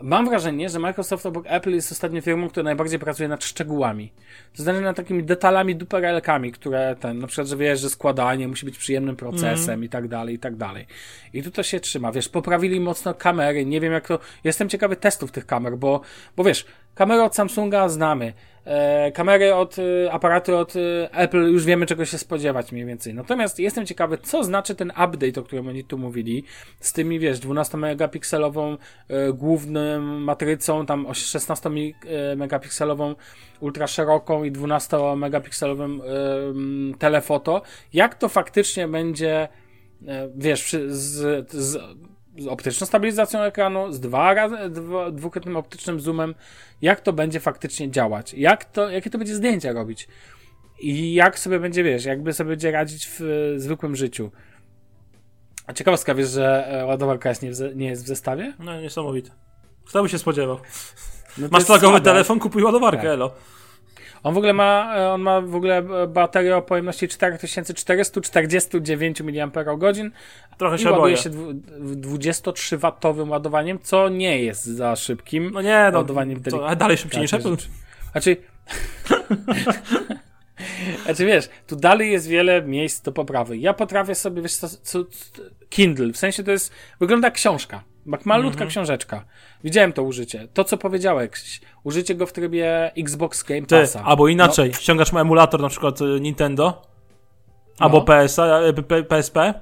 Mam 0.00 0.28
wrażenie, 0.28 0.68
że 0.68 0.78
Microsoft 0.78 1.26
obok 1.26 1.44
Apple 1.48 1.70
jest 1.70 1.92
ostatnią 1.92 2.20
firmą, 2.20 2.48
która 2.48 2.64
najbardziej 2.64 2.98
pracuje 2.98 3.28
nad 3.28 3.44
szczegółami. 3.44 4.12
To 4.56 4.62
znaczy 4.62 4.80
nad 4.80 4.96
takimi 4.96 5.24
detalami, 5.24 5.76
duperelkami, 5.76 6.52
które 6.52 6.96
ten, 7.00 7.18
na 7.18 7.26
przykład, 7.26 7.48
że 7.48 7.56
wiesz, 7.56 7.80
że 7.80 7.90
składanie 7.90 8.48
musi 8.48 8.66
być 8.66 8.78
przyjemnym 8.78 9.16
procesem 9.16 9.84
i 9.84 9.88
tak 9.88 10.08
dalej, 10.08 10.34
i 10.34 10.38
tak 10.38 10.56
dalej. 10.56 10.86
I 11.32 11.42
tu 11.42 11.50
to 11.50 11.62
się 11.62 11.80
trzyma. 11.80 12.12
Wiesz, 12.12 12.28
poprawili 12.28 12.80
mocno 12.80 13.14
kamery. 13.14 13.66
Nie 13.66 13.80
wiem 13.80 13.92
jak 13.92 14.08
to. 14.08 14.18
Jestem 14.44 14.68
ciekawy 14.68 14.96
testów 14.96 15.32
tych 15.32 15.46
kamer, 15.46 15.76
bo, 15.76 16.00
bo 16.36 16.44
wiesz, 16.44 16.66
kamery 16.94 17.22
od 17.22 17.34
Samsunga 17.34 17.88
znamy. 17.88 18.32
E, 18.64 19.12
kamery 19.12 19.54
od, 19.54 19.76
e, 19.78 20.12
aparaty 20.12 20.56
od 20.56 20.76
e, 20.76 20.80
Apple 21.12 21.52
już 21.52 21.64
wiemy 21.64 21.86
czego 21.86 22.04
się 22.04 22.18
spodziewać 22.18 22.72
mniej 22.72 22.84
więcej. 22.84 23.14
Natomiast 23.14 23.58
jestem 23.58 23.86
ciekawy, 23.86 24.18
co 24.18 24.44
znaczy 24.44 24.74
ten 24.74 24.90
update, 24.90 25.40
o 25.40 25.42
którym 25.42 25.68
oni 25.68 25.84
tu 25.84 25.98
mówili, 25.98 26.44
z 26.80 26.92
tymi, 26.92 27.18
wiesz, 27.18 27.40
12-megapikselową 27.40 28.76
e, 29.08 29.32
główną 29.32 30.00
matrycą, 30.00 30.86
tam 30.86 31.06
16-megapikselową 31.06 33.14
ultra 33.60 33.86
szeroką 33.86 34.44
i 34.44 34.52
12-megapikselowym 34.52 36.00
e, 36.02 36.04
mm, 36.48 36.94
telefoto. 36.94 37.62
Jak 37.92 38.14
to 38.14 38.28
faktycznie 38.28 38.88
będzie, 38.88 39.48
wiesz, 40.36 40.76
z, 40.88 41.52
z 41.52 41.78
z 42.38 42.46
optyczną 42.46 42.86
stabilizacją 42.86 43.40
ekranu, 43.40 43.92
z 43.92 44.00
dwa 44.00 44.34
razy, 44.34 44.56
dwa, 44.70 45.10
dwukrotnym 45.10 45.56
optycznym 45.56 46.00
zoomem, 46.00 46.34
jak 46.82 47.00
to 47.00 47.12
będzie 47.12 47.40
faktycznie 47.40 47.90
działać, 47.90 48.34
jak 48.34 48.64
to, 48.64 48.90
jakie 48.90 49.10
to 49.10 49.18
będzie 49.18 49.34
zdjęcia 49.34 49.72
robić 49.72 50.08
i 50.78 51.14
jak 51.14 51.38
sobie 51.38 51.60
będzie, 51.60 51.84
wiesz, 51.84 52.04
jakby 52.04 52.32
sobie 52.32 52.50
będzie 52.50 52.70
radzić 52.70 53.06
w 53.06 53.20
e, 53.20 53.60
zwykłym 53.60 53.96
życiu. 53.96 54.30
A 55.66 55.72
ciekawostka, 55.72 56.14
wiesz, 56.14 56.30
że 56.30 56.66
e, 56.66 56.86
ładowarka 56.86 57.28
jest 57.28 57.42
nie, 57.42 57.52
w, 57.52 57.76
nie 57.76 57.86
jest 57.86 58.04
w 58.04 58.06
zestawie? 58.06 58.54
No 58.58 58.80
niesamowite. 58.80 59.30
Kto 59.86 60.02
by 60.02 60.08
się 60.08 60.18
spodziewał? 60.18 60.58
No 61.38 61.48
Masz 61.50 61.64
flagowy 61.64 62.00
telefon, 62.00 62.40
kupuj 62.40 62.62
ładowarkę, 62.62 63.02
Tak. 63.02 63.10
elo. 63.10 63.34
On 64.24 64.34
w 64.34 64.38
ogóle 64.38 64.52
ma, 64.52 64.94
e, 64.96 65.10
on 65.10 65.20
ma 65.20 65.40
w 65.40 65.54
ogóle 65.54 65.78
e, 65.78 66.06
baterię 66.06 66.56
o 66.56 66.62
pojemności 66.62 67.08
4449 67.08 69.20
mAh, 69.20 69.32
Trochę 70.58 70.76
i 70.76 70.78
się 70.78 70.84
ładuje 70.90 71.00
boję. 71.00 71.16
się 71.16 71.30
dwu- 71.30 71.52
23-watowym 71.80 73.28
ładowaniem, 73.28 73.78
co 73.82 74.08
nie 74.08 74.42
jest 74.42 74.64
za 74.64 74.96
szybkim. 74.96 75.50
No 75.54 75.62
nie, 75.62 75.88
no. 75.92 75.98
ładowaniem 75.98 76.42
To, 76.42 76.68
a 76.68 76.76
dalej 76.76 76.96
szybciej 76.98 77.20
niż 77.22 77.30
Tak, 77.30 77.40
Apple. 77.40 77.50
rzeczy. 77.50 77.68
Znaczy. 78.12 78.36
znaczy 81.04 81.26
wiesz, 81.26 81.48
tu 81.66 81.76
dalej 81.76 82.12
jest 82.12 82.28
wiele 82.28 82.62
miejsc 82.62 83.02
do 83.02 83.12
poprawy. 83.12 83.58
Ja 83.58 83.74
potrafię 83.74 84.14
sobie, 84.14 84.42
wiesz, 84.42 84.56
co, 84.56 84.68
co, 84.68 85.04
co, 85.04 85.42
Kindle, 85.68 86.12
w 86.12 86.16
sensie 86.16 86.44
to 86.44 86.50
jest, 86.50 86.72
wygląda 87.00 87.26
jak 87.26 87.34
książka. 87.34 87.82
Jak 88.12 88.26
malutka 88.26 88.52
Mhm. 88.54 88.70
książeczka. 88.70 89.24
Widziałem 89.64 89.92
to 89.92 90.02
użycie. 90.02 90.48
To, 90.54 90.64
co 90.64 90.76
powiedziałeś, 90.78 91.60
użycie 91.84 92.14
go 92.14 92.26
w 92.26 92.32
trybie 92.32 92.92
Xbox 92.98 93.42
Game 93.42 93.62
Ty, 93.62 93.80
Passa. 93.80 94.02
albo 94.04 94.28
inaczej, 94.28 94.74
ściągasz 94.74 95.12
mu 95.12 95.18
emulator 95.18 95.60
na 95.60 95.68
przykład 95.68 96.00
y, 96.00 96.04
Nintendo, 96.20 96.82
albo 97.78 97.98
No. 97.98 98.04
PS-a, 98.04 98.60
y, 98.98 99.04
PSP 99.04 99.54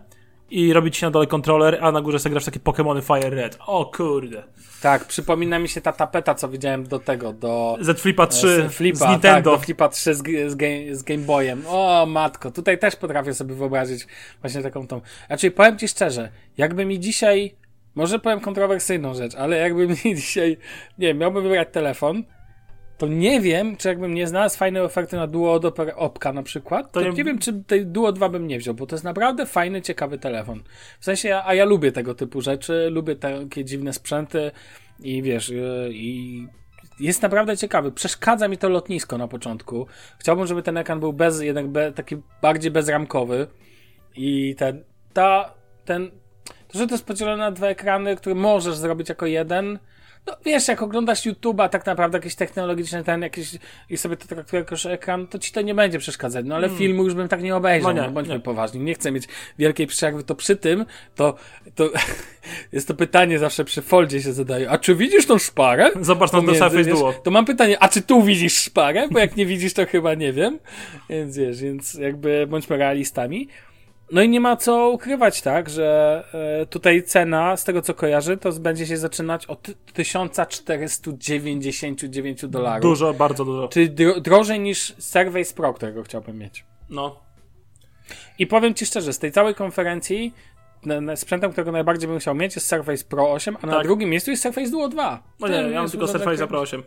i 0.50 0.72
robi 0.72 0.90
ci 0.90 1.04
na 1.04 1.10
dole 1.10 1.26
kontroler, 1.26 1.78
a 1.80 1.92
na 1.92 2.00
górze 2.00 2.18
sobie 2.18 2.30
grasz 2.30 2.44
takie 2.44 2.60
Pokémony 2.60 3.02
Fire 3.02 3.30
Red. 3.30 3.58
O 3.66 3.84
kurde. 3.96 4.36
No, 4.36 4.62
tak, 4.82 5.04
przypomina 5.04 5.58
mi 5.58 5.68
się 5.68 5.80
ta 5.80 5.92
tapeta, 5.92 6.34
co 6.34 6.48
widziałem 6.48 6.84
do 6.88 6.98
tego, 6.98 7.32
do... 7.32 7.76
Z 7.80 8.00
Flipa 8.00 8.26
3 8.26 8.68
z 8.68 8.72
Flipa, 8.74 8.96
z 8.96 9.00
Tak, 9.00 9.10
Nintendo. 9.10 9.50
do 9.50 9.58
Flipa 9.58 9.88
3 9.88 10.14
z, 10.14 10.18
z, 10.50 10.54
game, 10.54 10.94
z 10.96 11.02
Game 11.02 11.18
Boyem. 11.22 11.62
O 11.68 12.06
matko, 12.06 12.50
tutaj 12.50 12.78
też 12.78 12.96
potrafię 12.96 13.34
sobie 13.34 13.54
wyobrazić 13.54 14.06
właśnie 14.40 14.62
taką 14.62 14.86
tą. 14.86 15.00
Znaczy, 15.26 15.50
powiem 15.50 15.78
ci 15.78 15.88
szczerze, 15.88 16.28
jakby 16.58 16.84
mi 16.84 17.00
dzisiaj, 17.00 17.54
może 17.94 18.18
powiem 18.18 18.40
kontrowersyjną 18.40 19.14
rzecz, 19.14 19.34
ale 19.34 19.56
jakby 19.56 19.88
mi 19.88 19.96
dzisiaj, 20.16 20.56
nie 20.98 21.06
wiem, 21.08 21.18
miałbym 21.18 21.42
wybrać 21.42 21.68
telefon, 21.72 22.22
to 22.98 23.06
nie 23.08 23.40
wiem, 23.40 23.76
czy 23.76 23.88
jakbym 23.88 24.14
nie 24.14 24.26
znalazł 24.26 24.58
fajnej 24.58 24.82
oferty 24.82 25.16
na 25.16 25.26
Duo 25.26 25.52
od 25.52 25.78
Opka 25.96 26.32
na 26.32 26.42
przykład, 26.42 26.92
to, 26.92 27.00
To 27.00 27.06
nie... 27.06 27.12
nie- 27.12 27.24
wiem, 27.24 27.38
czy 27.38 27.52
tej 27.64 27.86
Duo 27.86 28.12
2 28.12 28.28
bym 28.28 28.46
nie 28.46 28.58
wziął, 28.58 28.74
bo 28.74 28.86
to 28.86 28.94
jest 28.94 29.04
naprawdę 29.04 29.46
fajny, 29.46 29.82
ciekawy 29.82 30.18
telefon. 30.18 30.62
W 31.00 31.04
sensie, 31.04 31.40
a 31.44 31.54
ja 31.54 31.64
lubię 31.64 31.92
tego 31.92 32.14
typu 32.14 32.40
rzeczy, 32.40 32.88
lubię 32.90 33.16
takie 33.16 33.64
dziwne 33.64 33.92
sprzęty 33.92 34.50
i 35.00 35.22
wiesz, 35.22 35.48
yy, 35.48 35.90
i 35.92 36.46
jest 37.00 37.22
naprawdę 37.22 37.56
ciekawy. 37.56 37.92
Przeszkadza 37.92 38.48
mi 38.48 38.58
to 38.58 38.68
lotnisko 38.68 39.18
na 39.18 39.28
początku. 39.28 39.86
Chciałbym, 40.18 40.46
żeby 40.46 40.62
ten 40.62 40.76
ekran 40.76 41.00
był 41.00 41.12
bez, 41.12 41.40
jednak 41.40 41.68
be, 41.68 41.92
taki 41.92 42.16
bardziej 42.42 42.70
bezramkowy 42.70 43.46
i 44.16 44.54
ten, 44.58 44.84
ta, 45.12 45.54
ten, 45.84 46.10
to, 46.72 46.78
że 46.78 46.86
to 46.86 46.94
jest 46.94 47.04
podzielone 47.04 47.36
na 47.36 47.50
dwa 47.50 47.66
ekrany, 47.66 48.16
które 48.16 48.34
możesz 48.34 48.76
zrobić 48.76 49.08
jako 49.08 49.26
jeden, 49.26 49.78
no 50.26 50.36
wiesz, 50.44 50.68
jak 50.68 50.82
oglądasz 50.82 51.26
YouTube'a, 51.26 51.68
tak 51.68 51.86
naprawdę 51.86 52.18
jakieś 52.18 52.34
technologiczne 52.34 53.04
ten, 53.04 53.22
jakieś, 53.22 53.50
i 53.90 53.96
sobie 53.96 54.16
to 54.16 54.26
traktuje 54.28 54.64
jako 54.70 54.90
ekran, 54.90 55.26
to 55.26 55.38
ci 55.38 55.52
to 55.52 55.60
nie 55.62 55.74
będzie 55.74 55.98
przeszkadzać. 55.98 56.46
No 56.46 56.54
ale 56.54 56.68
filmu 56.70 57.04
już 57.04 57.14
bym 57.14 57.28
tak 57.28 57.42
nie 57.42 57.56
obejrzał, 57.56 57.94
No 57.94 58.00
no 58.02 58.08
nie, 58.08 58.12
bądźmy 58.14 58.34
nie. 58.34 58.40
poważni. 58.40 58.80
Nie 58.80 58.94
chcę 58.94 59.12
mieć 59.12 59.24
wielkiej 59.58 59.86
przerwy, 59.86 60.24
to 60.24 60.34
przy 60.34 60.56
tym, 60.56 60.86
to, 61.14 61.34
to 61.74 61.90
jest 62.72 62.88
to 62.88 62.94
pytanie 62.94 63.38
zawsze 63.38 63.64
przy 63.64 63.82
Foldzie 63.82 64.22
się 64.22 64.32
zadaje, 64.32 64.70
a 64.70 64.78
czy 64.78 64.94
widzisz 64.94 65.26
tą 65.26 65.38
szparę? 65.38 65.90
Zobacz 66.00 66.30
to 66.30 66.36
Pomiędzy, 66.36 66.58
Surface 66.60 66.90
Duo. 66.90 67.12
To 67.12 67.30
mam 67.30 67.44
pytanie, 67.44 67.82
a 67.82 67.88
czy 67.88 68.02
tu 68.02 68.22
widzisz 68.22 68.54
szparę? 68.54 69.08
Bo 69.10 69.18
jak 69.18 69.36
nie 69.36 69.46
widzisz, 69.46 69.74
to 69.74 69.86
chyba 69.86 70.14
nie 70.14 70.32
wiem. 70.32 70.58
Więc 71.10 71.36
wiesz, 71.36 71.60
więc 71.62 71.94
jakby 71.94 72.46
bądźmy 72.50 72.76
realistami. 72.76 73.48
No 74.12 74.22
i 74.22 74.28
nie 74.28 74.40
ma 74.40 74.56
co 74.56 74.90
ukrywać, 74.90 75.42
tak, 75.42 75.70
że 75.70 76.24
e, 76.62 76.66
tutaj 76.66 77.02
cena, 77.02 77.56
z 77.56 77.64
tego 77.64 77.82
co 77.82 77.94
kojarzy, 77.94 78.36
to 78.36 78.52
będzie 78.52 78.86
się 78.86 78.96
zaczynać 78.96 79.46
od 79.46 79.68
1499 79.92 82.46
dolarów. 82.46 82.82
Dużo, 82.82 83.14
bardzo 83.14 83.44
dużo. 83.44 83.68
Czyli 83.68 83.90
dro 83.90 84.20
drożej 84.20 84.60
niż 84.60 84.94
Surface 84.98 85.54
Pro, 85.54 85.74
którego 85.74 86.02
chciałbym 86.02 86.38
mieć. 86.38 86.64
No. 86.90 87.20
I 88.38 88.46
powiem 88.46 88.74
Ci 88.74 88.86
szczerze, 88.86 89.12
z 89.12 89.18
tej 89.18 89.32
całej 89.32 89.54
konferencji 89.54 90.34
na, 90.86 91.00
na 91.00 91.16
sprzętem, 91.16 91.52
którego 91.52 91.72
najbardziej 91.72 92.08
bym 92.08 92.18
chciał 92.18 92.34
mieć 92.34 92.56
jest 92.56 92.68
Surface 92.68 93.04
Pro 93.04 93.32
8, 93.32 93.56
a 93.62 93.66
na 93.66 93.72
Tak. 93.72 93.82
drugim 93.82 94.10
miejscu 94.10 94.30
jest 94.30 94.42
Surface 94.42 94.70
Duo 94.70 94.88
2. 94.88 95.22
No 95.40 95.48
nie, 95.48 95.54
ja 95.54 95.80
mam 95.80 95.90
tylko 95.90 96.06
które- 96.06 96.46
Pro 96.46 96.60
8. 96.60 96.82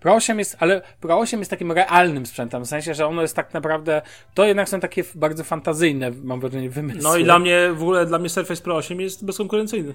Pro 0.00 0.14
8 0.14 0.38
jest, 0.38 0.56
ale 0.60 0.82
Pro 1.00 1.18
8 1.18 1.40
jest 1.40 1.50
takim 1.50 1.72
realnym 1.72 2.26
sprzętem, 2.26 2.64
w 2.64 2.68
sensie, 2.68 2.94
że 2.94 3.06
ono 3.06 3.22
jest 3.22 3.36
tak 3.36 3.54
naprawdę, 3.54 4.02
to 4.34 4.44
jednak 4.44 4.68
są 4.68 4.80
takie 4.80 5.04
bardzo 5.14 5.44
fantazyjne, 5.44 6.10
mam 6.22 6.40
wrażenie, 6.40 6.70
wymysły. 6.70 7.02
No 7.02 7.16
i 7.16 7.24
dla 7.24 7.38
mnie, 7.38 7.70
w 7.74 7.82
ogóle 7.82 8.06
dla 8.06 8.18
mnie 8.18 8.28
Surface 8.28 8.62
Pro 8.62 8.76
8 8.76 9.00
jest 9.00 9.24
bezkonkurencyjny. 9.24 9.94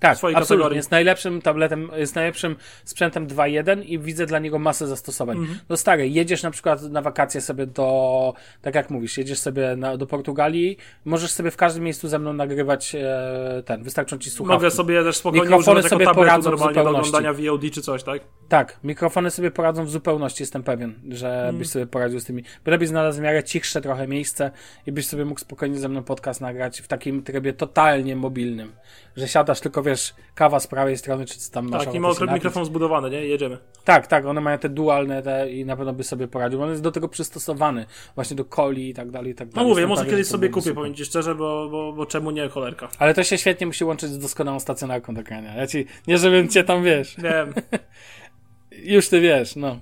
Tak, 0.00 0.16
swojej 0.18 0.36
absolutnie. 0.36 0.56
kategorii. 0.56 0.76
Jest 0.76 0.90
najlepszym 0.90 1.42
tabletem, 1.42 1.90
jest 1.96 2.14
najlepszym 2.14 2.56
sprzętem 2.84 3.26
2.1 3.26 3.84
i 3.84 3.98
widzę 3.98 4.26
dla 4.26 4.38
niego 4.38 4.58
masę 4.58 4.86
zastosowań. 4.86 5.36
Mhm. 5.38 5.58
No 5.68 5.76
stary, 5.76 6.08
jedziesz 6.08 6.42
na 6.42 6.50
przykład 6.50 6.82
na 6.82 7.02
wakacje 7.02 7.40
sobie 7.40 7.66
do, 7.66 8.34
tak 8.62 8.74
jak 8.74 8.90
mówisz, 8.90 9.18
jedziesz 9.18 9.38
sobie 9.38 9.76
na, 9.76 9.96
do 9.96 10.06
Portugalii, 10.06 10.76
możesz 11.04 11.30
sobie 11.30 11.50
w 11.50 11.56
każdym 11.56 11.84
miejscu 11.84 12.08
ze 12.08 12.18
mną 12.18 12.32
nagrywać 12.32 12.94
e, 12.94 13.62
ten, 13.66 13.82
wystarczą 13.82 14.18
ci 14.18 14.30
słuchawki. 14.30 14.56
Mogę 14.64 14.70
sobie 14.70 15.02
też 15.04 15.16
spokojnie 15.16 15.44
Mikrofony 15.44 15.78
używać 15.80 15.90
sobie 15.90 16.06
poradzą 16.14 16.42
w 16.42 16.44
normalnie 16.52 16.74
do 16.74 16.80
zupełności. 16.80 17.08
oglądania 17.16 17.50
VOD 17.50 17.62
czy 17.74 17.82
coś, 17.82 18.02
tak? 18.02 18.20
Tak, 18.48 18.78
mikrofony 18.84 19.30
sobie 19.30 19.50
poradzą 19.50 19.84
w 19.84 19.90
zupełności, 19.90 20.42
jestem 20.42 20.62
pewien, 20.62 20.94
że 21.10 21.36
Mhm. 21.36 21.58
byś 21.58 21.68
sobie 21.68 21.86
poradził 21.86 22.20
z 22.20 22.24
tymi. 22.24 22.42
Byle 22.64 22.86
znalazł 22.86 23.18
w 23.18 23.22
miarę 23.22 23.44
cichsze 23.44 23.80
trochę 23.80 24.08
miejsce 24.08 24.50
i 24.86 24.92
byś 24.92 25.06
sobie 25.06 25.24
mógł 25.24 25.40
spokojnie 25.40 25.78
ze 25.78 25.88
mną 25.88 26.02
podcast 26.02 26.40
nagrać 26.40 26.80
w 26.80 26.88
takim 26.88 27.22
trybie 27.22 27.52
totalnie 27.52 28.16
mobilnym, 28.16 28.72
że 29.16 29.28
siadasz 29.28 29.60
tylko, 29.60 29.82
wiesz, 29.86 30.14
kawa 30.34 30.60
z 30.60 30.66
prawej 30.66 30.96
strony, 30.96 31.24
czy 31.24 31.50
tam 31.50 31.68
masz 31.68 31.84
Tak, 31.84 31.94
i 31.94 32.00
ma 32.00 32.08
mikrofon 32.34 32.64
zbudowany, 32.64 33.10
nie? 33.10 33.26
Jedziemy. 33.26 33.58
Tak, 33.84 34.06
tak, 34.06 34.26
one 34.26 34.40
mają 34.40 34.58
te 34.58 34.68
dualne 34.68 35.22
te 35.22 35.50
i 35.50 35.64
na 35.64 35.76
pewno 35.76 35.92
by 35.92 36.04
sobie 36.04 36.28
poradził. 36.28 36.62
On 36.62 36.70
jest 36.70 36.82
do 36.82 36.92
tego 36.92 37.08
przystosowany, 37.08 37.86
właśnie 38.14 38.36
do 38.36 38.44
coli 38.44 38.88
i 38.90 38.94
tak 38.94 39.10
dalej, 39.10 39.32
i 39.32 39.34
tak 39.34 39.48
No 39.48 39.54
dalej. 39.54 39.68
mówię, 39.68 39.80
Jestem 39.82 39.98
może 39.98 40.10
kiedyś 40.10 40.26
sobie 40.26 40.48
kupię, 40.48 40.74
powiem 40.74 40.94
ci 40.94 41.04
szczerze, 41.04 41.34
bo, 41.34 41.68
bo, 41.70 41.92
bo 41.92 42.06
czemu 42.06 42.30
nie, 42.30 42.48
cholerka. 42.48 42.88
Ale 42.98 43.14
to 43.14 43.24
się 43.24 43.38
świetnie 43.38 43.66
musi 43.66 43.84
łączyć 43.84 44.10
z 44.10 44.18
doskonałą 44.18 44.60
stacjonarką 44.60 45.14
do 45.14 45.22
grania. 45.22 45.54
Ja 45.56 45.66
ci, 45.66 45.86
nie 46.06 46.18
żebym 46.18 46.48
cię 46.48 46.64
tam, 46.64 46.84
wiesz, 46.84 47.16
Wiem. 47.18 47.54
Już 48.94 49.08
ty 49.08 49.20
wiesz, 49.20 49.56
no. 49.56 49.80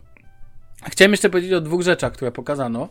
Chciałem 0.85 1.11
jeszcze 1.13 1.31
powiedzieć 1.31 1.53
o 1.53 1.61
dwóch 1.61 1.83
rzeczach, 1.83 2.13
które 2.13 2.33
pokazano. 2.33 2.89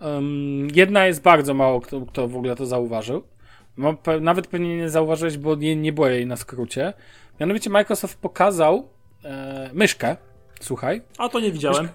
Um, 0.00 0.68
jedna 0.74 1.06
jest 1.06 1.22
bardzo 1.22 1.54
mało 1.54 1.80
kto, 1.80 2.00
kto 2.00 2.28
w 2.28 2.36
ogóle 2.36 2.56
to 2.56 2.66
zauważył. 2.66 3.22
No, 3.76 3.96
nawet 4.20 4.46
pewnie 4.46 4.76
nie 4.76 4.90
zauważyłeś, 4.90 5.38
bo 5.38 5.54
nie, 5.54 5.76
nie 5.76 5.92
było 5.92 6.08
jej 6.08 6.26
na 6.26 6.36
skrócie. 6.36 6.92
Mianowicie 7.40 7.70
Microsoft 7.70 8.18
pokazał 8.18 8.88
e, 9.24 9.70
myszkę. 9.72 10.16
Słuchaj. 10.60 11.02
A 11.18 11.28
to 11.28 11.40
nie 11.40 11.52
widziałem. 11.52 11.88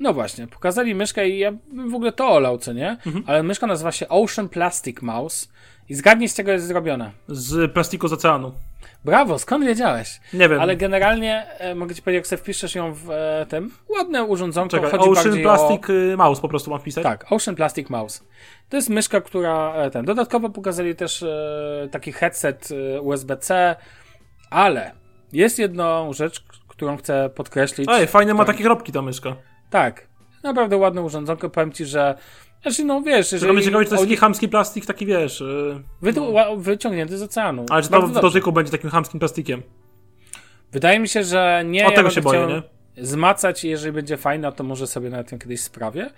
No 0.00 0.12
właśnie, 0.12 0.46
pokazali 0.46 0.94
myszkę 0.94 1.28
i 1.28 1.38
ja 1.38 1.52
bym 1.52 1.90
w 1.90 1.94
ogóle 1.94 2.12
to 2.12 2.28
olał, 2.28 2.58
co 2.58 2.72
nie? 2.72 2.96
Ale 3.26 3.42
myszka 3.42 3.66
nazywa 3.66 3.92
się 3.92 4.08
Ocean 4.08 4.48
Plastic 4.48 5.02
Mouse 5.02 5.48
i 5.88 5.94
zgadnij 5.94 6.28
z 6.28 6.34
czego 6.34 6.52
jest 6.52 6.66
zrobiona. 6.66 7.10
Z 7.28 7.72
plastiku 7.72 8.08
z 8.08 8.12
oceanu. 8.12 8.52
Brawo, 9.04 9.38
skąd 9.38 9.64
wiedziałeś? 9.64 10.20
Nie 10.32 10.48
wiem. 10.48 10.60
Ale 10.60 10.76
generalnie 10.76 11.46
e, 11.58 11.74
mogę 11.74 11.94
ci 11.94 12.02
powiedzieć, 12.02 12.18
jak 12.18 12.26
sobie 12.26 12.42
wpiszesz 12.42 12.74
ją 12.74 12.94
w 12.94 13.10
e, 13.10 13.46
tym, 13.48 13.70
ładne 13.88 14.24
urządzonko, 14.24 14.76
Czekaj, 14.76 14.90
chodzi 14.90 15.10
Ocean 15.10 15.42
Plastic 15.42 15.90
o... 15.90 15.92
y, 15.92 16.16
Mouse 16.16 16.40
po 16.40 16.48
prostu 16.48 16.70
mam 16.70 16.80
wpisać. 16.80 17.04
Tak, 17.04 17.32
Ocean 17.32 17.56
Plastic 17.56 17.90
Mouse. 17.90 18.24
To 18.68 18.76
jest 18.76 18.88
myszka, 18.88 19.20
która 19.20 19.74
e, 19.74 19.90
ten. 19.90 20.04
Dodatkowo 20.04 20.50
pokazali 20.50 20.94
też 20.96 21.22
e, 21.22 21.88
taki 21.90 22.12
headset 22.12 22.68
e, 22.96 23.00
USB-C, 23.00 23.76
ale 24.50 24.92
jest 25.32 25.58
jedną 25.58 26.12
rzecz, 26.12 26.44
którą 26.68 26.96
chcę 26.96 27.30
podkreślić. 27.34 27.88
Ej, 27.92 28.06
fajne 28.06 28.34
ma 28.34 28.44
Tak. 28.44 28.54
takie 28.54 28.64
kropki 28.64 28.92
ta 28.92 29.02
myszka. 29.02 29.36
Tak, 29.70 30.06
naprawdę 30.42 30.76
ładne 30.76 31.02
urządzonko. 31.02 31.50
Powiem 31.50 31.72
ci, 31.72 31.84
że. 31.84 32.14
Znaczy, 32.62 32.84
no 32.84 33.02
wiesz, 33.02 33.30
Tylko 33.30 33.46
jeżeli. 33.46 33.52
mnie 33.52 33.62
ciekawi, 33.64 33.84
czy 33.84 33.88
to 33.90 33.94
jest 33.94 34.04
taki 34.04 34.16
chamski 34.16 34.48
plastik, 34.48 34.86
taki 34.86 35.06
wiesz. 35.06 35.40
y, 35.40 35.82
wy, 36.02 36.12
ła- 36.12 36.60
wyciągnięty 36.60 37.18
z 37.18 37.22
oceanu. 37.22 37.66
Ale 37.70 37.82
czy 37.82 37.88
to 37.88 38.02
w 38.02 38.12
dotyku 38.20 38.52
będzie 38.52 38.72
takim 38.72 38.90
chamskim 38.90 39.20
plastikiem? 39.20 39.62
Wydaje 40.72 40.98
mi 40.98 41.08
się, 41.08 41.24
że 41.24 41.62
nie. 41.66 41.86
O 41.86 41.90
tego 41.90 41.96
będę 42.02 42.14
się 42.14 42.20
boję, 42.20 42.46
nie? 42.46 42.62
Zmacać 43.04 43.64
i 43.64 43.68
jeżeli 43.68 43.92
będzie 43.92 44.16
fajna, 44.16 44.52
to 44.52 44.64
może 44.64 44.86
sobie 44.86 45.10
na 45.10 45.24
tym 45.24 45.38
kiedyś 45.38 45.60
sprawię. 45.60 46.10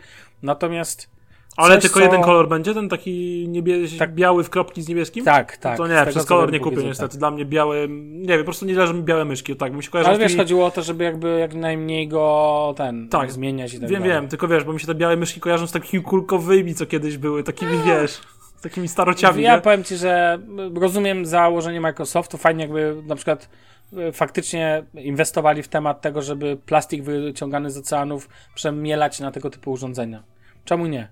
Natomiast. 0.42 1.10
Ale 1.56 1.74
coś, 1.74 1.82
tylko 1.82 1.98
co- 2.00 2.04
jeden 2.06 2.22
kolor 2.22 2.48
będzie, 2.48 2.74
ten 2.74 2.88
taki 2.88 3.46
niebie... 3.48 3.76
Tak. 3.98 4.14
biały 4.14 4.44
w 4.44 4.50
kropki 4.50 4.82
z 4.82 4.88
niebieskim? 4.88 5.24
Tak, 5.24 5.56
tak. 5.56 5.76
to 5.78 5.86
nie, 5.86 5.94
tego, 5.94 6.10
przez 6.10 6.24
kolor 6.24 6.52
nie 6.52 6.60
kupię 6.60 6.84
niestety. 6.84 7.10
tak. 7.12 7.18
Dla 7.18 7.30
mnie 7.30 7.44
białe, 7.44 7.88
nie 7.88 8.26
wiem, 8.28 8.38
po 8.38 8.44
prostu 8.44 8.66
nie 8.66 8.74
leżą 8.74 8.94
mi 8.94 9.02
białe 9.02 9.24
myszki, 9.24 9.56
tak, 9.56 9.72
bym 9.72 9.82
się 9.82 9.90
kojarzył 9.90 10.10
Ale 10.10 10.18
wiesz, 10.18 10.32
tymi... 10.32 10.38
chodziło 10.42 10.66
o 10.66 10.70
to, 10.70 10.82
żeby 10.82 11.04
jakby 11.04 11.38
jak 11.38 11.54
najmniej 11.54 12.08
go 12.08 12.74
ten 12.76 13.08
Tak. 13.08 13.32
zmieniać 13.32 13.74
i 13.74 13.80
tak 13.80 13.88
Wiem, 13.88 14.02
dalej. 14.02 14.14
wiem, 14.16 14.28
tylko 14.28 14.48
wiesz, 14.48 14.64
bo 14.64 14.72
mi 14.72 14.80
się 14.80 14.86
te 14.86 14.94
białe 14.94 15.16
myszki 15.16 15.40
kojarzą 15.40 15.66
z 15.66 15.72
takimi 15.72 16.02
kulkowymi, 16.02 16.74
co 16.74 16.86
kiedyś 16.86 17.18
były, 17.18 17.42
takimi, 17.42 17.72
wiesz, 17.86 18.20
takimi 18.62 18.88
starociami, 18.88 19.42
Ja 19.42 19.56
nie? 19.56 19.62
powiem 19.62 19.84
ci, 19.84 19.96
że 19.96 20.38
rozumiem 20.74 21.26
założenie 21.26 21.80
Microsoftu. 21.80 22.38
Fajnie 22.38 22.62
jakby 22.62 23.02
na 23.06 23.14
przykład 23.16 23.48
e, 23.96 24.12
faktycznie 24.12 24.84
inwestowali 24.94 25.62
w 25.62 25.68
temat 25.68 26.00
tego, 26.00 26.22
żeby 26.22 26.56
plastik 26.66 27.02
wyciągany 27.02 27.70
z 27.70 27.78
oceanów 27.78 28.28
przemielać 28.54 29.20
na 29.20 29.30
tego 29.30 29.50
typu 29.50 29.72
urządzenia. 29.72 30.22
Czemu 30.64 30.86
nie? 30.86 31.08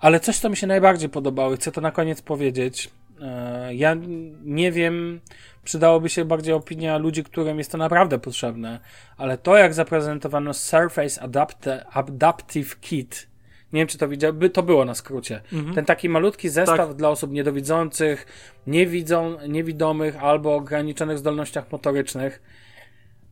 Ale 0.00 0.20
coś, 0.20 0.38
co 0.38 0.48
mi 0.50 0.56
się 0.56 0.66
najbardziej 0.66 1.08
podobało, 1.08 1.52
i 1.52 1.56
chcę 1.56 1.72
to 1.72 1.80
na 1.80 1.90
koniec 1.90 2.22
powiedzieć. 2.22 2.90
E, 3.22 3.74
Ja 3.74 3.96
nie 4.44 4.72
wiem, 4.72 5.20
przydałoby 5.64 6.08
się 6.08 6.24
bardziej 6.24 6.54
opinia 6.54 6.98
ludzi, 6.98 7.24
którym 7.24 7.58
jest 7.58 7.72
to 7.72 7.78
naprawdę 7.78 8.18
potrzebne, 8.18 8.80
ale 9.16 9.38
to, 9.38 9.56
jak 9.56 9.74
zaprezentowano 9.74 10.54
Surface 10.54 11.22
Adapte, 11.22 11.86
Adaptive 11.92 12.80
Kit, 12.80 13.30
nie 13.72 13.80
wiem, 13.80 13.88
czy 13.88 13.98
to 13.98 14.08
widział, 14.08 14.32
by 14.32 14.50
to 14.50 14.62
było 14.62 14.84
na 14.84 14.94
skrócie. 14.94 15.40
Ten 15.74 15.84
taki 15.84 16.08
malutki 16.08 16.48
zestaw 16.48 16.88
Tak. 16.88 16.94
dla 16.96 17.08
osób 17.08 17.32
niedowidzących, 17.32 18.26
niewidzą, 18.66 19.36
niewidomych 19.48 20.22
albo 20.24 20.54
ograniczonych 20.54 21.18
zdolnościach 21.18 21.72
motorycznych. 21.72 22.42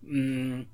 Mm, 0.05 0.67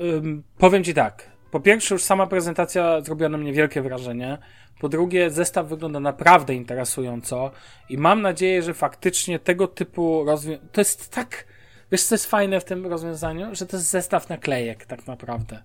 ym, 0.00 0.42
powiem 0.58 0.84
Ci 0.84 0.94
tak. 0.94 1.35
Po 1.56 1.60
pierwsze, 1.60 1.94
już 1.94 2.02
sama 2.02 2.26
prezentacja 2.26 3.00
zrobiła 3.00 3.28
na 3.28 3.38
mnie 3.38 3.52
wielkie 3.52 3.82
wrażenie. 3.82 4.38
Po 4.80 4.88
drugie, 4.88 5.30
zestaw 5.30 5.68
wygląda 5.68 6.00
naprawdę 6.00 6.54
interesująco 6.54 7.50
i 7.88 7.98
mam 7.98 8.22
nadzieję, 8.22 8.62
że 8.62 8.74
faktycznie 8.74 9.38
tego 9.38 9.68
typu 9.68 10.24
rozwiązania. 10.24 10.68
To 10.72 10.80
jest 10.80 11.10
tak. 11.10 11.44
Wiesz, 11.92 12.02
co 12.02 12.14
jest 12.14 12.26
fajne 12.26 12.60
w 12.60 12.64
tym 12.64 12.86
rozwiązaniu? 12.86 13.54
Że 13.54 13.66
to 13.66 13.76
jest 13.76 13.90
zestaw 13.90 14.28
naklejek, 14.28 14.86
tak 14.86 15.06
naprawdę. 15.06 15.62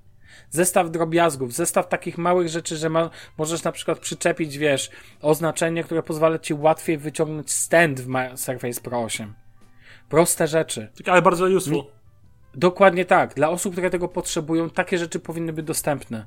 Zestaw 0.50 0.92
drobiazgów, 0.92 1.54
zestaw 1.54 1.90
takich 1.90 2.18
małych 2.18 2.50
rzeczy, 2.50 2.78
że 2.78 2.90
ma, 2.90 3.10
możesz 3.38 3.64
na 3.64 3.72
przykład 3.72 4.00
przyczepić, 4.00 4.58
wiesz, 4.58 4.92
oznaczenie, 5.22 5.84
które 5.84 6.04
pozwala 6.04 6.40
ci 6.40 6.54
łatwiej 6.54 6.98
wyciągnąć 6.98 7.52
stand 7.52 8.02
w 8.02 8.08
Surface 8.36 8.82
Pro 8.82 9.04
8. 9.04 9.34
Proste 10.10 10.48
rzeczy. 10.48 10.92
Takie, 10.98 11.12
Ale 11.12 11.22
bardzo 11.22 11.46
useful. 11.46 11.84
Dokładnie 12.56 13.06
tak. 13.06 13.34
Dla 13.34 13.50
osób, 13.50 13.72
które 13.72 13.90
tego 13.90 14.08
potrzebują, 14.08 14.70
takie 14.70 14.98
rzeczy 14.98 15.20
powinny 15.20 15.54
być 15.54 15.66
dostępne. 15.66 16.26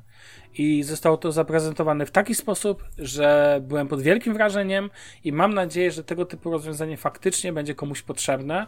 I 0.57 0.83
zostało 0.83 1.17
to 1.17 1.31
zaprezentowane 1.31 2.05
w 2.05 2.11
taki 2.11 2.35
sposób, 2.35 2.83
że 2.97 3.59
byłem 3.63 3.87
pod 3.87 4.01
wielkim 4.01 4.33
wrażeniem 4.33 4.89
i 5.23 5.31
mam 5.31 5.53
nadzieję, 5.53 5.91
że 5.91 6.03
tego 6.03 6.25
typu 6.25 6.51
rozwiązanie 6.51 6.97
faktycznie 6.97 7.53
będzie 7.53 7.75
komuś 7.75 8.01
potrzebne. 8.01 8.67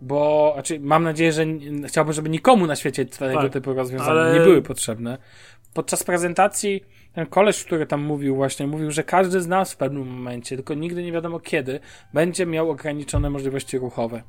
Bo, 0.00 0.50
znaczy, 0.54 0.80
mam 0.80 1.02
nadzieję, 1.02 1.32
że 1.32 1.44
chciałbym, 1.86 2.12
żeby 2.12 2.28
nikomu 2.28 2.66
na 2.66 2.76
świecie 2.76 3.06
tego 3.06 3.42
Tak, 3.42 3.52
typu 3.52 3.74
rozwiązania 3.74 4.10
ale- 4.10 4.38
nie 4.38 4.44
były 4.44 4.62
potrzebne. 4.62 5.18
Podczas 5.74 6.04
prezentacji 6.04 6.84
ten 7.12 7.26
koleś, 7.26 7.64
który 7.64 7.86
tam 7.86 8.02
mówił 8.02 8.36
właśnie, 8.36 8.66
mówił, 8.66 8.90
że 8.90 9.04
każdy 9.04 9.40
z 9.40 9.46
nas 9.46 9.72
w 9.72 9.76
pewnym 9.76 10.08
momencie, 10.08 10.56
tylko 10.56 10.74
nigdy 10.74 11.02
nie 11.02 11.12
wiadomo 11.12 11.40
kiedy, 11.40 11.80
będzie 12.14 12.46
miał 12.46 12.70
ograniczone 12.70 13.30
możliwości 13.30 13.78
ruchowe 13.78 14.22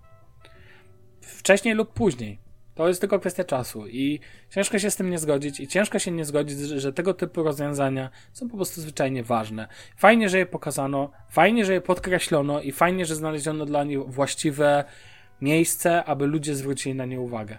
wcześniej 1.28 1.76
lub 1.76 1.94
później. 1.94 2.40
To 2.76 2.88
jest 2.88 3.00
tylko 3.00 3.20
kwestia 3.20 3.44
czasu 3.44 3.88
i 3.88 4.20
ciężko 4.50 4.80
się 4.80 4.92
z 4.92 4.96
tym 4.96 5.10
nie 5.10 5.20
zgodzić 5.20 5.60
i 5.60 5.68
ciężko 5.68 6.00
się 6.00 6.12
nie 6.12 6.26
zgodzić, 6.26 6.60
że, 6.60 6.94
tego 6.94 7.14
typu 7.14 7.44
rozwiązania 7.44 8.10
są 8.34 8.50
po 8.50 8.56
prostu 8.56 8.82
zwyczajnie 8.82 9.24
ważne. 9.24 9.68
Fajnie, 9.98 10.30
że 10.30 10.38
je 10.38 10.46
pokazano, 10.46 11.12
fajnie, 11.30 11.66
że 11.66 11.74
je 11.74 11.82
podkreślono 11.82 12.62
i 12.62 12.72
fajnie, 12.72 13.06
że 13.06 13.16
znaleziono 13.16 13.66
dla 13.66 13.84
nich 13.84 14.00
właściwe 14.00 14.84
miejsce, 15.42 16.04
aby 16.04 16.28
ludzie 16.28 16.56
zwrócili 16.56 16.96
na 16.96 17.06
nie 17.06 17.20
uwagę. 17.20 17.58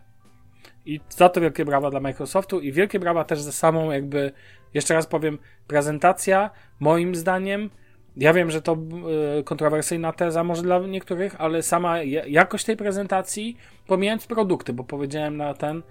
I 0.84 1.00
za 1.08 1.28
to 1.28 1.40
wielkie 1.40 1.64
brawa 1.64 1.90
dla 1.90 2.00
Microsoftu 2.00 2.60
i 2.60 2.72
wielkie 2.72 2.98
brawa 2.98 3.24
też 3.24 3.40
za 3.40 3.52
samą 3.52 3.90
jakby, 3.90 4.32
jeszcze 4.74 4.94
raz 4.94 5.06
powiem, 5.06 5.38
prezentacja, 5.66 6.50
moim 6.80 7.14
zdaniem, 7.14 7.70
ja 8.18 8.32
wiem, 8.32 8.50
że 8.50 8.62
to 8.62 8.76
y, 9.40 9.44
kontrowersyjna 9.44 10.12
teza 10.12 10.44
może 10.44 10.62
dla 10.62 10.78
niektórych, 10.78 11.40
ale 11.40 11.62
sama 11.62 12.02
ja- 12.02 12.26
jakość 12.26 12.64
tej 12.64 12.76
prezentacji, 12.76 13.56
pomijając 13.86 14.26
produkty, 14.26 14.72
bo 14.72 14.84
powiedziałem 14.84 15.36
na 15.36 15.54
ten, 15.54 15.82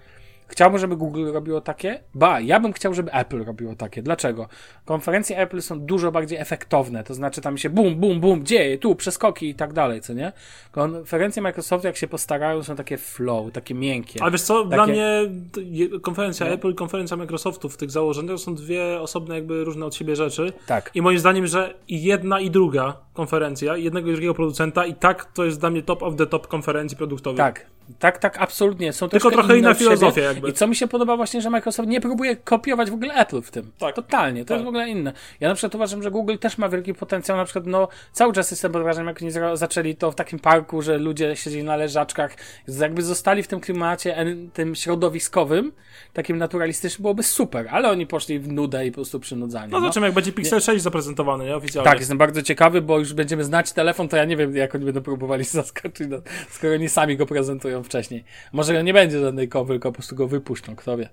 chciałbym, 0.48 0.78
żeby 0.78 0.96
Google 0.96 1.32
robiło 1.32 1.60
takie, 1.60 2.00
ba, 2.14 2.40
ja 2.40 2.60
bym 2.60 2.72
chciał, 2.72 2.94
żeby 2.94 3.12
Apple 3.12 3.44
robiło 3.44 3.74
takie. 3.74 4.02
Dlaczego? 4.02 4.48
Konferencje 4.84 5.38
Apple 5.38 5.60
są 5.62 5.80
dużo 5.80 6.12
bardziej 6.12 6.38
efektowne, 6.38 7.04
to 7.04 7.14
znaczy 7.14 7.40
tam 7.40 7.58
się 7.58 7.70
bum, 7.70 7.96
bum, 7.96 8.20
bum, 8.20 8.44
dzieje, 8.44 8.78
tu 8.78 8.94
przeskoki 8.94 9.48
i 9.48 9.54
tak 9.54 9.72
dalej, 9.72 10.00
co 10.00 10.12
nie? 10.12 10.32
Konferencje 10.72 11.42
Microsoftu, 11.42 11.86
jak 11.86 11.96
się 11.96 12.08
postarają, 12.08 12.62
są 12.62 12.76
takie 12.76 12.98
flow, 12.98 13.52
takie 13.52 13.74
miękkie. 13.74 14.22
Ale 14.22 14.30
wiesz 14.32 14.42
co, 14.42 14.64
dla 14.64 14.76
Takie- 14.78 14.92
mnie 14.92 15.20
to 15.52 15.60
je- 15.60 16.00
konferencja 16.00 16.46
No. 16.46 16.52
Apple 16.52 16.70
i 16.70 16.74
konferencja 16.74 17.16
Microsoftu 17.16 17.68
w 17.68 17.76
tych 17.76 17.90
założeniach 17.90 18.38
są 18.38 18.54
dwie 18.54 19.00
osobne 19.00 19.34
jakby 19.34 19.64
różne 19.64 19.86
od 19.86 19.94
siebie 19.94 20.16
rzeczy. 20.16 20.52
Tak. 20.66 20.90
I 20.94 21.02
moim 21.02 21.18
zdaniem, 21.18 21.46
że 21.46 21.74
i 21.88 22.02
jedna 22.02 22.40
i 22.40 22.50
druga 22.50 22.96
konferencja, 23.14 23.76
jednego 23.76 24.08
i 24.08 24.12
drugiego 24.12 24.34
producenta 24.34 24.86
i 24.86 24.94
tak 24.94 25.24
to 25.32 25.44
jest 25.44 25.60
dla 25.60 25.70
mnie 25.70 25.82
top 25.82 26.02
of 26.02 26.16
the 26.16 26.26
top 26.26 26.46
konferencji 26.46 26.96
produktowych. 26.96 27.38
Tak, 27.38 27.66
tak, 27.98 28.18
tak, 28.18 28.38
absolutnie. 28.38 28.92
Są 28.92 29.08
Tylko 29.08 29.30
trochę 29.30 29.58
inna 29.58 29.74
filozofia 29.74 30.34
jakby. 30.38 30.50
I 30.50 30.52
co 30.52 30.66
mi 30.66 30.76
się 30.76 30.88
podoba 30.88 31.16
właśnie, 31.16 31.40
że 31.40 31.50
Microsoft 31.50 31.88
nie 31.88 32.00
próbuje 32.00 32.36
kopiować 32.36 32.90
w 32.90 32.94
ogóle 32.94 33.14
Apple 33.14 33.42
w 33.42 33.50
tym. 33.50 33.70
Tak. 33.78 33.94
Totalnie, 33.94 34.44
to 34.44 34.48
Tak. 34.48 34.56
jest 34.56 34.64
w 34.64 34.68
ogóle 34.68 34.88
inne. 34.88 35.12
Ja 35.40 35.48
na 35.48 35.54
przykład 35.54 35.74
uważam, 35.74 36.02
że 36.02 36.10
Google 36.10 36.36
też 36.36 36.58
ma 36.58 36.68
wielki 36.68 36.94
potencjał, 36.94 37.36
na 37.36 37.44
przykład 37.44 37.66
no 37.66 37.88
cały 38.12 38.32
czas 38.32 38.50
jestem 38.50 38.72
pod 38.72 38.82
wrażeniem, 38.82 39.08
jak 39.08 39.22
oni 39.22 39.30
zaczęli 39.54 39.96
to 39.96 40.12
w 40.12 40.14
takim 40.14 40.38
parku, 40.38 40.82
że 40.82 40.98
ludzie 40.98 41.36
siedzieli 41.36 41.64
na 41.64 41.76
leżaczkach, 41.76 42.36
jakby 42.80 43.02
zostali 43.02 43.42
w 43.42 43.48
tym 43.48 43.60
klimacie 43.60 44.26
tym 44.52 44.74
środowiskowym, 44.74 45.72
takim 46.12 46.38
naturalistycznym, 46.38 47.02
byłoby 47.02 47.22
super, 47.22 47.68
ale 47.70 47.90
oni 47.90 48.06
poszli 48.06 48.38
w 48.38 48.52
nudę 48.52 48.86
i 48.86 48.90
po 48.90 48.94
prostu 48.94 49.20
przynudzanie. 49.20 49.72
No 49.72 49.80
zobaczymy, 49.80 50.06
jak 50.06 50.14
będzie 50.14 50.32
Pixel 50.32 50.60
6 50.60 50.82
zaprezentowany, 50.82 51.44
nie? 51.44 51.56
Oficjalnie. 51.56 51.90
Tak, 51.90 51.98
jestem 51.98 52.18
bardzo 52.18 52.42
ciekawy, 52.42 52.82
bo 52.82 52.98
już 52.98 53.14
będziemy 53.14 53.44
znać 53.44 53.72
telefon, 53.72 54.08
to 54.08 54.16
ja 54.16 54.24
nie 54.24 54.36
wiem, 54.36 54.56
jak 54.56 54.74
oni 54.74 54.84
będą 54.84 55.00
próbowali 55.00 55.44
zaskoczyć, 55.60 56.08
no, 56.08 56.16
skoro 56.50 56.74
oni 56.74 56.88
sami 56.88 57.16
go 57.16 57.26
prezentują 57.26 57.82
wcześniej. 57.82 58.24
Może 58.52 58.84
nie 58.84 58.92
będzie 58.92 59.20
żadnej 59.20 59.48
kowy, 59.48 59.74
tylko 59.74 59.88
po 59.88 59.94
prostu 59.94 60.16
go 60.16 60.27
wypuszczą, 60.28 60.76
kto 60.76 60.96
wie. 60.96 61.08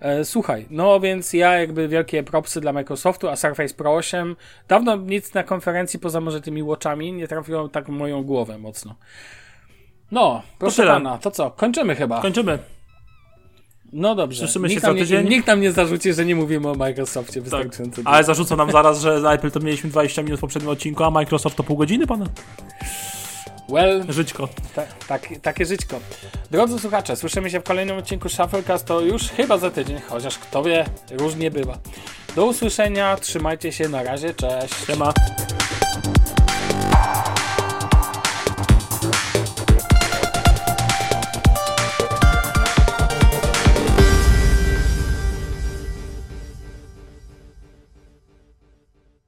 E, 0.00 0.24
słuchaj, 0.24 0.66
no 0.70 1.00
więc 1.00 1.32
ja 1.32 1.58
jakby 1.58 1.88
wielkie 1.88 2.22
propsy 2.22 2.60
dla 2.60 2.72
Microsoftu, 2.72 3.28
a 3.28 3.36
Surface 3.36 3.74
Pro 3.74 3.94
8, 3.94 4.36
dawno 4.68 4.96
nic 4.96 5.34
na 5.34 5.42
konferencji 5.42 5.98
poza 5.98 6.20
może 6.20 6.40
tymi 6.40 6.62
watchami 6.62 7.12
nie 7.12 7.28
trafiło 7.28 7.68
tak 7.68 7.86
w 7.86 7.88
moją 7.88 8.22
głowę 8.22 8.58
mocno. 8.58 8.94
No, 10.10 10.42
proszę 10.58 10.86
pana, 10.86 11.18
to 11.18 11.30
co, 11.30 11.50
kończymy 11.50 11.94
chyba. 11.94 12.20
Kończymy. 12.22 12.58
No 13.92 14.14
dobrze. 14.14 14.38
Słyszymy 14.38 14.68
się 14.68 14.74
nikt, 14.74 14.82
za 14.82 14.88
nam 14.88 14.96
nie, 14.96 15.02
tydzień. 15.02 15.28
nikt 15.28 15.46
nam 15.46 15.60
nie 15.60 15.72
zarzuci, 15.72 16.12
że 16.12 16.24
nie 16.24 16.34
mówimy 16.36 16.68
o 16.70 16.74
Microsoftie 16.74 17.34
Tak. 17.34 17.42
wystarczająco. 17.42 18.02
Ale 18.04 18.24
zarzucą 18.24 18.56
nam 18.56 18.70
zaraz, 18.70 19.00
że 19.00 19.20
za 19.20 19.32
Apple 19.32 19.50
to 19.50 19.60
mieliśmy 19.60 19.90
20 19.90 20.22
minut 20.22 20.38
w 20.38 20.40
poprzednim 20.40 20.70
odcinku, 20.70 21.04
a 21.04 21.10
Microsoft 21.10 21.56
to 21.56 21.62
pół 21.62 21.76
godziny, 21.76 22.06
pana? 22.06 22.26
Well, 23.70 24.04
Żyćko. 24.08 24.48
Ta, 24.74 24.82
tak, 25.08 25.28
takie 25.42 25.66
żyćko. 25.66 26.00
Drodzy 26.50 26.78
słuchacze, 26.78 27.16
słyszymy 27.16 27.50
się 27.50 27.60
w 27.60 27.62
kolejnym 27.62 27.98
odcinku 27.98 28.28
Shufflecast, 28.28 28.86
to 28.86 29.00
już 29.00 29.22
chyba 29.28 29.58
za 29.58 29.70
tydzień, 29.70 30.00
chociaż 30.08 30.38
kto 30.38 30.62
wie, 30.62 30.84
różnie 31.10 31.50
bywa. 31.50 31.78
Do 32.36 32.46
usłyszenia, 32.46 33.16
trzymajcie 33.16 33.72
się, 33.72 33.88
na 33.88 34.02
razie, 34.02 34.34
cześć. 34.34 34.86
Siema. 34.86 35.12